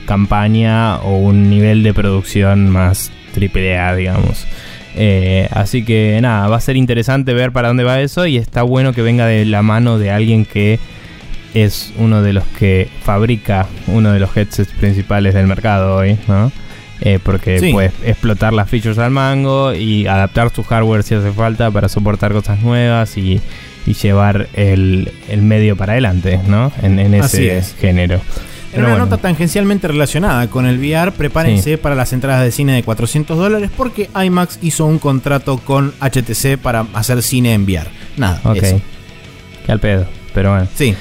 campaña 0.07 0.97
o 0.99 1.19
un 1.19 1.51
nivel 1.51 1.83
de 1.83 1.93
producción 1.93 2.71
más 2.71 3.13
triple 3.35 3.79
A, 3.79 3.95
digamos. 3.95 4.47
Eh, 5.01 5.49
así 5.53 5.85
que 5.85 6.19
nada, 6.21 6.49
va 6.49 6.57
a 6.57 6.61
ser 6.61 6.77
interesante 6.77 7.33
ver 7.33 7.53
para 7.53 7.69
dónde 7.69 7.85
va 7.85 8.01
eso 8.01 8.27
y 8.27 8.37
está 8.37 8.65
bueno 8.65 8.93
que 8.93 9.01
venga 9.01 9.27
de 9.27 9.45
la 9.45 9.63
mano 9.63 9.97
de 9.97 10.11
alguien 10.11 10.45
que 10.45 10.81
es 11.55 11.93
uno 11.99 12.21
de 12.21 12.33
los 12.33 12.43
que 12.59 12.89
fabrica 13.05 13.69
uno 13.87 14.13
de 14.13 14.19
los 14.19 14.37
headsets 14.37 14.73
principales 14.73 15.35
del 15.35 15.47
mercado 15.47 15.95
hoy, 15.95 16.19
¿no? 16.27 16.51
Eh, 17.01 17.21
porque 17.23 17.71
puede 17.71 17.93
explotar 18.05 18.53
las 18.53 18.69
features 18.69 18.99
al 18.99 19.13
mango 19.13 19.73
y 19.73 20.09
adaptar 20.09 20.51
su 20.53 20.65
hardware 20.65 21.05
si 21.05 21.15
hace 21.15 21.31
falta 21.31 21.71
para 21.71 21.89
soportar 21.89 22.33
cosas 22.33 22.61
nuevas 22.61 23.17
y, 23.17 23.41
llevar 24.03 24.49
el, 24.53 25.11
medio 25.41 25.77
para 25.77 25.93
adelante, 25.93 26.41
¿no? 26.47 26.73
En, 26.83 27.15
ese 27.15 27.63
género. 27.81 28.21
En 28.73 28.85
una 28.85 28.99
nota 28.99 29.17
tangencialmente 29.17 29.89
relacionada 29.89 30.49
con 30.49 30.67
el 30.67 30.79
VR, 30.79 31.13
prepárense 31.13 31.79
para 31.79 31.95
las 31.95 32.13
entradas 32.13 32.45
de 32.45 32.53
cine 32.53 32.75
de 32.75 32.83
400 32.83 33.37
dólares 33.37 33.71
porque 33.77 34.11
IMAX 34.15 34.59
hizo 34.63 34.85
un 34.87 34.99
contrato 34.99 35.59
con 35.59 35.93
HTC 36.01 36.59
para 36.59 36.87
hacer 36.93 37.23
cine 37.23 37.55
en 37.55 37.65
VR. 37.65 37.89
Nada, 38.17 38.41
ok. 38.45 38.63
Qué 39.65 39.73
al 39.73 39.81
pedo, 39.81 40.07
pero 40.35 40.51
bueno. 40.51 40.69
Sí. 40.75 40.95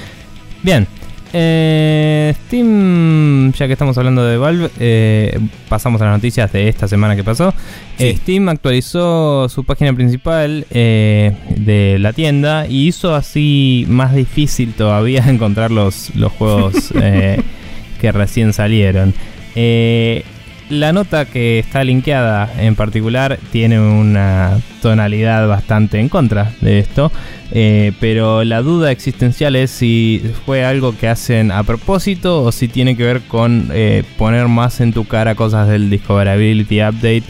Bien. 0.62 0.86
Eh, 1.32 2.34
Steam, 2.46 3.52
ya 3.52 3.66
que 3.66 3.72
estamos 3.72 3.98
hablando 3.98 4.24
de 4.24 4.36
Valve, 4.38 4.70
eh, 4.78 5.38
pasamos 5.68 6.00
a 6.00 6.06
las 6.06 6.14
noticias 6.14 6.52
de 6.52 6.68
esta 6.68 6.88
semana 6.88 7.16
que 7.16 7.24
pasó. 7.24 7.52
Eh, 7.98 8.16
Steam 8.16 8.48
actualizó 8.48 9.48
su 9.48 9.64
página 9.64 9.92
principal 9.92 10.66
de 10.70 11.96
la 11.98 12.12
tienda 12.12 12.66
y 12.66 12.88
hizo 12.88 13.14
así 13.14 13.84
más 13.88 14.14
difícil 14.14 14.72
todavía 14.72 15.24
encontrar 15.28 15.70
los, 15.70 16.14
los 16.14 16.32
juegos 16.32 16.92
que 18.00 18.12
recién 18.12 18.52
salieron. 18.52 19.14
Eh, 19.54 20.24
la 20.70 20.92
nota 20.92 21.24
que 21.24 21.58
está 21.58 21.82
linkeada 21.82 22.50
en 22.58 22.76
particular 22.76 23.38
tiene 23.50 23.80
una 23.80 24.60
tonalidad 24.82 25.48
bastante 25.48 25.98
en 25.98 26.08
contra 26.08 26.52
de 26.60 26.78
esto, 26.78 27.10
eh, 27.52 27.92
pero 28.00 28.44
la 28.44 28.62
duda 28.62 28.90
existencial 28.90 29.56
es 29.56 29.70
si 29.70 30.22
fue 30.44 30.64
algo 30.64 30.96
que 30.96 31.08
hacen 31.08 31.50
a 31.50 31.62
propósito 31.62 32.42
o 32.42 32.52
si 32.52 32.68
tiene 32.68 32.96
que 32.96 33.04
ver 33.04 33.22
con 33.22 33.70
eh, 33.72 34.04
poner 34.16 34.48
más 34.48 34.80
en 34.80 34.92
tu 34.92 35.04
cara 35.04 35.34
cosas 35.34 35.68
del 35.68 35.90
Discoverability 35.90 36.82
Update 36.82 37.24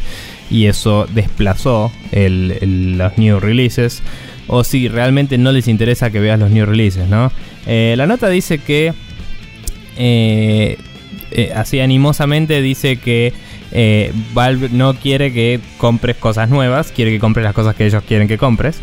y 0.51 0.67
eso 0.67 1.07
desplazó 1.13 1.93
los 2.13 3.19
new 3.19 3.39
releases 3.39 4.03
o 4.47 4.65
si 4.65 4.89
realmente 4.89 5.39
no 5.39 5.53
les 5.53 5.69
interesa 5.69 6.11
que 6.11 6.21
veas 6.21 6.41
los 6.41 6.51
new 6.51 6.65
releases, 6.65 7.07
¿no? 7.09 7.31
la 7.67 8.07
nota 8.07 8.31
dice 8.31 8.57
que 8.57 8.95
eh, 9.99 10.79
eh, 11.33 11.53
así 11.55 11.81
animosamente 11.81 12.63
dice 12.63 12.97
que 12.97 13.33
eh, 13.73 14.13
Valve 14.33 14.71
no 14.71 14.95
quiere 14.95 15.33
que 15.33 15.61
compres 15.77 16.17
cosas 16.17 16.49
nuevas, 16.49 16.93
quiere 16.93 17.11
que 17.11 17.19
compres 17.19 17.45
las 17.45 17.53
cosas 17.53 17.75
que 17.75 17.85
ellos 17.85 18.03
quieren 18.07 18.29
que 18.29 18.39
compres. 18.39 18.81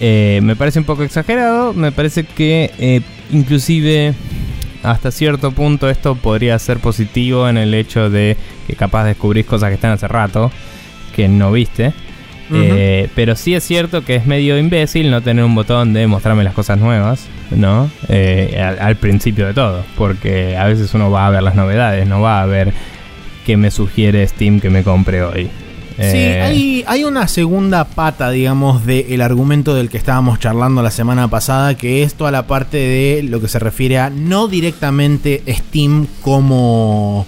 Me 0.00 0.56
parece 0.56 0.78
un 0.78 0.84
poco 0.84 1.02
exagerado, 1.02 1.72
me 1.72 1.92
parece 1.92 2.24
que 2.24 3.02
inclusive 3.30 4.14
hasta 4.84 5.10
cierto 5.10 5.52
punto 5.52 5.88
esto 5.88 6.14
podría 6.14 6.58
ser 6.58 6.78
positivo 6.78 7.48
en 7.48 7.56
el 7.56 7.72
hecho 7.74 8.10
de 8.10 8.36
que 8.66 8.74
capaz 8.74 9.04
descubrís 9.04 9.46
cosas 9.46 9.70
que 9.70 9.74
están 9.76 9.92
hace 9.92 10.06
rato 10.08 10.50
que 11.14 11.28
no 11.28 11.52
viste. 11.52 11.92
Eh, 12.52 13.08
pero 13.14 13.36
sí 13.36 13.54
es 13.54 13.64
cierto 13.64 14.04
que 14.04 14.16
es 14.16 14.26
medio 14.26 14.58
imbécil 14.58 15.10
no 15.10 15.22
tener 15.22 15.44
un 15.44 15.54
botón 15.54 15.94
de 15.94 16.06
mostrarme 16.06 16.44
las 16.44 16.52
cosas 16.52 16.78
nuevas, 16.78 17.26
¿no? 17.50 17.90
Eh, 18.08 18.60
al, 18.78 18.96
principio 18.96 19.46
de 19.46 19.54
todo, 19.54 19.82
porque 19.96 20.54
a 20.56 20.66
veces 20.66 20.92
uno 20.92 21.10
va 21.10 21.26
a 21.26 21.30
ver 21.30 21.42
las 21.42 21.54
novedades, 21.54 22.06
no 22.06 22.20
va 22.20 22.42
a 22.42 22.46
ver 22.46 22.72
qué 23.46 23.56
me 23.56 23.70
sugiere 23.70 24.26
Steam 24.26 24.60
que 24.60 24.68
me 24.68 24.82
compre 24.84 25.22
hoy. 25.22 25.48
Sí, 25.96 26.02
eh, 26.02 26.84
hay, 26.88 27.04
una 27.04 27.28
segunda 27.28 27.84
pata, 27.84 28.30
digamos, 28.30 28.84
del 28.84 29.20
argumento 29.20 29.74
del 29.74 29.90
que 29.90 29.96
estábamos 29.96 30.40
charlando 30.40 30.82
la 30.82 30.90
semana 30.90 31.28
pasada, 31.28 31.76
que 31.76 32.02
es 32.02 32.14
toda 32.14 32.32
la 32.32 32.48
parte 32.48 32.78
de 32.78 33.22
lo 33.22 33.40
que 33.40 33.46
se 33.46 33.60
refiere 33.60 33.98
a 33.98 34.10
no 34.10 34.48
directamente 34.48 35.42
Steam 35.48 36.08
como 36.20 37.26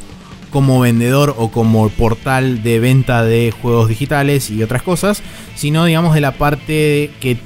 como 0.51 0.81
vendedor 0.81 1.35
o 1.37 1.51
como 1.51 1.89
portal 1.91 2.63
de 2.63 2.81
venta 2.81 3.23
de 3.23 3.53
juegos 3.61 3.89
digitales 3.89 4.51
y 4.51 4.63
otras 4.63 4.83
cosas, 4.83 5.23
sino 5.55 5.85
digamos 5.85 6.15
de 6.15 6.23
la 6.23 6.33
parte 6.33 7.11
que 7.21 7.37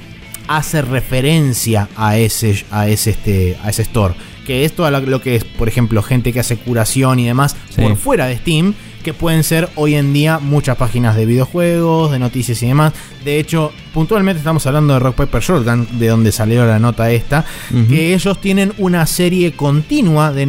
hace 0.47 0.81
referencia 0.81 1.89
a 1.97 2.17
ese, 2.17 2.65
a 2.71 2.87
ese, 2.87 3.11
este, 3.11 3.57
a 3.63 3.69
ese 3.69 3.81
store. 3.81 4.13
Que 4.45 4.65
es 4.65 4.73
todo 4.73 4.89
lo 4.89 5.21
que 5.21 5.35
es, 5.35 5.43
por 5.43 5.67
ejemplo, 5.67 6.01
gente 6.01 6.33
que 6.33 6.39
hace 6.39 6.57
curación 6.57 7.19
y 7.19 7.27
demás 7.27 7.55
por 7.75 7.95
fuera 7.95 8.25
de 8.27 8.37
Steam 8.37 8.73
que 9.01 9.13
pueden 9.13 9.43
ser 9.43 9.69
hoy 9.75 9.95
en 9.95 10.13
día 10.13 10.39
muchas 10.39 10.77
páginas 10.77 11.15
de 11.15 11.25
videojuegos, 11.25 12.11
de 12.11 12.19
noticias 12.19 12.61
y 12.63 12.67
demás. 12.67 12.93
De 13.23 13.39
hecho, 13.39 13.71
puntualmente 13.93 14.39
estamos 14.39 14.65
hablando 14.65 14.93
de 14.93 14.99
Rock 14.99 15.15
Paper 15.15 15.41
Shotgun, 15.41 15.99
de 15.99 16.07
donde 16.07 16.31
salió 16.31 16.65
la 16.65 16.79
nota 16.79 17.11
esta, 17.11 17.45
que 17.89 18.13
ellos 18.13 18.39
tienen 18.41 18.73
una 18.77 19.05
serie 19.05 19.53
continua 19.53 20.31
de, 20.31 20.45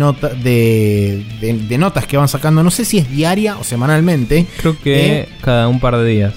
de, 1.40 1.78
notas 1.78 2.06
que 2.06 2.16
van 2.16 2.28
sacando, 2.28 2.62
no 2.62 2.70
sé 2.70 2.84
si 2.84 2.98
es 2.98 3.10
diaria 3.10 3.56
o 3.58 3.64
semanalmente. 3.64 4.46
Creo 4.58 4.78
que 4.78 5.20
eh, 5.20 5.28
cada 5.40 5.68
un 5.68 5.80
par 5.80 5.96
de 5.96 6.06
días. 6.06 6.34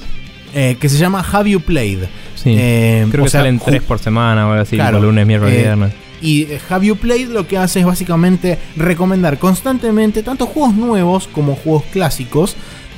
Eh, 0.53 0.77
que 0.79 0.87
se 0.87 0.97
llama 0.97 1.25
Have 1.31 1.49
You 1.49 1.59
Played. 1.59 2.03
Sí, 2.35 2.55
eh, 2.57 3.05
creo 3.11 3.25
que 3.25 3.29
salen 3.29 3.59
tres 3.59 3.81
por 3.81 3.99
semana 3.99 4.47
o 4.47 4.51
algo 4.51 4.61
así, 4.61 4.77
lunes, 4.77 5.27
miércoles, 5.27 5.57
viernes. 5.57 6.04
Y 6.25 6.43
eh, 6.43 6.59
Have 6.69 6.87
You 6.87 6.95
Played 6.95 7.29
lo 7.29 7.47
que 7.47 7.59
hace 7.59 7.81
es 7.81 7.85
básicamente 7.85 8.57
recomendar 8.75 9.37
constantemente 9.37 10.23
tanto 10.23 10.47
juegos 10.47 10.73
nuevos 10.73 11.27
como 11.27 11.55
juegos 11.55 11.83
clásicos 11.91 12.55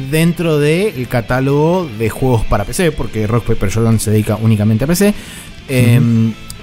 dentro 0.09 0.59
del 0.59 1.07
catálogo 1.09 1.89
de 1.99 2.09
juegos 2.09 2.45
para 2.45 2.63
PC, 2.63 2.93
porque 2.93 3.27
Rock 3.27 3.47
Paper 3.47 3.69
Shotgun 3.69 3.99
se 3.99 4.11
dedica 4.11 4.37
únicamente 4.41 4.85
a 4.85 4.87
PC. 4.87 5.13
Eh, 5.67 5.99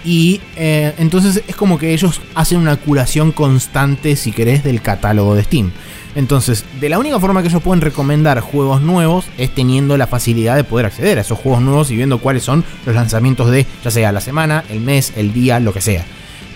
y 0.06 0.40
eh, 0.56 0.94
entonces 0.98 1.42
es 1.46 1.54
como 1.54 1.78
que 1.78 1.92
ellos 1.92 2.22
hacen 2.34 2.58
una 2.58 2.76
curación 2.76 3.32
constante, 3.32 4.16
si 4.16 4.32
querés, 4.32 4.64
del 4.64 4.80
catálogo 4.80 5.34
de 5.34 5.44
Steam. 5.44 5.70
Entonces, 6.14 6.64
de 6.80 6.88
la 6.88 6.98
única 6.98 7.20
forma 7.20 7.42
que 7.42 7.48
ellos 7.48 7.62
pueden 7.62 7.82
recomendar 7.82 8.40
juegos 8.40 8.80
nuevos 8.80 9.26
es 9.36 9.54
teniendo 9.54 9.98
la 9.98 10.06
facilidad 10.06 10.56
de 10.56 10.64
poder 10.64 10.86
acceder 10.86 11.18
a 11.18 11.22
esos 11.22 11.38
juegos 11.38 11.60
nuevos 11.60 11.90
y 11.90 11.96
viendo 11.96 12.18
cuáles 12.20 12.42
son 12.42 12.64
los 12.86 12.94
lanzamientos 12.94 13.50
de, 13.50 13.66
ya 13.84 13.90
sea 13.90 14.12
la 14.12 14.20
semana, 14.22 14.64
el 14.70 14.80
mes, 14.80 15.12
el 15.16 15.34
día, 15.34 15.60
lo 15.60 15.74
que 15.74 15.82
sea. 15.82 16.04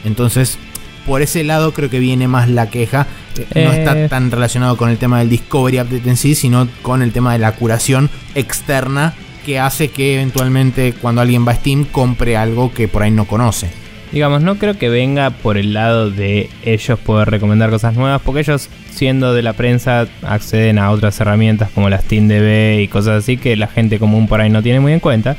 Entonces, 0.05 0.59
por 1.07 1.23
ese 1.23 1.45
lado 1.45 1.73
creo 1.73 1.89
que 1.91 1.99
viene 1.99 2.29
más 2.29 2.49
la 2.49 2.69
queja. 2.71 3.07
Eh, 3.55 3.65
No 3.65 3.73
Eh. 3.73 3.79
está 3.79 4.09
tan 4.09 4.31
relacionado 4.31 4.77
con 4.77 4.91
el 4.91 4.99
tema 4.99 5.19
del 5.21 5.31
Discovery 5.31 5.81
Update 5.81 6.09
en 6.09 6.17
sí, 6.17 6.35
sino 6.35 6.69
con 6.83 7.03
el 7.03 7.13
tema 7.13 7.33
de 7.33 7.39
la 7.39 7.53
curación 7.53 8.11
externa 8.35 9.15
que 9.47 9.59
hace 9.59 9.89
que 9.89 10.15
eventualmente 10.15 10.93
cuando 10.93 11.21
alguien 11.23 11.47
va 11.47 11.53
a 11.53 11.55
Steam 11.55 11.85
compre 11.85 12.37
algo 12.37 12.73
que 12.75 12.89
por 12.89 13.03
ahí 13.03 13.11
no 13.11 13.25
conoce. 13.27 13.71
Digamos, 14.13 14.43
no 14.43 14.57
creo 14.57 14.79
que 14.79 14.89
venga 14.89 15.31
por 15.31 15.59
el 15.59 15.75
lado 15.75 16.11
de 16.11 16.49
ellos 16.65 16.99
poder 16.99 17.31
recomendar 17.31 17.69
cosas 17.71 17.95
nuevas, 17.95 18.23
porque 18.25 18.41
ellos, 18.41 18.69
siendo 18.91 19.35
de 19.35 19.43
la 19.43 19.53
prensa, 19.53 20.07
acceden 20.23 20.79
a 20.79 20.91
otras 20.91 21.21
herramientas 21.21 21.69
como 21.75 21.91
la 21.91 22.01
Steam 22.01 22.27
DB 22.27 22.81
y 22.83 22.89
cosas 22.89 23.23
así 23.23 23.37
que 23.37 23.55
la 23.57 23.67
gente 23.69 23.99
común 23.99 24.27
por 24.27 24.41
ahí 24.41 24.49
no 24.51 24.63
tiene 24.63 24.81
muy 24.81 24.93
en 24.95 25.01
cuenta 25.01 25.37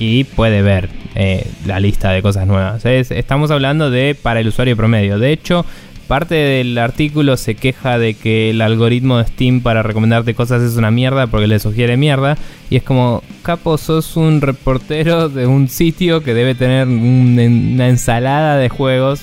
y 0.00 0.24
puede 0.24 0.60
ver 0.62 0.88
eh, 1.14 1.46
la 1.66 1.80
lista 1.80 2.10
de 2.12 2.22
cosas 2.22 2.46
nuevas. 2.46 2.84
Es- 2.84 3.10
estamos 3.10 3.50
hablando 3.50 3.90
de 3.90 4.14
para 4.20 4.40
el 4.40 4.48
usuario 4.48 4.76
promedio. 4.76 5.18
De 5.18 5.32
hecho, 5.32 5.64
parte 6.08 6.34
del 6.34 6.76
artículo 6.78 7.36
se 7.36 7.54
queja 7.54 7.98
de 7.98 8.14
que 8.14 8.50
el 8.50 8.60
algoritmo 8.62 9.18
de 9.18 9.26
Steam 9.26 9.60
para 9.60 9.82
recomendarte 9.82 10.34
cosas 10.34 10.62
es 10.62 10.76
una 10.76 10.90
mierda 10.90 11.26
porque 11.28 11.46
le 11.46 11.58
sugiere 11.60 11.96
mierda. 11.96 12.36
Y 12.68 12.76
es 12.76 12.82
como, 12.82 13.22
capo, 13.42 13.78
sos 13.78 14.16
un 14.16 14.40
reportero 14.40 15.28
de 15.28 15.46
un 15.46 15.68
sitio 15.68 16.22
que 16.22 16.34
debe 16.34 16.54
tener 16.54 16.86
un- 16.88 17.38
una 17.74 17.88
ensalada 17.88 18.56
de 18.56 18.68
juegos 18.68 19.20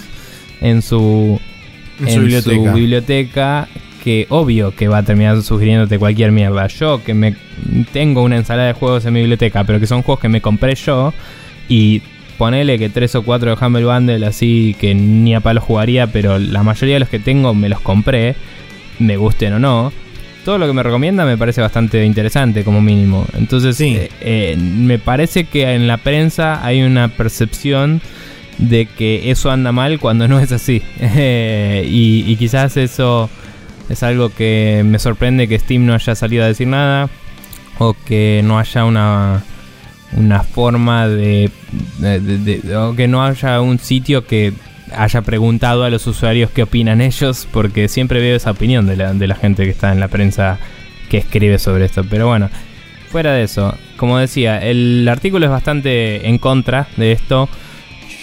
en 0.62 0.82
su, 0.82 1.40
En 2.00 2.10
su 2.10 2.20
biblioteca. 2.22 2.74
biblioteca 2.74 3.68
que 4.04 4.26
obvio 4.30 4.74
que 4.74 4.88
va 4.88 5.00
a 5.00 5.04
terminar 5.04 5.42
sugiriéndote 5.42 6.00
cualquier 6.00 6.32
mierda. 6.32 6.68
Yo 6.68 7.04
que 7.04 7.14
me 7.14 7.36
tengo 7.92 8.24
una 8.24 8.38
ensalada 8.38 8.68
de 8.68 8.74
juegos 8.74 9.06
en 9.06 9.14
mi 9.14 9.20
biblioteca, 9.20 9.66
pero 9.66 9.80
que 9.82 9.88
son 9.88 10.02
juegos 10.04 10.22
que 10.22 10.30
me 10.30 10.40
compré 10.40 10.76
yo 10.76 11.14
y 11.70 12.02
ponele 12.38 12.78
que 12.78 12.90
tres 12.90 13.16
o 13.16 13.24
cuatro 13.24 13.56
de 13.56 13.66
Humble 13.66 13.86
Bundle 13.86 14.26
así 14.26 14.76
que 14.80 14.94
ni 14.94 15.34
a 15.34 15.40
palo 15.40 15.60
jugaría, 15.62 16.08
pero 16.08 16.38
la 16.40 16.64
mayoría 16.64 16.96
de 16.96 17.00
los 17.00 17.10
que 17.10 17.20
tengo 17.20 17.54
me 17.54 17.70
los 17.70 17.80
compré, 17.80 18.36
me 19.00 19.18
gusten 19.18 19.54
o 19.54 19.60
no. 19.60 19.92
Todo 20.46 20.58
lo 20.60 20.68
que 20.68 20.74
me 20.74 20.82
recomienda 20.84 21.26
me 21.26 21.38
parece 21.38 21.60
bastante 21.62 22.06
interesante 22.06 22.64
como 22.64 22.80
mínimo. 22.82 23.26
Entonces, 23.38 23.76
Sí. 23.76 23.96
eh, 23.98 24.10
eh, 24.22 24.58
me 24.58 24.98
parece 24.98 25.44
que 25.44 25.74
en 25.74 25.88
la 25.88 25.98
prensa 25.98 26.66
hay 26.66 26.84
una 26.84 27.10
percepción 27.10 28.02
de 28.58 28.86
que 28.86 29.30
eso 29.30 29.52
anda 29.52 29.72
mal 29.74 30.00
cuando 30.00 30.28
no 30.28 30.40
es 30.40 30.52
así. 30.54 30.82
Y, 31.86 32.24
y 32.28 32.36
quizás 32.38 32.78
eso 32.78 33.30
es 33.90 34.04
algo 34.04 34.30
que 34.30 34.84
me 34.86 35.00
sorprende 35.00 35.48
que 35.48 35.60
Steam 35.60 35.86
no 35.86 35.94
haya 35.94 36.16
salido 36.16 36.44
a 36.44 36.48
decir 36.48 36.68
nada. 36.68 37.10
O 37.80 37.94
que 38.06 38.42
no 38.44 38.58
haya 38.58 38.86
una, 38.86 39.44
una 40.14 40.44
forma 40.44 41.08
de, 41.08 41.52
que 42.96 43.08
no 43.08 43.24
haya 43.24 43.62
un 43.62 43.80
sitio 43.80 44.26
que 44.26 44.54
haya 44.96 45.22
preguntado 45.22 45.84
a 45.84 45.90
los 45.90 46.08
usuarios 46.08 46.50
qué 46.52 46.64
opinan 46.64 47.02
ellos. 47.02 47.48
Porque 47.52 47.88
siempre 47.88 48.20
veo 48.20 48.36
esa 48.36 48.52
opinión 48.52 48.86
de 48.86 48.96
la, 48.96 49.14
de 49.14 49.28
la 49.28 49.36
gente 49.36 49.64
que 49.64 49.72
está 49.72 49.92
en 49.92 50.00
la 50.00 50.08
prensa 50.08 50.60
que 51.10 51.18
escribe 51.18 51.60
sobre 51.60 51.86
esto. 51.86 52.04
Pero 52.10 52.28
bueno, 52.28 52.50
fuera 53.10 53.34
de 53.34 53.44
eso, 53.44 53.76
como 53.98 54.18
decía, 54.18 54.60
el 54.60 55.08
artículo 55.10 55.46
es 55.46 55.52
bastante 55.52 56.28
en 56.28 56.38
contra 56.38 56.88
de 56.98 57.12
esto. 57.12 57.50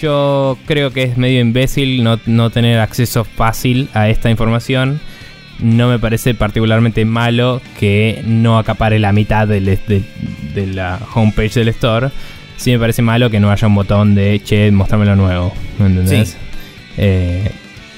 Yo 0.01 0.57
creo 0.65 0.91
que 0.91 1.03
es 1.03 1.17
medio 1.17 1.39
imbécil 1.39 2.03
no, 2.03 2.19
no 2.25 2.49
tener 2.49 2.79
acceso 2.79 3.23
fácil 3.23 3.89
a 3.93 4.09
esta 4.09 4.29
información. 4.29 4.99
No 5.59 5.87
me 5.89 5.99
parece 5.99 6.33
particularmente 6.33 7.05
malo 7.05 7.61
que 7.79 8.21
no 8.25 8.57
acapare 8.59 8.99
la 8.99 9.11
mitad 9.13 9.47
del- 9.47 9.65
de, 9.65 10.03
de 10.53 10.67
la 10.67 10.99
homepage 11.13 11.53
del 11.55 11.69
store. 11.69 12.09
Sí 12.57 12.71
me 12.71 12.79
parece 12.79 13.01
malo 13.01 13.29
que 13.29 13.39
no 13.39 13.51
haya 13.51 13.67
un 13.67 13.75
botón 13.75 14.15
de 14.15 14.41
che, 14.43 14.71
mostrame 14.71 15.05
lo 15.05 15.15
nuevo. 15.15 15.53
¿Me 15.79 15.87
entendés? 15.87 16.29
Sí. 16.29 16.37
Eh, 16.97 17.51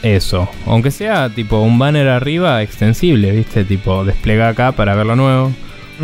eso. 0.03 0.49
Aunque 0.65 0.91
sea 0.91 1.29
tipo 1.29 1.59
un 1.61 1.77
banner 1.79 2.07
arriba 2.07 2.61
extensible, 2.61 3.31
¿viste? 3.31 3.63
Tipo 3.65 4.05
desplega 4.05 4.49
acá 4.49 4.71
para 4.71 4.95
ver 4.95 5.05
lo 5.05 5.15
nuevo. 5.15 5.51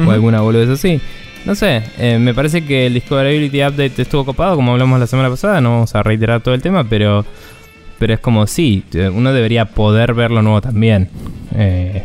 O 0.06 0.10
alguna 0.12 0.42
boludez 0.42 0.70
así. 0.70 1.00
No 1.46 1.54
sé, 1.56 1.84
eh, 2.00 2.18
me 2.20 2.34
parece 2.34 2.64
que 2.66 2.88
el 2.88 2.94
Discoverability 2.96 3.64
Update 3.64 4.02
estuvo 4.02 4.24
copado, 4.26 4.56
como 4.56 4.72
hablamos 4.72 5.00
la 5.00 5.08
semana 5.08 5.30
pasada. 5.30 5.60
No 5.62 5.72
vamos 5.72 5.94
a 5.94 6.02
reiterar 6.02 6.42
todo 6.42 6.54
el 6.56 6.62
tema, 6.62 6.84
pero, 6.86 7.26
pero 8.04 8.16
es 8.16 8.20
como 8.20 8.48
sí, 8.48 8.84
uno 9.14 9.32
debería 9.32 9.64
poder 9.64 10.14
ver 10.14 10.30
lo 10.30 10.42
nuevo 10.42 10.60
también. 10.60 11.08
Eh, 11.56 12.04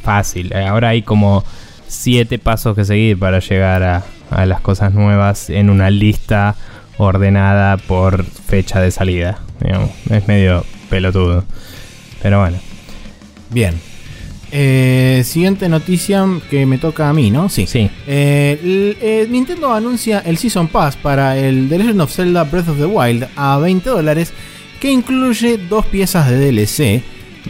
fácil. 0.00 0.52
Ahora 0.54 0.90
hay 0.90 1.02
como 1.02 1.42
siete 1.88 2.38
pasos 2.38 2.76
que 2.76 2.84
seguir 2.84 3.18
para 3.18 3.40
llegar 3.40 3.82
a, 3.82 4.04
a 4.30 4.46
las 4.46 4.60
cosas 4.60 4.94
nuevas 4.94 5.50
en 5.50 5.68
una 5.68 5.90
lista 5.90 6.54
ordenada 6.96 7.76
por 7.76 8.24
fecha 8.24 8.80
de 8.80 8.92
salida. 8.92 9.40
digamos. 9.60 9.90
Es 10.10 10.28
medio 10.28 10.64
pelotudo. 10.90 11.42
Pero 12.22 12.38
bueno. 12.38 12.58
Bien. 13.50 13.74
Eh, 14.52 15.22
siguiente 15.24 15.68
noticia 15.68 16.24
que 16.48 16.66
me 16.66 16.78
toca 16.78 17.08
a 17.08 17.12
mí, 17.12 17.32
¿no? 17.32 17.48
Sí. 17.48 17.66
Sí. 17.66 17.90
Eh, 18.06 18.60
el- 18.62 18.96
eh, 19.02 19.26
Nintendo 19.28 19.72
anuncia 19.74 20.20
el 20.20 20.38
Season 20.38 20.68
Pass 20.68 20.94
para 20.94 21.36
el 21.36 21.68
The 21.68 21.78
Legend 21.78 22.00
of 22.00 22.12
Zelda 22.14 22.44
Breath 22.44 22.68
of 22.68 22.78
the 22.78 22.86
Wild 22.86 23.26
a 23.34 23.58
20 23.58 23.90
dólares, 23.90 24.32
que 24.80 24.90
incluye 24.90 25.58
dos 25.58 25.86
piezas 25.86 26.28
de 26.30 26.38
DLC. 26.52 27.02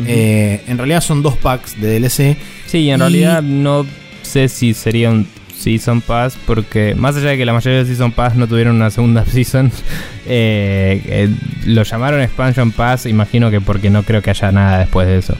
Eh, 0.06 0.60
en 0.66 0.76
realidad 0.76 1.00
son 1.00 1.22
dos 1.22 1.36
packs 1.36 1.80
de 1.80 1.98
DLC. 1.98 2.36
Sí, 2.66 2.90
en 2.90 2.96
Y- 2.96 3.00
realidad 3.00 3.42
no 3.42 3.86
sé 4.22 4.48
si 4.48 4.74
sería 4.74 5.10
un 5.10 5.26
Season 5.58 6.02
Pass, 6.02 6.36
porque 6.46 6.94
más 6.94 7.16
allá 7.16 7.30
de 7.30 7.38
que 7.38 7.46
la 7.46 7.54
mayoría 7.54 7.78
de 7.78 7.86
Season 7.86 8.12
Pass 8.12 8.36
no 8.36 8.46
tuvieron 8.46 8.76
una 8.76 8.90
segunda 8.90 9.24
Season, 9.32 9.72
eh, 10.26 11.00
eh, 11.06 11.28
lo 11.64 11.82
llamaron 11.82 12.20
Expansion 12.20 12.72
Pass, 12.72 13.06
imagino 13.06 13.50
que 13.50 13.60
porque 13.60 13.88
no 13.90 14.02
creo 14.02 14.20
que 14.22 14.30
haya 14.30 14.52
nada 14.52 14.78
después 14.80 15.06
de 15.06 15.18
eso. 15.18 15.34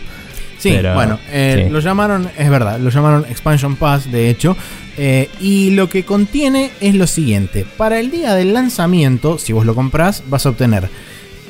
Sí, 0.59 0.71
Pero, 0.75 0.95
bueno, 0.95 1.19
eh, 1.31 1.65
sí. 1.67 1.71
lo 1.73 1.81
llamaron, 1.81 2.31
es 2.39 2.49
verdad, 2.49 2.81
lo 2.81 2.89
llamaron 2.89 3.27
Expansion 3.29 3.77
Pass, 3.77 4.11
de 4.11 4.31
hecho. 4.31 4.57
eh, 4.97 5.29
y 5.39 5.73
lo 5.73 5.91
que 5.91 6.05
contiene 6.05 6.71
es 6.81 6.95
lo 6.95 7.07
siguiente: 7.07 7.67
para 7.77 8.01
el 8.01 8.11
día 8.11 8.35
del 8.35 8.55
lanzamiento, 8.55 9.37
si 9.37 9.53
vos 9.53 9.67
lo 9.67 9.75
comprás, 9.75 10.23
vas 10.29 10.47
a 10.47 10.49
obtener 10.49 10.89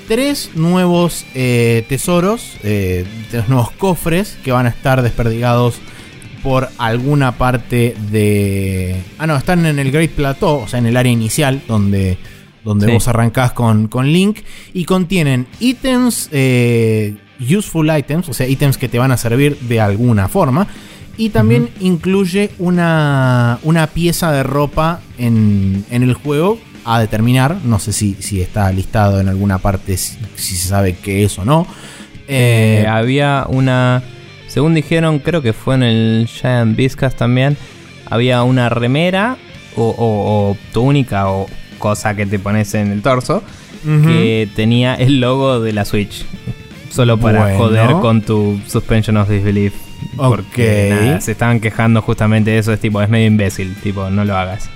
tres 0.08 0.50
nuevos 0.54 1.24
eh, 1.34 1.84
tesoros, 1.88 2.56
eh, 2.62 3.04
tres 3.30 3.48
nuevos 3.48 3.70
cofres 3.72 4.36
que 4.44 4.52
van 4.52 4.66
a 4.66 4.70
estar 4.70 5.02
desperdigados 5.02 5.76
por 6.42 6.68
alguna 6.78 7.32
parte 7.38 7.96
de. 8.10 8.96
Ah, 9.18 9.26
no, 9.26 9.36
están 9.36 9.66
en 9.66 9.78
el 9.78 9.90
Great 9.90 10.10
Plateau, 10.12 10.58
o 10.62 10.68
sea, 10.68 10.78
en 10.78 10.86
el 10.86 10.96
área 10.96 11.10
inicial 11.12 11.62
donde, 11.66 12.18
donde 12.64 12.86
Sí. 12.86 12.92
vos 12.92 13.08
arrancás 13.08 13.52
con, 13.52 13.88
con 13.88 14.12
Link. 14.12 14.38
Y 14.72 14.84
contienen 14.84 15.46
ítems, 15.58 16.28
eh, 16.32 17.16
useful 17.40 17.90
items, 17.96 18.28
o 18.28 18.34
sea, 18.34 18.46
ítems 18.46 18.78
que 18.78 18.88
te 18.88 18.98
van 18.98 19.10
a 19.10 19.16
servir 19.16 19.58
de 19.60 19.80
alguna 19.80 20.28
forma. 20.28 20.68
Y 21.18 21.30
también 21.30 21.70
incluye 21.80 22.50
una, 22.58 23.58
una 23.62 23.86
pieza 23.86 24.30
de 24.32 24.42
ropa 24.42 25.00
en, 25.18 25.84
en 25.90 26.02
el 26.02 26.12
juego 26.14 26.58
a 26.86 27.00
determinar. 27.00 27.56
No 27.64 27.78
sé 27.78 27.92
si, 27.92 28.14
si 28.20 28.40
está 28.40 28.70
listado 28.72 29.20
en 29.20 29.28
alguna 29.28 29.58
parte, 29.58 29.96
si, 29.96 30.16
si 30.36 30.56
se 30.56 30.68
sabe 30.68 30.94
qué 31.02 31.24
es 31.24 31.38
o 31.38 31.44
no. 31.44 31.66
Eh, 32.28 32.82
Eh, 32.82 32.86
había 32.86 33.44
una, 33.48 34.02
según 34.48 34.74
dijeron, 34.74 35.18
creo 35.18 35.42
que 35.42 35.52
fue 35.52 35.74
en 35.74 35.82
el 35.82 36.28
Giant 36.32 36.76
Viscas 36.76 37.14
también, 37.16 37.56
había 38.08 38.42
una 38.42 38.68
remera 38.68 39.36
o, 39.76 39.82
o- 39.90 40.50
o 40.50 40.56
túnica 40.72 41.28
o 41.28 41.46
cosa 41.78 42.14
que 42.16 42.24
te 42.26 42.38
pones 42.38 42.74
en 42.74 42.90
el 42.92 43.02
torso 43.02 43.42
que 44.04 44.48
tenía 44.56 44.94
el 44.96 45.20
logo 45.20 45.60
de 45.60 45.72
la 45.72 45.84
Switch. 45.84 46.24
Solo 46.90 47.18
para 47.18 47.40
Bueno. 47.42 47.58
joder 47.58 47.90
con 48.00 48.22
tu 48.22 48.58
suspension 48.66 49.16
of 49.18 49.28
disbelief. 49.28 49.74
Porque 50.16 50.88
nada, 50.90 51.20
se 51.20 51.32
estaban 51.32 51.60
quejando 51.60 52.02
justamente 52.02 52.50
de 52.50 52.58
eso. 52.58 52.72
Es 52.72 52.80
tipo, 52.80 53.00
es 53.02 53.08
medio 53.08 53.26
imbécil. 53.26 53.76
Tipo, 53.82 54.10
no 54.10 54.24
lo 54.24 54.36
hagas. 54.36 54.68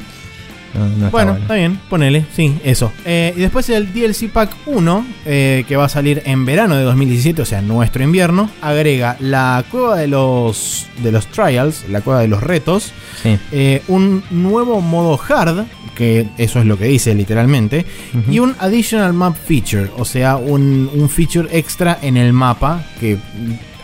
No, 0.74 0.86
no 0.86 0.94
está 0.96 1.10
Bueno, 1.10 1.36
está 1.36 1.54
bien, 1.54 1.80
ponele, 1.88 2.24
sí, 2.34 2.56
eso. 2.64 2.92
Eh, 3.04 3.34
y 3.36 3.40
después 3.40 3.68
el 3.70 3.92
DLC 3.92 4.28
Pack 4.32 4.54
1, 4.66 5.06
eh, 5.26 5.64
que 5.66 5.76
va 5.76 5.86
a 5.86 5.88
salir 5.88 6.22
en 6.26 6.44
verano 6.44 6.76
de 6.76 6.82
2017, 6.84 7.42
o 7.42 7.44
sea, 7.44 7.60
nuestro 7.62 8.04
invierno, 8.04 8.48
agrega 8.62 9.16
la 9.20 9.64
cueva 9.70 9.96
de 9.96 10.06
los, 10.06 10.86
de 11.02 11.10
los 11.12 11.26
trials, 11.26 11.84
la 11.88 12.00
cueva 12.02 12.20
de 12.20 12.28
los 12.28 12.42
retos, 12.42 12.92
Sí. 13.22 13.36
eh, 13.52 13.82
un 13.88 14.22
nuevo 14.30 14.80
modo 14.80 15.18
hard, 15.28 15.64
que 15.96 16.28
eso 16.38 16.60
es 16.60 16.66
lo 16.66 16.78
que 16.78 16.84
dice 16.86 17.14
literalmente. 17.14 17.84
Y 18.30 18.38
un 18.38 18.54
additional 18.60 19.12
map 19.12 19.36
feature, 19.36 19.90
o 19.98 20.04
sea, 20.04 20.36
un, 20.36 20.88
un 20.94 21.08
feature 21.10 21.48
extra 21.50 21.98
en 22.00 22.16
el 22.16 22.32
mapa 22.32 22.84
que 23.00 23.18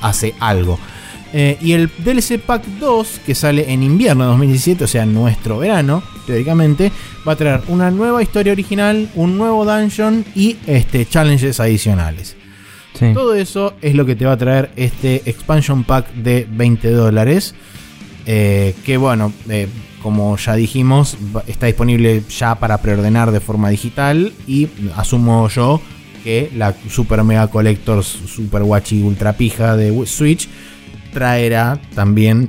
hace 0.00 0.34
algo. 0.40 0.78
Eh, 1.32 1.58
y 1.60 1.72
el 1.72 1.90
DLC 1.98 2.38
Pack 2.38 2.64
2, 2.80 3.20
que 3.26 3.34
sale 3.34 3.70
en 3.72 3.82
invierno 3.82 4.22
de 4.24 4.30
2017, 4.30 4.84
o 4.84 4.86
sea, 4.86 5.04
nuestro 5.04 5.58
verano, 5.58 6.02
teóricamente, 6.26 6.92
va 7.26 7.32
a 7.32 7.36
traer 7.36 7.60
una 7.68 7.90
nueva 7.90 8.22
historia 8.22 8.52
original, 8.52 9.08
un 9.14 9.38
nuevo 9.38 9.64
dungeon 9.64 10.24
y 10.34 10.56
este, 10.66 11.06
challenges 11.06 11.60
adicionales. 11.60 12.36
Sí. 12.98 13.12
Todo 13.14 13.34
eso 13.34 13.74
es 13.82 13.94
lo 13.94 14.04
que 14.06 14.16
te 14.16 14.24
va 14.24 14.32
a 14.32 14.36
traer 14.38 14.70
este 14.76 15.22
expansion 15.26 15.84
pack 15.84 16.12
de 16.14 16.46
20 16.50 16.90
dólares. 16.90 17.54
eh, 18.26 18.74
que 18.84 18.96
bueno, 18.96 19.32
eh, 19.48 19.68
como 20.02 20.36
ya 20.36 20.54
dijimos, 20.54 21.16
está 21.46 21.66
disponible 21.66 22.22
ya 22.28 22.54
para 22.56 22.78
preordenar 22.78 23.30
de 23.30 23.40
forma 23.40 23.68
digital. 23.70 24.32
Y 24.46 24.68
asumo 24.96 25.48
yo 25.48 25.80
que 26.24 26.50
la 26.56 26.74
Super 26.88 27.22
Mega 27.22 27.46
Collectors 27.48 28.06
Super 28.06 28.62
Wachi 28.62 29.02
Ultra 29.02 29.34
Pija 29.34 29.76
de 29.76 29.92
Wi- 29.92 30.06
Switch 30.06 30.48
traerá 31.12 31.78
también 31.94 32.48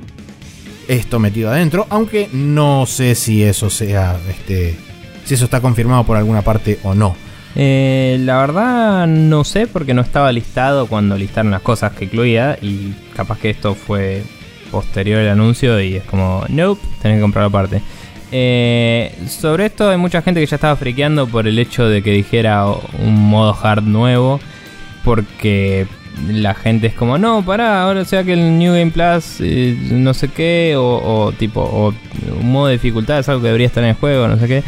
esto 0.88 1.18
metido 1.18 1.50
adentro. 1.50 1.86
Aunque 1.90 2.28
no 2.32 2.86
sé 2.86 3.14
si 3.14 3.44
eso 3.44 3.70
sea. 3.70 4.16
Este, 4.28 4.76
si 5.24 5.34
eso 5.34 5.44
está 5.44 5.60
confirmado 5.60 6.04
por 6.04 6.16
alguna 6.16 6.42
parte 6.42 6.78
o 6.82 6.94
no. 6.94 7.14
Eh, 7.54 8.18
la 8.20 8.38
verdad 8.38 9.06
no 9.06 9.42
sé 9.42 9.66
porque 9.66 9.94
no 9.94 10.02
estaba 10.02 10.30
listado 10.32 10.86
cuando 10.86 11.16
listaron 11.16 11.50
las 11.50 11.62
cosas 11.62 11.92
que 11.92 12.04
incluía 12.04 12.58
y 12.60 12.94
capaz 13.16 13.38
que 13.38 13.50
esto 13.50 13.74
fue 13.74 14.22
posterior 14.70 15.20
al 15.20 15.30
anuncio 15.30 15.80
y 15.80 15.96
es 15.96 16.04
como, 16.04 16.44
nope, 16.48 16.80
tenés 17.02 17.16
que 17.16 17.22
comprarlo 17.22 17.48
aparte. 17.48 17.82
Eh, 18.30 19.12
sobre 19.28 19.66
esto 19.66 19.88
hay 19.88 19.96
mucha 19.96 20.22
gente 20.22 20.40
que 20.40 20.46
ya 20.46 20.56
estaba 20.56 20.76
friqueando 20.76 21.26
por 21.26 21.48
el 21.48 21.58
hecho 21.58 21.88
de 21.88 22.02
que 22.02 22.12
dijera 22.12 22.66
un 22.66 23.28
modo 23.28 23.56
hard 23.60 23.82
nuevo 23.82 24.38
porque 25.02 25.86
la 26.26 26.54
gente 26.54 26.88
es 26.88 26.94
como, 26.94 27.18
no, 27.18 27.44
pará, 27.44 27.82
ahora 27.82 28.04
sea 28.04 28.24
que 28.24 28.32
el 28.32 28.58
New 28.58 28.72
Game 28.74 28.90
Plus 28.90 29.40
eh, 29.40 29.76
no 29.90 30.14
sé 30.14 30.28
qué 30.28 30.74
o, 30.76 31.32
tipo, 31.38 31.60
o 31.60 31.94
un 32.40 32.52
modo 32.52 32.66
de 32.68 32.74
dificultad 32.74 33.18
es 33.18 33.28
algo 33.28 33.40
que 33.40 33.48
debería 33.48 33.66
estar 33.66 33.82
en 33.82 33.90
el 33.90 33.96
juego, 33.96 34.28
no 34.28 34.38
sé 34.38 34.46
qué. 34.46 34.62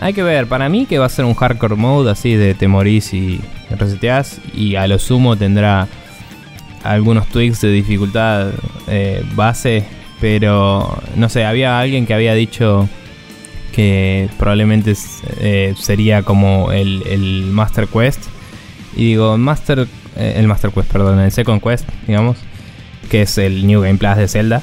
Hay 0.00 0.14
que 0.14 0.22
ver, 0.22 0.48
para 0.48 0.68
mí 0.68 0.86
que 0.86 0.98
va 0.98 1.06
a 1.06 1.08
ser 1.08 1.24
un 1.24 1.34
hardcore 1.34 1.76
mode 1.76 2.10
así 2.10 2.34
de 2.34 2.54
te 2.54 2.66
morís 2.66 3.14
y 3.14 3.40
reseteás 3.70 4.40
y 4.54 4.74
a 4.74 4.86
lo 4.86 4.98
sumo 4.98 5.36
tendrá 5.36 5.86
algunos 6.82 7.28
tweaks 7.28 7.60
de 7.60 7.70
dificultad 7.70 8.50
eh, 8.88 9.24
base, 9.34 9.84
pero 10.20 10.98
no 11.14 11.28
sé, 11.28 11.44
había 11.44 11.78
alguien 11.78 12.06
que 12.06 12.14
había 12.14 12.34
dicho 12.34 12.88
que 13.72 14.28
probablemente 14.38 14.94
eh, 15.38 15.74
sería 15.78 16.22
como 16.22 16.72
el, 16.72 17.02
el 17.06 17.44
Master 17.46 17.86
Quest 17.86 18.26
y 18.96 19.06
digo, 19.06 19.38
Master, 19.38 19.86
el 20.16 20.46
Master 20.46 20.70
Quest, 20.70 20.90
perdón, 20.90 21.20
el 21.20 21.32
Second 21.32 21.62
Quest, 21.62 21.88
digamos, 22.06 22.36
que 23.10 23.22
es 23.22 23.38
el 23.38 23.66
New 23.66 23.80
Game 23.82 23.98
Plus 23.98 24.16
de 24.16 24.28
Zelda. 24.28 24.62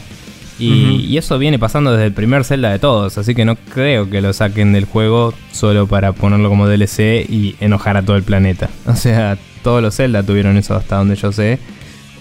Y 0.59 1.17
eso 1.17 1.39
viene 1.39 1.57
pasando 1.57 1.93
desde 1.93 2.07
el 2.07 2.11
primer 2.11 2.43
Zelda 2.43 2.69
de 2.69 2.79
todos, 2.79 3.17
así 3.17 3.33
que 3.33 3.45
no 3.45 3.55
creo 3.55 4.09
que 4.09 4.19
lo 4.21 4.33
saquen 4.33 4.73
del 4.73 4.83
juego 4.83 5.33
solo 5.53 5.87
para 5.87 6.11
ponerlo 6.11 6.49
como 6.49 6.67
DLC 6.67 7.25
y 7.29 7.55
enojar 7.61 7.95
a 7.95 8.01
todo 8.01 8.17
el 8.17 8.23
planeta. 8.23 8.69
O 8.85 8.95
sea, 8.95 9.37
todos 9.63 9.81
los 9.81 9.95
Zelda 9.95 10.23
tuvieron 10.23 10.57
eso 10.57 10.75
hasta 10.75 10.97
donde 10.97 11.15
yo 11.15 11.31
sé, 11.31 11.59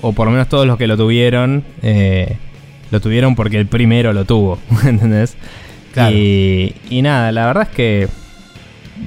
o 0.03 0.13
por 0.13 0.27
lo 0.27 0.33
menos 0.33 0.49
todos 0.49 0.67
los 0.67 0.79
que 0.79 0.87
lo 0.87 0.97
tuvieron, 0.97 1.65
eh, 1.83 2.37
lo 2.93 3.01
tuvieron 3.01 3.35
porque 3.35 3.59
el 3.59 3.67
primero 3.67 4.13
lo 4.13 4.25
tuvo, 4.25 4.59
¿entendés? 4.85 5.37
Claro. 5.93 6.15
Y, 6.15 6.75
y 6.91 7.03
nada, 7.03 7.33
la 7.33 7.47
verdad 7.47 7.65
es 7.65 7.75
que... 7.75 8.09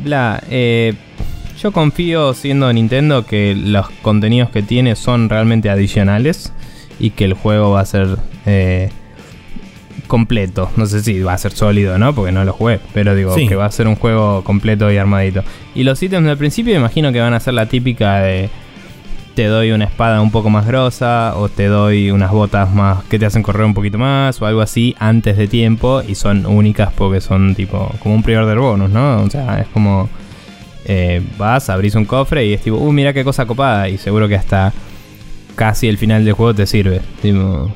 Bla, 0.04 0.42
eh, 0.50 0.94
yo 1.62 1.72
confío 1.72 2.34
siendo 2.34 2.72
Nintendo 2.74 3.26
que 3.26 3.56
los 3.56 3.90
contenidos 4.02 4.50
que 4.50 4.62
tiene 4.64 4.96
son 4.96 5.30
realmente 5.30 5.70
adicionales 5.70 6.52
y 7.00 7.12
que 7.12 7.26
el 7.26 7.34
juego 7.34 7.72
va 7.72 7.82
a 7.82 7.86
ser 7.86 8.18
eh, 8.46 8.90
completo. 10.08 10.70
No 10.76 10.86
sé 10.86 11.02
si 11.02 11.20
va 11.22 11.34
a 11.34 11.38
ser 11.38 11.52
sólido, 11.54 11.98
¿no? 11.98 12.14
Porque 12.14 12.32
no 12.32 12.44
lo 12.44 12.54
jugué, 12.54 12.80
pero 12.94 13.16
digo 13.16 13.36
Sí. 13.36 13.48
que 13.48 13.56
va 13.56 13.66
a 13.66 13.72
ser 13.72 13.88
un 13.88 13.96
juego 13.96 14.44
completo 14.44 14.92
y 14.92 14.98
armadito. 14.98 15.44
Y 15.76 15.84
los 15.84 16.02
ítems 16.02 16.26
del 16.28 16.38
principio 16.38 16.76
imagino 16.76 17.12
que 17.12 17.20
van 17.20 17.34
a 17.34 17.40
ser 17.40 17.54
la 17.54 17.68
típica 17.68 18.20
de 18.22 18.50
te 19.36 19.46
doy 19.46 19.72
una 19.72 19.86
espada 19.86 20.20
un 20.22 20.30
poco 20.30 20.50
más 20.50 20.68
grosa 20.68 21.36
o 21.38 21.48
te 21.48 21.68
doy 21.68 22.12
unas 22.12 22.32
botas 22.32 22.74
más 22.74 23.02
que 23.06 23.18
te 23.18 23.26
hacen 23.26 23.42
correr 23.44 23.64
un 23.66 23.74
poquito 23.74 23.98
más 23.98 24.42
o 24.42 24.46
algo 24.46 24.60
así 24.60 24.94
antes 25.00 25.38
de 25.38 25.48
tiempo 25.48 26.02
y 26.06 26.16
son 26.16 26.46
únicas 26.46 26.92
porque 26.92 27.22
son 27.22 27.56
tipo 27.56 27.94
como 28.04 28.16
un 28.16 28.24
pre-order 28.24 28.60
bonus, 28.60 28.90
¿no? 28.90 29.22
O 29.24 29.30
sea, 29.30 29.62
es 29.62 29.68
como 29.70 30.10
eh, 30.86 31.22
vas, 31.38 31.70
abrís 31.70 31.96
un 31.96 32.06
cofre 32.06 32.46
y 32.46 32.54
es 32.54 32.62
tipo, 32.62 32.78
uh, 32.78 32.92
mira 32.92 33.14
qué 33.14 33.24
cosa 33.24 33.46
copada 33.46 33.90
y 33.90 33.98
seguro 33.98 34.28
que 34.28 34.36
hasta 34.36 34.74
casi 35.56 35.88
el 35.88 35.98
final 35.98 36.26
del 36.26 36.34
juego 36.34 36.54
te 36.54 36.66
sirve. 36.66 37.02
Tipo, 37.22 37.72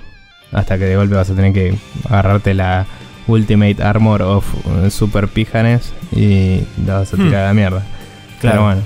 hasta 0.51 0.77
que 0.77 0.85
de 0.85 0.95
golpe 0.95 1.15
vas 1.15 1.29
a 1.29 1.35
tener 1.35 1.53
que 1.53 1.75
agarrarte 2.05 2.53
la 2.53 2.85
Ultimate 3.27 3.81
Armor 3.81 4.21
of 4.21 4.45
eh, 4.83 4.89
Super 4.89 5.27
Pijanes 5.27 5.91
y 6.15 6.61
la 6.85 6.99
vas 6.99 7.13
a 7.13 7.17
tirar 7.17 7.35
a 7.35 7.47
la 7.47 7.53
mierda. 7.53 7.83
Claro. 8.39 8.63
Bueno. 8.63 8.81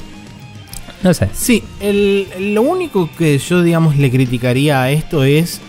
No 1.04 1.14
sé. 1.14 1.30
Sí, 1.34 1.64
el, 1.80 2.54
lo 2.54 2.62
único 2.62 3.10
que 3.18 3.38
yo, 3.38 3.62
digamos, 3.62 3.98
le 3.98 4.12
criticaría 4.12 4.82
a 4.82 4.92
esto 4.92 5.24
es 5.24 5.62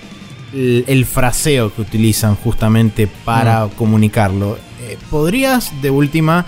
el, 0.52 0.84
el 0.88 1.04
fraseo 1.04 1.72
que 1.72 1.82
utilizan 1.82 2.34
justamente 2.34 3.08
para 3.24 3.68
comunicarlo. 3.76 4.58
Eh, 4.82 4.98
¿Podrías, 5.08 5.82
de 5.82 5.90
última, 5.90 6.46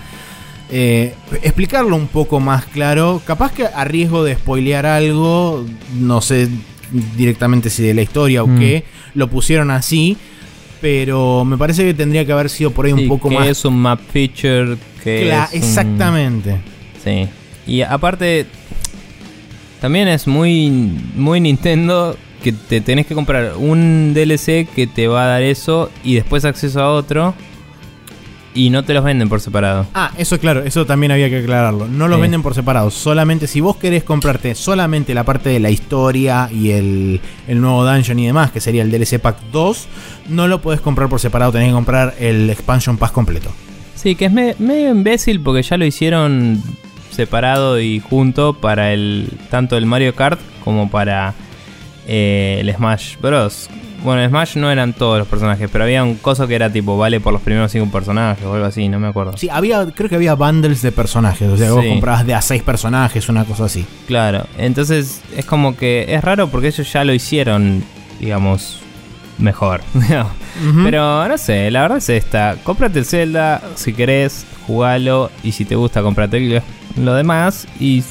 eh, 0.71 1.15
explicarlo 1.43 1.97
un 1.97 2.07
poco 2.09 2.41
más 2.41 2.65
claro? 2.67 3.21
Capaz 3.27 3.53
que 3.53 3.67
a 3.67 3.85
riesgo 3.85 4.25
de 4.25 4.35
spoilear 4.35 4.87
algo, 4.87 5.65
no 5.99 6.21
sé 6.21 6.49
directamente 7.17 7.71
si 7.71 7.83
de 7.83 7.95
la 7.95 8.03
historia 8.03 8.43
o 8.43 8.47
Mm. 8.47 8.59
qué, 8.59 8.85
lo 9.15 9.29
pusieron 9.29 9.71
así. 9.71 10.17
Pero 10.81 11.45
me 11.45 11.57
parece 11.57 11.85
que 11.85 11.95
tendría 11.95 12.25
que 12.25 12.33
haber 12.33 12.51
sido 12.51 12.73
por 12.73 12.87
ahí 12.87 12.93
un 12.93 13.07
poco 13.07 13.29
que 13.29 13.37
más. 13.37 13.47
es 13.49 13.65
un 13.65 13.79
map 13.79 14.01
feature 14.13 14.77
que 15.05 15.27
Cla- 15.31 15.45
es 15.47 15.53
un- 15.53 15.59
exactamente. 15.59 16.57
Sí. 17.05 17.29
Y 17.69 17.83
aparte 17.83 18.47
también 19.81 20.09
es 20.09 20.27
muy 20.27 20.71
muy 21.15 21.41
Nintendo 21.41 22.17
que 22.43 22.53
te 22.53 22.81
tenés 22.81 23.07
que 23.07 23.15
comprar 23.15 23.53
un 23.57 24.13
DLC 24.15 24.67
que 24.75 24.89
te 24.93 25.07
va 25.07 25.23
a 25.25 25.27
dar 25.27 25.43
eso 25.43 25.91
y 26.03 26.15
después 26.15 26.45
acceso 26.45 26.81
a 26.81 26.91
otro 26.93 27.35
y 28.55 28.69
no 28.71 28.85
te 28.85 28.93
los 28.95 29.03
venden 29.03 29.29
por 29.31 29.41
separado. 29.41 29.87
Ah, 29.95 30.11
eso 30.19 30.39
claro, 30.39 30.63
eso 30.63 30.85
también 30.85 31.11
había 31.13 31.31
que 31.31 31.39
aclararlo. 31.39 31.89
No 31.89 32.07
los 32.09 32.19
Sí. 32.19 32.23
venden 32.23 32.43
por 32.43 32.55
separado. 32.55 32.91
Solamente 32.91 33.47
si 33.47 33.61
vos 33.61 33.77
querés 33.77 34.05
comprarte 34.05 34.55
solamente 34.55 35.15
la 35.15 35.25
parte 35.25 35.49
de 35.49 35.59
la 35.61 35.71
historia 35.71 36.49
y 36.53 36.71
el, 36.73 37.21
el 37.49 37.61
nuevo 37.61 37.85
dungeon 37.85 38.19
y 38.19 38.27
demás, 38.27 38.51
que 38.53 38.61
sería 38.61 38.83
el 38.83 38.91
DLC 38.91 39.19
Pack 39.19 39.37
2, 39.53 39.87
no 40.29 40.49
lo 40.49 40.61
podés 40.61 40.81
comprar 40.81 41.09
por 41.09 41.19
separado. 41.21 41.53
Tenés 41.53 41.69
que 41.69 41.75
comprar 41.75 42.15
el 42.21 42.51
Expansion 42.51 42.99
Pass 42.99 43.11
completo. 43.13 43.51
Sí, 43.95 44.17
que 44.17 44.27
es 44.27 44.33
me- 44.33 44.55
medio 44.59 44.91
imbécil 44.91 45.41
porque 45.41 45.63
ya 45.63 45.77
lo 45.79 45.85
hicieron 45.87 46.61
separado 47.11 47.81
y 47.81 48.01
junto 48.01 48.55
para 48.55 48.93
el 48.93 49.29
tanto 49.51 49.77
el 49.77 49.87
Mario 49.87 50.15
Kart 50.15 50.41
como 50.65 50.91
para 50.91 51.35
eh, 52.07 52.59
el 52.61 52.75
Smash 52.75 53.17
Bros. 53.21 53.69
Bueno, 54.05 54.23
en 54.23 54.31
Smash 54.31 54.57
no 54.57 54.71
eran 54.71 54.93
todos 54.93 55.19
los 55.19 55.29
personajes, 55.29 55.69
pero 55.71 55.85
había 55.85 56.03
un 56.03 56.17
coso 56.17 56.49
que 56.49 56.55
era 56.55 56.71
tipo 56.71 56.97
vale 56.97 57.21
por 57.21 57.33
los 57.33 57.43
primeros 57.43 57.71
cinco 57.71 57.91
personajes 57.91 58.45
o 58.45 58.55
algo 58.55 58.67
así, 58.67 58.89
no 58.89 58.99
me 58.99 59.09
acuerdo. 59.09 59.37
Sí, 59.37 59.49
había, 59.49 59.87
creo 59.87 60.09
que 60.09 60.17
había 60.17 60.35
bundles 60.35 60.83
de 60.83 60.93
personajes. 60.93 61.49
O 61.49 61.57
sea, 61.57 61.73
vos 61.73 61.85
comprabas 61.85 62.27
de 62.27 62.35
a 62.35 62.43
6 62.43 62.63
personajes, 62.63 63.29
una 63.29 63.45
cosa 63.45 63.67
así. 63.67 63.87
Claro, 64.07 64.47
entonces 64.59 65.23
es 65.37 65.45
como 65.45 65.77
que 65.77 66.07
es 66.09 66.23
raro 66.23 66.49
porque 66.49 66.69
ellos 66.69 66.93
ya 66.93 67.05
lo 67.05 67.15
hicieron, 67.15 67.85
digamos, 68.19 68.81
mejor. 69.39 69.83
Pero 70.85 71.29
no 71.29 71.39
sé, 71.39 71.71
la 71.71 71.83
verdad 71.83 71.99
es 71.99 72.09
esta. 72.09 72.57
Cómprate 72.65 72.99
el 72.99 73.05
Zelda 73.05 73.63
si 73.75 73.93
querés, 73.93 74.47
jugalo 74.67 75.31
y 75.43 75.53
si 75.53 75.65
te 75.65 75.77
gusta, 75.77 76.03
cómprate 76.03 76.63
lo 76.97 77.15
demás. 77.15 77.67
Y 77.79 78.03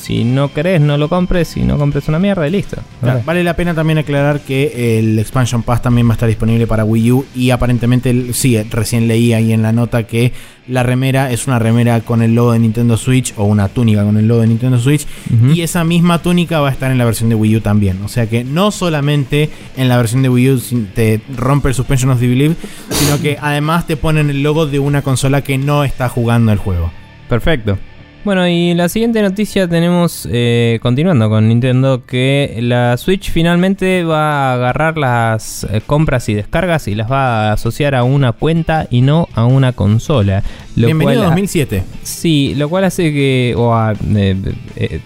si 0.00 0.24
no 0.24 0.52
querés, 0.52 0.80
no 0.80 0.98
lo 0.98 1.08
compres 1.08 1.56
y 1.56 1.62
no 1.62 1.78
compres 1.78 2.08
una 2.08 2.18
mierda 2.18 2.46
y 2.46 2.50
listo. 2.50 2.76
Claro, 3.00 3.22
Vale 3.24 3.44
la 3.44 3.56
pena 3.56 3.74
también 3.74 3.98
aclarar 3.98 4.40
que 4.40 4.98
el 4.98 5.18
Expansion 5.18 5.62
Pass 5.62 5.82
también 5.82 6.06
va 6.06 6.12
a 6.12 6.14
estar 6.14 6.28
disponible 6.28 6.66
para 6.66 6.84
Wii 6.84 7.12
U 7.12 7.26
y 7.34 7.50
aparentemente, 7.50 8.32
sí, 8.32 8.60
recién 8.70 9.08
leí 9.08 9.32
ahí 9.32 9.52
en 9.52 9.62
la 9.62 9.72
nota 9.72 10.04
que 10.04 10.32
la 10.66 10.82
remera 10.82 11.30
es 11.30 11.46
una 11.46 11.58
remera 11.58 12.00
con 12.00 12.22
el 12.22 12.34
logo 12.34 12.52
de 12.52 12.58
Nintendo 12.58 12.96
Switch 12.96 13.34
o 13.36 13.44
una 13.44 13.68
túnica 13.68 14.02
con 14.04 14.16
el 14.16 14.26
logo 14.26 14.40
de 14.40 14.46
Nintendo 14.46 14.78
Switch 14.78 15.06
y 15.52 15.60
esa 15.60 15.84
misma 15.84 16.22
túnica 16.22 16.60
va 16.60 16.70
a 16.70 16.72
estar 16.72 16.90
en 16.90 16.98
la 16.98 17.04
versión 17.04 17.28
de 17.28 17.34
Wii 17.34 17.56
U 17.56 17.60
también. 17.60 18.00
O 18.02 18.08
sea 18.08 18.28
que 18.28 18.44
no 18.44 18.70
solamente 18.70 19.50
en 19.76 19.88
la 19.88 19.96
versión 19.96 20.22
de 20.22 20.28
Wii 20.28 20.50
U 20.50 20.62
te 20.94 21.20
rompe 21.36 21.68
el 21.68 21.74
Suspension 21.74 22.10
of 22.10 22.20
Disbelief, 22.20 22.56
sino 22.90 23.20
que 23.20 23.36
además 23.40 23.86
te 23.86 23.96
ponen 23.96 24.30
el 24.30 24.42
logo 24.42 24.66
de 24.66 24.78
una 24.78 25.02
consola 25.02 25.42
que 25.42 25.58
no 25.58 25.84
está 25.84 26.08
jugando 26.08 26.52
el 26.52 26.58
juego. 26.58 26.90
Perfecto. 27.28 27.78
Bueno, 28.24 28.48
y 28.48 28.72
la 28.72 28.88
siguiente 28.88 29.20
noticia 29.20 29.68
tenemos, 29.68 30.26
eh, 30.32 30.78
continuando 30.80 31.28
con 31.28 31.46
Nintendo, 31.46 32.06
que 32.06 32.56
la 32.62 32.96
Switch 32.96 33.30
finalmente 33.30 34.02
va 34.02 34.52
a 34.52 34.54
agarrar 34.54 34.96
las 34.96 35.64
eh, 35.64 35.82
compras 35.86 36.26
y 36.30 36.34
descargas 36.34 36.88
y 36.88 36.94
las 36.94 37.12
va 37.12 37.50
a 37.50 37.52
asociar 37.52 37.94
a 37.94 38.02
una 38.02 38.32
cuenta 38.32 38.86
y 38.88 39.02
no 39.02 39.28
a 39.34 39.44
una 39.44 39.72
consola. 39.72 40.42
Lo 40.74 40.86
Bienvenido 40.86 41.18
cual, 41.18 41.30
2007. 41.32 41.84
Sí, 42.02 42.54
lo 42.56 42.70
cual 42.70 42.84
hace 42.84 43.12
que... 43.12 43.54
O 43.58 43.74
a, 43.74 43.92
de, 43.92 44.34
de, 44.34 45.00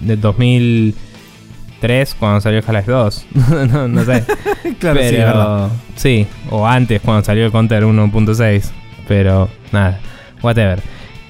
de 0.00 0.16
2003 0.16 2.14
cuando 2.18 2.40
salió 2.40 2.60
Half-Life 2.60 2.90
2. 2.90 3.26
no, 3.72 3.88
no, 3.88 4.04
sé. 4.06 4.24
claro, 4.78 4.98
Pero, 4.98 5.70
sí, 5.96 6.24
sí, 6.24 6.26
o 6.48 6.66
antes 6.66 7.02
cuando 7.02 7.22
salió 7.26 7.44
el 7.44 7.52
Counter 7.52 7.84
1.6. 7.84 8.70
Pero 9.06 9.50
nada, 9.70 10.00
whatever. 10.42 10.80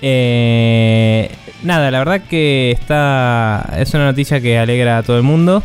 Eh, 0.03 1.31
nada, 1.63 1.91
la 1.91 1.99
verdad 1.99 2.21
que 2.29 2.71
está. 2.71 3.75
Es 3.79 3.95
una 3.95 4.05
noticia 4.07 4.41
que 4.41 4.59
alegra 4.59 4.99
a 4.99 5.03
todo 5.03 5.17
el 5.17 5.23
mundo. 5.23 5.63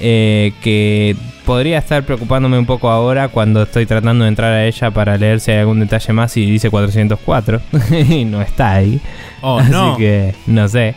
Eh, 0.00 0.52
que 0.62 1.16
podría 1.44 1.78
estar 1.78 2.04
preocupándome 2.04 2.56
un 2.58 2.66
poco 2.66 2.88
ahora 2.88 3.28
cuando 3.28 3.62
estoy 3.62 3.84
tratando 3.86 4.24
de 4.24 4.28
entrar 4.28 4.52
a 4.52 4.64
ella 4.64 4.90
para 4.92 5.16
leer 5.16 5.40
si 5.40 5.50
hay 5.50 5.58
algún 5.58 5.80
detalle 5.80 6.12
más 6.12 6.36
y 6.36 6.44
dice 6.48 6.70
404 6.70 7.60
y 8.08 8.24
no 8.24 8.40
está 8.42 8.74
ahí. 8.74 9.00
Oh, 9.40 9.58
Así 9.60 9.70
no. 9.72 9.96
que 9.96 10.34
no 10.46 10.68
sé. 10.68 10.94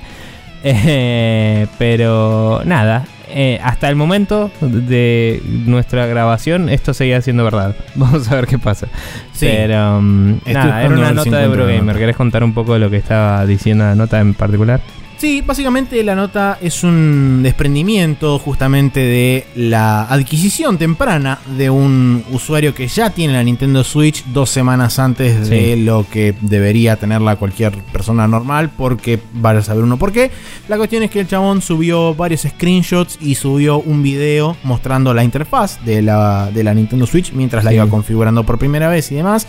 Eh, 0.64 1.66
pero 1.80 2.62
nada, 2.66 3.06
eh, 3.34 3.60
hasta 3.64 3.90
el 3.90 3.96
momento 3.96 4.52
de 4.62 5.42
nuestra 5.66 6.06
grabación 6.06 6.70
esto 6.70 6.94
seguía 6.94 7.22
siendo 7.22 7.44
verdad. 7.44 7.76
Vamos 7.96 8.32
a 8.32 8.36
ver 8.36 8.48
qué 8.48 8.60
pasa. 8.60 8.88
Sí. 9.34 9.48
Pero 9.50 9.98
um, 9.98 10.40
nada, 10.46 10.84
era 10.84 10.94
una 10.94 11.12
nota 11.12 11.38
de 11.38 11.46
Eurogamer. 11.46 11.98
¿Querés 11.98 12.16
contar 12.16 12.44
un 12.44 12.54
poco 12.54 12.74
de 12.74 12.80
lo 12.80 12.90
que 12.90 12.98
estaba 12.98 13.46
diciendo 13.46 13.84
la 13.84 13.96
nota 13.96 14.20
en 14.20 14.34
particular? 14.34 14.82
Sí, 15.22 15.44
básicamente 15.46 16.04
la 16.04 16.16
nota 16.16 16.58
es 16.60 16.84
un 16.84 17.42
desprendimiento 17.44 18.40
justamente 18.40 19.02
de 19.02 19.46
la 19.54 20.02
adquisición 20.06 20.80
temprana 20.80 21.38
de 21.60 21.70
un 21.70 22.24
usuario 22.32 22.74
que 22.74 22.88
ya 22.88 23.12
tiene 23.12 23.34
la 23.34 23.44
Nintendo 23.44 23.84
Switch 23.84 24.26
dos 24.34 24.50
semanas 24.50 24.98
antes 24.98 25.48
Sí. 25.48 25.54
de 25.54 25.78
lo 25.78 26.08
que 26.12 26.34
debería 26.42 26.96
tenerla 26.96 27.36
cualquier 27.36 27.72
persona 27.94 28.28
normal, 28.28 28.72
porque 28.76 29.20
vaya 29.34 29.60
a 29.60 29.62
saber 29.62 29.84
uno 29.84 29.98
por 29.98 30.12
qué. 30.12 30.32
La 30.68 30.78
cuestión 30.78 31.04
es 31.04 31.12
que 31.12 31.20
el 31.20 31.28
chabón 31.28 31.62
subió 31.62 32.16
varios 32.16 32.42
screenshots 32.42 33.20
y 33.22 33.36
subió 33.36 33.78
un 33.78 34.02
video 34.02 34.58
mostrando 34.64 35.14
la 35.14 35.24
interfaz 35.24 35.86
de 35.86 36.02
la, 36.02 36.50
de 36.52 36.64
la 36.64 36.74
Nintendo 36.74 37.06
Switch 37.06 37.32
mientras 37.32 37.64
la 37.64 37.70
Sí. 37.70 37.76
iba 37.76 37.88
configurando 37.88 38.44
por 38.44 38.58
primera 38.58 38.90
vez 38.90 39.12
y 39.12 39.16
demás. 39.18 39.46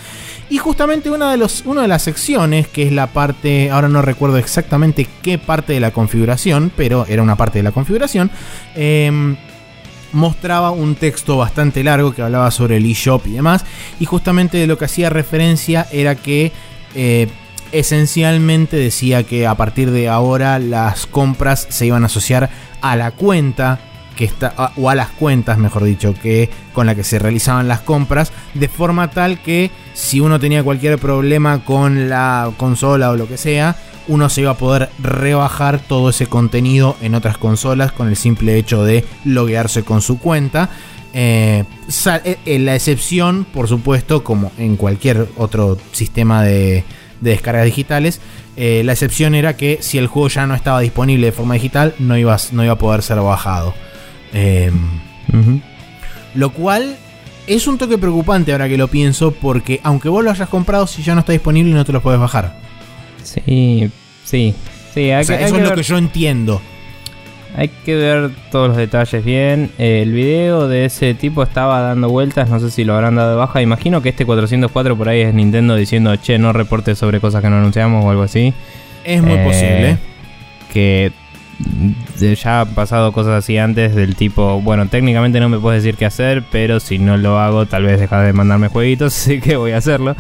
Y 0.53 0.59
justamente 0.59 1.09
una 1.09 1.31
de, 1.31 1.39
los, 1.39 1.63
una 1.65 1.81
de 1.81 1.89
las 1.89 2.03
secciones, 2.03 2.69
que 2.69 2.83
es 2.83 2.93
la 2.93 3.07
parte, 3.07 3.71
ahora 3.71 3.89
no 3.89 4.03
recuerdo 4.03 4.37
exactamente 4.37 5.09
qué 5.23 5.39
parte 5.39 5.73
de 5.73 5.81
la 5.81 5.93
configuración, 5.93 6.71
pero 6.77 7.07
era 7.09 7.23
una 7.23 7.37
parte 7.37 7.61
de 7.61 7.63
la 7.63 7.73
configuración, 7.73 8.31
em, 8.75 9.35
mostraba 10.13 10.71
un 10.71 10.95
texto 10.95 11.39
bastante 11.39 11.83
largo 11.83 12.13
que 12.15 12.21
hablaba 12.21 12.51
sobre 12.51 12.77
el 12.77 12.85
eShop 12.85 13.29
y 13.29 13.33
demás. 13.33 13.65
Y 13.99 14.05
justamente 14.05 14.59
de 14.59 14.67
lo 14.67 14.77
que 14.77 14.85
hacía 14.85 15.09
referencia 15.09 15.87
era 15.91 16.17
que 16.17 16.53
eh, 16.95 17.29
esencialmente 17.73 18.77
decía 18.77 19.23
que 19.23 19.47
a 19.47 19.55
partir 19.55 19.91
de 19.91 20.11
ahora 20.11 20.59
las 20.59 21.07
compras 21.07 21.67
se 21.71 21.87
iban 21.87 22.03
a 22.03 22.09
asociar 22.09 22.51
a 22.83 22.95
la 22.97 23.13
cuenta 23.13 23.81
que 24.17 24.25
está 24.25 24.53
a- 24.57 24.73
o 24.77 24.89
a 24.91 24.95
las 24.95 25.09
cuentas, 25.09 25.59
mejor 25.59 25.85
dicho, 25.85 26.15
que 26.15 26.49
con 26.73 26.87
la 26.87 26.95
que 26.95 27.05
se 27.05 27.19
realizaban 27.19 27.69
las 27.69 27.81
compras, 27.81 28.33
de 28.55 28.69
forma 28.69 29.11
tal 29.11 29.39
que 29.41 29.71
si 29.95 30.21
uno 30.21 30.39
tenía 30.41 30.63
cualquier 30.63 30.99
problema 30.99 31.65
con 31.65 32.09
la 32.09 32.51
consola 32.57 33.11
o 33.11 33.17
lo 33.17 33.29
que 33.29 33.37
sea, 33.37 33.77
uno 34.09 34.29
se 34.29 34.41
iba 34.41 34.51
a 34.51 34.57
poder 34.57 34.89
rebajar 34.99 35.79
todo 35.79 36.11
ese 36.11 36.27
contenido 36.27 36.97
en 37.03 37.15
otras 37.15 37.39
consolas 37.39 37.93
con 37.93 38.09
el 38.09 38.17
simple 38.17 38.57
hecho 38.57 38.85
de 38.85 39.05
loguearse 39.25 39.85
con 39.85 40.03
su 40.03 40.19
cuenta. 40.19 40.71
Eh, 41.15 41.65
eh, 42.25 42.39
eh, 42.47 42.59
la 42.59 42.75
excepción, 42.75 43.45
por 43.45 43.69
supuesto, 43.69 44.25
como 44.25 44.51
en 44.59 44.77
cualquier 44.77 45.29
otro 45.37 45.79
sistema 45.93 46.43
de, 46.43 46.85
de 47.21 47.31
descargas 47.31 47.65
digitales, 47.67 48.21
la 48.57 48.93
excepción 48.93 49.35
era 49.35 49.57
que 49.57 49.79
si 49.81 49.99
el 49.99 50.07
juego 50.09 50.29
ya 50.29 50.47
no 50.47 50.55
estaba 50.55 50.81
disponible 50.81 51.27
de 51.27 51.33
forma 51.33 51.55
digital, 51.55 51.95
no 51.99 52.19
iba, 52.19 52.37
no 52.53 52.65
iba 52.65 52.73
a 52.73 52.79
poder 52.79 53.03
ser 53.03 53.19
bajado. 53.21 53.73
Eh, 54.33 54.71
lo 56.35 56.51
cual 56.51 56.97
es 57.47 57.67
un 57.67 57.79
toque 57.79 57.99
preocupante 57.99 58.53
ahora 58.53 58.69
que 58.69 58.77
lo 58.79 58.89
pienso, 58.89 59.33
porque 59.33 59.81
aunque 59.83 60.09
vos 60.09 60.25
lo 60.25 60.31
hayas 60.31 60.49
comprado, 60.49 60.87
si 60.87 61.03
ya 61.03 61.15
no 61.15 61.21
está 61.21 61.33
disponible, 61.33 61.73
no 61.73 61.85
te 61.85 61.93
lo 61.93 62.01
puedes 62.01 62.21
bajar. 62.21 62.57
Sí, 63.23 63.91
sí. 64.25 64.55
Sí, 64.95 65.11
hay 65.11 65.23
O 65.23 65.25
sea, 65.25 65.39
que, 65.39 65.45
hay 65.45 65.49
eso 65.49 65.55
que 65.55 65.61
es 65.61 65.65
lo 65.65 65.71
ver- 65.71 65.79
que 65.79 65.83
yo 65.85 65.97
entiendo. 65.99 66.61
Hay 67.55 67.69
que 67.69 67.95
ver 67.95 68.31
todos 68.51 68.69
los 68.69 68.77
detalles 68.79 69.23
bien. 69.25 69.71
El 69.77 70.13
video 70.13 70.69
de 70.69 70.87
ese 70.87 71.13
tipo 71.13 71.43
estaba 71.43 71.81
dando 71.83 72.09
vueltas, 72.09 72.49
no 72.49 72.59
sé 72.61 72.71
si 72.71 72.83
lo 72.85 72.95
habrán 72.95 73.15
dado 73.17 73.31
de 73.31 73.37
baja. 73.37 73.61
Imagino 73.61 74.01
que 74.01 74.09
este 74.09 74.25
404 74.25 74.97
por 74.97 75.09
ahí 75.11 75.21
es 75.21 75.35
Nintendo 75.35 75.77
diciendo, 75.77 76.17
che, 76.17 76.39
no 76.39 76.55
reportes 76.55 76.99
sobre 76.99 77.21
cosas 77.21 77.43
que 77.43 77.51
no 77.51 77.57
anunciamos 77.57 78.05
o 78.05 78.11
algo 78.11 78.23
así. 78.23 78.55
Es 79.05 79.23
muy 79.23 79.33
Eh, 79.35 79.45
posible. 79.45 79.99
Que 80.73 81.13
ya 82.19 82.61
han 82.61 82.75
pasado 82.75 83.13
cosas 83.13 83.45
así 83.45 83.59
antes 83.59 83.95
del 83.95 84.17
tipo, 84.17 84.61
bueno, 84.61 84.87
técnicamente 84.87 85.41
no 85.41 85.49
me 85.49 85.59
puedes 85.59 85.83
decir 85.83 85.99
qué 85.99 86.07
hacer, 86.07 86.45
pero 86.51 86.81
si 86.81 86.99
no 86.99 87.17
lo 87.17 87.39
hago, 87.39 87.67
tal 87.67 87.85
vez 87.85 88.01
dejas 88.01 88.27
de 88.27 88.33
mandarme 88.33 88.69
jueguitos, 88.69 89.15
así 89.17 89.41
que 89.41 89.57
voy 89.57 89.73
a 89.73 89.79
hacerlo. 89.79 90.17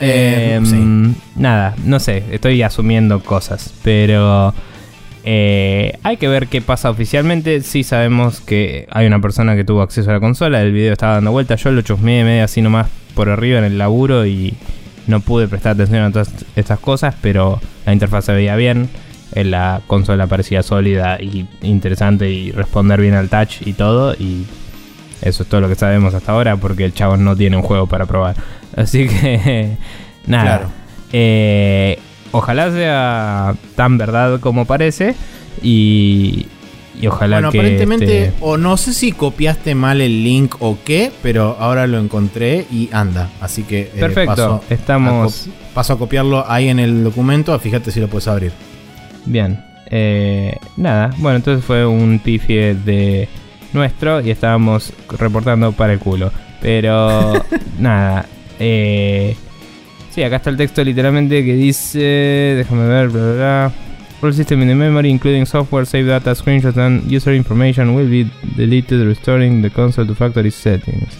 Eh, 0.00 0.58
Eh, 0.58 0.60
sí. 0.64 1.14
Nada, 1.36 1.74
no 1.84 2.00
sé, 2.00 2.24
estoy 2.30 2.62
asumiendo 2.62 3.20
cosas, 3.20 3.74
pero 3.82 4.54
eh, 5.24 5.98
hay 6.02 6.16
que 6.18 6.28
ver 6.28 6.48
qué 6.48 6.60
pasa 6.60 6.90
oficialmente. 6.90 7.62
Sí 7.62 7.82
sabemos 7.82 8.40
que 8.40 8.86
hay 8.90 9.06
una 9.06 9.20
persona 9.20 9.56
que 9.56 9.64
tuvo 9.64 9.82
acceso 9.82 10.10
a 10.10 10.14
la 10.14 10.20
consola, 10.20 10.60
el 10.60 10.72
video 10.72 10.92
estaba 10.92 11.14
dando 11.14 11.32
vueltas, 11.32 11.62
yo 11.62 11.72
lo 11.72 11.82
chusmeé 11.82 12.24
medio 12.24 12.44
así 12.44 12.60
nomás 12.62 12.88
por 13.14 13.28
arriba 13.28 13.58
en 13.58 13.64
el 13.64 13.78
laburo 13.78 14.26
y 14.26 14.54
no 15.06 15.20
pude 15.20 15.48
prestar 15.48 15.72
atención 15.72 16.02
a 16.02 16.10
todas 16.10 16.30
estas 16.56 16.78
cosas, 16.78 17.14
pero 17.20 17.60
la 17.86 17.92
interfaz 17.92 18.26
se 18.26 18.32
veía 18.32 18.56
bien. 18.56 18.88
Eh, 19.34 19.44
La 19.44 19.80
consola 19.86 20.26
parecía 20.26 20.62
sólida 20.62 21.18
y 21.20 21.46
interesante 21.62 22.30
y 22.30 22.50
responder 22.52 23.00
bien 23.00 23.14
al 23.14 23.28
touch 23.28 23.66
y 23.66 23.72
todo. 23.72 24.14
Y 24.14 24.44
eso 25.22 25.42
es 25.42 25.48
todo 25.48 25.60
lo 25.60 25.68
que 25.68 25.74
sabemos 25.74 26.14
hasta 26.14 26.32
ahora 26.32 26.56
porque 26.56 26.84
el 26.84 26.94
chabón 26.94 27.24
no 27.24 27.36
tiene 27.36 27.56
un 27.56 27.62
juego 27.62 27.86
para 27.86 28.06
probar. 28.06 28.36
Así 28.76 29.06
que, 29.08 29.76
nada. 30.26 30.44
Claro. 30.44 30.70
Eh, 31.12 31.98
ojalá 32.32 32.70
sea 32.72 33.54
tan 33.76 33.98
verdad 33.98 34.40
como 34.40 34.64
parece. 34.64 35.14
Y, 35.62 36.46
y 37.00 37.06
ojalá 37.06 37.36
Bueno, 37.36 37.50
que. 37.52 37.58
aparentemente, 37.58 38.24
este, 38.26 38.36
o 38.40 38.56
no 38.56 38.76
sé 38.76 38.92
si 38.92 39.12
copiaste 39.12 39.74
mal 39.74 40.00
el 40.00 40.22
link 40.24 40.56
o 40.60 40.78
qué, 40.84 41.12
pero 41.22 41.56
ahora 41.58 41.86
lo 41.86 41.98
encontré 41.98 42.66
y 42.70 42.88
anda. 42.92 43.30
Así 43.40 43.62
que 43.62 43.82
eh, 43.82 43.90
Perfecto, 43.98 44.34
paso, 44.34 44.64
estamos. 44.70 45.48
a, 45.48 45.74
paso 45.74 45.92
a 45.94 45.98
copiarlo 45.98 46.44
ahí 46.50 46.68
en 46.68 46.78
el 46.78 47.04
documento. 47.04 47.58
Fíjate 47.58 47.90
si 47.90 48.00
lo 48.00 48.08
puedes 48.08 48.28
abrir. 48.28 48.52
Bien. 49.26 49.62
Eh, 49.86 50.56
nada, 50.76 51.10
bueno, 51.18 51.36
entonces 51.36 51.64
fue 51.64 51.86
un 51.86 52.18
pifie 52.18 52.74
de 52.74 53.28
nuestro 53.72 54.20
y 54.20 54.30
estábamos 54.30 54.92
reportando 55.18 55.72
para 55.72 55.92
el 55.92 55.98
culo. 55.98 56.32
Pero 56.60 57.32
nada. 57.78 58.26
Eh, 58.58 59.36
sí, 60.10 60.22
acá 60.22 60.36
está 60.36 60.50
el 60.50 60.56
texto 60.56 60.82
literalmente 60.82 61.44
que 61.44 61.54
dice. 61.54 61.98
Déjame 62.56 62.86
ver, 62.86 63.08
bla 63.08 63.22
bla 63.22 63.32
bla. 63.34 63.72
All 64.22 64.32
system 64.32 64.62
in 64.62 64.68
the 64.68 64.74
memory, 64.74 65.10
including 65.10 65.44
software, 65.44 65.84
save 65.84 66.06
data, 66.06 66.34
screenshots, 66.34 66.78
and 66.78 67.10
user 67.10 67.34
information, 67.34 67.94
will 67.94 68.08
be 68.08 68.30
deleted, 68.56 69.06
restoring 69.06 69.60
the 69.60 69.68
console 69.68 70.06
to 70.06 70.14
factory 70.14 70.50
settings. 70.50 71.14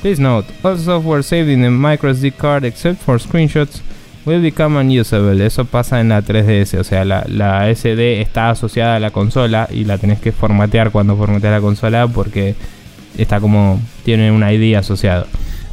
Please 0.00 0.18
note, 0.18 0.46
all 0.64 0.76
software 0.76 1.22
saved 1.22 1.48
in 1.48 1.60
the 1.60 1.68
microSD 1.68 2.36
card, 2.36 2.64
except 2.64 2.98
for 3.02 3.18
screenshots, 3.18 3.82
will 4.26 4.40
become 4.42 4.78
unusable. 4.78 5.44
Eso 5.44 5.64
pasa 5.64 6.00
en 6.00 6.10
la 6.10 6.22
3DS, 6.22 6.78
o 6.78 6.84
sea, 6.84 7.04
la, 7.04 7.24
la 7.28 7.68
SD 7.74 8.20
está 8.20 8.50
asociada 8.50 8.96
a 8.96 9.00
la 9.00 9.10
consola 9.10 9.68
y 9.72 9.84
la 9.84 9.98
tenés 9.98 10.20
que 10.20 10.32
formatear 10.32 10.90
cuando 10.90 11.16
formateas 11.16 11.52
la 11.52 11.60
consola 11.60 12.06
porque 12.08 12.54
está 13.18 13.40
como 13.40 13.80
tiene 14.04 14.30
un 14.30 14.42
ID 14.48 14.74
asociado. 14.76 15.26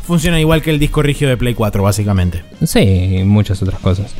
Funciona 0.03 0.39
igual 0.39 0.61
que 0.61 0.69
el 0.69 0.79
disco 0.79 1.01
rígido 1.01 1.29
de 1.29 1.37
Play 1.37 1.53
4, 1.53 1.83
básicamente. 1.83 2.41
Sí, 2.65 2.79
y 2.79 3.23
muchas 3.23 3.61
otras 3.61 3.79
cosas. 3.79 4.13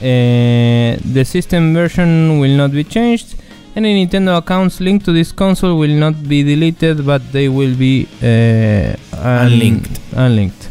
Eh, 0.00 0.98
the 1.12 1.24
system 1.24 1.74
version 1.74 2.38
will 2.40 2.56
not 2.56 2.70
be 2.72 2.84
changed. 2.84 3.36
Any 3.74 3.94
Nintendo 3.94 4.36
accounts 4.36 4.80
linked 4.80 5.04
to 5.06 5.12
this 5.14 5.32
console 5.32 5.72
will 5.78 5.98
not 5.98 6.14
be 6.28 6.44
deleted, 6.44 7.04
but 7.04 7.22
they 7.32 7.48
will 7.48 7.74
be 7.76 8.06
eh, 8.20 8.94
un- 9.24 9.46
Unlinked. 9.46 9.98
unlinked. 10.14 10.68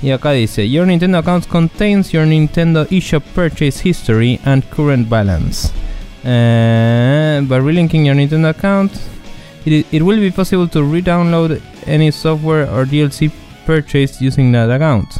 Y 0.00 0.10
acá 0.12 0.30
dice, 0.32 0.68
Your 0.68 0.86
Nintendo 0.86 1.18
account 1.18 1.46
contains 1.48 2.12
your 2.12 2.24
Nintendo 2.24 2.86
eShop 2.88 3.22
purchase 3.34 3.80
history 3.80 4.38
and 4.44 4.62
current 4.70 5.08
balance. 5.08 5.72
Eh, 6.24 7.40
by 7.48 7.58
relinking 7.58 8.06
your 8.06 8.14
Nintendo 8.14 8.50
account, 8.50 8.92
it, 9.64 9.86
it 9.90 10.02
will 10.02 10.20
be 10.20 10.30
possible 10.30 10.68
to 10.68 10.82
re-download 10.84 11.60
any 11.86 12.12
software 12.12 12.70
or 12.70 12.84
DLC 12.84 13.32
purchased 13.66 14.20
using 14.20 14.52
that 14.52 14.70
account. 14.70 15.18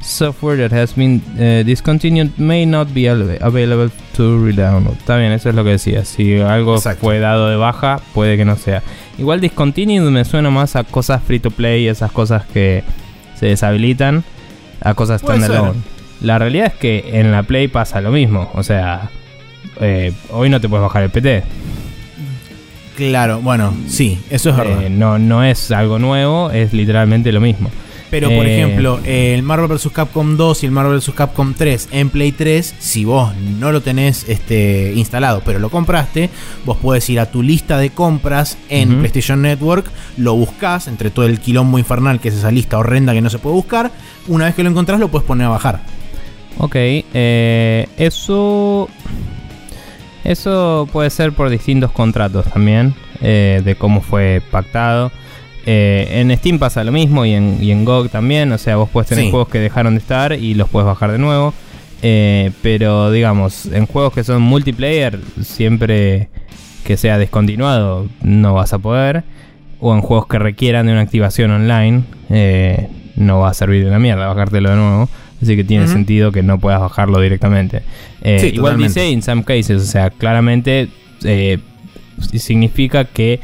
Software 0.00 0.56
that 0.56 0.72
has 0.72 0.94
been 0.94 1.20
uh, 1.38 1.62
discontinued 1.64 2.36
may 2.38 2.64
not 2.64 2.92
be 2.92 3.06
available 3.06 3.90
to 4.14 4.38
re-download. 4.38 4.98
Está 4.98 5.16
bien, 5.16 5.32
eso 5.32 5.48
es 5.48 5.54
lo 5.54 5.64
que 5.64 5.70
decía. 5.70 6.04
Si 6.04 6.40
algo 6.40 6.76
Exacto. 6.76 7.02
fue 7.02 7.18
dado 7.18 7.48
de 7.48 7.56
baja, 7.56 8.00
puede 8.14 8.36
que 8.36 8.44
no 8.44 8.56
sea. 8.56 8.82
Igual 9.18 9.40
discontinued 9.40 10.10
me 10.10 10.24
suena 10.24 10.50
más 10.50 10.76
a 10.76 10.84
cosas 10.84 11.22
free 11.22 11.40
to 11.40 11.50
play, 11.50 11.86
esas 11.88 12.10
cosas 12.12 12.44
que 12.46 12.82
se 13.42 13.48
deshabilitan, 13.48 14.22
a 14.80 14.94
cosas 14.94 15.20
standalone. 15.20 15.80
La 16.20 16.38
realidad 16.38 16.68
es 16.68 16.74
que 16.74 17.18
en 17.18 17.32
la 17.32 17.42
Play 17.42 17.66
pasa 17.66 18.00
lo 18.00 18.12
mismo. 18.12 18.48
O 18.54 18.62
sea, 18.62 19.10
eh, 19.80 20.12
hoy 20.30 20.48
no 20.48 20.60
te 20.60 20.68
puedes 20.68 20.84
bajar 20.84 21.02
el 21.02 21.10
PT. 21.10 21.42
Claro, 22.96 23.40
bueno, 23.40 23.74
sí, 23.88 24.20
eso 24.30 24.50
es 24.50 24.56
verdad. 24.56 24.84
Eh, 24.84 24.90
no, 24.90 25.18
no 25.18 25.42
es 25.42 25.72
algo 25.72 25.98
nuevo, 25.98 26.52
es 26.52 26.72
literalmente 26.72 27.32
lo 27.32 27.40
mismo. 27.40 27.68
Pero, 28.12 28.28
por 28.28 28.44
eh, 28.44 28.54
ejemplo, 28.58 29.00
el 29.06 29.42
Marvel 29.42 29.68
vs. 29.68 29.88
Capcom 29.90 30.36
2 30.36 30.64
y 30.64 30.66
el 30.66 30.72
Marvel 30.72 30.98
vs. 30.98 31.12
Capcom 31.14 31.54
3 31.54 31.88
en 31.92 32.10
Play 32.10 32.32
3, 32.32 32.74
si 32.78 33.06
vos 33.06 33.34
no 33.58 33.72
lo 33.72 33.80
tenés 33.80 34.28
este, 34.28 34.92
instalado, 34.94 35.40
pero 35.46 35.58
lo 35.58 35.70
compraste, 35.70 36.28
vos 36.66 36.76
podés 36.76 37.08
ir 37.08 37.20
a 37.20 37.30
tu 37.30 37.42
lista 37.42 37.78
de 37.78 37.88
compras 37.88 38.58
en. 38.68 38.98
PlayStation 38.98 39.40
Network, 39.40 39.90
lo 40.18 40.34
buscás 40.34 40.88
entre 40.88 41.08
todo 41.10 41.24
el 41.24 41.40
quilombo 41.40 41.78
infernal 41.78 42.20
que 42.20 42.28
es 42.28 42.34
esa 42.34 42.50
lista 42.50 42.76
horrenda 42.76 43.14
que 43.14 43.22
no 43.22 43.30
se 43.30 43.38
puede 43.38 43.54
buscar. 43.54 43.90
Una 44.28 44.44
vez 44.44 44.54
que 44.54 44.62
lo 44.62 44.68
encontrás, 44.68 45.00
lo 45.00 45.08
puedes 45.08 45.26
poner 45.26 45.46
a 45.46 45.50
bajar. 45.50 45.80
Ok, 46.58 46.74
eh, 46.76 47.88
eso. 47.96 48.90
Eso 50.22 50.86
puede 50.92 51.08
ser 51.08 51.32
por 51.32 51.48
distintos 51.48 51.92
contratos 51.92 52.44
también, 52.44 52.94
eh, 53.22 53.62
de 53.64 53.74
cómo 53.74 54.02
fue 54.02 54.42
pactado. 54.50 55.10
Eh, 55.64 56.08
en 56.20 56.36
Steam 56.36 56.58
pasa 56.58 56.82
lo 56.84 56.90
mismo 56.92 57.24
y 57.24 57.32
en, 57.32 57.58
y 57.60 57.70
en 57.70 57.84
GOG 57.84 58.08
también, 58.10 58.50
o 58.52 58.58
sea, 58.58 58.76
vos 58.76 58.88
puedes 58.90 59.08
tener 59.08 59.24
Sí. 59.24 59.30
juegos 59.30 59.48
que 59.48 59.58
dejaron 59.60 59.94
de 59.94 60.00
estar 60.00 60.32
y 60.32 60.54
los 60.54 60.68
puedes 60.68 60.86
bajar 60.86 61.12
de 61.12 61.18
nuevo. 61.18 61.54
Eh, 62.02 62.50
pero 62.62 63.12
digamos, 63.12 63.66
en 63.66 63.86
juegos 63.86 64.12
que 64.12 64.24
son 64.24 64.42
multiplayer, 64.42 65.20
siempre 65.40 66.28
que 66.84 66.96
sea 66.96 67.16
descontinuado 67.18 68.08
no 68.22 68.54
vas 68.54 68.72
a 68.72 68.78
poder. 68.78 69.22
O 69.78 69.94
en 69.94 70.00
juegos 70.00 70.26
que 70.26 70.38
requieran 70.38 70.86
de 70.86 70.92
una 70.92 71.00
activación 71.02 71.50
online, 71.50 72.02
eh, 72.30 72.88
no 73.16 73.40
va 73.40 73.50
a 73.50 73.54
servir 73.54 73.82
de 73.82 73.88
una 73.88 73.98
mierda 73.98 74.26
bajártelo 74.26 74.70
de 74.70 74.76
nuevo. 74.76 75.08
Así 75.42 75.56
que 75.56 75.64
tiene 75.64 75.88
sentido 75.88 76.30
que 76.30 76.42
no 76.44 76.58
puedas 76.60 76.80
bajarlo 76.80 77.20
directamente. 77.20 77.82
Sí, 78.22 78.28
igual 78.28 78.74
totalmente. 78.74 78.88
dice 79.00 79.10
in 79.10 79.22
some 79.22 79.42
cases, 79.42 79.82
o 79.82 79.84
sea, 79.86 80.10
claramente 80.10 80.88
significa 82.36 83.04
que 83.04 83.40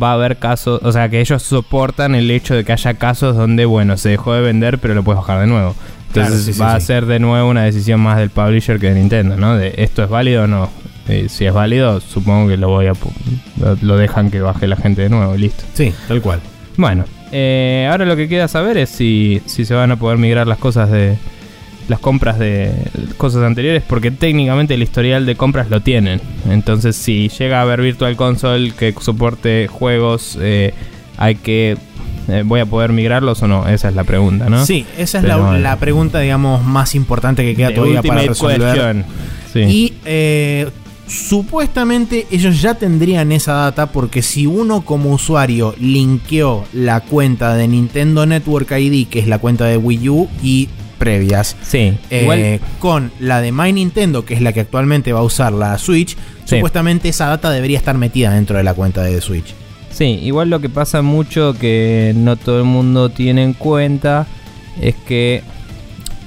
va 0.00 0.10
a 0.10 0.14
haber 0.14 0.38
casos, 0.38 0.80
o 0.82 0.92
sea, 0.92 1.08
que 1.08 1.20
ellos 1.20 1.42
soportan 1.42 2.14
el 2.14 2.30
hecho 2.30 2.54
de 2.54 2.64
que 2.64 2.72
haya 2.72 2.94
casos 2.94 3.36
donde, 3.36 3.64
bueno, 3.64 3.96
se 3.96 4.10
dejó 4.10 4.34
de 4.34 4.40
vender, 4.40 4.78
pero 4.78 4.94
lo 4.94 5.02
puedes 5.02 5.20
bajar 5.20 5.40
de 5.40 5.46
nuevo. 5.46 5.74
Entonces 6.08 6.54
sí, 6.54 6.60
va 6.60 6.74
a 6.74 6.80
sí. 6.80 6.86
ser 6.86 7.06
de 7.06 7.18
nuevo 7.18 7.48
una 7.48 7.64
decisión 7.64 8.00
más 8.00 8.18
del 8.18 8.30
publisher 8.30 8.78
que 8.78 8.88
de 8.88 8.94
Nintendo, 8.94 9.36
¿no? 9.36 9.56
De 9.56 9.74
esto 9.76 10.02
es 10.02 10.08
válido 10.08 10.44
o 10.44 10.46
no. 10.46 10.70
Eh, 11.08 11.26
si 11.28 11.44
es 11.44 11.52
válido, 11.52 12.00
supongo 12.00 12.48
que 12.48 12.56
lo 12.56 12.68
voy 12.68 12.86
a 12.86 12.92
lo, 13.60 13.76
lo 13.80 13.96
dejan 13.96 14.30
que 14.30 14.40
baje 14.40 14.66
la 14.66 14.76
gente 14.76 15.02
de 15.02 15.08
nuevo 15.08 15.34
y 15.34 15.38
listo. 15.38 15.64
Sí, 15.74 15.92
tal 16.08 16.20
cual. 16.22 16.40
Bueno, 16.76 17.04
eh, 17.32 17.88
ahora 17.90 18.04
lo 18.04 18.16
que 18.16 18.28
queda 18.28 18.48
saber 18.48 18.76
es 18.76 18.90
si, 18.90 19.40
si 19.46 19.64
se 19.64 19.74
van 19.74 19.90
a 19.90 19.96
poder 19.96 20.18
migrar 20.18 20.46
las 20.46 20.58
cosas 20.58 20.90
de 20.90 21.16
las 21.88 22.00
compras 22.00 22.38
de 22.38 22.72
cosas 23.16 23.42
anteriores, 23.42 23.82
porque 23.86 24.10
técnicamente 24.10 24.74
el 24.74 24.82
historial 24.82 25.26
de 25.26 25.36
compras 25.36 25.70
lo 25.70 25.80
tienen. 25.80 26.20
Entonces, 26.50 26.96
si 26.96 27.28
llega 27.28 27.58
a 27.58 27.62
haber 27.62 27.80
Virtual 27.80 28.16
Console 28.16 28.72
que 28.72 28.94
soporte 29.00 29.68
juegos, 29.68 30.38
eh, 30.40 30.74
hay 31.16 31.36
que 31.36 31.76
eh, 32.28 32.42
voy 32.44 32.60
a 32.60 32.66
poder 32.66 32.92
migrarlos 32.92 33.42
o 33.42 33.48
no. 33.48 33.68
Esa 33.68 33.88
es 33.88 33.94
la 33.94 34.04
pregunta, 34.04 34.50
¿no? 34.50 34.64
Sí, 34.66 34.84
esa 34.98 35.18
es 35.18 35.24
Pero 35.24 35.52
la, 35.52 35.58
la 35.58 35.76
pregunta, 35.78 36.20
digamos, 36.20 36.64
más 36.64 36.94
importante 36.94 37.44
que 37.44 37.54
queda 37.54 37.72
todavía 37.72 38.02
para 38.02 38.22
resolver. 38.22 39.04
Sí. 39.52 39.60
Y 39.60 39.94
eh, 40.04 40.68
supuestamente 41.06 42.26
ellos 42.30 42.60
ya 42.60 42.74
tendrían 42.74 43.30
esa 43.30 43.54
data 43.54 43.86
porque 43.86 44.22
si 44.22 44.46
uno 44.46 44.84
como 44.84 45.12
usuario 45.12 45.74
linkeó 45.78 46.64
la 46.72 47.00
cuenta 47.00 47.54
de 47.54 47.68
Nintendo 47.68 48.26
Network 48.26 48.72
ID, 48.72 49.06
que 49.06 49.20
es 49.20 49.28
la 49.28 49.38
cuenta 49.38 49.66
de 49.66 49.76
Wii 49.76 50.08
U 50.08 50.28
y 50.42 50.68
previas, 50.98 51.56
sí, 51.62 51.94
eh, 52.10 52.22
igual 52.22 52.60
con 52.78 53.12
la 53.20 53.40
de 53.40 53.52
My 53.52 53.72
Nintendo, 53.72 54.24
que 54.24 54.34
es 54.34 54.40
la 54.40 54.52
que 54.52 54.60
actualmente 54.60 55.12
va 55.12 55.20
a 55.20 55.24
usar 55.24 55.52
la 55.52 55.76
Switch, 55.78 56.16
Sí. 56.44 56.56
supuestamente 56.56 57.08
esa 57.08 57.26
data 57.26 57.50
debería 57.50 57.78
estar 57.78 57.96
metida 57.98 58.32
dentro 58.32 58.56
de 58.56 58.62
la 58.64 58.74
cuenta 58.74 59.02
de 59.02 59.20
Switch. 59.20 59.54
Sí, 59.90 60.18
igual 60.22 60.50
lo 60.50 60.60
que 60.60 60.68
pasa 60.68 61.02
mucho 61.02 61.54
que 61.58 62.12
no 62.16 62.36
todo 62.36 62.58
el 62.58 62.64
mundo 62.64 63.08
tiene 63.08 63.42
en 63.42 63.52
cuenta 63.54 64.26
es 64.80 64.94
que 64.94 65.42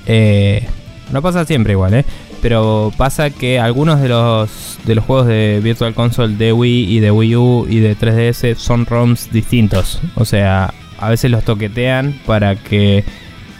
eh, 0.07 0.65
no 1.11 1.21
pasa 1.21 1.45
siempre 1.45 1.73
igual, 1.73 1.93
¿eh? 1.93 2.05
Pero 2.41 2.91
pasa 2.97 3.29
que 3.31 3.59
algunos 3.59 3.99
de 4.01 4.09
los 4.09 4.49
de 4.85 4.95
los 4.95 5.03
juegos 5.05 5.27
de 5.27 5.59
Virtual 5.61 5.93
Console 5.93 6.35
de 6.35 6.53
Wii 6.53 6.95
y 6.95 6.99
de 6.99 7.11
Wii 7.11 7.35
U 7.35 7.67
y 7.69 7.79
de 7.79 7.95
3DS 7.97 8.55
son 8.57 8.85
ROMs 8.85 9.29
distintos. 9.31 9.99
O 10.15 10.23
sea, 10.25 10.73
a 10.97 11.09
veces 11.09 11.29
los 11.31 11.43
toquetean 11.43 12.19
para 12.25 12.55
que 12.55 13.03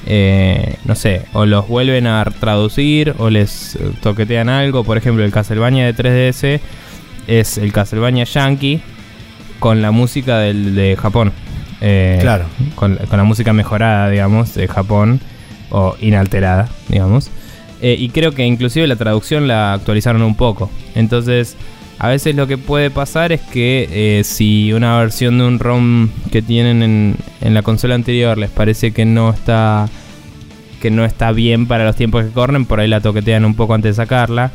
eh, 0.05 0.75
no 0.85 0.95
sé, 0.95 1.23
o 1.33 1.45
los 1.45 1.67
vuelven 1.67 2.07
a 2.07 2.23
traducir 2.25 3.15
o 3.17 3.29
les 3.29 3.75
eh, 3.75 3.91
toquetean 4.01 4.49
algo. 4.49 4.83
Por 4.83 4.97
ejemplo, 4.97 5.23
el 5.23 5.31
Castlevania 5.31 5.85
de 5.85 5.95
3DS 5.95 6.59
es 7.27 7.57
el 7.57 7.71
Castlevania 7.71 8.23
Yankee 8.23 8.81
con 9.59 9.81
la 9.81 9.91
música 9.91 10.39
del, 10.39 10.75
de 10.75 10.95
Japón. 10.95 11.31
Eh, 11.81 12.17
Claro. 12.21 12.45
Con, 12.75 12.95
con 12.95 13.17
la 13.17 13.23
música 13.23 13.53
mejorada, 13.53 14.09
digamos, 14.09 14.53
de 14.55 14.67
Japón. 14.67 15.19
O 15.71 15.95
inalterada, 16.01 16.67
digamos. 16.87 17.29
Eh, 17.81 17.95
y 17.97 18.09
creo 18.09 18.31
que 18.33 18.43
inclusive 18.43 18.87
la 18.87 18.95
traducción 18.95 19.47
la 19.47 19.73
actualizaron 19.73 20.23
un 20.23 20.35
poco. 20.35 20.71
Entonces, 20.95 21.55
a 21.99 22.07
veces 22.07 22.33
lo 22.33 22.47
que 22.47 22.57
puede 22.57 22.89
pasar 22.89 23.33
es 23.33 23.41
que 23.41 23.89
eh, 23.91 24.23
si 24.23 24.71
una 24.71 24.97
versión 24.99 25.37
de 25.37 25.43
un 25.43 25.59
ROM 25.59 26.09
que 26.31 26.41
tienen 26.41 26.81
en, 27.41 27.53
la 27.53 27.61
consola 27.61 27.95
anterior 27.95 28.37
les 28.37 28.49
parece 28.49 28.91
que 28.91 29.03
no 29.03 29.31
está 29.31 29.89
que 30.79 30.91
no 30.91 31.03
está 31.03 31.33
bien 31.33 31.67
para 31.67 31.83
los 31.83 31.97
tiempos 31.97 32.23
que 32.23 32.31
corren, 32.31 32.65
por 32.65 32.79
ahí 32.79 32.87
la 32.87 33.01
toquetean 33.01 33.43
un 33.43 33.53
poco 33.53 33.73
antes 33.73 33.97
de 33.97 34.01
sacarla. 34.01 34.53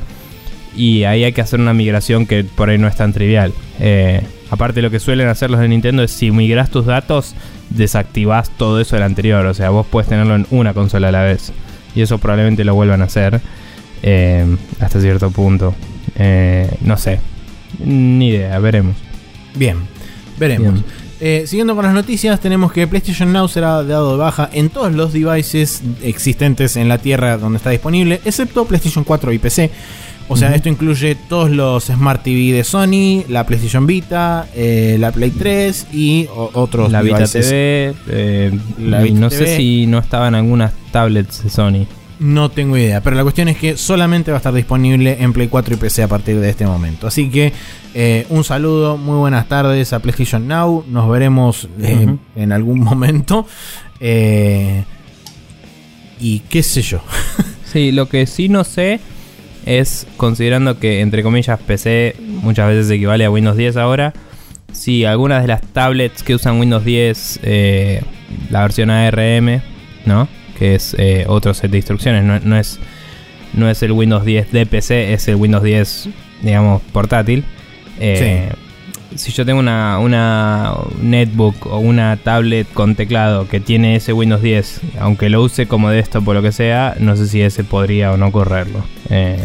Y 0.74 1.04
ahí 1.04 1.22
hay 1.22 1.34
que 1.34 1.42
hacer 1.42 1.60
una 1.60 1.74
migración 1.74 2.24
que 2.24 2.44
por 2.44 2.70
ahí 2.70 2.78
no 2.78 2.88
es 2.88 2.96
tan 2.96 3.12
trivial. 3.12 3.52
Eh, 3.78 4.22
aparte 4.48 4.80
lo 4.80 4.90
que 4.90 4.98
suelen 4.98 5.28
hacer 5.28 5.50
los 5.50 5.60
de 5.60 5.68
Nintendo 5.68 6.02
es 6.02 6.12
si 6.12 6.30
migras 6.30 6.70
tus 6.70 6.86
datos, 6.86 7.34
desactivás 7.68 8.48
todo 8.56 8.80
eso 8.80 8.96
del 8.96 9.02
anterior. 9.02 9.44
O 9.44 9.52
sea, 9.52 9.68
vos 9.68 9.86
puedes 9.86 10.08
tenerlo 10.08 10.34
en 10.34 10.46
una 10.50 10.72
consola 10.72 11.08
a 11.08 11.12
la 11.12 11.22
vez. 11.22 11.52
Y 11.94 12.00
eso 12.00 12.16
probablemente 12.16 12.64
lo 12.64 12.74
vuelvan 12.74 13.02
a 13.02 13.04
hacer 13.04 13.42
eh, 14.02 14.46
hasta 14.80 14.98
cierto 14.98 15.30
punto. 15.30 15.74
No 16.80 16.96
sé. 16.96 17.20
Ni 17.78 18.28
idea, 18.28 18.58
veremos. 18.58 18.96
Bien, 19.54 19.78
veremos. 20.38 20.72
Bien. 20.74 20.84
Eh, 21.20 21.44
siguiendo 21.46 21.74
con 21.74 21.84
las 21.84 21.94
noticias, 21.94 22.38
tenemos 22.40 22.72
que 22.72 22.86
PlayStation 22.86 23.32
Now 23.32 23.48
será 23.48 23.82
dado 23.84 24.12
de 24.12 24.18
baja 24.18 24.50
en 24.52 24.68
todos 24.68 24.92
los 24.92 25.12
devices 25.12 25.82
existentes 26.02 26.76
en 26.76 26.88
la 26.88 26.98
Tierra 26.98 27.38
donde 27.38 27.56
está 27.58 27.70
disponible, 27.70 28.20
excepto 28.24 28.64
PlayStation 28.66 29.04
4 29.04 29.32
y 29.32 29.38
PC. 29.38 29.70
O 30.26 30.36
sea, 30.38 30.54
esto 30.54 30.70
incluye 30.70 31.14
todos 31.28 31.50
los 31.50 31.84
Smart 31.84 32.22
TV 32.22 32.52
de 32.52 32.64
Sony, 32.64 33.24
la 33.28 33.44
PlayStation 33.46 33.86
Vita, 33.86 34.46
eh, 34.54 34.96
la 34.98 35.12
Play 35.12 35.30
3 35.30 35.88
y 35.92 36.26
otros 36.34 36.90
La 36.90 37.02
Vita 37.02 37.18
devices. 37.18 37.46
TV. 37.48 37.94
eh, 38.08 38.58
La 38.80 39.02
Vita 39.02 39.20
no 39.20 39.28
TV. 39.28 39.46
sé 39.46 39.56
si 39.56 39.86
no 39.86 39.98
estaban 39.98 40.34
algunas 40.34 40.72
tablets 40.90 41.44
de 41.44 41.50
Sony. 41.50 41.86
No 42.20 42.48
tengo 42.48 42.76
idea, 42.76 43.00
pero 43.00 43.16
la 43.16 43.22
cuestión 43.22 43.48
es 43.48 43.56
que 43.56 43.76
solamente 43.76 44.30
va 44.30 44.36
a 44.36 44.38
estar 44.38 44.54
disponible 44.54 45.16
en 45.20 45.32
Play 45.32 45.48
4 45.48 45.74
y 45.74 45.76
PC 45.76 46.04
a 46.04 46.08
partir 46.08 46.38
de 46.38 46.48
este 46.48 46.64
momento. 46.64 47.06
Así 47.06 47.28
que 47.28 47.52
eh, 47.94 48.26
un 48.28 48.44
saludo, 48.44 48.96
muy 48.96 49.16
buenas 49.16 49.48
tardes 49.48 49.92
a 49.92 49.98
PlayStation 49.98 50.46
Now. 50.46 50.84
Nos 50.88 51.10
veremos 51.10 51.68
eh, 51.80 52.16
en 52.36 52.52
algún 52.52 52.80
momento. 52.80 53.46
Eh, 53.98 54.84
y 56.20 56.40
qué 56.40 56.62
sé 56.62 56.82
yo. 56.82 57.00
Sí, 57.74 57.90
lo 57.90 58.08
que 58.08 58.24
sí 58.26 58.48
no 58.48 58.62
sé 58.62 59.00
es, 59.66 60.06
considerando 60.16 60.78
que 60.78 61.00
entre 61.00 61.24
comillas 61.24 61.58
PC 61.58 62.14
muchas 62.20 62.68
veces 62.68 62.88
equivale 62.88 63.24
a 63.24 63.32
Windows 63.32 63.56
10 63.56 63.76
ahora, 63.78 64.12
si 64.70 65.04
algunas 65.04 65.42
de 65.42 65.48
las 65.48 65.62
tablets 65.62 66.22
que 66.22 66.36
usan 66.36 66.60
Windows 66.60 66.84
10, 66.84 67.40
eh, 67.42 68.02
la 68.50 68.62
versión 68.62 68.90
ARM, 68.90 69.60
¿no? 70.06 70.28
Que 70.58 70.74
es 70.74 70.94
eh, 70.98 71.24
otro 71.28 71.52
set 71.54 71.70
de 71.70 71.78
instrucciones, 71.78 72.24
no, 72.24 72.38
no 72.40 72.56
es, 72.56 72.78
no 73.54 73.68
es 73.68 73.82
el 73.82 73.92
Windows 73.92 74.24
10 74.24 74.52
de 74.52 74.66
PC, 74.66 75.12
es 75.12 75.26
el 75.28 75.36
Windows 75.36 75.62
10, 75.62 76.08
digamos, 76.42 76.82
portátil. 76.92 77.44
Eh, 77.98 78.50
Si 79.16 79.30
yo 79.30 79.46
tengo 79.46 79.60
una, 79.60 80.00
una 80.00 80.72
netbook 81.00 81.66
o 81.66 81.78
una 81.78 82.16
tablet 82.16 82.66
con 82.72 82.96
teclado 82.96 83.46
que 83.46 83.60
tiene 83.60 83.94
ese 83.94 84.12
Windows 84.12 84.42
10, 84.42 84.80
aunque 84.98 85.28
lo 85.28 85.40
use 85.40 85.66
como 85.68 85.90
desktop 85.90 86.26
o 86.26 86.34
lo 86.34 86.42
que 86.42 86.50
sea, 86.50 86.96
no 86.98 87.14
sé 87.14 87.28
si 87.28 87.40
ese 87.40 87.62
podría 87.62 88.10
o 88.12 88.16
no 88.16 88.32
correrlo. 88.32 88.84
Eh, 89.10 89.38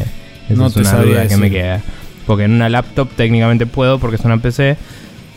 esa 0.46 0.56
No 0.56 0.68
es 0.68 0.76
una 0.76 0.96
duda 1.02 1.28
que 1.28 1.38
me 1.38 1.52
queda. 1.52 1.82
Porque 2.26 2.46
en 2.46 2.54
una 2.54 2.68
laptop 2.70 3.10
técnicamente 3.16 3.68
puedo 3.68 4.00
porque 4.00 4.16
es 4.16 4.26
una 4.26 4.40
PC. 4.40 4.76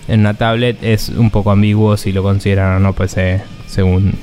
En 0.08 0.20
una 0.20 0.34
tablet 0.34 0.82
es 0.82 1.10
un 1.10 1.30
poco 1.30 1.50
ambiguo 1.50 1.96
si 1.98 2.12
lo 2.12 2.22
consideran 2.22 2.76
o 2.76 2.80
no 2.80 2.94
PC 2.94 3.42
según 3.66 4.14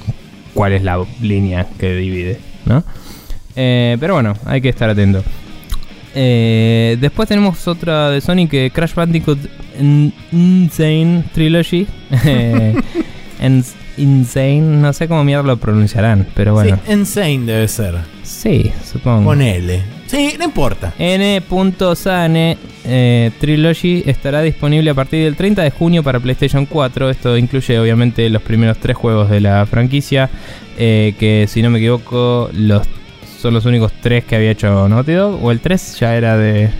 cuál 0.59 0.73
es 0.73 0.83
la 0.83 1.01
línea 1.21 1.65
que 1.79 1.95
divide, 1.95 2.37
¿no? 2.65 2.83
Eh, 3.55 3.95
pero 3.97 4.15
bueno, 4.15 4.33
hay 4.45 4.59
que 4.59 4.67
estar 4.67 4.89
atento. 4.89 5.23
Eh, 6.13 6.97
después 6.99 7.29
tenemos 7.29 7.65
otra 7.65 8.09
de 8.09 8.19
Sony 8.19 8.45
que 8.49 8.69
Crash 8.69 8.93
Bandicoot 8.93 9.39
In- 9.79 10.13
Insane 10.33 11.23
Trilogy. 11.33 11.87
Insane, 13.97 14.59
no 14.61 14.91
sé 14.91 15.07
cómo 15.07 15.23
mierda 15.23 15.43
lo 15.43 15.55
pronunciarán, 15.55 16.27
pero 16.35 16.53
bueno. 16.55 16.77
Sí, 16.85 16.91
Insane 16.91 17.39
debe 17.45 17.67
ser. 17.69 17.95
Sí, 18.23 18.69
supongo. 18.83 19.23
Con 19.29 19.41
L. 19.41 19.81
Sí, 20.09 20.33
no 20.39 20.45
importa. 20.45 20.91
N.Sane 20.97 22.57
eh, 22.83 23.31
Trilogy 23.39 24.01
estará 24.07 24.41
disponible 24.41 24.89
a 24.89 24.95
partir 24.95 25.23
del 25.23 25.35
30 25.35 25.61
de 25.61 25.69
junio 25.69 26.01
para 26.01 26.19
PlayStation 26.19 26.65
4. 26.65 27.11
Esto 27.11 27.37
incluye 27.37 27.77
obviamente 27.77 28.27
los 28.31 28.41
primeros 28.41 28.79
tres 28.79 28.97
juegos 28.97 29.29
de 29.29 29.39
la 29.39 29.67
franquicia, 29.67 30.31
eh, 30.79 31.13
que 31.19 31.45
si 31.47 31.61
no 31.61 31.69
me 31.69 31.77
equivoco 31.77 32.49
los, 32.53 32.87
son 33.39 33.53
los 33.53 33.65
únicos 33.67 33.91
tres 34.01 34.23
que 34.23 34.35
había 34.35 34.49
hecho 34.49 34.89
Naughty 34.89 35.13
Dog, 35.13 35.45
o 35.45 35.51
el 35.51 35.59
3 35.59 35.99
ya 35.99 36.15
era 36.15 36.37
de, 36.37 36.71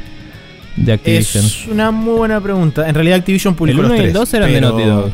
de 0.76 0.92
Activision. 0.92 1.46
Es 1.46 1.68
una 1.68 1.92
muy 1.92 2.16
buena 2.18 2.42
pregunta. 2.42 2.90
En 2.90 2.96
realidad 2.96 3.20
Activision 3.20 3.54
el 3.54 3.58
publicó 3.58 3.82
1 3.82 3.90
los 3.90 3.98
y 3.98 4.00
el 4.00 4.04
tres. 4.06 4.14
2 4.16 4.34
eran 4.34 4.50
de 4.52 4.56
pero 4.56 4.70
Naughty 4.70 4.90
Dog. 4.90 5.12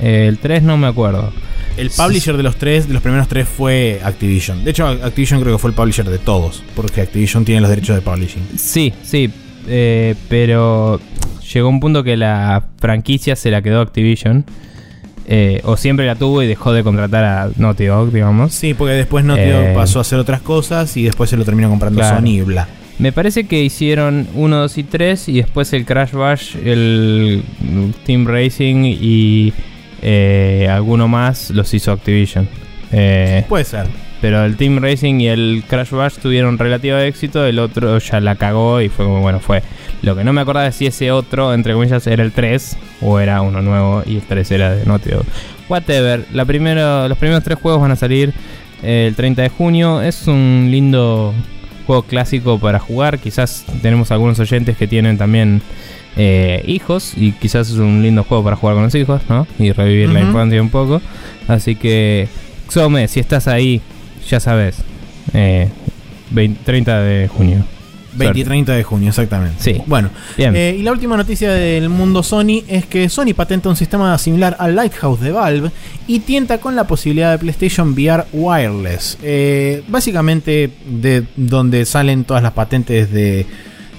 Eh, 0.00 0.26
el 0.28 0.38
3 0.38 0.62
no 0.62 0.78
me 0.78 0.86
acuerdo. 0.86 1.30
El 1.76 1.90
publisher 1.90 2.36
de 2.36 2.42
los 2.44 2.56
tres, 2.56 2.86
de 2.86 2.94
los 2.94 3.02
primeros 3.02 3.26
tres, 3.28 3.48
fue 3.48 4.00
Activision. 4.04 4.64
De 4.64 4.70
hecho, 4.70 4.86
Activision 4.86 5.40
creo 5.40 5.54
que 5.54 5.58
fue 5.58 5.70
el 5.70 5.76
publisher 5.76 6.08
de 6.08 6.18
todos. 6.18 6.62
Porque 6.76 7.00
Activision 7.00 7.44
tiene 7.44 7.60
los 7.60 7.70
derechos 7.70 7.96
de 7.96 8.02
publishing. 8.02 8.42
Sí, 8.56 8.92
sí, 9.02 9.30
eh, 9.66 10.14
pero 10.28 11.00
llegó 11.52 11.68
un 11.68 11.80
punto 11.80 12.04
que 12.04 12.16
la 12.16 12.64
franquicia 12.78 13.34
se 13.36 13.50
la 13.50 13.60
quedó 13.62 13.80
Activision. 13.80 14.44
eh, 15.26 15.62
o 15.64 15.78
siempre 15.78 16.04
la 16.06 16.16
tuvo 16.16 16.42
y 16.42 16.46
dejó 16.46 16.74
de 16.74 16.82
contratar 16.84 17.24
a 17.24 17.48
Naughty 17.56 17.86
Dog, 17.86 18.12
digamos. 18.12 18.52
Sí, 18.52 18.74
porque 18.74 18.92
después 18.92 19.24
Naughty 19.24 19.46
Dog 19.48 19.64
Eh. 19.64 19.72
pasó 19.74 19.98
a 19.98 20.02
hacer 20.02 20.18
otras 20.18 20.42
cosas 20.42 20.94
y 20.98 21.02
después 21.04 21.30
se 21.30 21.38
lo 21.38 21.46
terminó 21.46 21.70
comprando 21.70 22.00
Claro. 22.00 22.18
Sony 22.18 22.26
y 22.28 22.40
bla. 22.42 22.68
Me 22.98 23.10
parece 23.10 23.44
que 23.44 23.62
hicieron 23.64 24.28
1, 24.34 24.56
2 24.58 24.76
y 24.78 24.82
3 24.84 25.28
y 25.30 25.32
después 25.38 25.72
el 25.72 25.86
Crash 25.86 26.12
Bash, 26.12 26.56
el 26.62 27.42
Team 28.04 28.26
Racing 28.26 28.84
y 28.84 29.54
eh, 30.04 30.68
alguno 30.70 31.08
más 31.08 31.50
los 31.50 31.72
hizo 31.74 31.90
Activision. 31.90 32.48
Eh, 32.92 33.44
Puede 33.48 33.64
ser. 33.64 33.86
pero 34.20 34.44
el 34.44 34.56
Team 34.56 34.78
Racing 34.78 35.20
y 35.20 35.28
el 35.28 35.64
Crash 35.66 35.90
Bash 35.90 36.14
tuvieron 36.22 36.58
relativo 36.58 36.96
éxito, 36.98 37.44
el 37.44 37.58
otro 37.58 37.98
ya 37.98 38.20
la 38.20 38.36
cagó 38.36 38.80
y 38.80 38.88
fue 38.88 39.06
como, 39.06 39.20
bueno, 39.20 39.40
fue. 39.40 39.62
Lo 40.02 40.14
que 40.14 40.22
no 40.22 40.32
me 40.34 40.42
acordaba 40.42 40.66
es 40.66 40.76
si 40.76 40.86
ese 40.86 41.10
otro, 41.10 41.54
entre 41.54 41.72
comillas, 41.72 42.06
era 42.06 42.22
el 42.22 42.32
3 42.32 42.76
o 43.00 43.18
era 43.18 43.40
uno 43.40 43.62
nuevo 43.62 44.02
y 44.06 44.16
el 44.16 44.22
3 44.22 44.50
era 44.52 44.74
de 44.74 44.84
Naughty 44.84 45.10
Dog. 45.10 45.24
Whatever, 45.68 46.26
la 46.32 46.44
primero, 46.44 47.08
los 47.08 47.16
primeros 47.16 47.42
tres 47.42 47.58
juegos 47.58 47.80
van 47.80 47.90
a 47.92 47.96
salir 47.96 48.34
eh, 48.82 49.06
el 49.08 49.16
30 49.16 49.40
de 49.42 49.48
junio. 49.48 50.02
Es 50.02 50.26
un 50.26 50.68
lindo 50.70 51.32
juego 51.86 52.02
clásico 52.02 52.58
para 52.58 52.78
jugar. 52.78 53.18
Quizás 53.18 53.64
tenemos 53.80 54.10
algunos 54.10 54.38
oyentes 54.38 54.76
que 54.76 54.86
tienen 54.86 55.16
también 55.16 55.62
eh, 56.16 56.62
hijos 56.66 57.12
y 57.16 57.32
quizás 57.32 57.70
es 57.70 57.76
un 57.76 58.02
lindo 58.02 58.24
juego 58.24 58.44
para 58.44 58.56
jugar 58.56 58.76
con 58.76 58.84
los 58.84 58.94
hijos, 58.94 59.22
¿no? 59.28 59.46
Y 59.58 59.72
revivir 59.72 60.08
la 60.10 60.20
infancia 60.20 60.60
un 60.60 60.70
poco. 60.70 61.00
Así 61.48 61.74
que, 61.74 62.28
Xome, 62.68 63.08
si 63.08 63.20
estás 63.20 63.48
ahí, 63.48 63.80
ya 64.28 64.40
sabes. 64.40 64.76
Eh, 65.32 65.68
20 66.30 66.60
30 66.64 67.00
de 67.00 67.28
junio. 67.28 67.64
20 68.16 68.38
y 68.38 68.42
Suerte. 68.42 68.44
30 68.44 68.72
de 68.74 68.82
junio, 68.84 69.08
exactamente. 69.08 69.56
Sí. 69.58 69.82
Bueno, 69.86 70.10
Bien. 70.36 70.54
eh, 70.54 70.76
y 70.78 70.82
la 70.82 70.92
última 70.92 71.16
noticia 71.16 71.50
del 71.52 71.88
mundo 71.88 72.22
Sony 72.22 72.62
es 72.68 72.86
que 72.86 73.08
Sony 73.08 73.34
patenta 73.34 73.68
un 73.68 73.74
sistema 73.76 74.16
similar 74.18 74.56
al 74.60 74.76
Lighthouse 74.76 75.20
de 75.20 75.32
Valve 75.32 75.70
y 76.06 76.20
tienta 76.20 76.58
con 76.58 76.76
la 76.76 76.86
posibilidad 76.86 77.32
de 77.32 77.38
PlayStation 77.38 77.92
VR 77.92 78.24
Wireless. 78.32 79.18
Eh, 79.22 79.82
básicamente, 79.88 80.70
de 80.86 81.24
donde 81.36 81.84
salen 81.86 82.24
todas 82.24 82.42
las 82.42 82.52
patentes 82.52 83.10
de 83.10 83.46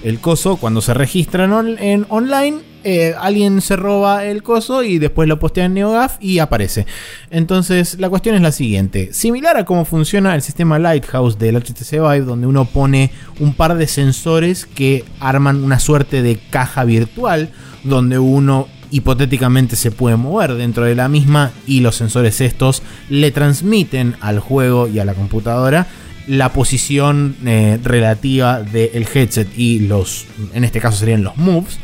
el 0.05 0.19
coso, 0.19 0.57
cuando 0.57 0.81
se 0.81 0.93
registran 0.93 1.77
en 1.79 2.05
online, 2.09 2.59
eh, 2.83 3.15
alguien 3.19 3.59
se 3.61 3.75
roba 3.75 4.23
el 4.23 4.43
coso 4.43 4.83
y 4.83 4.99
después 4.99 5.27
lo 5.27 5.39
postea 5.39 5.65
en 5.65 5.73
NeoGAF 5.73 6.17
y 6.21 6.37
aparece. 6.37 6.85
Entonces, 7.31 7.97
la 7.99 8.07
cuestión 8.07 8.35
es 8.35 8.43
la 8.43 8.51
siguiente: 8.51 9.11
similar 9.13 9.57
a 9.57 9.65
cómo 9.65 9.83
funciona 9.83 10.35
el 10.35 10.43
sistema 10.43 10.77
Lighthouse 10.77 11.39
del 11.39 11.55
HTC 11.55 11.93
Vive, 11.93 12.21
donde 12.21 12.45
uno 12.45 12.65
pone 12.65 13.09
un 13.39 13.55
par 13.55 13.75
de 13.75 13.87
sensores 13.87 14.67
que 14.67 15.03
arman 15.19 15.63
una 15.63 15.79
suerte 15.79 16.21
de 16.21 16.37
caja 16.51 16.83
virtual, 16.83 17.49
donde 17.83 18.19
uno 18.19 18.67
hipotéticamente 18.91 19.75
se 19.75 19.89
puede 19.89 20.17
mover 20.17 20.53
dentro 20.53 20.85
de 20.85 20.93
la 20.93 21.09
misma 21.09 21.51
y 21.65 21.79
los 21.79 21.95
sensores 21.95 22.39
estos 22.41 22.83
le 23.09 23.31
transmiten 23.31 24.15
al 24.21 24.39
juego 24.39 24.87
y 24.87 24.99
a 24.99 25.05
la 25.05 25.15
computadora 25.15 25.87
la 26.27 26.51
posición 26.53 27.35
eh, 27.45 27.79
relativa 27.83 28.61
del 28.61 29.07
headset 29.13 29.47
y 29.57 29.79
los, 29.79 30.25
en 30.53 30.63
este 30.63 30.79
caso 30.79 30.97
serían 30.97 31.23
los 31.23 31.37
moves. 31.37 31.79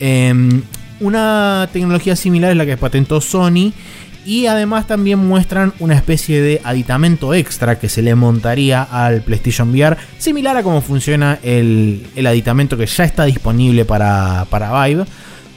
Em, 0.00 0.62
una 1.00 1.68
tecnología 1.72 2.16
similar 2.16 2.52
es 2.52 2.56
la 2.56 2.66
que 2.66 2.76
patentó 2.76 3.20
Sony 3.20 3.72
y 4.24 4.46
además 4.46 4.86
también 4.86 5.18
muestran 5.18 5.72
una 5.80 5.94
especie 5.94 6.40
de 6.40 6.60
aditamento 6.64 7.34
extra 7.34 7.78
que 7.78 7.88
se 7.88 8.02
le 8.02 8.14
montaría 8.14 8.82
al 8.82 9.22
PlayStation 9.22 9.70
VR, 9.70 9.96
similar 10.18 10.56
a 10.56 10.62
cómo 10.62 10.80
funciona 10.80 11.38
el, 11.42 12.06
el 12.14 12.26
aditamento 12.26 12.76
que 12.76 12.86
ya 12.86 13.04
está 13.04 13.24
disponible 13.24 13.84
para, 13.84 14.46
para 14.48 14.84
Vive. 14.86 15.04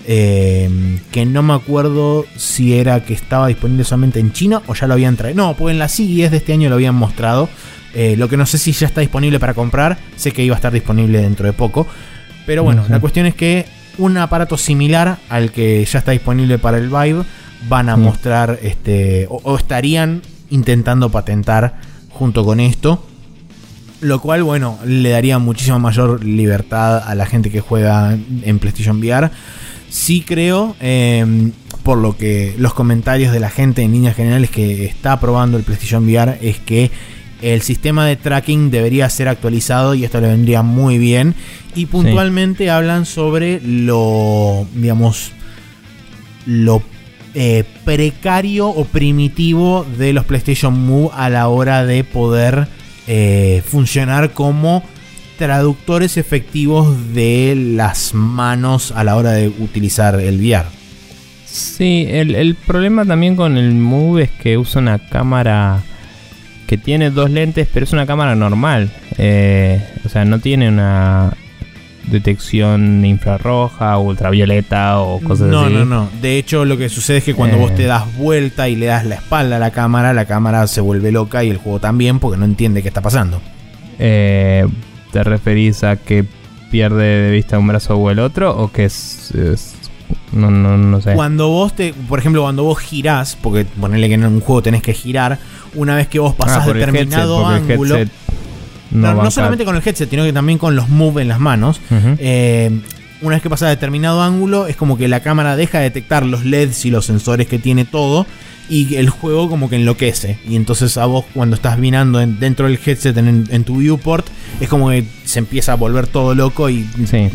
em, 0.07 0.99
que 1.11 1.26
no 1.26 1.41
me 1.43 1.53
acuerdo 1.53 2.26
si 2.35 2.73
era 2.77 3.03
que 3.03 3.14
estaba 3.14 3.47
disponible 3.47 3.84
solamente 3.84 4.19
en 4.19 4.34
China 4.34 4.61
o 4.68 4.73
ya 4.73 4.88
lo 4.88 4.93
habían 4.93 5.15
traído. 5.15 5.43
No, 5.43 5.56
pues 5.56 5.73
en 5.73 5.80
la 5.80 5.88
CES 5.88 6.31
de 6.31 6.38
este 6.38 6.53
año 6.53 6.69
lo 6.69 6.76
habían 6.76 6.95
mostrado. 6.95 7.49
Eh, 7.95 8.15
lo 8.17 8.27
que 8.27 8.38
no 8.38 8.45
sé 8.45 8.57
si 8.57 8.73
ya 8.73 8.88
está 8.88 9.01
disponible 9.01 9.39
para 9.39 9.53
comprar. 9.53 9.97
Sé 10.17 10.31
que 10.31 10.43
iba 10.43 10.55
a 10.55 10.57
estar 10.57 10.72
disponible 10.72 11.22
dentro 11.22 11.47
de 11.47 11.53
poco. 11.53 11.88
Pero 12.45 12.63
bueno, 12.63 12.85
la 12.89 12.99
cuestión 12.99 13.26
es 13.26 13.34
que 13.34 13.65
un 13.97 14.17
aparato 14.17 14.57
similar 14.57 15.17
al 15.30 15.51
que 15.51 15.84
ya 15.85 15.99
está 15.99 16.11
disponible 16.11 16.59
para 16.59 16.77
el 16.77 16.89
Vive 16.89 17.23
van 17.67 17.89
a 17.89 17.95
mostrar 17.95 18.59
este 18.61 19.26
o, 19.30 19.39
o 19.43 19.57
estarían 19.57 20.22
intentando 20.51 21.09
patentar 21.09 21.76
junto 22.09 22.45
con 22.45 22.59
esto. 22.59 23.03
Lo 24.01 24.22
cual, 24.22 24.43
bueno, 24.43 24.77
le 24.85 25.09
daría 25.09 25.39
muchísima 25.39 25.80
mayor 25.80 26.23
libertad 26.23 26.97
a 26.97 27.15
la 27.15 27.26
gente 27.26 27.49
que 27.49 27.61
juega 27.61 28.17
en 28.43 28.59
PlayStation 28.59 28.99
VR. 28.99 29.31
Sí 29.89 30.22
creo, 30.22 30.76
eh, 30.81 31.51
por 31.84 31.97
lo 31.97 32.17
que 32.17 32.55
los 32.57 32.73
comentarios 32.73 33.31
de 33.31 33.39
la 33.39 33.49
gente 33.49 33.84
en 33.84 33.93
líneas 33.93 34.15
generales 34.15 34.49
que 34.49 34.85
está 34.85 35.19
probando 35.19 35.57
el 35.57 35.63
PlayStation 35.63 36.03
VR, 36.03 36.38
es 36.41 36.59
que 36.59 36.91
el 37.41 37.62
sistema 37.62 38.06
de 38.06 38.16
tracking 38.16 38.72
debería 38.72 39.10
ser 39.10 39.28
actualizado 39.28 39.94
y 39.94 40.03
esto 40.03 40.22
le 40.22 40.28
vendría 40.28 40.62
muy 40.62 40.98
bien. 40.98 41.36
Y 41.76 41.88
puntualmente 41.88 42.70
hablan 42.70 43.06
sobre 43.06 43.62
lo, 43.62 44.66
digamos, 44.74 45.32
lo 46.45 46.82
eh, 47.34 47.66
precario 47.84 48.70
o 48.70 48.86
primitivo 48.86 49.86
de 49.98 50.14
los 50.14 50.24
PlayStation 50.26 50.80
Move 50.86 51.10
a 51.14 51.30
la 51.30 51.49
hora 51.49 51.86
de 51.86 52.03
poder 52.06 52.68
eh, 53.07 53.62
funcionar 53.66 54.32
como 54.32 54.84
traductores 55.38 56.16
efectivos 56.16 57.14
de 57.14 57.53
las 57.76 58.14
manos 58.14 58.94
a 58.94 59.03
la 59.03 59.18
hora 59.18 59.32
de 59.32 59.49
utilizar 59.49 60.20
el 60.20 60.40
VR. 60.40 60.66
Sí, 61.45 62.06
el, 62.10 62.36
el 62.36 62.56
problema 62.56 63.06
también 63.06 63.36
con 63.36 63.57
el 63.57 63.74
Move 63.74 64.24
es 64.24 64.32
que 64.32 64.57
usa 64.57 64.82
una 64.82 64.99
cámara 64.99 65.84
que 66.67 66.77
tiene 66.77 67.09
dos 67.11 67.29
lentes, 67.29 67.67
pero 67.73 67.83
es 67.83 67.93
una 67.93 68.05
cámara 68.05 68.35
normal. 68.35 68.89
Eh, 69.17 69.81
o 70.05 70.09
sea, 70.09 70.25
no 70.25 70.39
tiene 70.39 70.67
una 70.69 71.31
detección 72.07 73.03
infrarroja, 73.05 73.97
ultravioleta 73.97 74.99
o 74.99 75.19
cosas 75.21 75.47
no, 75.49 75.61
así. 75.61 75.73
no, 75.73 75.85
no. 75.85 76.09
De 76.21 76.37
hecho, 76.37 76.63
lo 76.65 76.77
que 76.77 76.89
sucede 76.89 77.17
es 77.17 77.23
que 77.23 77.33
cuando 77.33 77.57
Eh. 77.57 77.59
vos 77.59 77.75
te 77.75 77.83
das 77.85 78.15
vuelta 78.17 78.69
y 78.69 78.75
le 78.75 78.85
das 78.87 79.05
la 79.05 79.15
espalda 79.15 79.55
a 79.55 79.59
la 79.59 79.71
cámara, 79.71 80.13
la 80.13 80.25
cámara 80.25 80.67
se 80.67 80.81
vuelve 80.81 81.11
loca 81.11 81.43
y 81.43 81.49
el 81.49 81.57
juego 81.57 81.79
también 81.79 82.19
porque 82.19 82.37
no 82.37 82.45
entiende 82.45 82.81
qué 82.81 82.87
está 82.89 83.01
pasando. 83.01 83.41
Eh, 83.99 84.67
¿Te 85.11 85.23
referís 85.23 85.83
a 85.83 85.95
que 85.95 86.25
pierde 86.71 87.03
de 87.03 87.31
vista 87.31 87.57
un 87.57 87.67
brazo 87.67 87.95
o 87.95 88.11
el 88.11 88.19
otro? 88.19 88.55
¿O 88.57 88.71
que 88.71 88.85
es.? 88.85 89.31
es- 89.31 89.74
no, 90.31 90.49
no, 90.52 90.77
no 90.77 91.02
sé. 91.02 91.14
Cuando 91.14 91.47
vos 91.49 91.76
te, 91.76 91.93
por 91.93 92.19
ejemplo, 92.19 92.41
cuando 92.41 92.64
vos 92.64 92.80
girás, 92.80 93.38
porque 93.41 93.65
ponerle 93.65 94.07
que 94.07 94.15
en 94.15 94.26
un 94.26 94.41
juego 94.41 94.61
tenés 94.61 94.81
que 94.81 94.93
girar, 94.93 95.39
una 95.76 95.95
vez 95.95 96.07
que 96.07 96.19
vos 96.19 96.34
pasás 96.35 96.64
Ah, 96.65 96.72
el 96.72 96.73
determinado 96.80 97.41
headset, 97.56 97.72
ángulo, 97.72 97.97
no, 98.91 99.31
solamente 99.31 99.65
con 99.65 99.76
el 99.76 99.81
headset, 99.85 100.10
sino 100.10 100.23
que 100.23 100.34
también 100.34 100.57
con 100.57 100.76
los 100.76 100.89
move 100.89 101.22
en 101.22 101.27
las 101.27 101.39
manos, 101.39 101.80
eh, 101.91 102.72
una 103.22 103.35
vez 103.35 103.41
que 103.43 103.49
pasás 103.49 103.69
determinado 103.69 104.22
ángulo, 104.22 104.68
es 104.68 104.76
como 104.76 104.97
que 104.97 105.07
la 105.07 105.22
cámara 105.22 105.56
deja 105.56 105.80
de 105.80 105.85
detectar 105.85 106.26
los 106.26 106.45
LEDs 106.45 106.85
y 106.85 106.91
los 106.91 107.06
sensores 107.06 107.47
que 107.47 107.60
tiene 107.60 107.85
todo. 107.85 108.26
Y 108.68 108.95
el 108.95 109.11
juego 109.11 109.47
como 109.47 109.69
que 109.69 109.76
enloquece. 109.76 110.39
Y 110.49 110.56
entonces 110.56 110.97
a 110.97 111.06
vos 111.06 111.23
cuando 111.35 111.56
estás 111.56 111.77
mirando 111.77 112.19
en- 112.19 112.39
dentro 112.39 112.65
del 112.65 112.80
headset 112.84 113.15
en, 113.15 113.45
en 113.47 113.64
tu 113.64 113.77
viewport, 113.77 114.26
es 114.60 114.68
como 114.68 114.89
que 114.89 115.06
se 115.23 115.38
empieza 115.38 115.73
a 115.73 115.76
volver 115.76 116.07
todo 116.07 116.34
loco 116.34 116.68
y 116.72 116.84
Sí. 117.06 117.30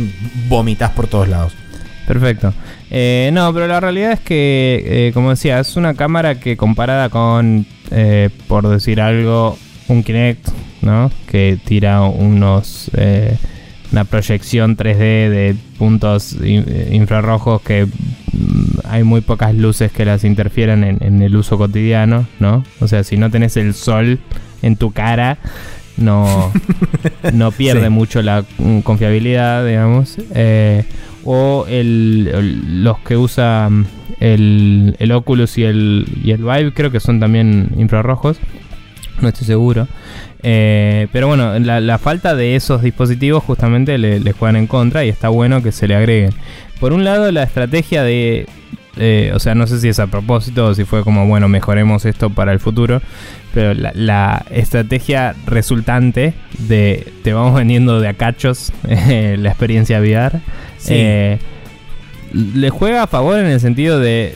vomitas 0.49 0.91
por 0.91 1.07
todos 1.07 1.29
lados. 1.29 1.53
Perfecto. 2.13 2.53
Eh, 2.91 3.31
no, 3.33 3.55
pero 3.55 3.69
la 3.69 3.79
realidad 3.79 4.11
es 4.13 4.21
que, 4.21 4.83
eh, 4.85 5.11
como 5.15 5.31
decía, 5.31 5.61
es 5.61 5.77
una 5.77 5.95
cámara 5.95 6.41
que 6.41 6.57
comparada 6.57 7.09
con 7.09 7.67
eh, 7.93 8.31
por 8.49 8.69
decir 8.69 9.01
algo, 9.01 9.57
un 9.87 10.03
Kinect, 10.03 10.49
¿no? 10.83 11.11
Que 11.29 11.57
tira 11.65 12.03
unos... 12.03 12.91
eh, 12.97 13.37
una 13.93 14.05
proyección 14.05 14.77
3D 14.77 15.29
de 15.31 15.57
puntos 15.77 16.37
eh, 16.43 16.91
infrarrojos 16.93 17.61
que 17.63 17.87
mm, 17.87 18.79
hay 18.89 19.03
muy 19.03 19.21
pocas 19.21 19.53
luces 19.53 19.91
que 19.91 20.05
las 20.05 20.23
interfieren 20.23 20.85
en, 20.85 20.99
en 21.01 21.23
el 21.23 21.35
uso 21.35 21.59
cotidiano, 21.59 22.27
¿no? 22.39 22.65
O 22.81 22.87
sea, 22.87 23.03
si 23.03 23.17
no 23.17 23.31
tenés 23.31 23.57
el 23.57 23.75
sol 23.75 24.21
en 24.63 24.77
tu 24.77 24.93
cara, 24.93 25.39
no, 25.97 26.53
no 27.33 27.51
pierde 27.51 27.85
Sí. 27.85 27.91
mucho 27.91 28.23
la 28.23 28.45
mm, 28.59 28.81
confiabilidad, 28.81 29.67
digamos. 29.67 30.19
Eh, 30.37 30.85
o 31.25 31.67
el, 31.69 32.83
los 32.83 32.99
que 33.01 33.17
usan 33.17 33.87
el, 34.21 34.97
el 34.99 35.13
Oculus 35.13 35.59
y 35.59 35.65
el, 35.65 36.07
y 36.23 36.31
el 36.31 36.39
Vive, 36.39 36.73
creo 36.73 36.91
que 36.91 37.01
son 37.01 37.21
también 37.21 37.71
infrarrojos. 37.77 38.39
No 39.21 39.29
estoy 39.29 39.47
seguro. 39.47 39.87
Eh, 40.43 41.09
pero 41.13 41.27
bueno, 41.27 41.59
la, 41.59 41.81
la 41.81 41.99
falta 41.99 42.35
de 42.35 42.57
esos 42.57 42.81
dispositivos 42.83 43.45
justamente 43.45 43.99
le, 43.99 44.21
le 44.21 44.33
juegan 44.33 44.57
en 44.57 44.67
contra 44.67 45.05
y 45.05 45.11
está 45.11 45.29
bueno 45.29 45.63
que 45.63 45.73
se 45.73 45.87
le 45.87 45.95
agreguen. 45.95 46.33
Por 46.81 46.95
un 46.95 47.05
lado, 47.05 47.31
la 47.31 47.43
estrategia 47.43 48.03
de. 48.03 48.47
Eh, 48.97 49.33
o 49.35 49.39
sea, 49.39 49.55
no 49.55 49.67
sé 49.67 49.81
si 49.81 49.89
es 49.89 49.99
a 49.99 50.07
propósito 50.09 50.67
o 50.67 50.75
si 50.75 50.85
fue 50.85 51.05
como, 51.05 51.27
bueno, 51.27 51.49
mejoremos 51.49 52.05
esto 52.05 52.31
para 52.31 52.53
el 52.53 52.61
futuro. 52.61 53.01
Pero 53.55 53.75
la, 53.75 53.93
la 53.95 54.45
estrategia 54.51 55.35
resultante 55.47 56.35
de 56.59 57.13
te 57.23 57.33
vamos 57.33 57.55
vendiendo 57.55 58.01
de 58.01 58.09
a 58.09 58.15
cachos 58.15 58.73
eh, 58.89 59.37
la 59.39 59.51
experiencia 59.51 60.01
VR. 60.01 60.41
Sí. 60.79 60.95
eh, 60.97 61.39
le 62.33 62.71
juega 62.71 63.03
a 63.03 63.07
favor 63.07 63.39
en 63.39 63.47
el 63.47 63.61
sentido 63.61 63.99
de 63.99 64.35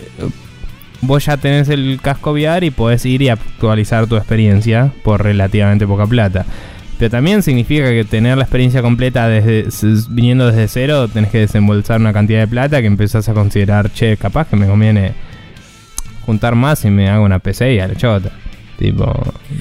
vos 1.07 1.25
ya 1.25 1.37
tenés 1.37 1.69
el 1.69 2.01
casco 2.03 2.33
VR 2.33 2.67
y 2.67 2.71
podés 2.71 3.05
ir 3.07 3.23
y 3.23 3.29
actualizar 3.29 4.07
tu 4.07 4.17
experiencia 4.17 4.93
por 5.03 5.23
relativamente 5.23 5.87
poca 5.87 6.07
plata. 6.07 6.45
Pero 6.99 7.11
también 7.11 7.43
significa 7.43 7.89
que 7.91 8.05
tener 8.05 8.37
la 8.39 8.45
experiencia 8.45 8.81
completa 8.81 9.29
desde 9.29 9.67
viniendo 10.11 10.47
desde 10.47 10.69
cero, 10.69 11.09
tenés 11.09 11.31
que 11.31 11.39
desembolsar 11.39 12.01
una 12.01 12.13
cantidad 12.13 12.41
de 12.41 12.47
plata 12.47 12.81
que 12.81 12.87
empezás 12.87 13.29
a 13.29 13.35
considerar, 13.35 13.93
che, 13.93 14.17
capaz 14.17 14.47
que 14.49 14.57
me 14.57 14.67
conviene 14.67 15.13
juntar 16.25 16.55
más 16.55 16.85
y 16.85 16.91
me 16.91 17.09
hago 17.09 17.25
una 17.25 17.39
PC 17.41 17.75
y 17.75 17.79
a 17.81 17.89
la 17.89 17.95
chota. 17.97 18.31
Tipo, 18.79 19.07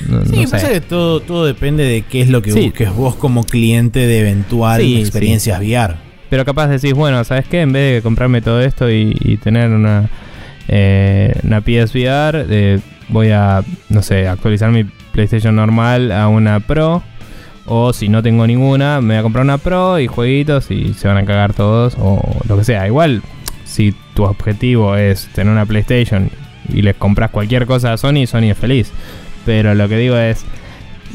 no, 0.09 0.25
Sí, 0.25 0.35
no 0.37 0.41
pasa 0.43 0.59
sé. 0.67 0.73
que 0.73 0.81
todo, 0.81 1.19
todo 1.19 1.45
depende 1.45 1.83
de 1.83 2.01
qué 2.03 2.21
es 2.21 2.29
lo 2.29 2.41
que 2.41 2.51
Sí. 2.51 2.61
busques 2.65 2.93
vos 2.93 3.15
como 3.15 3.43
cliente 3.43 3.99
de 4.07 4.19
eventual 4.21 4.81
Sí, 4.81 4.99
experiencias 4.99 5.59
VR. 5.59 5.95
Pero 6.29 6.45
capaz 6.45 6.67
decís, 6.67 6.93
bueno, 6.93 7.23
¿sabes 7.23 7.45
qué? 7.47 7.61
En 7.61 7.73
vez 7.73 7.95
de 7.95 8.01
comprarme 8.01 8.41
todo 8.41 8.59
esto 8.61 8.89
y, 8.89 9.15
y 9.19 9.37
tener 9.37 9.69
una, 9.69 10.09
eh, 10.67 11.33
una 11.43 11.61
PSVR, 11.61 12.45
eh, 12.49 12.79
voy 13.09 13.29
a, 13.29 13.61
no 13.89 14.01
sé, 14.01 14.27
actualizar 14.27 14.71
mi 14.71 14.83
PlayStation 15.11 15.55
normal 15.55 16.11
a 16.11 16.27
una 16.27 16.59
Pro. 16.59 17.03
O 17.65 17.93
si 17.93 18.09
no 18.09 18.21
tengo 18.21 18.45
ninguna, 18.45 18.99
me 19.01 19.13
voy 19.13 19.19
a 19.19 19.23
comprar 19.23 19.45
una 19.45 19.57
Pro 19.57 19.99
y 19.99 20.07
jueguitos 20.07 20.69
y 20.71 20.93
se 20.93 21.07
van 21.07 21.17
a 21.17 21.25
cagar 21.25 21.53
todos. 21.53 21.95
O 21.97 22.21
lo 22.47 22.57
que 22.57 22.63
sea. 22.63 22.87
Igual, 22.87 23.21
si 23.63 23.93
tu 24.13 24.23
objetivo 24.23 24.95
es 24.95 25.27
tener 25.33 25.51
una 25.51 25.65
PlayStation 25.65 26.29
y 26.69 26.81
les 26.81 26.95
compras 26.95 27.31
cualquier 27.31 27.65
cosa 27.65 27.93
a 27.93 27.97
Sony, 27.97 28.25
Sony 28.27 28.51
es 28.51 28.57
feliz. 28.57 28.91
Pero 29.45 29.75
lo 29.75 29.87
que 29.89 29.97
digo 29.97 30.17
es, 30.17 30.45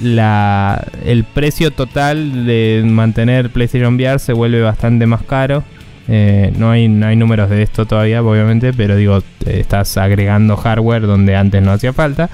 la, 0.02 0.86
el 1.04 1.24
precio 1.24 1.70
total 1.70 2.46
de 2.46 2.82
mantener 2.84 3.50
PlayStation 3.50 3.94
VR 3.94 4.18
se 4.18 4.32
vuelve 4.32 4.62
bastante 4.62 5.06
más 5.06 5.22
caro. 5.22 5.64
Eh, 6.08 6.52
no, 6.56 6.70
hay, 6.70 6.88
no 6.88 7.06
hay 7.06 7.16
números 7.16 7.50
de 7.50 7.62
esto 7.62 7.84
todavía, 7.84 8.22
obviamente, 8.22 8.72
pero 8.72 8.96
digo, 8.96 9.22
estás 9.44 9.96
agregando 9.98 10.56
hardware 10.56 11.06
donde 11.06 11.36
antes 11.36 11.62
no 11.62 11.72
hacía 11.72 11.92
falta. 11.92 12.30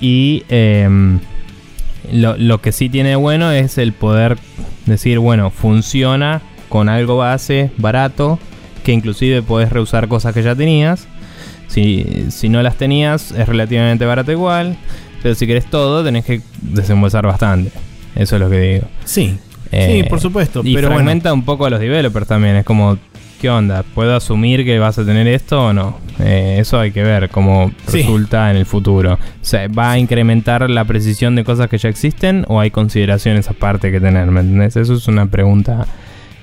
Y 0.00 0.44
em, 0.48 1.18
lo, 2.12 2.36
lo 2.36 2.60
que 2.60 2.72
sí 2.72 2.88
tiene 2.88 3.16
bueno 3.16 3.50
es 3.52 3.78
el 3.78 3.92
poder 3.92 4.38
decir, 4.86 5.18
bueno, 5.18 5.50
funciona 5.50 6.42
con 6.68 6.88
algo 6.88 7.16
base, 7.18 7.70
barato, 7.78 8.38
que 8.84 8.92
inclusive 8.92 9.42
podés 9.42 9.70
reusar 9.70 10.08
cosas 10.08 10.34
que 10.34 10.42
ya 10.42 10.54
tenías. 10.54 11.06
Si, 11.68 12.26
si 12.30 12.48
no 12.48 12.62
las 12.62 12.76
tenías, 12.76 13.32
es 13.32 13.48
relativamente 13.48 14.04
barato 14.04 14.32
igual. 14.32 14.76
Pero 15.22 15.34
si 15.34 15.46
querés 15.46 15.66
todo, 15.66 16.04
tenés 16.04 16.24
que 16.24 16.40
desembolsar 16.62 17.26
bastante. 17.26 17.70
Eso 18.14 18.36
es 18.36 18.40
lo 18.40 18.48
que 18.48 18.58
digo. 18.60 18.86
Sí, 19.04 19.36
Eh, 19.72 20.02
sí, 20.04 20.08
por 20.08 20.20
supuesto. 20.20 20.60
Y 20.64 20.74
pero 20.74 20.88
bueno, 20.88 21.02
fragmenta 21.02 21.32
un 21.32 21.44
poco 21.44 21.66
a 21.66 21.70
los 21.70 21.80
developers 21.80 22.28
también. 22.28 22.56
Es 22.56 22.64
como, 22.64 22.98
¿qué 23.40 23.50
onda? 23.50 23.82
¿Puedo 23.94 24.16
asumir 24.16 24.64
que 24.64 24.78
vas 24.78 24.98
a 24.98 25.04
tener 25.04 25.26
esto 25.26 25.66
o 25.66 25.72
no? 25.72 25.98
Eh, 26.20 26.56
eso 26.60 26.78
hay 26.80 26.90
que 26.92 27.02
ver 27.02 27.28
cómo 27.28 27.70
Sí. 27.86 27.98
resulta 27.98 28.50
en 28.50 28.56
el 28.56 28.66
futuro. 28.66 29.14
O 29.14 29.18
sea, 29.44 29.68
¿va 29.68 29.92
a 29.92 29.98
incrementar 29.98 30.68
la 30.70 30.84
precisión 30.84 31.34
de 31.36 31.44
cosas 31.44 31.68
que 31.68 31.78
ya 31.78 31.88
existen 31.88 32.44
o 32.48 32.60
hay 32.60 32.70
consideraciones 32.70 33.48
aparte 33.48 33.90
que 33.90 34.00
tener? 34.00 34.26
¿Me 34.26 34.40
entendés? 34.40 34.76
Eso 34.76 34.94
es 34.94 35.06
una 35.08 35.26
pregunta 35.26 35.86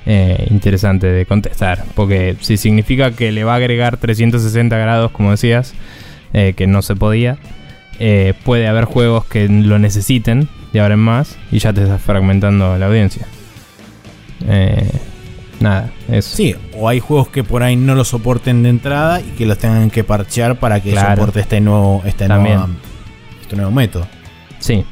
eh, 0.06 0.48
interesante 0.50 1.08
de 1.08 1.26
contestar. 1.26 1.84
Porque 1.96 2.36
si 2.42 2.58
significa 2.58 3.12
que 3.12 3.32
le 3.32 3.44
va 3.44 3.54
a 3.54 3.56
agregar 3.58 3.98
360 3.98 4.78
grados, 4.78 5.12
como 5.12 5.32
decías, 5.32 5.74
eh, 6.34 6.54
que 6.56 6.68
no 6.68 6.82
se 6.82 6.96
podía, 6.96 7.38
puede 8.44 8.68
haber 8.68 8.84
juegos 8.84 9.24
que 9.26 9.48
lo 9.48 9.80
necesiten 9.80 10.50
de 10.74 10.82
ahora 10.82 10.96
en 10.96 11.00
más 11.00 11.38
y 11.54 11.60
ya 11.60 11.72
te 11.72 11.84
estás 11.84 12.02
fragmentando 12.02 12.78
la 12.78 12.88
audiencia. 12.88 13.26
Eh, 14.46 14.90
nada, 15.64 15.90
eso. 16.10 16.36
sí, 16.36 16.56
o 16.78 16.88
hay 16.88 17.00
juegos 17.00 17.30
que 17.30 17.44
por 17.44 17.64
ahí 17.64 17.76
no 17.76 17.96
lo 17.96 18.04
soporten 18.06 18.62
de 18.64 18.70
entrada 18.70 19.20
y 19.22 19.24
que 19.38 19.46
los 19.46 19.58
tengan 19.58 19.90
que 19.90 20.04
parchear 20.04 20.60
para 20.60 20.80
que 20.82 20.92
Claro. 20.92 21.16
soporte 21.16 21.40
este 21.40 21.60
nuevo, 21.62 22.02
este 22.06 22.28
nuevo, 22.28 22.68
este 23.42 23.56
nuevo 23.56 23.72
método. 23.72 24.06
Sí. 24.60 24.84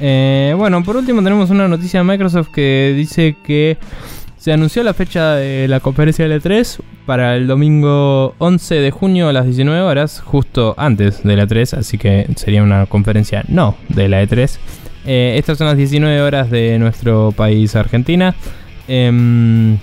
Eh, 0.00 0.54
bueno, 0.56 0.82
por 0.82 0.96
último 0.96 1.22
tenemos 1.22 1.50
una 1.50 1.68
noticia 1.68 2.00
de 2.00 2.04
Microsoft 2.04 2.48
que 2.52 2.94
dice 2.96 3.36
que 3.44 3.76
se 4.38 4.52
anunció 4.52 4.82
la 4.82 4.94
fecha 4.94 5.34
de 5.34 5.68
la 5.68 5.80
conferencia 5.80 6.26
de 6.26 6.40
L3 6.40 6.78
para 7.04 7.36
el 7.36 7.46
domingo 7.46 8.34
11 8.38 8.76
de 8.76 8.90
junio 8.90 9.28
a 9.28 9.32
las 9.34 9.44
19 9.44 9.82
horas, 9.82 10.22
justo 10.24 10.74
antes 10.78 11.22
de 11.22 11.36
la 11.36 11.46
3, 11.46 11.74
así 11.74 11.98
que 11.98 12.26
sería 12.36 12.62
una 12.62 12.86
conferencia 12.86 13.44
no 13.48 13.76
de 13.90 14.08
la 14.08 14.22
E3. 14.22 14.58
Eh, 15.04 15.34
estas 15.36 15.58
son 15.58 15.66
las 15.66 15.76
19 15.76 16.22
horas 16.22 16.50
de 16.50 16.78
nuestro 16.78 17.32
país, 17.36 17.76
Argentina. 17.76 18.34
Em, 18.88 19.76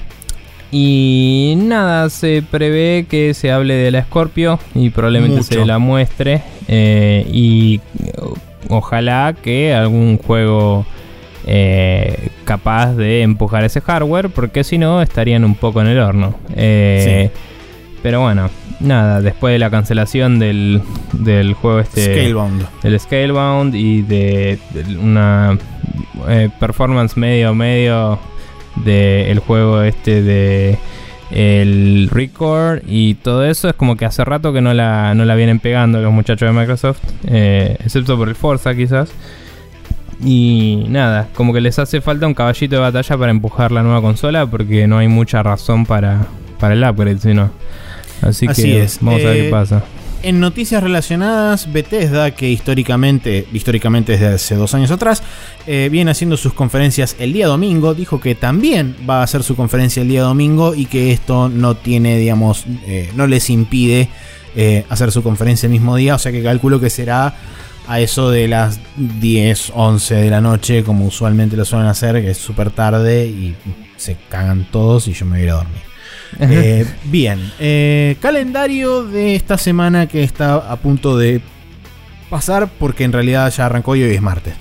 y 0.72 1.54
nada, 1.58 2.10
se 2.10 2.44
prevé 2.50 3.06
que 3.10 3.34
se 3.34 3.52
hable 3.52 3.74
de 3.76 3.92
la 3.92 4.04
Scorpio 4.04 4.60
y 4.76 4.90
probablemente 4.90 5.38
Mucho. 5.38 5.54
se 5.62 5.66
la 5.66 5.80
muestre. 5.80 6.42
eh, 6.68 7.26
y 7.32 7.80
ojalá 8.70 9.34
que 9.42 9.74
algún 9.74 10.18
juego 10.18 10.86
eh, 11.46 12.30
capaz 12.44 12.94
de 12.96 13.22
empujar 13.22 13.64
ese 13.64 13.80
hardware, 13.82 14.30
porque 14.30 14.64
si 14.64 14.78
no 14.78 15.02
estarían 15.02 15.46
un 15.46 15.56
poco 15.56 15.80
en 15.82 15.88
el 15.88 16.00
horno. 16.00 16.36
Eh, 16.56 17.30
Pero 18.04 18.22
bueno, 18.22 18.50
nada, 18.82 19.22
después 19.22 19.54
de 19.54 19.60
la 19.60 19.70
cancelación 19.70 20.40
del, 20.40 20.82
del 21.14 21.54
juego 21.54 21.80
este 21.80 22.14
Scalebound. 22.14 22.66
del 22.84 23.00
Scalebound 23.00 23.76
y 23.76 24.02
de, 24.02 24.60
de 24.72 24.98
una 24.98 25.58
eh, 26.28 26.50
performance 26.60 27.16
medio 27.18 27.56
medio 27.56 28.20
del 28.86 29.40
juego 29.40 29.82
este 29.82 30.22
de 30.22 30.78
el 31.32 32.10
Record 32.12 32.84
y 32.88 33.16
todo 33.16 33.44
eso 33.46 33.68
es 33.68 33.76
como 33.76 33.98
que 33.98 34.06
hace 34.06 34.24
rato 34.24 34.54
que 34.54 34.62
no 34.62 34.74
la, 34.74 35.14
no 35.14 35.26
la 35.26 35.36
vienen 35.36 35.60
pegando 35.60 36.00
los 36.02 36.14
muchachos 36.14 36.48
de 36.54 36.58
Microsoft, 36.58 37.00
eh, 37.28 37.76
excepto 37.84 38.18
por 38.18 38.30
el 38.30 38.36
Forza 38.36 38.74
quizás. 38.76 39.10
Y 40.24 40.86
nada, 40.90 41.28
como 41.36 41.54
que 41.54 41.62
les 41.62 41.78
hace 41.78 42.02
falta 42.02 42.26
un 42.26 42.34
caballito 42.34 42.76
de 42.76 42.82
batalla 42.82 43.18
para 43.18 43.30
empujar 43.32 43.72
la 43.72 43.84
nueva 43.84 44.02
consola 44.02 44.46
porque 44.48 44.88
no 44.88 44.98
hay 44.98 45.08
mucha 45.08 45.44
razón 45.44 45.86
para, 45.86 46.26
para 46.60 46.74
el 46.74 46.84
upgrade, 46.84 47.20
sino. 47.20 47.52
Así, 48.22 48.48
Así 48.48 48.64
que 48.64 48.82
es. 48.84 48.98
vamos 49.02 49.22
a 49.22 49.26
ver 49.28 49.38
Eh, 49.38 49.44
qué 49.44 49.50
pasa. 49.52 49.84
En 50.24 50.40
noticias 50.40 50.82
relacionadas, 50.82 51.72
Bethesda, 51.72 52.32
que 52.32 52.50
históricamente, 52.50 53.48
históricamente 53.54 54.14
desde 54.14 54.28
hace 54.28 54.56
dos 54.56 54.74
años 54.74 54.90
atrás, 54.90 55.22
eh, 55.68 55.90
viene 55.92 56.12
haciendo 56.12 56.38
sus 56.38 56.54
conferencias 56.54 57.16
el 57.20 57.34
día 57.34 57.48
domingo, 57.48 57.94
dijo 57.94 58.20
que 58.20 58.34
también 58.34 58.96
va 59.08 59.20
a 59.20 59.24
hacer 59.24 59.44
su 59.44 59.56
conferencia 59.56 60.02
el 60.02 60.08
día 60.08 60.24
domingo 60.24 60.74
y 60.74 60.86
que 60.88 61.12
esto 61.12 61.50
no 61.50 61.76
tiene, 61.76 62.18
digamos, 62.18 62.66
eh, 62.88 63.12
no 63.16 63.28
les 63.28 63.50
impide 63.50 64.10
eh, 64.56 64.86
hacer 64.90 65.12
su 65.12 65.22
conferencia 65.22 65.68
el 65.68 65.74
mismo 65.74 65.96
día, 65.96 66.16
o 66.16 66.20
sea 66.20 66.32
que 66.32 66.42
calculo 66.42 66.80
que 66.80 66.90
será 66.90 67.36
a 67.88 68.00
eso 68.02 68.32
de 68.32 68.48
las 68.48 68.80
10, 68.98 69.72
11 69.76 70.16
de 70.16 70.30
la 70.32 70.42
noche, 70.42 70.84
como 70.84 71.06
usualmente 71.06 71.56
lo 71.56 71.64
suelen 71.64 71.88
hacer, 71.88 72.22
que 72.22 72.32
es 72.32 72.38
súper 72.38 72.72
tarde 72.72 73.28
y 73.28 73.56
se 73.98 74.18
cagan 74.30 74.68
todos 74.72 75.08
y 75.08 75.14
yo 75.14 75.26
me 75.26 75.34
voy 75.34 75.42
a 75.42 75.44
ir 75.44 75.50
a 75.52 75.54
dormir. 75.54 75.87
Eh, 76.40 76.86
bien, 77.06 77.52
eh, 77.60 78.18
calendario 78.22 79.04
de 79.04 79.36
esta 79.36 79.58
semana 79.58 80.08
que 80.08 80.24
está 80.24 80.56
a 80.56 80.76
punto 80.78 81.18
de 81.18 81.42
pasar 82.30 82.68
porque 82.80 83.04
en 83.04 83.14
realidad 83.14 83.52
ya 83.52 83.66
arrancó 83.66 83.96
y 83.96 84.04
hoy 84.04 84.14
es 84.14 84.22
martes. 84.22 84.54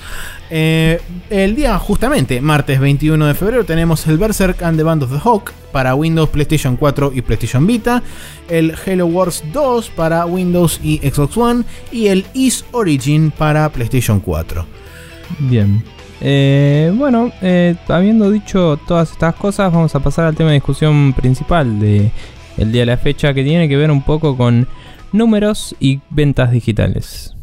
Eh, 0.49 1.01
el 1.29 1.57
día 1.57 1.77
justamente, 1.79 2.41
martes 2.41 2.79
21 2.79 3.27
de 3.27 3.35
febrero, 3.35 3.65
tenemos 3.65 4.07
el 4.07 4.17
Berserk 4.17 4.63
and 4.63 4.77
the 4.77 4.85
Band 4.85 5.03
of 5.03 5.11
the 5.11 5.19
Hawk 5.19 5.53
para 5.73 5.95
Windows, 5.95 6.29
PlayStation 6.29 6.77
4 6.77 7.13
y 7.15 7.23
PlayStation 7.23 7.67
Vita, 7.67 8.03
el 8.49 8.75
Halo 8.87 9.07
Wars 9.07 9.43
2 9.53 9.91
para 9.91 10.25
Windows 10.25 10.81
y 10.83 10.99
Xbox 10.99 11.37
One 11.37 11.65
y 11.91 12.07
el 12.07 12.25
Is 12.35 12.65
Origin 12.73 13.33
para 13.33 13.69
PlayStation 13.71 14.21
4. 14.21 14.65
Bien. 15.41 15.83
Eh, 16.21 16.93
bueno, 16.95 17.31
eh, 17.43 17.77
habiendo 17.89 18.31
dicho 18.31 18.79
todas 18.87 19.13
estas 19.13 19.35
cosas, 19.35 19.73
vamos 19.73 19.95
a 19.95 20.01
pasar 20.01 20.27
al 20.27 20.35
tema 20.35 20.51
de 20.51 20.55
discusión 20.55 21.13
principal 21.13 21.79
de 21.79 22.11
el 22.57 22.73
día 22.73 22.83
de 22.83 22.87
la 22.87 22.97
fecha 22.97 23.35
que 23.35 23.45
tiene 23.45 23.69
que 23.69 23.77
ver 23.77 23.91
un 23.91 24.03
poco 24.03 24.37
con 24.37 24.67
números 25.13 25.77
y 25.79 26.01
ventas 26.11 26.51
digitales. 26.51 27.36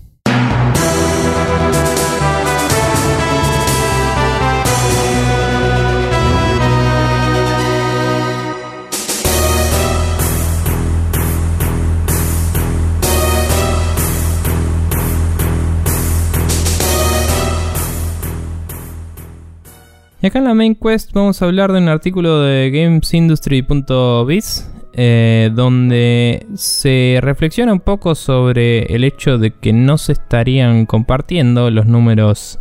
Y 20.24 20.28
acá 20.28 20.40
en 20.40 20.46
la 20.46 20.54
main 20.54 20.74
quest 20.74 21.12
vamos 21.12 21.42
a 21.42 21.46
hablar 21.46 21.74
de 21.74 21.80
un 21.80 21.90
artículo 21.90 22.40
de 22.40 22.72
gamesindustry.biz 22.72 24.72
eh, 24.94 25.52
donde 25.54 26.48
se 26.56 27.20
reflexiona 27.22 27.74
un 27.74 27.82
poco 27.82 28.16
sobre 28.16 28.84
el 28.84 29.04
hecho 29.04 29.38
de 29.38 29.52
que 29.52 29.74
no 29.74 29.98
se 29.98 30.14
estarían 30.14 30.86
compartiendo 30.86 31.70
los 31.72 31.88
números 31.88 32.58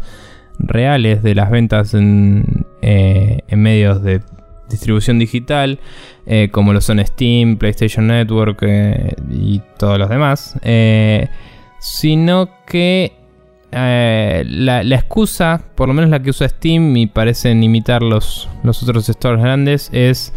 reales 0.58 1.22
de 1.22 1.36
las 1.36 1.52
ventas 1.52 1.94
en, 1.94 2.66
eh, 2.80 3.42
medios 3.52 4.02
de 4.02 4.22
distribución 4.68 5.20
digital, 5.20 5.78
eh, 6.26 6.48
como 6.50 6.72
lo 6.72 6.80
son 6.80 6.98
Steam, 7.06 7.58
PlayStation 7.58 8.08
Network 8.08 8.60
y 9.30 9.62
todos 9.78 10.00
los 10.00 10.08
demás, 10.08 10.58
sino 11.78 12.48
que 12.66 13.21
la, 13.72 14.82
excusa, 14.94 15.62
por 15.74 15.88
lo 15.88 15.94
menos 15.94 16.10
la 16.10 16.22
que 16.22 16.30
usa 16.30 16.48
Steam 16.48 16.96
y 16.96 17.06
parecen 17.06 17.62
imitar 17.62 18.02
los, 18.02 18.48
los 18.62 18.82
otros 18.82 19.06
stores 19.06 19.42
grandes, 19.42 19.90
es 19.92 20.32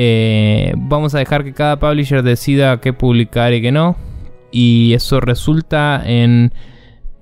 eh, 0.00 0.74
vamos 0.76 1.12
a 1.16 1.18
dejar 1.18 1.42
que 1.42 1.52
cada 1.52 1.80
publisher 1.80 2.22
decida 2.22 2.80
qué 2.80 2.92
publicar 2.92 3.52
y 3.52 3.60
qué 3.60 3.72
no. 3.72 3.96
Y 4.52 4.92
eso 4.94 5.20
resulta 5.20 6.00
en 6.06 6.52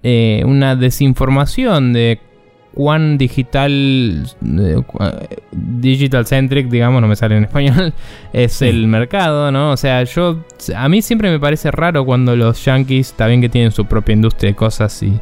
eh, 0.03 0.43
una 0.45 0.77
desinformación 0.77 1.95
de 1.95 2.21
cuán 2.75 3.17
digital, 3.17 4.31
digital 5.53 6.27
centric, 6.27 6.69
digamos, 6.69 7.01
no 7.01 7.09
me 7.09 7.17
sale 7.17 7.39
en 7.39 7.45
español, 7.45 7.95
es 8.35 8.61
el 8.61 8.87
mercado, 8.89 9.51
¿no? 9.51 9.71
O 9.71 9.77
sea, 9.79 10.05
yo, 10.05 10.45
a 10.77 10.87
mí 10.91 11.01
siempre 11.01 11.31
me 11.31 11.41
parece 11.41 11.71
raro 11.71 12.05
cuando 12.05 12.37
los 12.37 12.63
yankees, 12.63 13.15
bien 13.27 13.41
que 13.41 13.49
tienen 13.49 13.73
su 13.73 13.87
propia 13.87 14.13
industria 14.13 14.51
de 14.51 14.57
cosas 14.57 15.03
y, 15.03 15.19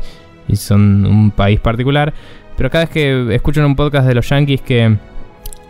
y 0.49 0.57
son 0.57 1.07
un 1.07 1.31
país 1.31 1.61
particular, 1.61 2.13
pero 2.57 2.71
cada 2.71 2.85
vez 2.85 2.93
que 2.93 3.35
escuchan 3.35 3.65
un 3.65 3.77
podcast 3.77 4.07
de 4.07 4.15
los 4.15 4.29
yankees 4.29 4.61
que 4.61 4.97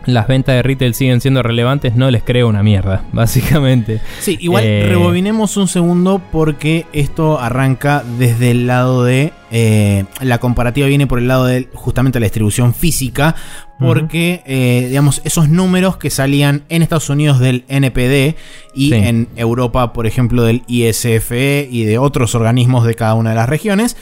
las 0.05 0.27
ventas 0.27 0.55
de 0.55 0.63
retail 0.63 0.93
siguen 0.93 1.21
siendo 1.21 1.41
relevantes, 1.43 1.95
no 1.95 2.11
les 2.11 2.23
creo 2.23 2.47
una 2.47 2.63
mierda, 2.63 3.03
básicamente. 3.11 4.01
Sí, 4.19 4.37
igual 4.39 4.63
eh, 4.65 4.85
rebobinemos 4.87 5.57
un 5.57 5.67
segundo 5.67 6.21
porque 6.31 6.85
esto 6.93 7.39
arranca 7.39 8.03
desde 8.17 8.51
el 8.51 8.67
lado 8.67 9.03
de. 9.03 9.33
Eh, 9.57 10.03
la 10.19 10.39
comparativa 10.39 10.85
viene 10.87 11.07
por 11.07 11.17
el 11.17 11.29
lado 11.29 11.45
de 11.45 11.69
justamente 11.73 12.19
la 12.19 12.25
distribución 12.25 12.73
física, 12.73 13.35
porque, 13.79 14.41
eh, 14.45 14.87
digamos, 14.89 15.21
esos 15.23 15.47
números 15.47 15.95
que 15.95 16.09
salían 16.09 16.63
en 16.67 16.81
Estados 16.81 17.09
Unidos 17.09 17.39
del 17.39 17.63
NPD 17.69 18.35
y 18.73 18.93
en 18.93 19.29
Europa, 19.37 19.93
por 19.93 20.07
ejemplo, 20.07 20.43
del 20.43 20.63
ISFE 20.67 21.69
y 21.71 21.85
de 21.85 21.97
otros 21.97 22.35
organismos 22.35 22.85
de 22.85 22.95
cada 22.95 23.13
una 23.13 23.29
de 23.29 23.37
las 23.37 23.47
regiones, 23.47 23.95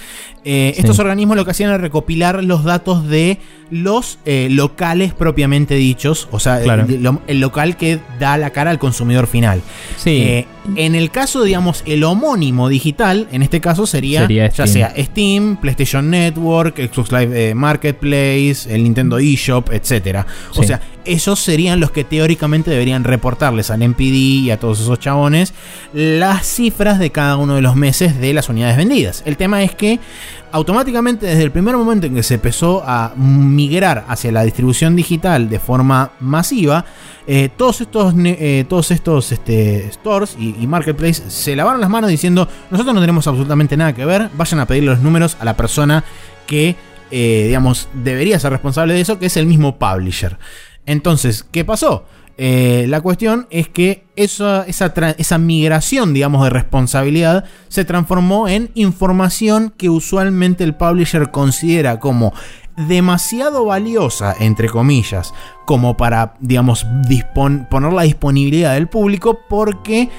estos 0.44 0.98
organismos 0.98 1.38
lo 1.38 1.46
que 1.46 1.52
hacían 1.52 1.70
era 1.70 1.78
recopilar 1.78 2.44
los 2.44 2.64
datos 2.64 3.08
de 3.08 3.38
los 3.70 4.18
eh, 4.26 4.48
locales 4.50 5.14
propiamente 5.14 5.76
dichos, 5.76 6.28
o 6.32 6.40
sea, 6.40 6.62
el, 6.62 7.40
local 7.40 7.78
que 7.78 8.00
da 8.20 8.38
la 8.38 8.50
cara 8.50 8.72
al 8.72 8.80
consumidor 8.80 9.28
final. 9.28 9.62
Sí. 9.98 10.46
En 10.76 10.96
el 10.96 11.12
caso, 11.12 11.44
digamos, 11.44 11.84
el 11.86 12.04
homónimo 12.04 12.70
digital, 12.70 13.28
en 13.32 13.44
este 13.44 13.60
caso 13.60 13.86
sería, 13.86 14.28
ya 14.28 14.68
sea 14.68 14.94
Steam, 14.98 15.58
PlayStation 15.58 16.10
Network, 16.10 16.78
Xbox 16.78 17.12
Live 17.12 17.50
eh, 17.50 17.56
Marketplace, 17.56 18.74
el 18.74 18.84
Nintendo 18.84 19.18
eShop, 19.20 19.72
etc. 19.72 20.26
O 20.56 20.64
sea, 20.64 20.82
esos 21.06 21.40
serían 21.40 21.80
los 21.80 21.92
que 21.92 22.04
teóricamente 22.04 22.72
deberían 22.72 23.04
reportarles 23.04 23.72
al 23.72 23.82
NPD 23.82 24.46
y 24.46 24.52
a 24.52 24.58
todos 24.58 24.80
esos 24.80 25.00
chabones 25.00 25.54
las 25.94 26.46
cifras 26.48 26.98
de 26.98 27.12
cada 27.12 27.38
uno 27.38 27.56
de 27.56 27.62
los 27.62 27.76
meses 27.76 28.20
de 28.20 28.34
las 28.34 28.50
unidades 28.50 28.78
vendidas. 28.78 29.24
El 29.26 29.38
tema 29.38 29.64
es 29.64 29.76
que 29.76 30.00
automáticamente 30.54 31.26
desde 31.26 31.44
el 31.44 31.52
primer 31.52 31.76
momento 31.76 32.06
en 32.06 32.14
que 32.14 32.22
se 32.22 32.36
empezó 32.36 32.84
a 32.86 33.14
migrar 33.18 34.06
hacia 34.08 34.32
la 34.32 34.44
distribución 34.44 34.96
digital 34.96 35.50
de 35.50 35.60
forma 35.60 36.12
masiva, 36.20 36.86
eh, 37.26 37.50
todos 37.58 37.82
estos, 37.82 38.14
eh, 38.24 38.64
todos 38.70 38.92
estos 38.92 39.32
este, 39.32 39.92
stores 39.92 40.36
y, 40.38 40.56
y 40.62 40.68
marketplace 40.68 41.24
se 41.28 41.56
lavaron 41.56 41.82
las 41.82 41.90
manos 41.90 42.10
diciendo 42.10 42.48
nosotros 42.70 42.94
no 42.94 43.02
tenemos 43.02 43.26
absolutamente 43.26 43.76
nada 43.76 43.94
que 43.94 44.06
ver, 44.06 44.30
vayan 44.36 44.60
a 44.60 44.68
pedirle 44.68 44.92
los 44.92 45.00
números 45.00 45.38
a 45.40 45.46
la 45.46 45.58
persona 45.58 46.04
que, 46.46 46.76
eh, 47.10 47.46
digamos, 47.48 47.90
debería 47.94 48.40
ser 48.40 48.52
responsable 48.52 48.94
de 48.94 49.02
eso, 49.02 49.18
que 49.18 49.26
es 49.26 49.38
el 49.38 49.48
mismo 49.48 49.78
publisher. 49.80 50.38
Entonces, 50.86 51.46
¿qué 51.52 51.66
pasó? 51.66 52.06
Eh, 52.38 52.86
la 52.88 53.02
cuestión 53.02 53.48
es 53.52 53.70
que 53.70 54.06
esa, 54.16 54.66
migración, 55.38 56.14
digamos, 56.14 56.44
de 56.44 56.50
responsabilidad 56.50 57.46
se 57.68 57.86
transformó 57.86 58.48
en 58.48 58.72
información 58.74 59.74
que 59.78 59.90
usualmente 59.90 60.64
el 60.64 60.76
publisher 60.76 61.30
considera 61.32 62.00
como 62.00 62.34
demasiado 62.76 63.66
valiosa, 63.66 64.36
entre 64.40 64.68
comillas, 64.68 65.34
como 65.66 65.96
para, 65.96 66.34
digamos, 66.40 66.88
poner 67.36 67.94
la 67.94 68.02
disponibilidad 68.02 68.74
del 68.74 68.88
público 68.88 69.40
porque 69.48 70.10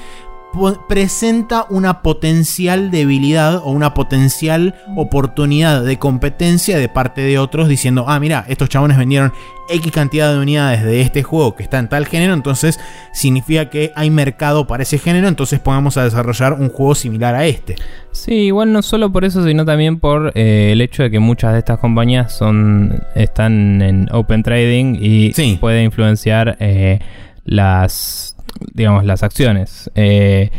presenta 0.87 1.65
una 1.69 2.01
potencial 2.01 2.91
debilidad 2.91 3.57
o 3.57 3.71
una 3.71 3.93
potencial 3.93 4.75
oportunidad 4.95 5.83
de 5.83 5.97
competencia 5.97 6.77
de 6.77 6.89
parte 6.89 7.21
de 7.21 7.39
otros 7.39 7.67
diciendo, 7.67 8.05
ah, 8.07 8.19
mira, 8.19 8.45
estos 8.47 8.69
chabones 8.69 8.97
vendieron 8.97 9.33
X 9.69 9.91
cantidad 9.91 10.31
de 10.31 10.39
unidades 10.39 10.83
de 10.83 11.01
este 11.01 11.23
juego 11.23 11.55
que 11.55 11.63
está 11.63 11.79
en 11.79 11.89
tal 11.89 12.05
género, 12.05 12.33
entonces 12.33 12.79
significa 13.13 13.69
que 13.69 13.91
hay 13.95 14.09
mercado 14.09 14.67
para 14.67 14.83
ese 14.83 14.97
género, 14.97 15.27
entonces 15.27 15.59
podamos 15.59 15.97
a 15.97 16.03
desarrollar 16.03 16.53
un 16.53 16.69
juego 16.69 16.95
similar 16.95 17.35
a 17.35 17.45
este. 17.45 17.75
Sí, 18.11 18.33
igual 18.33 18.71
no 18.71 18.81
solo 18.81 19.11
por 19.11 19.25
eso, 19.25 19.45
sino 19.45 19.65
también 19.65 19.99
por 19.99 20.31
eh, 20.35 20.71
el 20.71 20.81
hecho 20.81 21.03
de 21.03 21.11
que 21.11 21.19
muchas 21.19 21.53
de 21.53 21.59
estas 21.59 21.79
compañías 21.79 22.35
son 22.37 23.03
están 23.15 23.81
en 23.81 24.07
open 24.11 24.43
trading 24.43 24.97
y 24.99 25.33
puede 25.55 25.83
influenciar 25.83 26.57
eh, 26.59 26.99
las 27.43 28.34
digamos, 28.73 29.05
las 29.05 29.23
acciones. 29.23 29.89
Eh, 29.95 30.49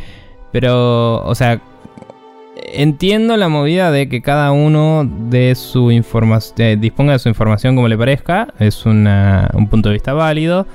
pero, 0.52 1.24
o 1.24 1.34
sea, 1.34 1.60
entiendo 2.72 3.36
la 3.36 3.48
movida 3.48 3.90
de 3.90 4.08
que 4.08 4.22
cada 4.22 4.52
uno 4.52 5.08
de 5.28 5.54
su 5.54 5.90
información 5.90 6.80
disponga 6.80 7.12
de 7.12 7.18
su 7.18 7.28
información 7.28 7.74
como 7.74 7.88
le 7.88 7.98
parezca. 7.98 8.48
Es 8.58 8.86
un 8.86 9.68
punto 9.70 9.88
de 9.88 9.94
vista 9.94 10.12
válido. 10.12 10.66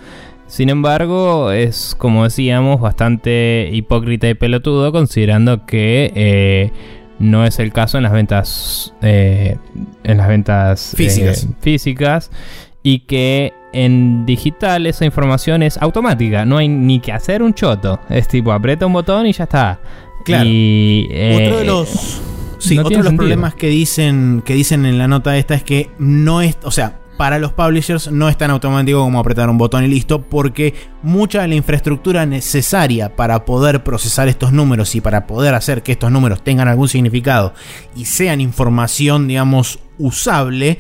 Sin 0.51 0.69
embargo, 0.69 1.51
es 1.51 1.95
como 1.97 2.25
decíamos, 2.25 2.81
bastante 2.81 3.69
hipócrita 3.71 4.27
y 4.27 4.33
pelotudo, 4.33 4.91
considerando 4.91 5.65
que 5.65 6.11
eh, 6.13 6.71
no 7.19 7.45
es 7.45 7.59
el 7.59 7.71
caso 7.71 7.97
en 7.97 8.03
las 8.03 8.11
ventas. 8.11 8.93
Eh, 9.01 9.57
en 10.03 10.17
las 10.17 10.27
ventas 10.27 10.93
físicas. 10.97 11.47
físicas. 11.61 12.31
Y 12.83 12.99
que 12.99 13.53
en 13.73 14.25
digital 14.25 14.85
esa 14.85 15.05
información 15.05 15.63
es 15.63 15.77
automática, 15.77 16.45
no 16.45 16.57
hay 16.57 16.67
ni 16.67 16.99
que 16.99 17.11
hacer 17.11 17.41
un 17.41 17.53
choto. 17.53 17.99
Es 18.09 18.27
tipo, 18.27 18.51
aprieta 18.51 18.85
un 18.85 18.93
botón 18.93 19.27
y 19.27 19.33
ya 19.33 19.45
está. 19.45 19.79
Claro. 20.25 20.45
Y, 20.47 21.07
eh, 21.11 21.45
otro 21.47 21.59
de 21.59 21.65
los, 21.65 22.21
sí, 22.59 22.77
otro 22.77 22.97
de 22.97 23.03
los 23.03 23.13
problemas 23.13 23.55
que 23.55 23.67
dicen, 23.67 24.43
que 24.45 24.53
dicen 24.53 24.85
en 24.85 24.97
la 24.97 25.07
nota 25.07 25.37
esta 25.37 25.55
es 25.55 25.63
que 25.63 25.89
no 25.97 26.41
es, 26.41 26.57
o 26.63 26.71
sea, 26.71 27.01
para 27.21 27.37
los 27.37 27.53
publishers 27.53 28.11
no 28.11 28.29
es 28.29 28.37
tan 28.37 28.49
automático 28.49 28.99
como 28.99 29.19
apretar 29.19 29.47
un 29.47 29.59
botón 29.59 29.83
y 29.83 29.87
listo, 29.87 30.23
porque 30.23 30.73
mucha 31.03 31.43
de 31.43 31.49
la 31.49 31.55
infraestructura 31.55 32.25
necesaria 32.25 33.15
para 33.15 33.45
poder 33.45 33.83
procesar 33.83 34.27
estos 34.27 34.51
números 34.51 34.95
y 34.95 35.01
para 35.01 35.27
poder 35.27 35.53
hacer 35.53 35.83
que 35.83 35.91
estos 35.91 36.11
números 36.11 36.43
tengan 36.43 36.67
algún 36.67 36.87
significado 36.87 37.53
y 37.95 38.05
sean 38.05 38.41
información, 38.41 39.27
digamos, 39.27 39.77
usable, 39.99 40.79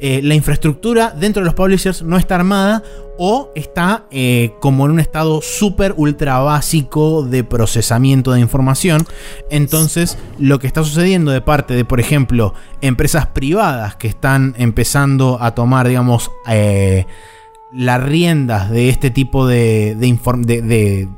eh, 0.00 0.20
la 0.22 0.34
infraestructura 0.34 1.10
dentro 1.10 1.42
de 1.42 1.46
los 1.46 1.54
publishers 1.54 2.02
no 2.02 2.18
está 2.18 2.36
armada 2.36 2.84
o 3.18 3.50
está 3.56 4.06
eh, 4.12 4.52
como 4.60 4.84
en 4.84 4.92
un 4.92 5.00
estado 5.00 5.42
súper 5.42 5.92
ultra 5.96 6.38
básico 6.38 7.24
de 7.24 7.42
procesamiento 7.42 8.30
de 8.30 8.38
información. 8.38 9.04
Entonces, 9.50 10.16
lo 10.38 10.60
que 10.60 10.68
está 10.68 10.84
sucediendo 10.84 11.32
de 11.32 11.40
parte 11.40 11.74
de, 11.74 11.84
por 11.84 11.98
ejemplo, 11.98 12.54
empresas 12.80 13.26
privadas 13.26 13.96
que 13.96 14.06
están 14.06 14.54
empezando 14.56 15.38
a 15.40 15.56
tomar, 15.56 15.88
digamos, 15.88 16.30
eh, 16.48 17.06
las 17.72 18.00
riendas 18.00 18.70
de 18.70 18.90
este 18.90 19.10
tipo 19.10 19.48
de, 19.48 19.96
de, 19.96 21.08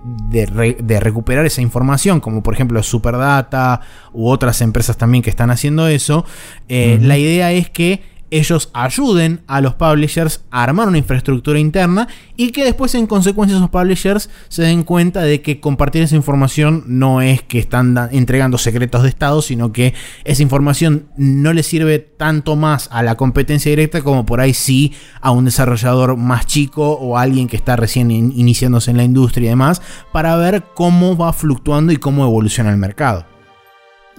de, 0.80 1.00
recuperar 1.00 1.44
esa 1.44 1.60
información, 1.60 2.18
como 2.18 2.42
por 2.42 2.54
ejemplo 2.54 2.82
Superdata 2.82 3.82
u 4.12 4.28
otras 4.28 4.60
empresas 4.60 4.96
también 4.96 5.22
que 5.22 5.30
están 5.30 5.50
haciendo 5.50 5.86
eso, 5.86 6.24
la 6.68 7.18
idea 7.18 7.52
es 7.52 7.70
que 7.70 8.02
ellos 8.30 8.70
ayuden 8.72 9.40
a 9.46 9.60
los 9.60 9.74
publishers 9.74 10.44
a 10.50 10.62
armar 10.62 10.88
una 10.88 10.98
infraestructura 10.98 11.58
interna 11.58 12.08
y 12.36 12.52
que 12.52 12.64
después 12.64 12.94
en 12.94 13.06
consecuencia 13.06 13.56
esos 13.56 13.70
publishers 13.70 14.30
se 14.48 14.62
den 14.62 14.82
cuenta 14.82 15.22
de 15.22 15.42
que 15.42 15.60
compartir 15.60 16.02
esa 16.02 16.16
información 16.16 16.84
no 16.86 17.20
es 17.20 17.42
que 17.42 17.58
están 17.58 18.08
entregando 18.12 18.58
secretos 18.58 19.02
de 19.02 19.08
Estado, 19.08 19.42
sino 19.42 19.72
que 19.72 19.94
esa 20.24 20.42
información 20.42 21.08
no 21.16 21.52
le 21.52 21.62
sirve 21.62 21.98
tanto 21.98 22.56
más 22.56 22.88
a 22.92 23.02
la 23.02 23.16
competencia 23.16 23.70
directa 23.70 24.02
como 24.02 24.26
por 24.26 24.40
ahí 24.40 24.54
sí 24.54 24.92
a 25.20 25.30
un 25.30 25.44
desarrollador 25.44 26.16
más 26.16 26.46
chico 26.46 26.92
o 26.92 27.16
a 27.16 27.22
alguien 27.22 27.48
que 27.48 27.56
está 27.56 27.76
recién 27.76 28.10
iniciándose 28.10 28.90
en 28.90 28.96
la 28.96 29.04
industria 29.04 29.46
y 29.46 29.50
demás 29.50 29.82
para 30.12 30.36
ver 30.36 30.64
cómo 30.74 31.16
va 31.16 31.32
fluctuando 31.32 31.92
y 31.92 31.96
cómo 31.96 32.24
evoluciona 32.24 32.70
el 32.70 32.76
mercado. 32.76 33.26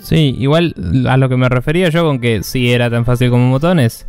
Sí, 0.01 0.35
igual 0.39 0.75
a 1.07 1.15
lo 1.17 1.29
que 1.29 1.37
me 1.37 1.47
refería 1.47 1.89
yo 1.89 2.03
con 2.03 2.19
que 2.19 2.43
sí 2.43 2.71
era 2.71 2.89
tan 2.89 3.05
fácil 3.05 3.29
como 3.29 3.51
botones, 3.51 4.07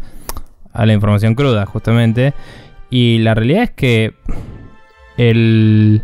a 0.73 0.86
la 0.86 0.94
información 0.94 1.35
cruda, 1.35 1.66
justamente. 1.66 2.32
Y 2.90 3.19
la 3.19 3.35
realidad 3.35 3.64
es 3.64 3.70
que 3.70 4.14
el... 5.16 6.02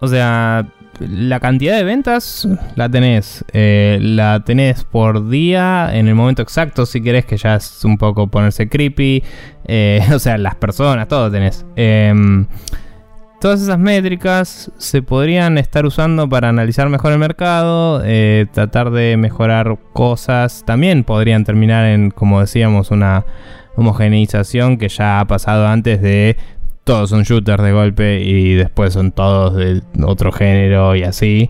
O 0.00 0.08
sea, 0.08 0.66
la 1.00 1.40
cantidad 1.40 1.76
de 1.76 1.84
ventas 1.84 2.46
la 2.76 2.88
tenés. 2.88 3.44
Eh, 3.52 3.98
la 4.00 4.42
tenés 4.44 4.84
por 4.84 5.28
día, 5.28 5.90
en 5.92 6.08
el 6.08 6.14
momento 6.14 6.42
exacto, 6.42 6.86
si 6.86 7.02
querés, 7.02 7.24
que 7.24 7.36
ya 7.36 7.56
es 7.56 7.84
un 7.84 7.96
poco 7.96 8.28
ponerse 8.28 8.68
creepy. 8.68 9.22
Eh, 9.66 10.00
o 10.14 10.18
sea, 10.18 10.36
las 10.38 10.54
personas, 10.54 11.08
todo 11.08 11.30
tenés. 11.30 11.64
Eh, 11.76 12.12
Todas 13.40 13.62
esas 13.62 13.78
métricas 13.78 14.70
se 14.76 15.00
podrían 15.00 15.56
estar 15.56 15.86
usando 15.86 16.28
para 16.28 16.50
analizar 16.50 16.90
mejor 16.90 17.12
el 17.12 17.18
mercado, 17.18 18.02
eh, 18.04 18.44
tratar 18.52 18.90
de 18.90 19.16
mejorar 19.16 19.78
cosas. 19.94 20.62
También 20.66 21.04
podrían 21.04 21.44
terminar 21.44 21.86
en, 21.86 22.10
como 22.10 22.42
decíamos, 22.42 22.90
una 22.90 23.24
homogeneización 23.76 24.76
que 24.76 24.90
ya 24.90 25.20
ha 25.20 25.24
pasado 25.26 25.66
antes 25.68 26.02
de 26.02 26.36
todos 26.84 27.08
son 27.08 27.22
shooters 27.22 27.62
de 27.62 27.72
golpe 27.72 28.20
y 28.20 28.54
después 28.56 28.92
son 28.92 29.10
todos 29.12 29.56
de 29.56 29.80
otro 30.04 30.32
género 30.32 30.94
y 30.94 31.04
así. 31.04 31.48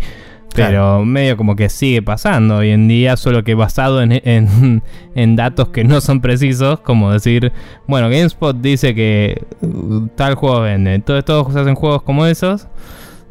Pero 0.54 1.04
medio 1.04 1.36
como 1.36 1.54
que 1.56 1.68
sigue 1.68 2.02
pasando 2.02 2.56
hoy 2.56 2.70
en 2.70 2.88
día, 2.88 3.16
solo 3.16 3.44
que 3.44 3.54
basado 3.54 4.02
en, 4.02 4.20
en, 5.14 5.36
datos 5.36 5.68
que 5.68 5.84
no 5.84 6.00
son 6.00 6.20
precisos, 6.20 6.80
como 6.80 7.12
decir, 7.12 7.52
bueno, 7.86 8.08
GameSpot 8.08 8.56
dice 8.60 8.94
que 8.94 9.44
uh, 9.62 10.08
tal 10.16 10.34
juego 10.34 10.62
vende, 10.62 10.94
entonces 10.94 11.24
todos 11.24 11.54
hacen 11.54 11.74
juegos 11.74 12.02
como 12.02 12.26
esos, 12.26 12.66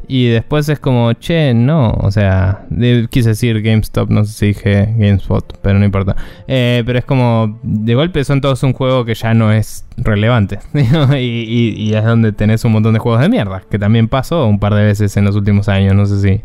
y 0.08 0.26
después 0.26 0.68
es 0.68 0.80
como, 0.80 1.12
che, 1.12 1.54
no, 1.54 1.90
o 1.90 2.10
sea, 2.10 2.66
quise 3.10 3.28
decir 3.28 3.62
GameStop, 3.62 4.10
no 4.10 4.24
sé 4.24 4.32
si 4.32 4.46
dije 4.46 4.92
GameSpot, 4.96 5.58
pero 5.62 5.78
no 5.78 5.84
importa. 5.84 6.16
Eh, 6.48 6.82
pero 6.84 6.98
es 6.98 7.04
como, 7.04 7.60
de 7.62 7.94
golpe 7.94 8.24
son 8.24 8.40
todos 8.40 8.60
un 8.64 8.72
juego 8.72 9.04
que 9.04 9.14
ya 9.14 9.34
no 9.34 9.52
es 9.52 9.84
relevante, 9.96 10.58
y, 10.74 11.74
y 11.76 11.94
es 11.94 12.04
donde 12.04 12.32
tenés 12.32 12.64
un 12.64 12.72
montón 12.72 12.94
de 12.94 12.98
juegos 12.98 13.20
de 13.20 13.28
mierda, 13.28 13.62
que 13.70 13.78
también 13.78 14.08
pasó 14.08 14.46
un 14.46 14.58
par 14.58 14.74
de 14.74 14.82
veces 14.82 15.16
en 15.16 15.26
los 15.26 15.36
últimos 15.36 15.68
años, 15.68 15.94
no 15.94 16.06
sé 16.06 16.20
si... 16.20 16.42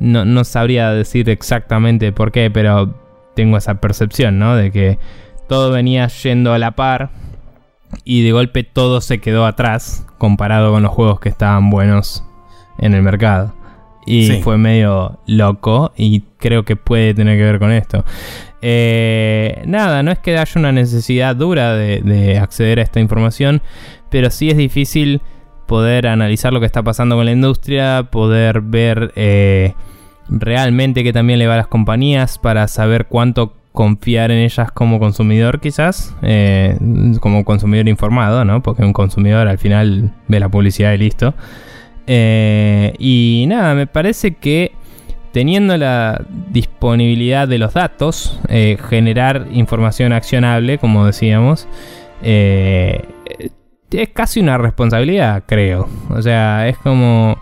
No, 0.00 0.44
sabría 0.44 0.90
decir 0.92 1.28
exactamente 1.28 2.12
por 2.12 2.32
qué, 2.32 2.50
pero 2.50 2.94
tengo 3.34 3.56
esa 3.56 3.80
percepción, 3.80 4.38
¿no? 4.38 4.54
De 4.56 4.70
que 4.70 4.98
todo 5.48 5.70
venía 5.70 6.06
yendo 6.08 6.52
a 6.52 6.58
la 6.58 6.72
par 6.72 7.10
y 8.04 8.22
de 8.22 8.32
golpe 8.32 8.64
todo 8.64 9.00
se 9.00 9.18
quedó 9.18 9.46
atrás 9.46 10.06
comparado 10.18 10.72
con 10.72 10.82
los 10.82 10.92
juegos 10.92 11.20
que 11.20 11.28
estaban 11.28 11.70
buenos 11.70 12.24
en 12.78 12.94
el 12.94 13.02
mercado. 13.02 13.54
Y 14.06 14.40
fue 14.40 14.56
medio 14.56 15.18
loco 15.26 15.92
y 15.94 16.22
creo 16.38 16.64
que 16.64 16.76
puede 16.76 17.12
tener 17.12 17.36
que 17.36 17.44
ver 17.44 17.58
con 17.58 17.72
esto. 17.72 18.04
Eh, 18.62 19.62
nada, 19.66 20.02
no 20.02 20.10
es 20.10 20.18
que 20.18 20.36
haya 20.36 20.58
una 20.58 20.72
necesidad 20.72 21.36
dura 21.36 21.74
de, 21.74 22.38
acceder 22.38 22.78
a 22.78 22.82
esta 22.82 23.00
información, 23.00 23.62
pero 24.10 24.30
sí 24.30 24.50
es 24.50 24.56
difícil 24.56 25.20
poder 25.68 26.06
analizar 26.06 26.52
lo 26.52 26.60
que 26.60 26.66
está 26.66 26.82
pasando 26.82 27.14
con 27.14 27.26
la 27.26 27.30
industria, 27.30 28.08
poder 28.10 28.62
ver 28.62 29.12
eh, 29.14 29.74
realmente 30.30 31.04
qué 31.04 31.12
también 31.12 31.38
le 31.38 31.46
va 31.46 31.54
a 31.54 31.58
las 31.58 31.68
compañías 31.68 32.38
para 32.38 32.66
saber 32.66 33.06
cuánto 33.06 33.52
confiar 33.72 34.30
en 34.32 34.38
ellas 34.38 34.72
como 34.72 34.98
consumidor 34.98 35.60
quizás, 35.60 36.16
eh, 36.22 36.76
como 37.20 37.44
consumidor 37.44 37.86
informado, 37.86 38.46
¿no? 38.46 38.62
Porque 38.62 38.82
un 38.82 38.94
consumidor 38.94 39.46
al 39.46 39.58
final 39.58 40.14
ve 40.26 40.40
la 40.40 40.48
publicidad 40.48 40.94
y 40.94 40.98
listo. 40.98 41.34
Eh, 42.06 42.94
y 42.98 43.44
nada, 43.46 43.74
me 43.74 43.86
parece 43.86 44.36
que 44.36 44.72
teniendo 45.32 45.76
la 45.76 46.24
disponibilidad 46.50 47.46
de 47.46 47.58
los 47.58 47.74
datos, 47.74 48.40
generar 48.88 49.46
información 49.52 50.14
accionable, 50.14 50.78
como 50.78 51.04
decíamos, 51.04 51.68
es 53.90 54.10
casi 54.10 54.40
una 54.40 54.58
responsabilidad, 54.58 55.44
creo. 55.46 55.88
O 56.10 56.22
sea, 56.22 56.68
es 56.68 56.76
como... 56.78 57.38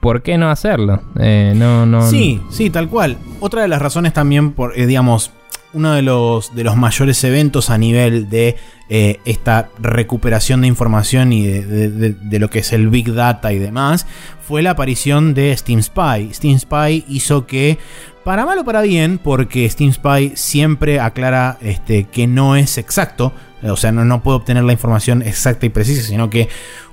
¿Por 0.00 0.20
qué 0.20 0.36
no 0.36 0.50
hacerlo? 0.50 1.00
Eh, 1.18 1.54
no, 1.56 1.86
no, 1.86 2.06
sí, 2.06 2.38
sí, 2.50 2.68
tal 2.68 2.90
cual. 2.90 3.16
Otra 3.40 3.62
de 3.62 3.68
las 3.68 3.80
razones 3.80 4.12
también, 4.12 4.52
por, 4.52 4.78
eh, 4.78 4.84
digamos, 4.84 5.32
uno 5.74 5.92
de 5.92 6.02
los, 6.02 6.54
de 6.54 6.64
los 6.64 6.76
mayores 6.76 7.22
eventos 7.24 7.68
a 7.68 7.76
nivel 7.76 8.30
de 8.30 8.56
eh, 8.88 9.20
esta 9.24 9.68
recuperación 9.78 10.60
de 10.60 10.68
información 10.68 11.32
y 11.32 11.42
de, 11.46 12.38
lo 12.38 12.48
que 12.48 12.60
es 12.60 12.72
el 12.72 12.88
Big 12.88 13.12
Data 13.12 13.52
y 13.52 13.58
demás, 13.58 14.06
fue 14.46 14.62
la 14.62 14.70
aparición 14.70 15.34
de 15.34 15.54
Steam 15.56 15.82
Spy. 15.82 16.32
Steam 16.32 16.58
Spy 16.58 17.04
hizo 17.08 17.46
que, 17.46 17.78
para 18.24 18.46
mal 18.46 18.58
o 18.58 18.64
para 18.64 18.82
bien, 18.82 19.18
porque 19.18 19.68
Steam 19.68 19.92
Spy 19.92 20.32
siempre 20.36 21.00
aclara 21.00 21.58
este, 21.60 22.04
que 22.04 22.26
no 22.26 22.56
es 22.56 22.78
exacto, 22.78 23.32
o 23.70 23.76
sea, 23.76 23.92
no, 23.92 24.04
no 24.04 24.22
puede 24.22 24.36
obtener 24.36 24.64
la 24.64 24.72
información 24.72 25.22
exacta 25.22 25.66
y 25.66 25.68
precisa, 25.70 26.02
sino 26.02 26.30
que 26.30 26.48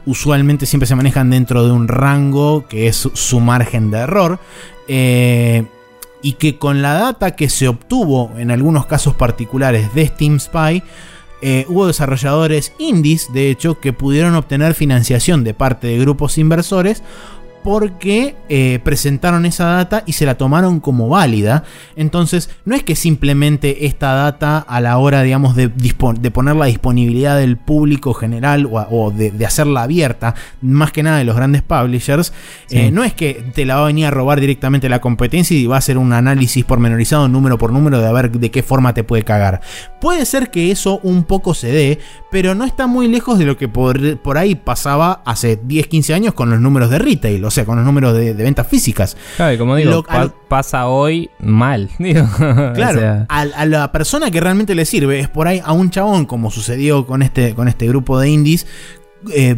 usualmente 0.06 0.66
siempre 0.66 0.88
se 0.88 0.96
manejan 0.96 1.30
dentro 1.30 1.66
de 1.66 1.72
un 1.72 1.88
rango 1.88 2.68
que 2.68 2.88
es 2.88 3.10
su 3.14 3.40
margen 3.40 3.92
de 3.92 4.00
error. 4.00 4.40
Eh, 4.88 5.66
y 6.22 6.34
que 6.34 6.58
con 6.58 6.82
la 6.82 6.94
data 6.94 7.36
que 7.36 7.50
se 7.50 7.68
obtuvo 7.68 8.32
en 8.38 8.52
algunos 8.52 8.86
casos 8.86 9.16
particulares 9.16 9.94
de 9.94 10.08
Steam 10.08 10.40
Spy, 10.40 10.84
eh, 11.42 11.66
hubo 11.68 11.88
desarrolladores 11.88 12.74
indies, 12.78 13.34
de 13.34 13.50
hecho, 13.50 13.80
que 13.80 13.94
pudieron 13.94 14.36
obtener 14.36 14.76
financiación 14.76 15.44
de 15.44 15.56
parte 15.56 15.88
de 15.88 15.98
grupos 15.98 16.38
inversores 16.38 17.02
porque 17.64 18.36
eh, 18.50 18.80
presentaron 18.84 19.46
esa 19.46 19.66
data 19.66 20.04
y 20.06 20.14
se 20.14 20.26
la 20.26 20.36
tomaron 20.36 20.80
como 20.80 21.10
válida. 21.10 21.64
Entonces, 21.96 22.50
no 22.66 22.76
es 22.76 22.84
que 22.84 22.96
simplemente 22.96 23.86
esta 23.86 24.14
data 24.14 24.58
a 24.60 24.82
la 24.82 24.98
hora, 24.98 25.22
digamos, 25.22 25.56
de, 25.56 25.68
de 25.68 26.32
poner 26.32 26.56
la 26.56 26.66
disponibilidad 26.66 27.38
del 27.38 27.58
público 27.58 28.14
general 28.14 28.68
o, 28.72 29.12
de, 29.12 29.46
hacerla 29.46 29.84
abierta, 29.84 30.36
más 30.62 30.92
que 30.92 31.04
nada 31.04 31.18
de 31.18 31.24
los 31.24 31.36
grandes 31.36 31.62
publishers, 31.62 32.34
eh, 32.70 32.92
no 32.92 33.04
es 33.04 33.14
que 33.14 33.44
te 33.54 33.66
la 33.66 33.76
va 33.76 33.84
a 33.84 33.88
venir 33.88 34.06
a 34.06 34.12
robar 34.12 34.40
directamente 34.40 34.90
la 34.90 35.02
competencia 35.02 35.58
y 35.58 35.66
va 35.66 35.76
a 35.76 35.80
hacer 35.80 35.98
un 35.98 36.14
análisis 36.14 36.64
pormenorizado 36.66 37.28
número 37.28 37.58
por 37.58 37.72
número 37.72 38.00
de 38.00 38.08
a 38.08 38.12
ver 38.12 38.32
de 38.32 38.52
qué 38.52 38.64
forma 38.64 38.94
te 38.94 39.04
puede 39.04 39.24
cagar. 39.24 39.62
Puede 40.00 40.26
ser 40.26 40.52
que 40.52 40.72
eso 40.72 41.00
un 41.04 41.24
poco 41.24 41.54
se 41.54 41.72
dé, 41.72 42.00
pero 42.32 42.56
no 42.56 42.66
está 42.66 42.88
muy 42.88 43.08
lejos 43.08 43.40
de 43.40 43.46
lo 43.46 43.58
que 43.58 43.68
por, 43.68 44.18
por 44.20 44.38
ahí 44.38 44.56
pasaba 44.56 45.22
hace 45.26 45.60
10, 45.62 45.88
15 45.88 46.14
años 46.14 46.34
con 46.34 46.50
los 46.50 46.60
números 46.60 46.90
de 46.90 47.00
retail 47.00 47.44
o 47.52 47.54
sea, 47.54 47.66
con 47.66 47.76
los 47.76 47.86
números 47.86 48.14
de, 48.14 48.34
ventas 48.34 48.66
físicas. 48.66 49.18
Claro, 49.36 49.54
y 49.54 49.58
como 49.58 49.76
digo, 49.76 50.04
pasa 50.48 50.88
hoy 50.88 51.30
mal. 51.40 51.90
claro, 52.74 53.26
a, 53.28 53.66
la 53.66 53.92
persona 53.92 54.32
que 54.32 54.40
realmente 54.40 54.74
le 54.74 54.86
sirve 54.86 55.20
es 55.20 55.28
por 55.28 55.48
ahí 55.48 55.62
a 55.64 55.74
un 55.74 55.90
chabón, 55.90 56.26
como 56.26 56.50
sucedió 56.50 57.06
con 57.06 57.22
este, 57.22 57.54
con 57.54 57.68
este 57.68 57.88
grupo 57.88 58.20
de 58.20 58.30
indies, 58.30 58.66
eh, 59.34 59.56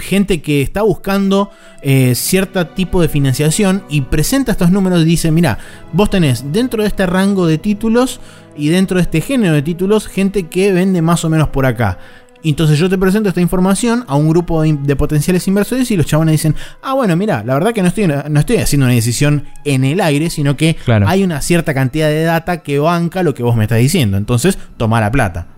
gente 0.00 0.42
que 0.42 0.60
está 0.60 0.82
buscando 0.82 1.50
eh, 1.82 2.14
cierto 2.14 2.66
tipo 2.66 3.00
de 3.00 3.08
financiación 3.08 3.84
y 3.88 4.02
presenta 4.02 4.52
estos 4.52 4.70
números 4.70 5.02
y 5.02 5.04
dice, 5.04 5.30
mira, 5.30 5.58
vos 5.92 6.10
tenés 6.10 6.52
dentro 6.52 6.82
de 6.82 6.88
este 6.88 7.06
rango 7.06 7.46
de 7.46 7.58
títulos 7.58 8.20
y 8.56 8.68
dentro 8.68 8.96
de 8.96 9.04
este 9.04 9.20
género 9.20 9.54
de 9.54 9.62
títulos 9.62 10.08
gente 10.08 10.48
que 10.48 10.72
vende 10.72 11.00
más 11.00 11.24
o 11.24 11.30
menos 11.30 11.48
por 11.48 11.64
acá. 11.64 11.98
Entonces 12.42 12.78
yo 12.78 12.88
te 12.88 12.98
presento 12.98 13.28
esta 13.28 13.40
información 13.40 14.04
a 14.06 14.14
un 14.16 14.28
grupo 14.28 14.62
de, 14.62 14.96
potenciales 14.96 15.46
inversores 15.48 15.90
y 15.90 15.96
los 15.96 16.06
chabones 16.06 16.32
dicen, 16.32 16.54
ah, 16.82 16.94
bueno, 16.94 17.16
mira, 17.16 17.42
la 17.44 17.54
verdad 17.54 17.72
que 17.72 17.82
no 17.82 17.88
estoy, 17.88 18.06
no 18.06 18.40
estoy 18.40 18.56
haciendo 18.58 18.86
una 18.86 18.94
decisión 18.94 19.44
en 19.64 19.84
el 19.84 20.00
aire, 20.00 20.30
sino 20.30 20.56
que 20.56 20.76
hay 21.06 21.24
una 21.24 21.40
cierta 21.40 21.74
cantidad 21.74 22.08
de 22.08 22.22
data 22.22 22.62
que 22.62 22.78
banca 22.78 23.22
lo 23.22 23.34
que 23.34 23.42
vos 23.42 23.56
me 23.56 23.64
estás 23.64 23.78
diciendo. 23.78 24.16
Entonces, 24.16 24.58
toma 24.76 25.00
la 25.00 25.10
plata. 25.10 25.48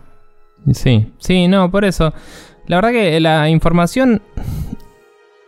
Sí, 0.73 1.13
sí, 1.19 1.49
no, 1.49 1.71
por 1.71 1.85
eso. 1.85 2.13
La 2.67 2.77
verdad 2.77 2.91
que 2.91 3.21
la 3.21 3.49
información. 3.49 4.23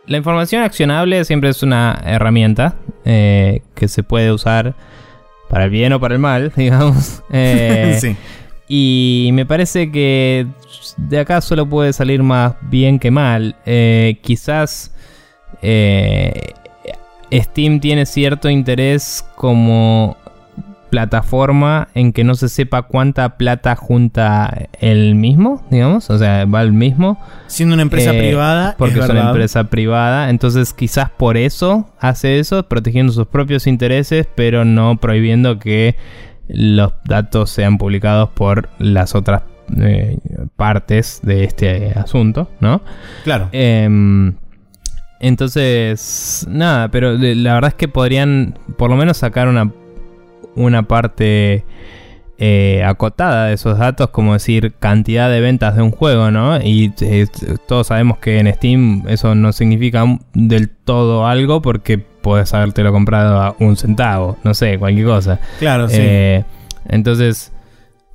La 0.07 0.17
información 0.17 0.63
accionable 0.63 1.23
siempre 1.25 1.49
es 1.51 1.63
una 1.63 2.01
herramienta 2.03 2.75
eh, 3.05 3.61
que 3.75 3.87
se 3.87 4.03
puede 4.03 4.31
usar 4.31 4.75
para 5.47 5.65
el 5.65 5.69
bien 5.69 5.93
o 5.93 5.99
para 5.99 6.15
el 6.15 6.19
mal, 6.19 6.51
digamos. 6.57 7.23
Eh, 7.31 7.97
sí. 8.01 8.15
Y 8.67 9.29
me 9.33 9.45
parece 9.45 9.91
que 9.91 10.47
de 10.97 11.19
acá 11.19 11.41
solo 11.41 11.67
puede 11.67 11.93
salir 11.93 12.23
más 12.23 12.53
bien 12.63 12.99
que 12.99 13.11
mal. 13.11 13.55
Eh, 13.65 14.19
quizás 14.21 14.93
eh, 15.61 16.53
Steam 17.31 17.79
tiene 17.79 18.05
cierto 18.05 18.49
interés 18.49 19.25
como 19.35 20.17
plataforma 20.91 21.87
en 21.95 22.11
que 22.11 22.25
no 22.25 22.35
se 22.35 22.49
sepa 22.49 22.81
cuánta 22.81 23.37
plata 23.37 23.75
junta 23.77 24.67
el 24.81 25.15
mismo, 25.15 25.63
digamos, 25.71 26.09
o 26.09 26.17
sea, 26.17 26.45
va 26.45 26.61
el 26.61 26.73
mismo. 26.73 27.17
Siendo 27.47 27.73
una 27.73 27.83
empresa 27.83 28.13
Eh, 28.13 28.19
privada, 28.19 28.75
Porque 28.77 28.99
es 28.99 29.05
es 29.05 29.09
una 29.09 29.29
empresa 29.29 29.63
privada, 29.63 30.29
entonces 30.29 30.73
quizás 30.73 31.09
por 31.09 31.37
eso 31.37 31.89
hace 31.99 32.39
eso, 32.39 32.63
protegiendo 32.67 33.13
sus 33.13 33.25
propios 33.27 33.67
intereses, 33.67 34.27
pero 34.35 34.65
no 34.65 34.97
prohibiendo 34.97 35.59
que 35.59 35.95
los 36.49 36.91
datos 37.05 37.49
sean 37.49 37.77
publicados 37.77 38.29
por 38.31 38.67
las 38.77 39.15
otras 39.15 39.43
eh, 39.77 40.17
partes 40.55 41.19
de 41.23 41.43
este 41.43 41.93
asunto, 41.95 42.49
¿no? 42.59 42.81
Claro. 43.23 43.49
Em, 43.51 44.33
entonces, 45.19 46.45
nada, 46.49 46.89
pero 46.89 47.13
la 47.13 47.53
verdad 47.53 47.69
es 47.69 47.75
que 47.75 47.87
podrían 47.87 48.57
por 48.77 48.89
lo 48.89 48.95
menos 48.95 49.17
sacar 49.17 49.47
una, 49.47 49.71
una 50.55 50.87
parte 50.87 51.63
eh, 52.43 52.83
acotada 52.83 53.45
de 53.45 53.53
esos 53.53 53.77
datos, 53.77 54.09
como 54.09 54.33
decir 54.33 54.73
cantidad 54.79 55.29
de 55.29 55.41
ventas 55.41 55.75
de 55.75 55.83
un 55.83 55.91
juego, 55.91 56.31
¿no? 56.31 56.59
Y 56.59 56.91
eh, 57.01 57.27
todos 57.67 57.85
sabemos 57.85 58.17
que 58.17 58.39
en 58.39 58.51
Steam 58.51 59.03
eso 59.07 59.35
no 59.35 59.53
significa 59.53 60.03
del 60.33 60.69
todo 60.69 61.27
algo 61.27 61.61
porque 61.61 61.99
puedes 61.99 62.51
habértelo 62.55 62.91
comprado 62.91 63.39
a 63.39 63.55
un 63.59 63.77
centavo, 63.77 64.37
no 64.43 64.55
sé, 64.55 64.79
cualquier 64.79 65.05
cosa. 65.05 65.39
claro, 65.59 65.87
sí. 65.87 65.97
Eh, 65.99 66.43
entonces, 66.89 67.50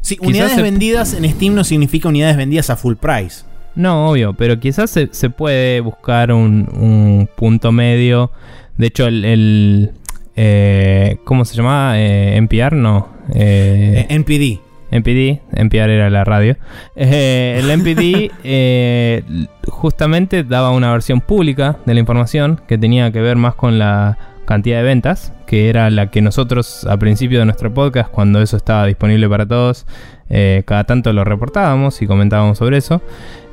sí, 0.07 0.19
unidades 0.20 0.53
se- 0.55 0.62
vendidas 0.62 1.15
en 1.15 1.28
Steam 1.31 1.55
no 1.55 1.65
significa 1.65 2.09
unidades 2.09 2.37
vendidas 2.37 2.70
a 2.70 2.77
full 2.77 2.95
price. 2.95 3.45
No, 3.74 4.09
obvio, 4.11 4.33
pero 4.33 4.59
quizás 4.59 4.91
se, 4.91 5.09
se 5.12 5.28
puede 5.31 5.81
buscar 5.81 6.33
un, 6.33 6.69
un 6.81 7.28
punto 7.37 7.73
medio. 7.73 8.31
De 8.78 8.87
hecho, 8.87 9.07
el. 9.07 9.24
el, 9.24 9.91
eh, 10.37 11.16
¿Cómo 11.24 11.45
se 11.45 11.57
llamaba? 11.57 11.99
Eh, 11.99 12.37
¿NPR? 12.37 12.74
No. 12.74 13.09
Eh, 13.35 14.07
Eh, 14.09 14.15
NPD. 14.15 14.61
NPD, 14.91 15.41
NPR 15.53 15.91
era 15.91 16.09
la 16.11 16.24
radio. 16.24 16.57
Eh, 16.95 17.59
el 17.61 17.70
NPD 17.70 18.31
eh, 18.45 19.23
justamente 19.66 20.45
daba 20.45 20.70
una 20.70 20.93
versión 20.93 21.20
pública 21.20 21.78
de 21.85 21.95
la 21.95 22.01
información 22.01 22.61
que 22.69 22.78
tenía 22.78 23.11
que 23.11 23.20
ver 23.20 23.37
más 23.37 23.55
con 23.57 23.78
la 23.78 24.16
cantidad 24.47 24.78
de 24.78 24.85
ventas, 24.85 25.32
que 25.47 25.68
era 25.68 25.90
la 25.90 26.10
que 26.10 26.23
nosotros 26.23 26.86
a 26.89 26.97
principio 26.97 27.40
de 27.40 27.44
nuestro 27.44 27.73
podcast, 27.74 28.10
cuando 28.10 28.40
eso 28.40 28.56
estaba 28.56 28.86
disponible 28.86 29.28
para 29.28 29.47
todos, 29.47 29.86
eh, 30.31 30.62
cada 30.66 30.85
tanto 30.85 31.12
lo 31.12 31.24
reportábamos 31.24 32.01
y 32.01 32.06
comentábamos 32.06 32.59
sobre 32.59 32.78
eso. 32.78 33.02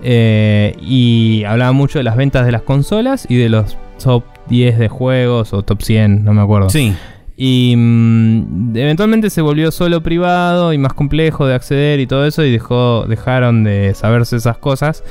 Eh, 0.01 0.75
y 0.81 1.43
hablaba 1.45 1.71
mucho 1.71 1.99
de 1.99 2.03
las 2.03 2.15
ventas 2.15 2.45
de 2.45 2.51
las 2.51 2.61
consolas 2.61 3.25
y 3.29 3.35
de 3.35 3.49
los 3.49 3.77
top 4.01 4.23
10 4.47 4.79
de 4.79 4.89
juegos 4.89 5.53
o 5.53 5.63
top 5.63 5.81
100, 5.81 6.23
no 6.23 6.33
me 6.33 6.41
acuerdo. 6.41 6.69
Sí. 6.69 6.93
Y 7.35 7.73
mm, 7.75 8.77
eventualmente 8.77 9.29
se 9.29 9.41
volvió 9.41 9.71
solo 9.71 10.03
privado 10.03 10.71
y 10.73 10.77
más 10.77 10.93
complejo 10.93 11.47
de 11.47 11.55
acceder 11.55 11.99
y 11.99 12.07
todo 12.07 12.25
eso 12.25 12.43
y 12.43 12.51
dejó, 12.51 13.05
dejaron 13.07 13.63
de 13.63 13.93
saberse 13.95 14.35
esas 14.35 14.57
cosas. 14.57 15.03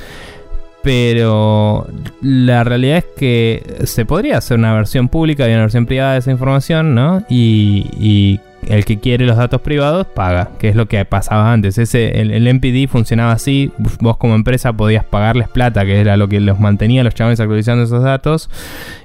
Pero 0.83 1.87
la 2.21 2.65
realidad 2.65 2.99
es 2.99 3.05
que 3.17 3.77
se 3.85 4.05
podría 4.05 4.39
hacer 4.39 4.59
una 4.59 4.75
versión 4.75 5.09
pública 5.09 5.49
y 5.49 5.53
una 5.53 5.63
versión 5.63 5.87
privada 5.87 6.15
de 6.15 6.19
esa 6.19 6.31
información, 6.33 6.95
¿no? 6.95 7.25
Y, 7.29 7.87
y 7.99 8.41
el 8.69 8.85
que 8.85 8.99
quiere 8.99 9.27
los 9.27 9.37
datos 9.37 9.61
privados 9.61 10.07
paga, 10.07 10.51
que 10.59 10.69
es 10.69 10.77
lo 10.77 10.87
que 10.87 11.05
pasaba 11.05 11.53
antes. 11.53 11.79
Ese, 11.79 12.21
el, 12.21 12.31
el 12.31 12.55
MPD 12.55 12.89
funcionaba 12.89 13.33
así, 13.33 13.73
vos 14.01 14.17
como 14.17 14.35
empresa 14.35 14.73
podías 14.73 15.05
pagarles 15.05 15.49
plata, 15.49 15.85
que 15.85 16.01
era 16.01 16.17
lo 16.17 16.29
que 16.29 16.41
los 16.41 16.59
mantenía 16.59 17.05
los 17.05 17.15
chavales 17.15 17.41
actualizando 17.41 17.85
esos 17.85 18.03
datos, 18.03 18.51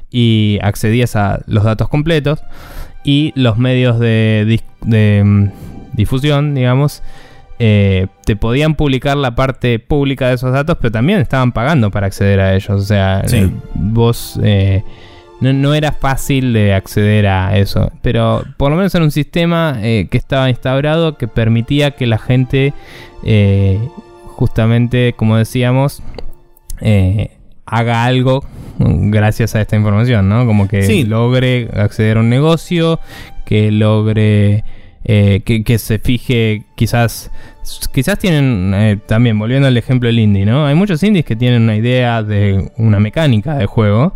y 0.09 0.59
accedías 0.61 1.15
a 1.15 1.41
los 1.47 1.63
datos 1.63 1.89
completos 1.89 2.39
y 3.03 3.33
los 3.35 3.57
medios 3.57 3.99
de, 3.99 4.61
de, 4.81 5.23
mm, 5.23 5.49
difusión, 5.93 6.55
digamos, 6.55 7.03
eh, 7.59 8.07
te 8.25 8.35
podían 8.35 8.75
publicar 8.75 9.17
la 9.17 9.33
parte 9.35 9.79
pública 9.79 10.27
de 10.27 10.35
esos 10.35 10.51
datos, 10.51 10.77
pero 10.79 10.91
también 10.91 11.19
estaban 11.19 11.51
pagando 11.51 11.89
para 11.91 12.07
acceder 12.07 12.39
a 12.39 12.53
ellos. 12.55 12.69
O 12.69 12.81
sea, 12.81 13.23
Sí. 13.25 13.51
vos 13.73 14.39
eh, 14.43 14.83
no, 15.41 15.53
no 15.53 15.73
era 15.73 15.91
fácil 15.91 16.53
de 16.53 16.73
acceder 16.73 17.27
a 17.27 17.57
eso. 17.57 17.91
Pero 18.01 18.43
por 18.57 18.69
lo 18.71 18.77
menos 18.77 18.93
era 18.95 19.03
un 19.03 19.11
sistema 19.11 19.77
eh, 19.81 20.07
que 20.11 20.17
estaba 20.17 20.49
instaurado 20.49 21.17
que 21.17 21.27
permitía 21.27 21.91
que 21.91 22.05
la 22.07 22.17
gente, 22.17 22.73
justamente, 24.25 25.13
como 25.15 25.37
decíamos, 25.37 26.01
haga 27.65 28.05
algo 28.05 28.43
gracias 28.79 29.55
a 29.55 29.61
esta 29.61 29.75
información, 29.75 30.29
¿no? 30.29 30.45
Como 30.45 30.67
que 30.67 30.83
Sí. 30.83 31.03
logre 31.03 31.69
acceder 31.73 32.17
a 32.17 32.19
un 32.21 32.29
negocio, 32.29 32.99
que 33.45 33.71
logre 33.71 34.63
eh, 35.03 35.41
que, 35.45 35.63
que 35.63 35.77
se 35.77 35.99
fije 35.99 36.63
quizás 36.75 37.31
quizás 37.93 38.17
tienen 38.19 38.73
eh, 38.73 38.99
también 39.05 39.37
volviendo 39.37 39.67
al 39.67 39.77
ejemplo 39.77 40.07
del 40.07 40.19
indie 40.19 40.45
no 40.45 40.65
hay 40.65 40.75
muchos 40.75 41.01
indies 41.03 41.25
que 41.25 41.35
tienen 41.35 41.63
una 41.63 41.75
idea 41.75 42.23
de 42.23 42.71
una 42.77 42.99
mecánica 42.99 43.55
de 43.55 43.65
juego 43.65 44.13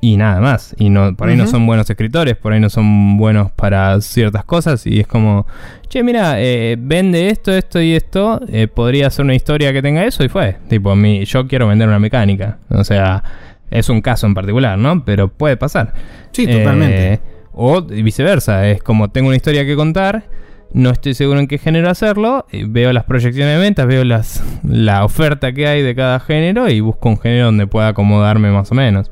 y 0.00 0.16
nada 0.16 0.40
más. 0.40 0.76
Y 0.78 0.90
no 0.90 1.16
por 1.16 1.28
ahí 1.28 1.36
no 1.36 1.46
son 1.46 1.66
buenos 1.66 1.90
escritores 1.90 2.36
por 2.36 2.52
ahí 2.52 2.60
no 2.60 2.70
son 2.70 3.16
buenos 3.16 3.50
para 3.50 4.00
ciertas 4.00 4.44
cosas 4.44 4.86
y 4.86 5.00
es 5.00 5.06
como 5.06 5.46
che 5.88 6.02
mira 6.02 6.40
eh, 6.40 6.76
vende 6.78 7.30
esto 7.30 7.52
esto 7.52 7.80
y 7.80 7.94
esto 7.94 8.40
podría 8.74 9.10
ser 9.10 9.24
una 9.24 9.34
historia 9.34 9.72
que 9.72 9.82
tenga 9.82 10.04
eso 10.04 10.22
y 10.24 10.28
fue. 10.28 10.56
Tipo 10.68 10.94
mi 10.94 11.24
yo 11.24 11.48
quiero 11.48 11.66
vender 11.66 11.88
una 11.88 11.98
mecánica. 11.98 12.58
O 12.68 12.84
sea 12.84 13.24
es 13.70 13.88
un 13.88 14.00
caso 14.00 14.26
en 14.26 14.34
particular 14.34 14.78
no 14.78 15.04
pero 15.04 15.28
puede 15.28 15.56
pasar. 15.56 15.94
Sí, 16.32 16.46
totalmente. 16.46 17.20
O 17.60 17.82
viceversa, 17.82 18.68
es 18.68 18.82
como 18.82 19.10
tengo 19.10 19.26
una 19.28 19.36
historia 19.36 19.66
que 19.66 19.74
contar, 19.74 20.24
no 20.72 20.90
estoy 20.90 21.14
seguro 21.14 21.40
en 21.40 21.48
qué 21.48 21.58
género 21.58 21.90
hacerlo, 21.90 22.46
eh, 22.52 22.64
veo 22.68 22.92
las 22.92 23.04
proyecciones 23.04 23.56
de 23.56 23.60
ventas, 23.60 23.86
veo 23.86 24.04
las, 24.04 24.42
la 24.62 25.04
oferta 25.04 25.52
que 25.52 25.66
hay 25.66 25.82
de 25.82 25.94
cada 25.96 26.20
género 26.20 26.70
y 26.70 26.78
busco 26.80 27.08
un 27.08 27.18
género 27.18 27.46
donde 27.46 27.66
pueda 27.66 27.88
acomodarme 27.88 28.50
más 28.52 28.70
o 28.70 28.74
menos. 28.74 29.10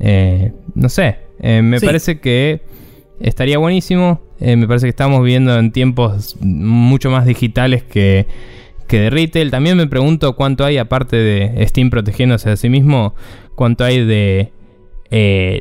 Eh, 0.00 0.52
no 0.74 0.88
sé, 0.88 1.18
eh, 1.40 1.62
me 1.62 1.78
Sí. 1.78 1.86
parece 1.86 2.18
que 2.18 2.62
estaría 3.20 3.58
buenísimo, 3.58 4.20
eh, 4.40 4.56
me 4.56 4.66
parece 4.66 4.86
que 4.86 4.90
estamos 4.90 5.20
viviendo 5.22 5.56
en 5.56 5.70
tiempos 5.70 6.36
mucho 6.40 7.10
más 7.10 7.26
digitales 7.26 7.84
que, 7.84 8.26
que 8.88 8.98
de 8.98 9.10
retail. 9.10 9.50
También 9.52 9.76
me 9.76 9.86
pregunto 9.86 10.34
cuánto 10.34 10.64
hay, 10.64 10.78
aparte 10.78 11.16
de 11.16 11.64
Steam 11.68 11.90
protegiéndose 11.90 12.50
a 12.50 12.56
sí 12.56 12.68
mismo, 12.68 13.14
cuánto 13.54 13.84
hay 13.84 14.04
de 14.04 14.50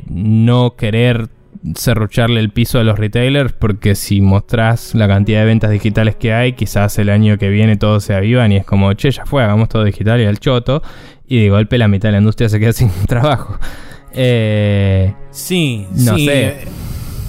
no 0.10 0.76
querer 0.76 1.28
serrucharle 1.76 2.40
el 2.40 2.50
piso 2.52 2.80
a 2.80 2.84
los 2.84 3.00
retailers 3.00 3.54
porque 3.54 3.96
si 3.96 4.20
mostrás 4.22 4.94
la 4.96 5.08
cantidad 5.08 5.40
de 5.40 5.46
ventas 5.46 5.72
digitales 5.72 6.16
que 6.16 6.34
hay, 6.34 6.54
quizás 6.54 6.98
el 7.00 7.10
año 7.10 7.38
que 7.38 7.50
viene 7.50 7.78
todos 7.78 8.04
se 8.04 8.14
avivan 8.14 8.52
y 8.52 8.58
es 8.58 8.66
como, 8.66 8.92
che, 8.94 9.12
ya 9.12 9.26
fue, 9.26 9.44
hagamos 9.44 9.70
todo 9.70 9.84
digital 9.84 10.20
y 10.22 10.26
al 10.26 10.40
choto 10.40 10.82
y 11.28 11.42
de 11.44 11.50
golpe 11.50 11.78
la 11.78 11.88
mitad 11.88 12.10
de 12.10 12.14
la 12.14 12.18
industria 12.20 12.50
se 12.50 12.60
queda 12.60 12.74
sin 12.74 12.90
trabajo. 13.08 13.58
Eh, 14.14 15.14
Sí, 15.32 15.88
No 15.96 16.16
sí, 16.18 16.26
sé. 16.26 16.48
eh, 16.48 16.56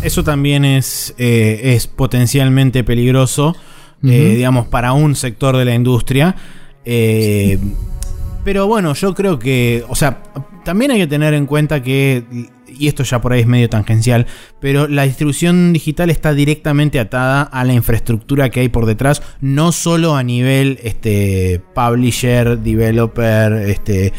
Eso 0.03 0.23
también 0.25 0.65
es, 0.65 1.15
eh, 1.17 1.61
es 1.75 1.87
potencialmente 1.87 2.85
peligroso, 2.85 3.57
eh, 4.03 4.35
digamos, 4.37 4.67
para 4.67 4.93
un 4.93 5.15
sector 5.15 5.57
de 5.57 5.65
la 5.65 5.75
industria. 5.75 6.35
Pero 8.45 8.67
bueno, 8.67 8.93
yo 8.95 9.15
creo 9.15 9.39
que, 9.39 9.83
o 9.89 9.95
sea, 9.95 10.23
también 10.65 10.91
hay 10.91 10.99
que 10.99 11.07
tener 11.07 11.33
en 11.33 11.47
cuenta 11.47 11.83
que, 11.83 12.25
y 12.79 12.89
esto 12.89 13.03
ya 13.03 13.21
por 13.21 13.33
ahí 13.33 13.41
es 13.41 13.47
medio 13.47 13.69
tangencial, 13.69 14.27
pero 14.61 14.89
la 14.89 15.05
distribución 15.05 15.73
digital 15.73 16.11
está 16.11 16.35
directamente 16.35 16.99
atada 17.01 17.43
a 17.43 17.65
la 17.65 17.73
infraestructura 17.73 18.51
que 18.51 18.61
hay 18.61 18.69
por 18.69 18.87
detrás, 18.87 19.23
no 19.41 19.73
solo 19.73 20.17
a 20.17 20.23
nivel 20.23 20.79
este, 20.83 21.61
publisher, 21.75 22.59
developer, 22.59 23.53
este, 23.53 24.13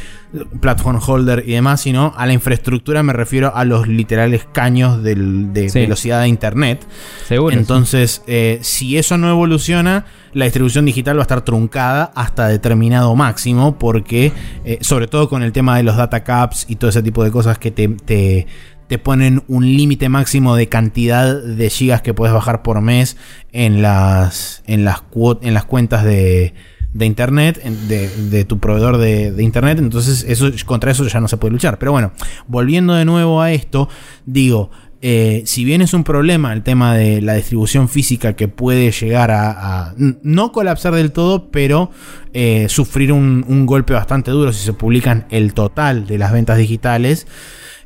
platform 0.59 0.99
holder 1.05 1.43
y 1.45 1.51
demás, 1.53 1.81
sino 1.81 2.13
a 2.17 2.25
la 2.25 2.33
infraestructura 2.33 3.03
me 3.03 3.13
refiero 3.13 3.55
a 3.55 3.65
los 3.65 3.87
literales 3.87 4.45
caños 4.51 5.01
del- 5.03 5.53
de 5.53 5.69
Sí. 5.69 5.79
velocidad 5.79 6.21
de 6.21 6.27
internet. 6.27 6.85
seguro. 7.27 7.55
Entonces, 7.55 8.21
eh, 8.27 8.59
si 8.61 8.97
eso 8.97 9.17
no 9.17 9.29
evoluciona, 9.29 10.05
la 10.33 10.45
distribución 10.45 10.85
digital 10.85 11.17
va 11.17 11.21
a 11.21 11.23
estar 11.23 11.41
truncada 11.43 12.11
hasta 12.15 12.47
determinado 12.47 13.15
máximo, 13.15 13.77
porque, 13.79 14.31
eh, 14.65 14.77
sobre 14.81 15.07
todo 15.07 15.29
con 15.29 15.43
el 15.43 15.51
tema 15.51 15.77
de 15.77 15.83
los 15.83 15.95
data 15.97 16.23
caps 16.23 16.65
y 16.69 16.75
todo 16.75 16.89
ese 16.89 17.01
tipo 17.01 17.23
de 17.23 17.31
cosas 17.31 17.57
que 17.57 17.71
te, 17.71 17.87
te- 17.87 18.47
te 18.87 18.99
ponen 18.99 19.41
un 19.47 19.65
límite 19.65 20.09
máximo 20.09 20.55
de 20.55 20.67
cantidad 20.69 21.41
de 21.41 21.69
gigas 21.71 22.03
que 22.03 22.13
puedes 22.13 22.33
bajar 22.35 22.61
por 22.61 22.81
mes 22.81 23.17
en 23.51 23.81
las, 23.81 24.61
en 24.67 24.85
las, 24.85 25.01
en 25.41 25.53
las 25.55 25.65
cuentas 25.65 26.03
de, 26.03 26.53
de 26.95 27.05
internet, 27.05 27.61
de, 27.89 28.07
de 28.29 28.45
tu 28.45 28.57
proveedor 28.59 28.97
de, 28.97 29.31
de 29.33 29.43
internet, 29.43 29.79
entonces 29.79 30.23
eso, 30.27 30.49
contra 30.65 30.91
eso 30.91 31.05
ya 31.07 31.19
no 31.19 31.27
se 31.27 31.35
puede 31.35 31.51
luchar. 31.51 31.77
Pero 31.77 31.91
bueno, 31.91 32.13
volviendo 32.47 32.93
de 32.93 33.03
nuevo 33.03 33.41
a 33.41 33.51
esto, 33.51 33.89
digo, 34.25 34.71
eh, 35.01 35.43
si 35.45 35.65
bien 35.65 35.81
es 35.81 35.93
un 35.93 36.05
problema 36.05 36.53
el 36.53 36.63
tema 36.63 36.95
de 36.95 37.21
la 37.21 37.33
distribución 37.33 37.89
física 37.89 38.37
que 38.37 38.47
puede 38.47 38.91
llegar 38.91 39.29
a, 39.29 39.93
no 40.23 40.51
colapsar 40.53 40.95
del 40.95 41.11
todo, 41.11 41.49
pero 41.51 41.91
eh, 42.33 42.67
sufrir 42.69 43.11
un, 43.11 43.43
un 43.47 43.65
golpe 43.65 43.93
bastante 43.93 44.31
duro 44.31 44.53
si 44.53 44.63
se 44.63 44.71
publican 44.73 45.27
el 45.31 45.53
total 45.53 46.07
de 46.07 46.17
las 46.17 46.31
ventas 46.31 46.57
digitales, 46.57 47.27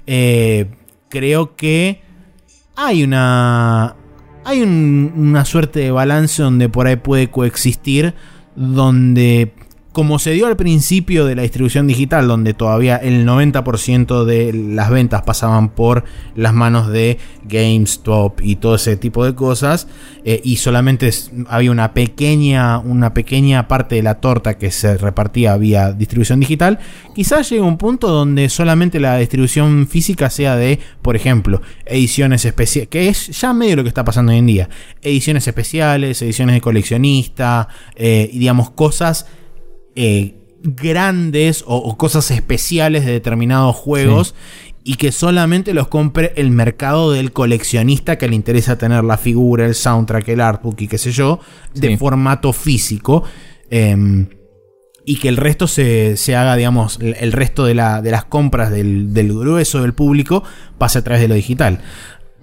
eh, 0.06 0.68
creo 1.10 1.56
que 1.56 2.04
hay 2.76 3.04
una 3.04 3.96
hay 4.46 4.62
un- 4.62 5.12
una 5.16 5.46
suerte 5.46 5.80
de 5.80 5.92
balance 5.92 6.42
donde 6.42 6.70
por 6.70 6.88
ahí 6.88 6.96
puede 6.96 7.30
coexistir 7.30 8.14
donde 8.60 9.54
como 9.92 10.20
se 10.20 10.32
dio 10.32 10.46
al 10.46 10.56
principio 10.56 11.26
de 11.26 11.36
la 11.36 11.42
distribución 11.42 11.88
digital, 11.88 12.28
donde 12.28 12.54
todavía 12.54 12.98
el 12.98 13.26
90% 13.26 14.24
de 14.24 14.54
las 14.54 14.92
ventas 14.92 15.24
pasaban 15.24 15.70
por 15.70 16.04
las 16.36 16.54
manos 16.54 16.90
de 16.90 17.18
GameStop 17.44 18.40
y 18.42 18.58
todo 18.58 18.76
ese 18.76 18.98
tipo 18.98 19.26
de 19.26 19.34
cosas, 19.34 19.88
eh, 20.24 20.42
y 20.44 20.58
solamente 20.58 21.10
había 21.48 21.72
una 21.72 21.94
pequeña, 21.94 22.78
una 22.78 23.16
pequeña 23.16 23.68
parte 23.68 23.96
de 23.96 24.04
la 24.04 24.22
torta 24.22 24.58
que 24.58 24.70
se 24.70 24.96
repartía 24.96 25.58
vía 25.58 25.92
distribución 25.92 26.40
digital, 26.40 26.78
quizás 27.16 27.50
llegue 27.50 27.64
un 27.64 27.78
punto 27.78 28.10
donde 28.10 28.48
solamente 28.50 29.00
la 29.00 29.18
distribución 29.18 29.88
física 29.88 30.30
sea 30.30 30.56
de, 30.56 30.80
por 31.02 31.16
ejemplo, 31.16 31.64
ediciones 31.86 32.46
especiales, 32.46 32.90
que 32.90 33.08
es 33.10 33.28
ya 33.42 33.54
medio 33.54 33.78
lo 33.78 33.84
que 33.84 33.90
está 33.90 34.06
pasando 34.06 34.32
hoy 34.32 34.38
en 34.38 34.46
día, 34.46 34.70
ediciones 35.02 35.48
especiales, 35.48 36.22
ediciones 36.22 36.54
de 36.54 36.62
coleccionista, 36.62 37.68
eh, 37.96 38.30
digamos 38.32 38.70
cosas 38.70 39.26
eh, 40.02 40.36
grandes 40.64 41.64
o, 41.68 41.76
o 41.78 41.98
cosas 41.98 42.32
especiales 42.32 43.06
de 43.06 43.12
determinados 43.12 43.76
juegos 43.76 44.34
y 44.84 44.96
que 44.96 45.12
solamente 45.12 45.74
los 45.74 45.88
compre 45.90 46.32
el 46.36 46.52
mercado 46.52 47.12
del 47.12 47.32
coleccionista 47.32 48.18
que 48.18 48.28
le 48.28 48.36
interesa 48.36 48.78
tener 48.78 49.04
la 49.04 49.18
figura, 49.18 49.66
el 49.66 49.76
soundtrack, 49.76 50.28
el 50.30 50.42
artbook 50.42 50.82
y 50.82 50.88
qué 50.88 50.98
sé 50.98 51.12
yo, 51.12 51.40
de 51.74 51.98
formato 51.98 52.54
físico. 52.54 53.24
em, 53.70 54.28
y 55.06 55.18
que 55.18 55.28
el 55.30 55.38
resto 55.38 55.68
se, 55.68 56.18
se 56.18 56.36
haga, 56.36 56.56
digamos, 56.56 57.00
el 57.02 57.16
el 57.20 57.32
resto 57.32 57.66
de, 57.66 57.74
la- 57.74 58.02
de 58.02 58.12
las 58.12 58.26
compras 58.26 58.70
del, 58.70 59.14
del 59.14 59.34
grueso 59.34 59.82
del 59.82 59.94
público 59.94 60.44
pase 60.78 61.00
a 61.00 61.04
través 61.04 61.22
de 61.22 61.28
lo 61.28 61.36
digital. 61.36 61.80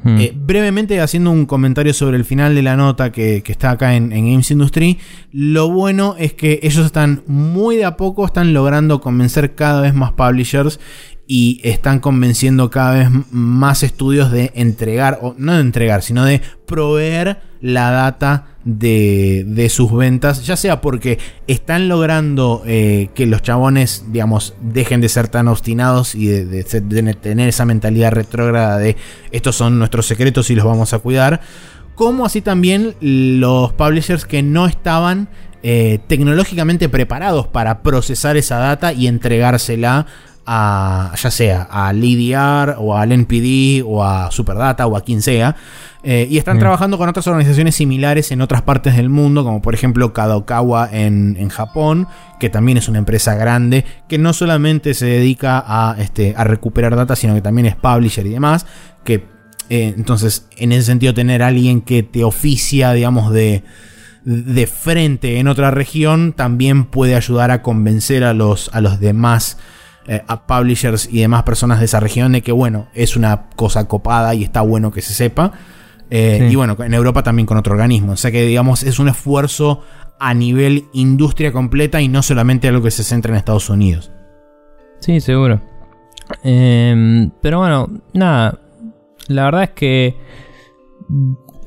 Hmm. 0.02 0.18
Eh, 0.20 0.32
brevemente 0.36 1.00
haciendo 1.00 1.30
un 1.30 1.46
comentario 1.46 1.92
sobre 1.92 2.16
el 2.16 2.24
final 2.24 2.54
de 2.54 2.62
la 2.62 2.76
nota 2.76 3.10
que, 3.12 3.42
está 3.46 3.70
acá 3.70 3.94
en, 3.96 4.12
en 4.12 4.30
Games 4.30 4.50
Industry, 4.50 4.98
lo 5.32 5.70
bueno 5.70 6.14
es 6.18 6.34
que 6.34 6.60
ellos 6.62 6.84
están 6.86 7.22
muy 7.26 7.76
de 7.76 7.84
a 7.84 7.96
poco, 7.96 8.24
están 8.24 8.52
logrando 8.52 9.00
convencer 9.00 9.54
cada 9.54 9.80
vez 9.80 9.94
más 9.94 10.12
publishers 10.12 10.78
y 11.26 11.60
están 11.64 12.00
convenciendo 12.00 12.70
cada 12.70 12.94
vez 12.94 13.08
más 13.30 13.82
estudios 13.82 14.30
de 14.30 14.52
entregar, 14.54 15.18
o 15.22 15.34
no 15.38 15.54
de 15.54 15.60
entregar, 15.60 16.02
sino 16.02 16.24
de 16.24 16.40
proveer 16.66 17.40
la 17.60 17.90
data 17.90 18.55
de, 18.66 19.44
de 19.46 19.68
sus 19.70 19.94
ventas, 19.94 20.44
ya 20.44 20.56
sea 20.56 20.80
porque 20.80 21.18
están 21.46 21.88
logrando 21.88 22.64
eh, 22.66 23.08
que 23.14 23.24
los 23.24 23.40
chabones, 23.40 24.06
digamos, 24.08 24.54
dejen 24.60 25.00
de 25.00 25.08
ser 25.08 25.28
tan 25.28 25.46
obstinados 25.46 26.16
y 26.16 26.26
de, 26.26 26.64
tener 26.64 27.48
esa 27.48 27.64
mentalidad 27.64 28.10
retrógrada 28.10 28.76
de 28.78 28.96
estos 29.30 29.54
son 29.54 29.78
nuestros 29.78 30.06
secretos 30.06 30.50
y 30.50 30.56
los 30.56 30.64
vamos 30.64 30.92
a 30.92 30.98
cuidar, 30.98 31.40
como 31.94 32.26
así 32.26 32.42
también 32.42 32.96
los 33.00 33.72
publishers 33.72 34.24
que 34.24 34.42
no 34.42 34.66
estaban 34.66 35.28
eh, 35.62 36.00
tecnológicamente 36.08 36.88
preparados 36.88 37.46
para 37.46 37.82
procesar 37.82 38.36
esa 38.36 38.58
data 38.58 38.92
y 38.92 39.06
entregársela 39.06 40.06
a 40.46 41.12
ya 41.20 41.30
sea 41.30 41.62
al 41.62 42.00
LDR 42.00 42.76
o 42.78 42.96
al 42.96 43.12
NPD 43.12 43.82
o 43.84 44.04
a 44.04 44.30
Superdata 44.30 44.86
o 44.86 44.96
a 44.96 45.02
quien 45.02 45.22
sea. 45.22 45.56
Eh, 46.02 46.28
y 46.30 46.38
están 46.38 46.54
Bien. 46.54 46.60
trabajando 46.60 46.98
con 46.98 47.08
otras 47.08 47.26
organizaciones 47.26 47.74
similares 47.74 48.30
en 48.30 48.40
otras 48.40 48.62
partes 48.62 48.94
del 48.96 49.08
mundo, 49.08 49.42
como 49.42 49.60
por 49.60 49.74
ejemplo 49.74 50.12
Kadokawa 50.12 50.88
en, 50.92 51.36
en 51.36 51.48
Japón, 51.48 52.06
que 52.38 52.48
también 52.48 52.78
es 52.78 52.88
una 52.88 52.98
empresa 52.98 53.34
grande, 53.34 53.84
que 54.08 54.16
no 54.16 54.32
solamente 54.32 54.94
se 54.94 55.06
dedica 55.06 55.62
a, 55.66 55.96
este, 55.98 56.34
a 56.36 56.44
recuperar 56.44 56.94
data, 56.94 57.16
sino 57.16 57.34
que 57.34 57.40
también 57.40 57.66
es 57.66 57.74
publisher 57.74 58.24
y 58.24 58.30
demás. 58.30 58.66
Que 59.02 59.24
eh, 59.68 59.94
entonces, 59.96 60.46
en 60.56 60.70
ese 60.70 60.84
sentido, 60.84 61.12
tener 61.12 61.42
a 61.42 61.48
alguien 61.48 61.80
que 61.80 62.04
te 62.04 62.22
oficia, 62.22 62.92
digamos, 62.92 63.32
de, 63.32 63.64
de 64.24 64.66
frente 64.68 65.40
en 65.40 65.48
otra 65.48 65.72
región, 65.72 66.34
también 66.34 66.84
puede 66.84 67.16
ayudar 67.16 67.50
a 67.50 67.62
convencer 67.62 68.22
a 68.22 68.32
los, 68.32 68.70
a 68.72 68.80
los 68.80 69.00
demás 69.00 69.58
eh, 70.06 70.22
a 70.26 70.46
publishers 70.46 71.08
y 71.10 71.20
demás 71.20 71.42
personas 71.42 71.78
de 71.80 71.86
esa 71.86 72.00
región 72.00 72.32
de 72.32 72.42
que, 72.42 72.52
bueno, 72.52 72.88
es 72.94 73.16
una 73.16 73.48
cosa 73.56 73.88
copada 73.88 74.34
y 74.34 74.44
está 74.44 74.60
bueno 74.60 74.90
que 74.90 75.02
se 75.02 75.14
sepa. 75.14 75.52
Eh, 76.10 76.38
Sí. 76.40 76.52
Y 76.52 76.56
bueno, 76.56 76.76
en 76.78 76.94
Europa 76.94 77.22
también 77.22 77.46
con 77.46 77.56
otro 77.58 77.72
organismo. 77.72 78.12
O 78.12 78.16
sea 78.16 78.30
que, 78.30 78.46
digamos, 78.46 78.82
es 78.82 78.98
un 78.98 79.08
esfuerzo 79.08 79.82
a 80.18 80.32
nivel 80.34 80.84
industria 80.92 81.52
completa 81.52 82.00
y 82.00 82.08
no 82.08 82.22
solamente 82.22 82.68
algo 82.68 82.82
que 82.82 82.90
se 82.90 83.02
centra 83.04 83.32
en 83.32 83.38
Estados 83.38 83.68
Unidos. 83.68 84.12
Sí, 85.00 85.20
seguro. 85.20 85.60
Em, 86.42 87.30
pero 87.40 87.58
bueno, 87.58 87.88
nada. 88.12 88.58
La 89.28 89.44
verdad 89.44 89.64
es 89.64 89.70
que 89.70 90.16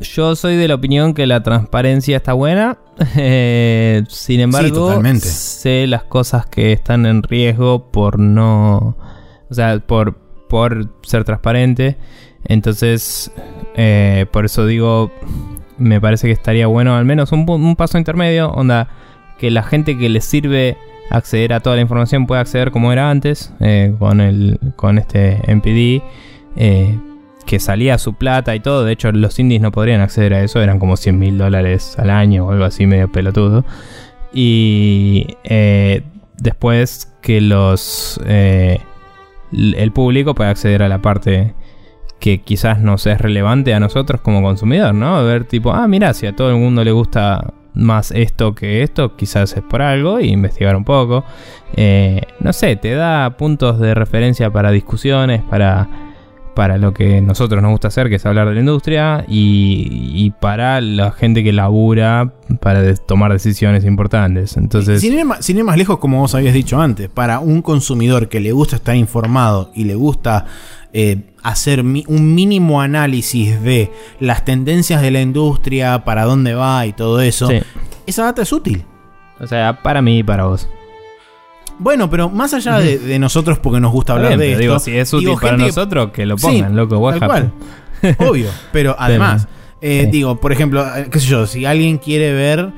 yo 0.01 0.35
soy 0.35 0.55
de 0.55 0.67
la 0.67 0.76
opinión 0.76 1.13
que 1.13 1.27
la 1.27 1.43
transparencia 1.43 2.17
está 2.17 2.34
buena. 2.34 2.77
Eh, 3.15 4.03
sin 4.09 4.41
embargo, 4.41 5.01
sé 5.21 5.88
las 5.88 6.03
cosas 6.03 6.45
que 6.45 6.73
están 6.73 7.05
en 7.05 7.23
riesgo 7.23 7.91
por 7.91 8.19
no. 8.19 8.97
O 9.49 9.53
sea, 9.53 9.80
por, 9.80 10.17
por 10.49 10.89
ser 11.03 11.23
transparente. 11.23 11.97
Entonces, 12.43 13.31
eh, 13.76 14.26
por 14.31 14.43
eso 14.43 14.65
digo, 14.65 15.11
me 15.77 16.01
parece 16.01 16.27
que 16.27 16.34
estaría 16.34 16.67
bueno 16.67 16.95
al 16.95 17.05
menos 17.05 17.31
un, 17.31 17.76
paso 17.77 17.97
intermedio. 17.97 18.51
Onda, 18.51 18.89
que 19.38 19.49
la 19.49 19.63
gente 19.63 19.97
que 19.97 20.09
le 20.09 20.21
sirve 20.21 20.77
acceder 21.09 21.53
a 21.53 21.61
toda 21.61 21.76
la 21.76 21.81
información 21.81 22.27
pueda 22.27 22.41
acceder 22.41 22.71
como 22.71 22.91
era 22.91 23.09
antes, 23.09 23.53
eh, 23.59 23.95
con, 23.97 24.21
el, 24.21 24.59
con 24.76 24.97
este 24.97 25.41
MPD, 25.47 26.03
eh, 26.57 26.99
que 27.49 27.59
salía 27.59 27.97
su 27.97 28.13
plata 28.13 28.53
y 28.53 28.59
todo. 28.59 28.85
De 28.85 28.91
hecho, 28.91 29.11
los 29.11 29.39
indies 29.39 29.59
no 29.59 29.71
podrían 29.71 30.01
acceder 30.01 30.35
a 30.35 30.43
eso, 30.43 30.61
eran 30.61 30.77
como 30.77 30.95
100 30.95 31.17
mil 31.17 31.39
dólares 31.39 31.97
al 31.97 32.11
año 32.11 32.45
o 32.45 32.51
algo 32.51 32.63
así, 32.63 32.85
medio 32.85 33.11
pelotudo. 33.11 33.65
Y 34.31 35.35
eh, 35.45 36.03
después 36.38 37.11
que 37.23 37.41
los 37.41 38.21
eh, 38.27 38.81
el 39.51 39.91
público 39.91 40.35
pueda 40.35 40.51
acceder 40.51 40.84
a 40.84 40.89
la 40.89 41.01
parte 41.01 41.55
que 42.19 42.41
quizás 42.41 42.81
nos 42.81 43.07
es 43.07 43.19
relevante 43.19 43.73
a 43.73 43.80
nosotros 43.80 44.21
como 44.21 44.43
consumidor, 44.43 44.93
¿no? 44.93 45.23
Ver, 45.26 45.45
tipo, 45.45 45.73
ah, 45.73 45.88
mira, 45.88 46.13
si 46.13 46.27
a 46.27 46.35
todo 46.35 46.51
el 46.51 46.57
mundo 46.57 46.84
le 46.84 46.91
gusta 46.91 47.51
más 47.73 48.11
esto 48.11 48.53
que 48.53 48.84
esto, 48.84 49.15
quizás 49.15 49.57
es 49.57 49.63
por 49.63 49.81
algo, 49.81 50.19
e 50.19 50.27
investigar 50.27 50.76
un 50.76 50.84
poco. 50.84 51.26
Eh, 51.76 52.21
no 52.41 52.53
sé, 52.53 52.76
te 52.76 52.93
da 52.93 53.38
puntos 53.38 53.80
de 53.80 53.95
referencia 53.95 54.51
para 54.51 54.69
discusiones, 54.69 55.41
para, 55.41 56.09
para 56.60 56.77
lo 56.77 56.94
que 56.94 57.22
nosotros 57.22 57.61
nos 57.61 57.72
gusta 57.72 57.88
hacer, 57.88 58.10
que 58.10 58.15
es 58.15 58.26
hablar 58.26 58.49
de 58.49 58.56
la 58.56 58.60
industria, 58.60 59.23
y, 59.30 60.11
y 60.14 60.31
para 60.31 60.81
la 60.81 61.11
gente 61.11 61.41
que 61.41 61.53
labura 61.53 62.34
para 62.60 62.94
tomar 62.95 63.31
decisiones 63.31 63.86
importantes. 63.86 64.57
Entonces, 64.57 64.99
sin, 64.99 65.14
ir 65.14 65.23
más, 65.23 65.45
sin 65.45 65.57
ir 65.57 65.64
más 65.64 65.77
lejos, 65.77 65.99
como 65.99 66.19
vos 66.19 66.36
habías 66.36 66.53
dicho 66.53 66.81
antes, 66.81 67.07
para 67.07 67.40
un 67.40 67.61
consumidor 67.61 68.27
que 68.27 68.41
le 68.41 68.52
gusta 68.52 68.76
estar 68.76 68.94
informado 68.98 69.72
y 69.73 69.86
le 69.86 69.95
gusta 69.95 70.48
eh, 70.91 71.22
hacer 71.44 71.86
mi- 71.86 72.03
un 72.10 72.36
mínimo 72.36 72.81
análisis 72.81 73.61
de 73.64 73.90
las 74.19 74.44
tendencias 74.44 75.02
de 75.02 75.11
la 75.11 75.22
industria, 75.22 76.03
para 76.03 76.26
dónde 76.26 76.56
va 76.56 76.86
y 76.86 76.91
todo 76.91 77.22
eso, 77.22 77.48
sí. 77.48 77.61
esa 78.06 78.26
data 78.26 78.41
es 78.41 78.52
útil. 78.52 78.84
o 79.40 79.48
sea, 79.48 79.81
para 79.81 80.02
mí 80.02 80.18
y 80.19 80.23
para 80.23 80.44
vos. 80.44 80.68
Bueno, 81.80 82.10
pero 82.10 82.30
más 82.30 82.53
allá 82.53 82.77
de, 82.80 82.99
de 82.99 83.18
nosotros, 83.19 83.57
porque 83.60 83.80
nos 83.80 83.91
gusta 83.91 84.14
hablar 84.14 84.30
bien, 84.38 84.39
de 84.39 84.51
esto. 84.51 84.61
digo, 84.61 84.80
si 84.80 84.97
es 84.97 85.11
útil 85.14 85.30
digo, 85.30 85.39
para 85.39 85.51
gente 85.53 85.65
nosotros, 85.68 86.11
que 86.11 86.26
lo 86.26 86.38
Sí, 86.38 86.45
pongan, 86.47 86.76
loco, 86.76 86.97
what 86.99 87.18
tal 87.19 87.27
cual. 87.30 87.51
Obvio, 88.19 88.49
pero 88.72 88.95
además, 88.99 89.47
eh, 89.81 90.03
Sí. 90.06 90.11
digo, 90.11 90.39
por 90.39 90.51
ejemplo, 90.51 90.85
eh, 90.95 91.07
qué 91.11 91.19
sé 91.19 91.27
yo, 91.27 91.47
si 91.47 91.65
alguien 91.65 91.97
quiere 91.97 92.34
ver, 92.34 92.69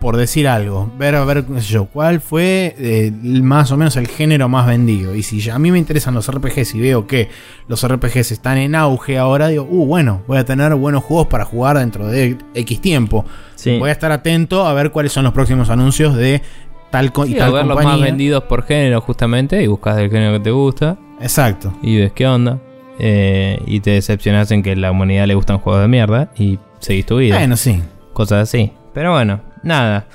por 0.00 0.16
decir 0.16 0.46
algo, 0.46 0.90
ver, 0.96 1.16
a 1.16 1.24
ver, 1.24 1.44
qué 1.44 1.60
sé 1.60 1.72
yo, 1.72 1.86
cuál 1.86 2.20
fue 2.20 2.74
eh, 2.78 3.10
más 3.42 3.72
o 3.72 3.76
menos 3.76 3.96
el 3.96 4.06
género 4.06 4.48
más 4.48 4.64
vendido. 4.66 5.14
Y 5.16 5.24
si 5.24 5.50
a 5.50 5.58
mí 5.58 5.72
me 5.72 5.78
interesan 5.78 6.14
los 6.14 6.30
RPGs 6.30 6.76
y 6.76 6.80
veo 6.80 7.06
que 7.08 7.28
los 7.66 7.84
RPGs 7.86 8.30
están 8.30 8.58
en 8.58 8.76
auge 8.76 9.18
ahora, 9.18 9.48
digo, 9.48 9.66
uh, 9.68 9.86
bueno, 9.86 10.22
voy 10.28 10.38
a 10.38 10.44
tener 10.44 10.72
buenos 10.76 11.02
juegos 11.02 11.26
para 11.26 11.44
jugar 11.44 11.78
dentro 11.78 12.06
de 12.06 12.38
X 12.54 12.80
tiempo. 12.80 13.24
Sí. 13.56 13.76
Voy 13.78 13.88
a 13.88 13.92
estar 13.92 14.12
atento 14.12 14.66
a 14.66 14.72
ver 14.72 14.92
cuáles 14.92 15.10
son 15.12 15.24
los 15.24 15.32
próximos 15.32 15.68
anuncios 15.68 16.14
de 16.14 16.42
tal 16.90 17.12
co- 17.12 17.26
y 17.26 17.34
tal 17.34 17.50
o 17.50 17.52
ver 17.54 17.66
los 17.66 17.82
más 17.84 18.00
vendidos 18.00 18.44
por 18.44 18.64
género, 18.64 19.00
justamente, 19.00 19.62
y 19.62 19.66
buscas 19.66 19.98
el 19.98 20.10
género 20.10 20.34
que 20.38 20.40
te 20.44 20.50
gusta, 20.50 20.96
Exacto. 21.20 21.72
y 21.82 21.98
ves 21.98 22.12
qué 22.12 22.26
onda. 22.26 22.58
eh, 23.00 23.62
y 23.66 23.78
te 23.80 23.90
decepcionas 23.92 24.50
en 24.50 24.62
que 24.62 24.72
a 24.72 24.76
la 24.76 24.90
humanidad 24.90 25.26
le 25.26 25.34
gustan 25.36 25.58
juegos 25.58 25.82
de 25.82 25.88
mierda, 25.88 26.30
y 26.36 26.58
seguís 26.80 27.06
tu 27.06 27.18
vida. 27.18 27.36
Bueno, 27.38 27.56
sí. 27.56 27.80
Cosas 28.12 28.48
así. 28.48 28.72
Pero 28.92 29.12
bueno, 29.12 29.40
nada. 29.62 30.06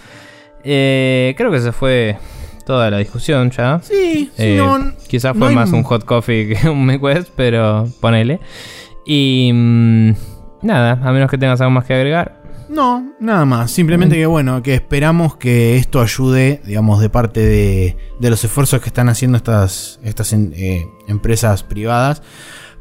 Eh, 0.66 1.34
creo 1.38 1.50
que 1.52 1.60
se 1.62 1.72
fue 1.72 2.18
toda 2.66 2.90
la 2.92 2.98
discusión 2.98 3.52
ya. 3.52 3.80
Sí, 3.82 4.32
Eh, 4.38 4.56
no, 4.58 4.92
quizás 5.08 5.36
fue 5.38 5.52
más 5.54 5.72
un 5.72 5.84
hot 5.84 6.04
coffee 6.06 6.50
que 6.56 6.70
un 6.70 6.86
MeQuest, 6.86 7.30
pero 7.36 7.88
ponele. 8.02 8.40
Y 9.06 9.52
mm, 9.54 10.12
nada, 10.64 11.00
a 11.04 11.12
menos 11.14 11.30
que 11.32 11.38
tengas 11.38 11.62
algo 11.62 11.72
más 11.72 11.86
que 11.86 11.94
agregar. 11.94 12.43
No, 12.74 13.14
nada 13.20 13.46
más. 13.46 13.70
Simplemente 13.70 14.16
que 14.16 14.26
bueno, 14.26 14.64
que 14.64 14.74
esperamos 14.74 15.38
que 15.38 15.78
esto 15.78 16.02
ayude, 16.02 16.60
digamos, 16.66 17.00
de 17.00 17.10
parte 17.10 17.40
de, 17.40 17.98
de 18.20 18.30
los 18.32 18.44
esfuerzos 18.44 18.82
que 18.82 18.88
están 18.88 19.10
haciendo 19.10 19.38
estas, 19.38 20.00
estas 20.04 20.34
eh, 20.34 20.88
empresas 21.08 21.62
privadas 21.62 22.24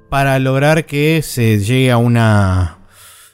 para 0.09 0.39
lograr 0.39 0.87
que 0.87 1.21
se 1.23 1.59
llegue 1.59 1.91
a 1.91 1.99
una, 1.99 2.79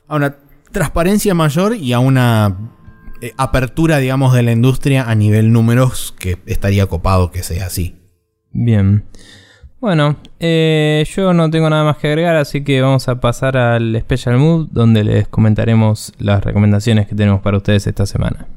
a 0.08 0.16
una 0.16 0.36
transparencia 0.72 1.32
mayor 1.32 1.76
y 1.76 1.92
a 1.92 2.00
una 2.00 2.72
eh, 3.20 3.32
apertura, 3.36 3.98
digamos, 3.98 4.34
de 4.34 4.42
la 4.42 4.50
industria 4.50 5.08
a 5.08 5.14
nivel 5.14 5.52
números 5.52 6.12
que 6.18 6.38
estaría 6.46 6.86
copado 6.86 7.30
que 7.30 7.44
sea 7.44 7.66
así. 7.66 7.94
Bien. 8.50 9.04
Bueno, 9.80 10.16
eh, 10.40 11.04
yo 11.14 11.32
no 11.32 11.50
tengo 11.50 11.70
nada 11.70 11.84
más 11.84 11.98
que 11.98 12.08
agregar, 12.08 12.34
así 12.34 12.64
que 12.64 12.80
vamos 12.80 13.06
a 13.08 13.20
pasar 13.20 13.56
al 13.56 13.96
Special 14.00 14.36
Mood, 14.36 14.68
donde 14.72 15.04
les 15.04 15.28
comentaremos 15.28 16.12
las 16.18 16.42
recomendaciones 16.42 17.06
que 17.06 17.14
tenemos 17.14 17.42
para 17.42 17.58
ustedes 17.58 17.86
esta 17.86 18.04
semana. 18.04 18.48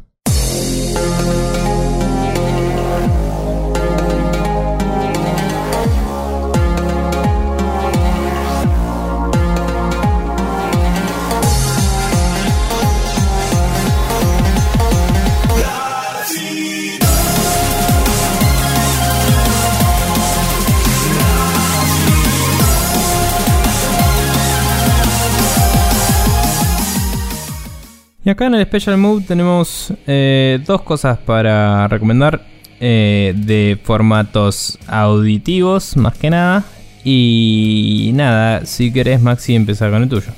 Y 28.24 28.30
acá 28.30 28.46
en 28.46 28.54
el 28.54 28.66
Special 28.66 28.98
Move 28.98 29.24
tenemos 29.28 29.92
eh, 30.06 30.60
dos 30.66 30.84
cosas 30.84 31.18
para 31.18 31.88
recomendar 31.88 32.46
eh, 32.80 33.34
de 33.36 33.80
formatos 33.84 34.78
auditivos, 34.86 35.98
más 35.98 36.18
que 36.18 36.30
nada. 36.30 36.64
Y 37.04 38.12
nada, 38.14 38.66
si 38.68 38.94
querés, 38.94 39.22
Maxi, 39.22 39.56
empezar 39.56 39.90
con 39.90 40.04
el 40.04 40.10
tuyo. 40.10 40.32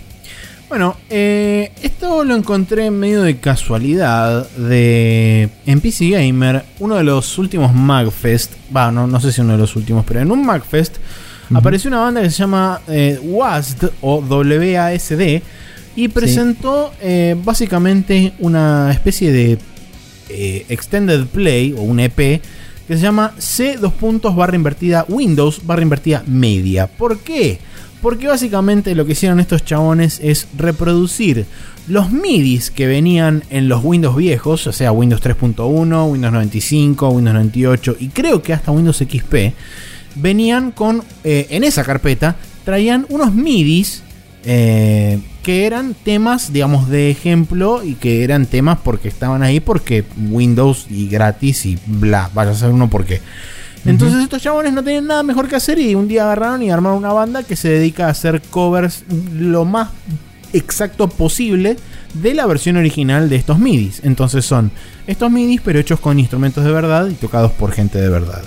Bueno, 0.69 0.95
eh, 1.09 1.71
esto 1.81 2.23
lo 2.23 2.35
encontré 2.35 2.85
en 2.85 2.97
medio 2.97 3.21
de 3.21 3.37
casualidad 3.37 4.49
de 4.51 5.49
en 5.65 5.81
PC 5.81 6.09
Gamer, 6.09 6.63
uno 6.79 6.95
de 6.95 7.03
los 7.03 7.37
últimos 7.37 7.73
Magfest, 7.73 8.53
va, 8.75 8.91
no, 8.91 9.05
no 9.05 9.19
sé 9.19 9.31
si 9.31 9.41
uno 9.41 9.53
de 9.53 9.59
los 9.59 9.75
últimos, 9.75 10.03
pero 10.03 10.21
en 10.21 10.31
un 10.31 10.43
Magfest 10.45 10.97
apareció 11.53 11.89
una 11.89 11.99
banda 11.99 12.21
que 12.21 12.31
se 12.31 12.37
llama 12.37 12.81
eh, 12.87 13.19
WASD 13.21 13.89
o 14.01 14.19
WASD 14.21 15.43
y 15.95 16.07
presentó 16.07 16.91
eh, 17.01 17.35
básicamente 17.43 18.33
una 18.39 18.91
especie 18.91 19.31
de 19.31 19.57
eh, 20.29 20.65
extended 20.69 21.27
play 21.27 21.73
o 21.73 21.81
un 21.81 21.99
EP 21.99 22.41
que 22.87 22.97
se 22.97 23.01
llama 23.01 23.33
C 23.37 23.77
dos 23.77 23.93
puntos 23.93 24.35
barra 24.35 24.55
invertida 24.55 25.05
Windows 25.07 25.61
barra 25.65 25.81
invertida 25.81 26.23
media. 26.27 26.87
¿Por 26.87 27.19
qué? 27.19 27.59
Porque 28.01 28.27
básicamente 28.27 28.95
lo 28.95 29.05
que 29.05 29.13
hicieron 29.13 29.39
estos 29.39 29.63
chabones 29.63 30.19
es 30.21 30.47
reproducir 30.57 31.45
los 31.87 32.11
MIDIs 32.11 32.71
que 32.71 32.87
venían 32.87 33.43
en 33.49 33.69
los 33.69 33.83
Windows 33.83 34.15
viejos, 34.15 34.67
o 34.67 34.73
sea 34.73 34.91
Windows 34.91 35.21
3.1, 35.21 36.11
Windows 36.11 36.33
95, 36.33 37.09
Windows 37.09 37.33
98 37.33 37.97
y 37.99 38.09
creo 38.09 38.41
que 38.41 38.53
hasta 38.53 38.71
Windows 38.71 38.97
XP, 38.97 39.53
venían 40.15 40.71
con, 40.71 41.03
eh, 41.23 41.47
en 41.49 41.63
esa 41.63 41.83
carpeta, 41.83 42.35
traían 42.63 43.05
unos 43.09 43.33
MIDIs 43.33 44.02
eh, 44.45 45.19
que 45.41 45.65
eran 45.65 45.93
temas, 45.93 46.51
digamos, 46.51 46.89
de 46.89 47.09
ejemplo 47.09 47.83
y 47.83 47.95
que 47.95 48.23
eran 48.23 48.45
temas 48.45 48.79
porque 48.83 49.07
estaban 49.07 49.43
ahí 49.43 49.59
porque 49.59 50.05
Windows 50.29 50.87
y 50.89 51.07
gratis 51.07 51.65
y 51.65 51.77
bla, 51.85 52.29
vaya 52.33 52.51
a 52.51 52.55
ser 52.55 52.69
uno 52.69 52.89
porque... 52.89 53.21
Entonces 53.85 54.23
estos 54.23 54.41
chabones 54.41 54.71
no 54.71 54.81
tenían 54.81 55.07
nada 55.07 55.23
mejor 55.23 55.49
que 55.49 55.57
hacer 55.57 55.77
y 55.77 55.93
un 55.93 56.07
día 56.07 56.23
agarraron 56.23 56.63
y 56.63 56.71
armaron 56.71 56.99
una 56.99 57.11
banda 57.11 57.43
que 57.43 57.57
se 57.57 57.67
dedica 57.67 58.07
a 58.07 58.11
hacer 58.11 58.41
covers 58.41 59.03
lo 59.35 59.65
más 59.65 59.89
exacto 60.53 61.09
posible 61.09 61.75
de 62.13 62.33
la 62.33 62.45
versión 62.45 62.77
original 62.77 63.29
de 63.29 63.35
estos 63.35 63.59
MIDIs. 63.59 63.99
Entonces 64.03 64.45
son 64.45 64.71
estos 65.05 65.29
MIDIs 65.29 65.59
pero 65.65 65.79
hechos 65.79 65.99
con 65.99 66.17
instrumentos 66.17 66.63
de 66.63 66.71
verdad 66.71 67.09
y 67.09 67.15
tocados 67.15 67.51
por 67.51 67.73
gente 67.73 67.99
de 67.99 68.07
verdad. 68.09 68.43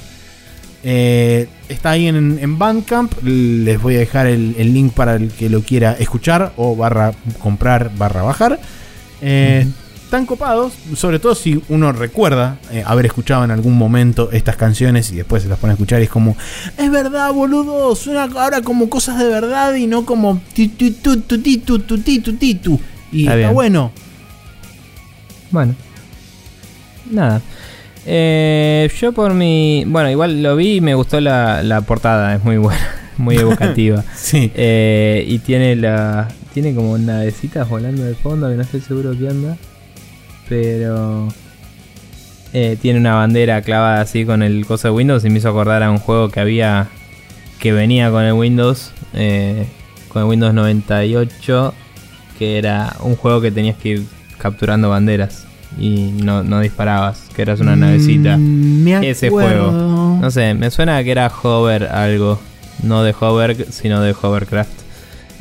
Eh, 0.83 1.49
está 1.69 1.91
ahí 1.91 2.07
en, 2.07 2.39
en 2.41 2.59
Bandcamp. 2.59 3.13
Les 3.23 3.81
voy 3.81 3.97
a 3.97 3.99
dejar 3.99 4.27
el, 4.27 4.55
el 4.59 4.73
link 4.73 4.93
para 4.93 5.15
el 5.17 5.31
que 5.31 5.49
lo 5.49 5.63
quiera 5.63 5.93
escuchar 5.93 6.53
o 6.57 6.77
barra 6.77 7.13
comprar 7.39 7.91
barra 7.97 8.23
bajar. 8.23 8.61
Eh, 9.23 9.67
Están 10.05 10.25
copados, 10.25 10.73
sobre 10.95 11.19
todo 11.19 11.35
si 11.35 11.61
uno 11.69 11.91
recuerda 11.91 12.59
eh, 12.71 12.85
haber 12.87 13.07
escuchado 13.07 13.43
en 13.45 13.51
algún 13.51 13.77
momento 13.77 14.31
estas 14.31 14.55
canciones 14.55 15.11
y 15.11 15.17
después 15.17 15.43
se 15.43 15.49
las 15.49 15.59
pone 15.59 15.73
a 15.73 15.75
escuchar 15.75 16.01
y 16.01 16.05
es 16.05 16.11
como, 16.11 16.37
es 16.79 16.91
verdad, 16.93 17.33
boludo, 17.33 17.93
suena 17.97 18.23
ahora 18.23 18.63
como 18.63 18.89
cosas 18.89 19.19
de 19.19 19.27
verdad 19.27 19.75
y 19.75 19.89
no 19.89 20.07
como 20.07 20.41
ti, 20.55 20.69
tu, 20.69 20.93
tu, 20.93 21.21
tu, 21.23 21.43
ti, 21.43 21.59
tu, 21.59 21.81
tu, 21.81 21.99
ti, 21.99 22.21
tu, 22.21 22.35
ti, 22.35 22.55
tu. 22.55 22.79
Y 23.11 23.27
Está 23.27 23.51
bueno. 23.51 23.91
Bueno. 25.51 25.75
Nada. 27.11 27.41
Eh, 28.07 28.89
yo 29.01 29.13
por 29.13 29.35
mi... 29.35 29.85
Bueno, 29.87 30.11
igual 30.11 30.43
lo 30.43 30.55
vi 30.57 30.77
y 30.77 30.81
me 30.81 30.95
gustó 30.95 31.21
la, 31.21 31.63
la 31.63 31.81
portada, 31.81 32.35
es 32.37 32.45
muy 32.45 32.57
buena, 32.57 32.89
muy 33.17 33.37
evocativa. 33.37 34.05
Sí. 34.15 34.51
Eh, 34.55 35.25
y 35.27 35.39
tiene 35.41 35.77
la... 35.77 36.29
Tiene 36.55 36.75
como 36.75 36.97
navecitas 36.97 37.69
volando 37.69 38.03
de 38.05 38.15
fondo, 38.15 38.49
que 38.49 38.55
no 38.55 38.63
estoy 38.63 38.81
seguro 38.81 39.13
qué 39.19 39.29
onda. 39.29 39.57
Pero... 40.49 41.29
eh, 42.53 42.79
tiene 42.81 42.99
una 43.01 43.15
bandera 43.15 43.61
clavada 43.63 44.01
así 44.01 44.25
con 44.25 44.43
el 44.43 44.65
coso 44.65 44.89
de 44.89 44.95
Windows 44.95 45.25
y 45.25 45.31
me 45.31 45.39
hizo 45.39 45.49
acordar 45.51 45.83
a 45.83 45.91
un 45.91 45.99
juego 45.99 46.31
que 46.31 46.41
había... 46.41 46.89
Que 47.59 47.73
venía 47.73 48.11
con 48.11 48.23
el 48.23 48.35
Windows. 48.35 48.93
eh, 49.15 49.67
con 50.09 50.23
el 50.23 50.29
Windows 50.29 50.55
98. 50.55 51.75
Que 52.39 52.59
era 52.59 52.95
un 53.01 53.17
juego 53.17 53.41
que 53.41 53.51
tenías 53.51 53.77
que 53.77 53.89
ir 53.91 54.07
capturando 54.39 54.89
banderas. 54.91 55.47
Y 55.79 56.13
no, 56.23 56.43
no 56.43 56.61
disparabas. 56.61 57.25
Que 57.35 57.43
eras 57.43 57.61
una 57.61 57.77
navecita. 57.77 58.37
Mm, 58.37 58.85
me 58.85 59.11
Ese 59.11 59.31
juego. 59.31 59.71
No 60.21 60.31
sé, 60.31 60.55
me 60.55 60.71
suena 60.71 60.97
a 60.97 61.05
que 61.05 61.11
era 61.11 61.31
Hover 61.43 61.85
algo. 61.85 62.41
No 62.83 63.03
de 63.03 63.15
Hover, 63.19 63.67
sino 63.71 64.01
de 64.01 64.15
Hovercraft. 64.21 64.71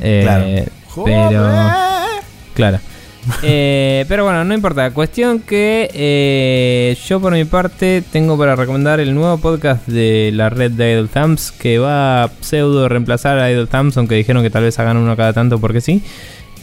Eh, 0.00 0.20
Claro. 0.22 0.46
Pero. 1.04 1.46
Claro. 2.54 2.80
Eh, 3.42 4.04
pero 4.08 4.24
bueno, 4.24 4.44
no 4.44 4.54
importa. 4.54 4.90
Cuestión 4.92 5.40
que 5.40 5.90
eh, 5.92 6.96
yo 7.06 7.20
por 7.20 7.32
mi 7.32 7.44
parte 7.44 8.02
tengo 8.12 8.38
para 8.38 8.54
recomendar 8.54 9.00
el 9.00 9.14
nuevo 9.14 9.38
podcast 9.38 9.86
de 9.86 10.30
la 10.32 10.48
red 10.48 10.70
de 10.70 10.92
Idle 10.92 11.08
Thumbs 11.08 11.50
que 11.50 11.78
va 11.78 12.24
a 12.24 12.30
pseudo 12.40 12.88
reemplazar 12.88 13.38
a 13.38 13.50
Idle 13.50 13.66
Thumbs, 13.66 13.96
aunque 13.96 14.14
dijeron 14.14 14.42
que 14.42 14.50
tal 14.50 14.62
vez 14.62 14.78
hagan 14.78 14.96
uno 14.96 15.16
cada 15.16 15.32
tanto 15.32 15.58
porque 15.58 15.80
sí. 15.80 16.02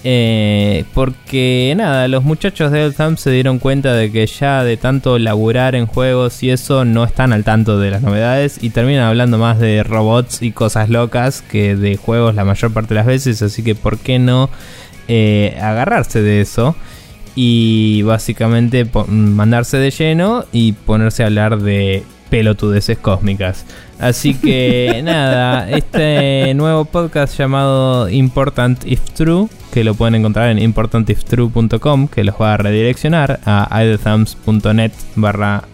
Eh, 0.05 0.83
porque 0.93 1.73
nada, 1.77 2.09
los 2.09 2.25
muchachos 2.25 2.71
de 2.71 2.81
Idle 2.81 2.91
Thumbs 2.91 3.21
se 3.21 3.31
dieron 3.31 3.59
cuenta 3.59 3.93
de 3.93 4.11
que 4.11 4.27
ya 4.27 4.61
de 4.65 4.75
tanto 4.75 5.17
laburar 5.17 5.75
en 5.75 5.85
juegos 5.85 6.43
y 6.43 6.49
eso 6.49 6.83
no 6.83 7.05
están 7.05 7.31
al 7.31 7.45
tanto 7.45 7.79
de 7.79 7.89
las 7.89 8.01
novedades 8.01 8.61
y 8.61 8.71
terminan 8.71 9.03
hablando 9.03 9.37
más 9.37 9.59
de 9.59 9.81
robots 9.81 10.41
y 10.41 10.51
cosas 10.51 10.89
locas 10.89 11.41
que 11.41 11.77
de 11.77 11.95
juegos 11.95 12.35
la 12.35 12.43
mayor 12.43 12.73
parte 12.73 12.89
de 12.89 12.95
las 12.95 13.05
veces, 13.05 13.41
así 13.41 13.63
que 13.63 13.75
¿por 13.75 13.97
qué 13.97 14.19
no 14.19 14.49
eh, 15.07 15.57
agarrarse 15.61 16.21
de 16.21 16.41
eso? 16.41 16.75
Y 17.35 18.01
básicamente 18.03 18.85
mandarse 19.07 19.77
de 19.77 19.89
lleno 19.89 20.45
y 20.51 20.73
ponerse 20.73 21.23
a 21.23 21.27
hablar 21.27 21.61
de 21.61 22.03
pelotudeces 22.33 22.97
cósmicas. 22.97 23.63
Así 23.99 24.33
que 24.33 25.01
nada, 25.05 25.69
este 25.69 26.51
nuevo 26.55 26.83
podcast 26.83 27.37
llamado 27.37 28.09
Important 28.09 28.87
If 28.87 29.01
True, 29.11 29.49
que 29.71 29.83
lo 29.83 29.93
pueden 29.93 30.15
encontrar 30.15 30.49
en 30.49 30.57
importantiftrue.com, 30.57 32.07
que 32.07 32.23
los 32.23 32.33
va 32.41 32.55
a 32.55 32.57
redireccionar 32.57 33.39
a 33.45 33.69
idlethumbs.net 33.83 34.91
barra 35.15 35.65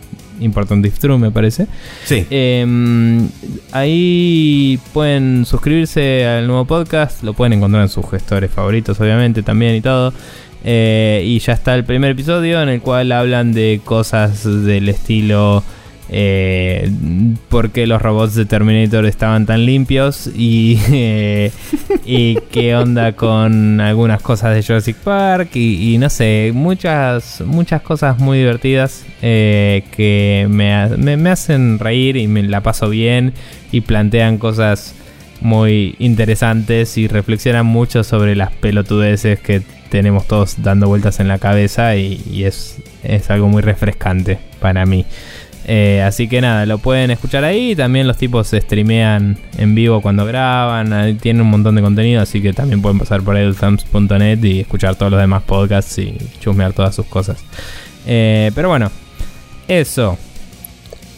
Important 0.42 0.86
If 0.86 1.00
True, 1.00 1.18
me 1.18 1.32
parece. 1.32 1.68
Sí. 2.04 2.28
Eh, 2.30 3.30
ahí 3.72 4.82
pueden 4.92 5.46
suscribirse 5.46 6.28
al 6.28 6.46
nuevo 6.48 6.66
podcast, 6.66 7.24
lo 7.24 7.32
pueden 7.32 7.54
encontrar 7.54 7.84
en 7.84 7.90
sus 7.90 8.06
gestores 8.12 8.52
favoritos, 8.52 9.00
obviamente, 9.00 9.44
también 9.44 9.76
y 9.76 9.82
todo. 9.82 10.12
Eh, 10.66 11.24
y 11.26 11.40
ya 11.40 11.54
está 11.54 11.74
el 11.74 11.86
primer 11.86 12.12
episodio 12.12 12.62
en 12.62 12.68
el 12.68 12.82
cual 12.82 13.14
hablan 13.14 13.54
de 13.54 13.80
cosas 13.86 14.44
del 14.44 14.90
estilo 14.90 15.64
eh, 16.12 16.90
por 17.50 17.78
los 17.78 18.02
robots 18.02 18.36
de 18.36 18.46
Terminator 18.46 19.06
estaban 19.06 19.46
tan 19.46 19.66
limpios 19.66 20.28
y, 20.36 20.80
eh, 20.92 21.52
y 22.06 22.36
qué 22.52 22.76
onda 22.76 23.14
con 23.14 23.80
algunas 23.80 24.22
cosas 24.22 24.56
de 24.56 24.64
Jurassic 24.64 24.98
Park 24.98 25.56
y, 25.56 25.98
no 26.00 26.10
sé, 26.10 26.52
muchas, 26.54 27.42
muchas 27.46 27.82
cosas 27.82 28.20
muy 28.20 28.40
divertidas 28.40 29.06
eh, 29.22 29.84
que 29.96 30.48
me 30.50 31.30
hacen 31.30 31.80
reír 31.80 32.18
y 32.18 32.28
me 32.28 32.44
la 32.44 32.62
paso 32.62 32.90
bien 32.90 33.34
y 33.72 33.82
plantean 33.82 34.38
cosas 34.38 34.96
muy 35.42 35.96
interesantes 36.00 36.98
y 36.98 37.08
reflexionan 37.08 37.66
mucho 37.66 38.04
sobre 38.04 38.36
las 38.36 38.52
pelotudeces 38.52 39.40
que 39.40 39.62
tenemos 39.90 40.28
todos 40.28 40.62
dando 40.62 40.88
vueltas 40.88 41.20
en 41.20 41.28
la 41.28 41.40
cabeza 41.40 41.96
y, 41.96 42.22
y 42.30 42.44
es, 42.44 42.78
es 43.04 43.30
algo 43.30 43.48
muy 43.48 43.62
refrescante 43.62 44.40
para 44.60 44.86
mí. 44.86 45.06
Eh, 45.72 46.02
así 46.02 46.28
que 46.28 46.42
nada, 46.42 46.66
lo 46.66 46.80
pueden 46.80 47.12
escuchar 47.12 47.44
ahí. 47.44 47.76
También 47.76 48.08
los 48.08 48.18
tipos 48.18 48.48
se 48.48 48.60
streamean 48.60 49.38
en 49.56 49.76
vivo 49.76 50.02
cuando 50.02 50.26
graban. 50.26 51.18
Tienen 51.20 51.44
un 51.44 51.50
montón 51.52 51.76
de 51.76 51.82
contenido, 51.84 52.22
así 52.24 52.42
que 52.42 52.54
también 52.54 52.82
pueden 52.82 52.98
pasar 52.98 53.22
por 53.22 53.38
eduthamps.net 53.38 54.44
y 54.44 54.62
escuchar 54.62 54.96
todos 54.96 55.12
los 55.12 55.22
demás 55.22 55.44
podcasts 55.44 56.00
y 56.00 56.18
chusmear 56.40 56.74
todas 56.74 56.96
sus 56.96 57.06
cosas. 57.06 57.38
Eh, 58.08 58.52
pero 58.56 58.70
bueno, 58.70 58.90
eso. 59.68 60.18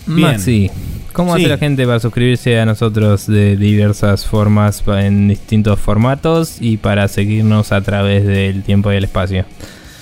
Bien. 0.05 0.31
Maxi, 0.31 0.69
¿cómo 1.13 1.35
Sí. 1.37 1.43
hace 1.43 1.49
la 1.49 1.57
gente 1.57 1.85
para 1.85 2.01
suscribirse 2.01 2.59
a 2.59 2.65
nosotros 2.65 3.27
de 3.27 3.55
diversas 3.55 4.25
formas, 4.25 4.83
en 4.85 5.29
distintos 5.29 5.79
formatos 5.79 6.57
y 6.59 6.75
para 6.75 7.07
seguirnos 7.07 7.71
a 7.71 7.79
través 7.79 8.25
del 8.27 8.63
tiempo 8.63 8.91
y 8.91 8.97
el 8.97 9.05
espacio? 9.05 9.45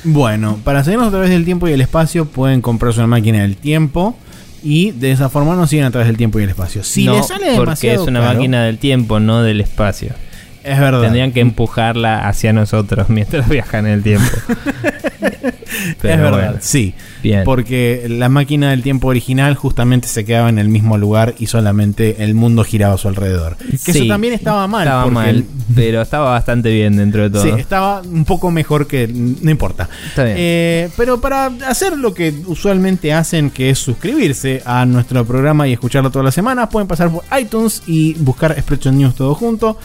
Bueno, 0.05 0.57
para 0.63 0.83
seguirnos 0.83 1.09
a 1.09 1.11
través 1.11 1.29
del 1.29 1.45
tiempo 1.45 1.67
y 1.67 1.73
el 1.73 1.81
espacio, 1.81 2.25
pueden 2.25 2.61
comprarse 2.61 2.99
una 2.99 3.07
máquina 3.07 3.41
del 3.43 3.57
tiempo. 3.57 4.17
Y 4.63 4.91
de 4.91 5.11
esa 5.11 5.29
forma 5.29 5.55
nos 5.55 5.69
siguen 5.69 5.85
a 5.85 5.91
través 5.91 6.07
del 6.07 6.17
tiempo 6.17 6.39
y 6.39 6.43
el 6.43 6.49
espacio. 6.49 6.83
Si 6.83 7.05
no, 7.05 7.15
les 7.15 7.27
sale 7.27 7.47
porque 7.55 7.61
demasiado 7.61 8.03
es 8.03 8.07
una 8.07 8.21
máquina 8.21 8.63
del 8.65 8.77
tiempo, 8.77 9.19
no 9.19 9.41
del 9.41 9.61
espacio. 9.61 10.13
Es 10.63 10.79
verdad. 10.79 11.01
Tendrían 11.01 11.31
que 11.31 11.39
empujarla 11.39 12.27
hacia 12.27 12.53
nosotros 12.53 13.09
mientras 13.09 13.47
viajan 13.47 13.85
en 13.87 13.93
el 13.93 14.03
tiempo. 14.03 14.29
es 15.21 16.01
verdad, 16.01 16.31
bueno, 16.31 16.57
sí. 16.59 16.93
Bien. 17.23 17.43
Porque 17.43 18.05
la 18.09 18.29
máquina 18.29 18.71
del 18.71 18.81
tiempo 18.83 19.07
original 19.07 19.55
justamente 19.55 20.07
se 20.07 20.25
quedaba 20.25 20.49
en 20.49 20.59
el 20.59 20.69
mismo 20.69 20.97
lugar 20.97 21.35
y 21.39 21.47
solamente 21.47 22.23
el 22.23 22.35
mundo 22.35 22.63
giraba 22.63 22.95
a 22.95 22.97
su 22.97 23.07
alrededor. 23.07 23.57
Que 23.57 23.91
Sí, 23.93 23.99
eso 23.99 24.07
también 24.07 24.33
estaba 24.33 24.67
mal. 24.67 24.87
Estaba 24.87 25.05
mal, 25.07 25.29
el- 25.29 25.45
pero 25.75 26.01
estaba 26.01 26.31
bastante 26.31 26.71
bien 26.71 26.97
dentro 26.97 27.23
de 27.23 27.29
todo. 27.29 27.43
Sí, 27.43 27.49
estaba 27.57 28.01
un 28.01 28.25
poco 28.25 28.51
mejor 28.51 28.87
que. 28.87 29.07
No 29.07 29.51
importa. 29.51 29.89
Está 30.07 30.23
bien. 30.23 30.35
Eh, 30.39 30.89
pero 30.97 31.19
para 31.21 31.47
hacer 31.67 31.97
lo 31.97 32.13
que 32.13 32.33
usualmente 32.47 33.13
hacen, 33.13 33.49
que 33.51 33.69
es 33.69 33.79
suscribirse 33.79 34.61
a 34.65 34.85
nuestro 34.85 35.25
programa 35.25 35.67
y 35.67 35.73
escucharlo 35.73 36.09
todas 36.11 36.25
las 36.25 36.33
semanas, 36.35 36.69
pueden 36.71 36.87
pasar 36.87 37.09
por 37.11 37.23
iTunes 37.39 37.83
y 37.87 38.13
buscar 38.15 38.51
Expression 38.53 38.97
News 38.97 39.15
todo 39.15 39.35
junto. 39.35 39.77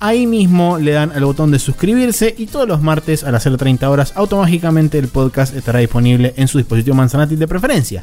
Ahí 0.00 0.26
mismo 0.26 0.78
le 0.78 0.92
dan 0.92 1.12
al 1.12 1.24
botón 1.24 1.50
de 1.50 1.58
suscribirse 1.58 2.34
y 2.36 2.46
todos 2.46 2.68
los 2.68 2.82
martes 2.82 3.24
a 3.24 3.30
las 3.30 3.46
0.30 3.46 3.84
horas 3.88 4.12
automáticamente 4.16 4.98
el 4.98 5.08
podcast 5.08 5.54
estará 5.54 5.78
disponible 5.78 6.34
en 6.36 6.48
su 6.48 6.58
dispositivo 6.58 6.96
Manzanatil 6.96 7.38
de 7.38 7.48
preferencia. 7.48 8.02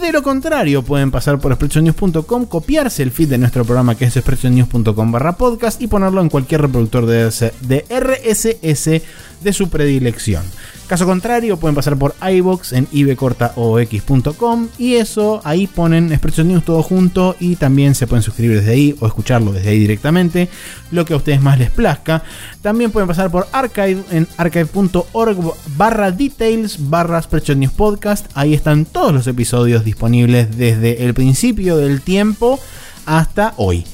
De 0.00 0.12
lo 0.12 0.22
contrario, 0.22 0.82
pueden 0.82 1.10
pasar 1.10 1.38
por 1.38 1.52
expressionnews.com, 1.52 2.46
copiarse 2.46 3.02
el 3.02 3.10
feed 3.10 3.28
de 3.28 3.38
nuestro 3.38 3.64
programa 3.64 3.94
que 3.94 4.04
es 4.04 4.16
expressionnews.com 4.16 5.12
barra 5.12 5.36
podcast 5.36 5.80
y 5.82 5.86
ponerlo 5.86 6.20
en 6.20 6.28
cualquier 6.28 6.62
reproductor 6.62 7.06
de, 7.06 7.28
RS 7.28 7.52
de 7.60 7.84
RSS 7.88 9.02
de 9.42 9.52
su 9.52 9.68
predilección. 9.68 10.44
Caso 10.92 11.06
contrario, 11.06 11.56
pueden 11.56 11.74
pasar 11.74 11.96
por 11.96 12.14
iBox 12.20 12.74
en 12.74 12.86
ibcortaox.com 12.92 14.68
y 14.76 14.96
eso 14.96 15.40
ahí 15.42 15.66
ponen 15.66 16.12
Expression 16.12 16.48
News 16.48 16.66
todo 16.66 16.82
junto 16.82 17.34
y 17.40 17.56
también 17.56 17.94
se 17.94 18.06
pueden 18.06 18.22
suscribir 18.22 18.58
desde 18.58 18.72
ahí 18.72 18.94
o 19.00 19.06
escucharlo 19.06 19.52
desde 19.52 19.70
ahí 19.70 19.78
directamente, 19.78 20.50
lo 20.90 21.06
que 21.06 21.14
a 21.14 21.16
ustedes 21.16 21.40
más 21.40 21.58
les 21.58 21.70
plazca. 21.70 22.24
También 22.60 22.90
pueden 22.90 23.08
pasar 23.08 23.30
por 23.30 23.48
archive 23.52 24.02
en 24.10 24.28
archive.org 24.36 25.54
barra 25.78 26.10
details 26.10 26.76
barra 26.90 27.16
Expression 27.16 27.60
News 27.60 27.72
podcast. 27.72 28.26
Ahí 28.34 28.52
están 28.52 28.84
todos 28.84 29.14
los 29.14 29.26
episodios 29.26 29.86
disponibles 29.86 30.58
desde 30.58 31.06
el 31.06 31.14
principio 31.14 31.78
del 31.78 32.02
tiempo 32.02 32.60
hasta 33.06 33.54
hoy. 33.56 33.86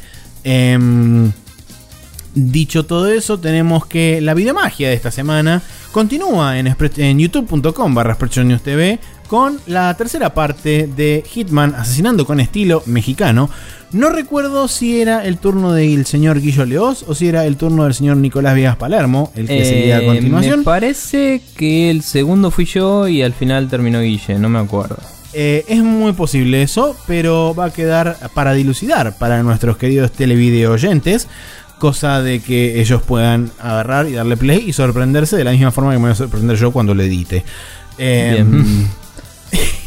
Em, 0.42 1.30
Dicho 2.40 2.86
todo 2.86 3.08
eso, 3.08 3.40
tenemos 3.40 3.84
que 3.86 4.20
la 4.20 4.32
videomagia 4.32 4.88
de 4.88 4.94
esta 4.94 5.10
semana 5.10 5.60
continúa 5.90 6.56
en, 6.56 7.18
youtube.com 7.18 7.94
barra 7.94 8.16
News 8.44 8.62
TV 8.62 9.00
con 9.26 9.58
la 9.66 9.92
tercera 9.96 10.32
parte 10.34 10.86
de 10.86 11.24
Hitman 11.28 11.74
Asesinando 11.74 12.24
con 12.24 12.38
estilo 12.38 12.84
mexicano. 12.86 13.50
No 13.90 14.10
recuerdo 14.10 14.68
si 14.68 15.00
era 15.00 15.24
el 15.24 15.38
turno 15.38 15.72
del 15.72 16.06
señor 16.06 16.40
Guillo 16.40 16.64
Leoz 16.64 17.04
o 17.08 17.14
si 17.16 17.26
era 17.26 17.44
el 17.44 17.56
turno 17.56 17.82
del 17.82 17.94
señor 17.94 18.18
Nicolás 18.18 18.54
Viegas 18.54 18.76
Palermo, 18.76 19.32
el 19.34 19.48
que 19.48 19.64
seguía 19.64 19.96
a 19.96 20.02
Eh, 20.02 20.06
continuación. 20.06 20.60
Me 20.60 20.64
parece 20.64 21.42
que 21.56 21.90
el 21.90 22.02
segundo 22.02 22.52
fui 22.52 22.66
yo 22.66 23.08
y 23.08 23.22
al 23.22 23.32
final 23.32 23.68
terminó 23.68 24.00
Guille, 24.00 24.38
no 24.38 24.48
me 24.48 24.60
acuerdo. 24.60 24.98
Eh, 25.34 25.64
es 25.68 25.82
muy 25.82 26.12
posible 26.12 26.62
eso, 26.62 26.96
pero 27.06 27.54
va 27.54 27.66
a 27.66 27.72
quedar 27.72 28.16
para 28.32 28.54
dilucidar 28.54 29.18
para 29.18 29.42
nuestros 29.42 29.76
queridos 29.76 30.12
televideo 30.12 30.72
oyentes. 30.72 31.28
Cosa 31.78 32.22
de 32.22 32.40
que 32.40 32.80
ellos 32.80 33.02
puedan 33.02 33.50
agarrar 33.60 34.08
y 34.08 34.12
darle 34.12 34.36
play 34.36 34.64
y 34.66 34.72
sorprenderse 34.72 35.36
de 35.36 35.44
la 35.44 35.52
misma 35.52 35.70
forma 35.70 35.92
que 35.92 35.98
me 35.98 36.04
voy 36.04 36.12
a 36.12 36.16
sorprender 36.16 36.56
yo 36.56 36.72
cuando 36.72 36.94
lo 36.94 37.02
edite. 37.02 37.44
Eh, 37.98 38.44
Bien. 38.44 38.88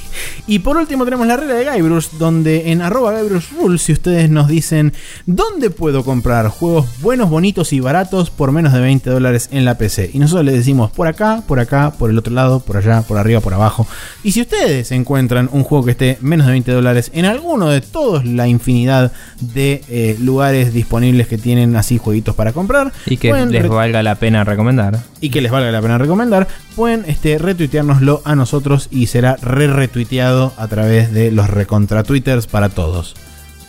y 0.51 0.59
por 0.59 0.75
último 0.75 1.05
tenemos 1.05 1.25
la 1.27 1.37
regla 1.37 1.53
de 1.53 1.71
Guybrush, 1.77 2.07
donde 2.19 2.73
en 2.73 2.81
arroba 2.81 3.13
Guybrush 3.13 3.53
Rules, 3.57 3.83
si 3.83 3.93
ustedes 3.93 4.29
nos 4.29 4.49
dicen 4.49 4.91
dónde 5.25 5.69
puedo 5.69 6.03
comprar 6.03 6.49
juegos 6.49 6.87
buenos, 6.99 7.29
bonitos 7.29 7.71
y 7.71 7.79
baratos 7.79 8.29
por 8.31 8.51
menos 8.51 8.73
de 8.73 8.81
20 8.81 9.09
dólares 9.11 9.47
en 9.53 9.63
la 9.63 9.77
PC. 9.77 10.11
Y 10.13 10.19
nosotros 10.19 10.43
les 10.43 10.55
decimos 10.55 10.91
por 10.91 11.07
acá, 11.07 11.41
por 11.47 11.61
acá, 11.61 11.93
por 11.97 12.09
el 12.09 12.17
otro 12.17 12.33
lado, 12.33 12.59
por 12.59 12.75
allá, 12.75 13.01
por 13.03 13.17
arriba, 13.17 13.39
por 13.39 13.53
abajo. 13.53 13.87
Y 14.25 14.33
si 14.33 14.41
ustedes 14.41 14.91
encuentran 14.91 15.47
un 15.53 15.63
juego 15.63 15.85
que 15.85 15.91
esté 15.91 16.17
menos 16.19 16.47
de 16.47 16.51
20 16.51 16.69
dólares 16.73 17.11
en 17.13 17.23
alguno 17.23 17.69
de 17.69 17.79
todos 17.79 18.25
la 18.25 18.49
infinidad 18.49 19.13
de 19.39 19.81
eh, 19.87 20.17
lugares 20.19 20.73
disponibles 20.73 21.29
que 21.29 21.37
tienen 21.37 21.77
así 21.77 21.97
jueguitos 21.97 22.35
para 22.35 22.51
comprar, 22.51 22.91
Y 23.05 23.15
que 23.15 23.31
les 23.31 23.69
valga 23.69 24.03
la 24.03 24.15
pena 24.15 24.43
recomendar. 24.43 24.99
y 25.21 25.29
que 25.29 25.39
les 25.39 25.49
valga 25.49 25.71
la 25.71 25.81
pena 25.81 25.97
recomendar, 25.97 26.49
pueden 26.75 27.05
este, 27.07 27.37
retuiteárnoslo 27.37 28.21
a 28.25 28.35
nosotros 28.35 28.89
y 28.91 29.07
será 29.07 29.37
re 29.37 29.67
retuiteado 29.67 30.40
a 30.57 30.67
través 30.67 31.11
de 31.13 31.31
los 31.31 31.49
recontra 31.49 32.03
twitters 32.03 32.47
para 32.47 32.69
todos. 32.69 33.15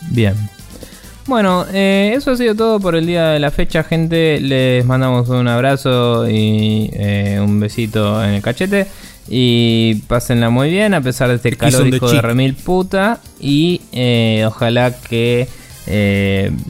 Bien. 0.09 0.35
Bueno, 1.25 1.65
eh, 1.73 2.13
eso 2.17 2.31
ha 2.31 2.35
sido 2.37 2.53
todo 2.53 2.79
por 2.81 2.95
el 2.95 3.05
día 3.05 3.27
de 3.29 3.39
la 3.39 3.49
fecha, 3.49 3.83
gente. 3.83 4.41
Les 4.41 4.85
mandamos 4.85 5.29
un 5.29 5.47
abrazo 5.47 6.27
y 6.29 6.89
eh, 6.93 7.39
un 7.41 7.59
besito 7.61 8.21
en 8.23 8.31
el 8.31 8.41
cachete. 8.41 8.87
Y 9.29 9.95
pásenla 10.07 10.49
muy 10.49 10.69
bien 10.69 10.93
a 10.93 10.99
pesar 11.01 11.29
de 11.29 11.35
este 11.35 11.49
hijo 11.93 12.11
de 12.11 12.21
remil 12.21 12.55
puta. 12.55 13.19
Y 13.39 13.79
eh, 13.93 14.43
ojalá 14.45 14.93
que 14.99 15.47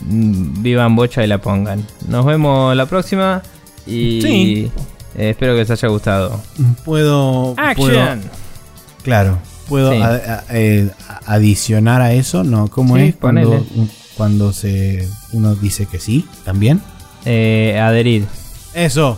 vivan 0.08 0.96
bocha 0.96 1.24
y 1.24 1.28
la 1.28 1.40
pongan. 1.40 1.84
Nos 2.08 2.24
vemos 2.26 2.76
la 2.76 2.86
próxima. 2.86 3.42
Y 3.88 4.22
Sí. 4.22 4.72
espero 5.18 5.54
que 5.54 5.62
les 5.62 5.72
haya 5.72 5.88
gustado. 5.88 6.40
Puedo. 6.86 7.56
puedo- 7.76 8.02
Action. 8.02 8.22
claro. 9.04 9.40
Puedo 9.68 9.92
Sí. 9.94 10.02
a- 10.02 10.08
a- 10.10 10.44
eh, 10.52 10.90
adicionar 11.26 12.02
a 12.02 12.14
eso, 12.14 12.44
¿no? 12.44 12.68
¿Cómo 12.68 12.98
Sí, 12.98 13.04
es 13.04 13.16
cuando, 13.16 13.66
cuando 14.18 14.52
se 14.54 15.08
uno 15.32 15.56
dice 15.56 15.86
que 15.86 16.00
sí? 16.00 16.26
¿También? 16.44 16.82
Eh, 17.26 17.80
adherir. 17.82 18.26
Eso. 18.74 19.18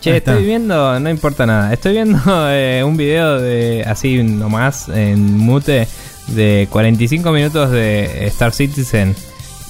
Che, 0.00 0.16
estoy 0.16 0.44
viendo, 0.46 0.98
no 0.98 1.10
importa 1.10 1.44
nada, 1.44 1.72
estoy 1.74 1.92
viendo 1.92 2.18
eh, 2.50 2.82
un 2.84 2.96
video 2.96 3.38
de 3.38 3.84
así 3.86 4.22
nomás 4.22 4.88
en 4.88 5.36
mute 5.36 5.86
de 6.28 6.68
45 6.70 7.32
minutos 7.32 7.70
de 7.70 8.26
Star 8.28 8.52
Citizen 8.52 9.14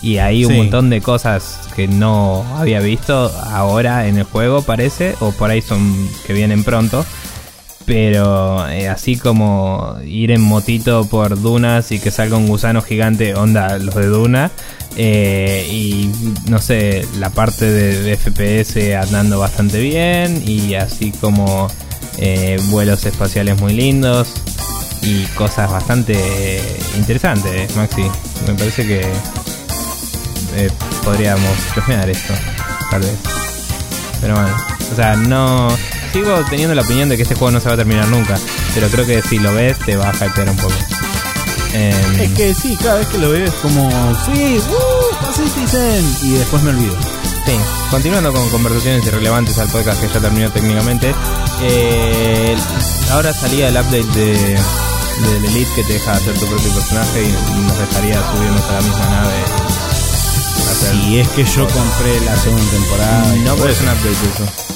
y 0.03 0.19
hay 0.19 0.45
un 0.45 0.53
Sí. 0.53 0.57
montón 0.59 0.89
de 0.89 1.01
cosas 1.01 1.69
que 1.75 1.89
no 1.89 2.45
había 2.57 2.79
visto 2.81 3.31
ahora 3.51 4.07
en 4.07 4.19
el 4.19 4.25
juego 4.25 4.63
parece 4.63 5.15
o 5.21 5.33
por 5.33 5.51
ahí 5.51 5.63
son 5.63 6.09
que 6.27 6.33
vienen 6.33 6.63
pronto. 6.65 7.05
Pero 7.91 8.69
eh, 8.69 8.89
así 8.89 9.17
como 9.17 9.97
ir 10.07 10.31
en 10.31 10.41
motito 10.41 11.07
por 11.07 11.43
dunas 11.43 11.91
y 11.91 11.99
que 11.99 12.13
salga 12.13 12.37
un 12.37 12.47
gusano 12.47 12.83
gigante, 12.83 13.35
onda 13.35 13.79
los 13.79 13.97
de 13.97 14.07
Duna. 14.07 14.53
eh, 14.97 15.67
y 15.69 16.09
no 16.49 16.61
sé, 16.61 17.05
la 17.19 17.31
parte 17.31 17.69
de, 17.69 18.17
FPS 18.17 18.95
andando 18.95 19.41
bastante 19.41 19.81
bien. 19.81 20.41
Y 20.47 20.75
así 20.75 21.11
como 21.11 21.67
eh, 22.19 22.61
vuelos 22.67 23.05
espaciales 23.07 23.61
muy 23.61 23.73
lindos. 23.73 24.35
Y 25.03 25.25
cosas 25.35 25.69
bastante 25.69 26.63
interesantes, 26.97 27.75
Maxi. 27.75 28.05
Me 28.47 28.55
parece 28.55 28.87
que 28.87 29.05
podríamos 31.03 31.51
chusmear 31.75 32.09
esto, 32.09 32.35
tal 32.89 33.01
vez. 33.01 33.17
Pero 34.21 34.35
bueno, 34.35 34.57
o 34.93 34.95
sea, 34.95 35.17
no. 35.17 36.00
Sigo 36.13 36.45
teniendo 36.49 36.75
la 36.75 36.83
opinión 36.83 37.09
de 37.09 37.17
que 37.17 37.23
este 37.23 37.35
juego 37.35 37.53
no 37.53 37.61
se 37.61 37.69
va 37.69 37.75
a 37.75 37.77
terminar 37.77 38.09
nunca. 38.09 38.37
Pero 38.75 38.89
creo 38.89 39.07
que 39.07 39.23
si 39.23 39.39
lo 39.39 39.55
ves, 39.55 39.79
te 39.79 39.97
va 39.97 40.11
a 40.11 40.27
hypear 40.27 40.51
un 40.51 40.57
poco. 40.57 40.75
Eh, 41.73 42.23
Es 42.25 42.33
que 42.33 42.53
sí, 42.55 42.77
cada 42.77 42.97
vez 42.99 43.07
que 43.09 43.19
lo 43.19 43.31
veo 43.31 43.45
es 43.47 43.55
como, 43.55 43.89
sí, 44.27 44.59
¡uh! 44.59 45.33
Citizen. 45.33 46.17
Y 46.23 46.33
después 46.33 46.63
me 46.65 46.71
olvido. 46.71 46.97
Sí, 47.47 47.53
continuando 47.91 48.33
con 48.33 48.49
conversaciones 48.51 49.07
irrelevantes 49.07 49.57
al 49.59 49.69
podcast 49.69 50.01
que 50.01 50.09
ya 50.09 50.21
terminó 50.21 50.51
técnicamente. 50.51 51.15
eh, 51.63 52.57
ahora 53.13 53.33
salía 53.33 53.69
el 53.69 53.77
update 53.77 54.05
de 54.19 54.59
del 55.21 55.45
Elite 55.45 55.71
que 55.75 55.85
te 55.85 55.93
deja 55.95 56.13
hacer 56.13 56.33
tu 56.39 56.47
propio 56.47 56.71
personaje 56.73 57.23
y 57.23 57.61
nos 57.67 57.79
dejaría 57.79 58.15
subirnos 58.33 58.65
a 58.65 58.73
la 58.73 58.81
misma 58.81 59.07
nave. 59.11 59.35
Si 60.91 61.19
es 61.19 61.29
que 61.29 61.45
yo 61.45 61.67
compré 61.69 62.21
la 62.25 62.37
segunda 62.37 62.71
temporada. 62.71 63.35
no, 63.45 63.55
pero 63.57 63.69
es 63.69 63.81
un 63.81 63.89
update 63.89 64.11
eso. 64.35 64.70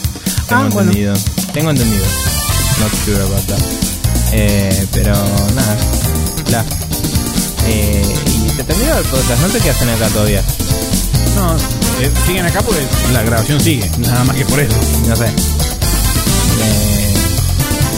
Tengo 0.48 0.62
Ah, 0.62 0.68
bueno. 0.72 0.90
entendido. 0.90 1.14
Tengo 1.52 1.70
entendido. 1.70 2.04
Not 2.80 2.92
sure 3.04 3.22
about 3.22 3.46
that. 3.46 3.60
Eh, 4.32 4.86
pero 4.92 5.12
nada. 5.54 5.76
La. 6.50 6.64
Eh, 7.66 8.02
y 8.26 8.50
se 8.50 8.64
terminó 8.64 8.98
el 8.98 9.04
podcast. 9.04 9.40
No 9.40 9.48
te 9.48 9.58
quedas 9.60 9.80
en 9.82 9.88
acá 9.90 10.08
todavía. 10.08 10.42
No, 11.36 11.56
eh, 12.00 12.10
siguen 12.26 12.46
acá 12.46 12.60
porque 12.62 12.86
la 13.12 13.22
grabación 13.22 13.60
sigue. 13.60 13.90
Nada 13.98 14.24
más 14.24 14.36
que 14.36 14.44
por 14.44 14.60
eso. 14.60 14.74
No 15.08 15.16
sé. 15.16 15.26
Eh, 15.26 17.14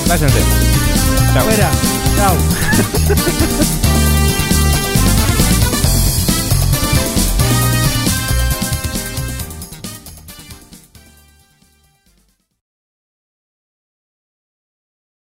váyanse. 0.08 0.38
Chao. 1.34 1.44
Fuera. 1.44 1.70
Chao. 2.16 2.36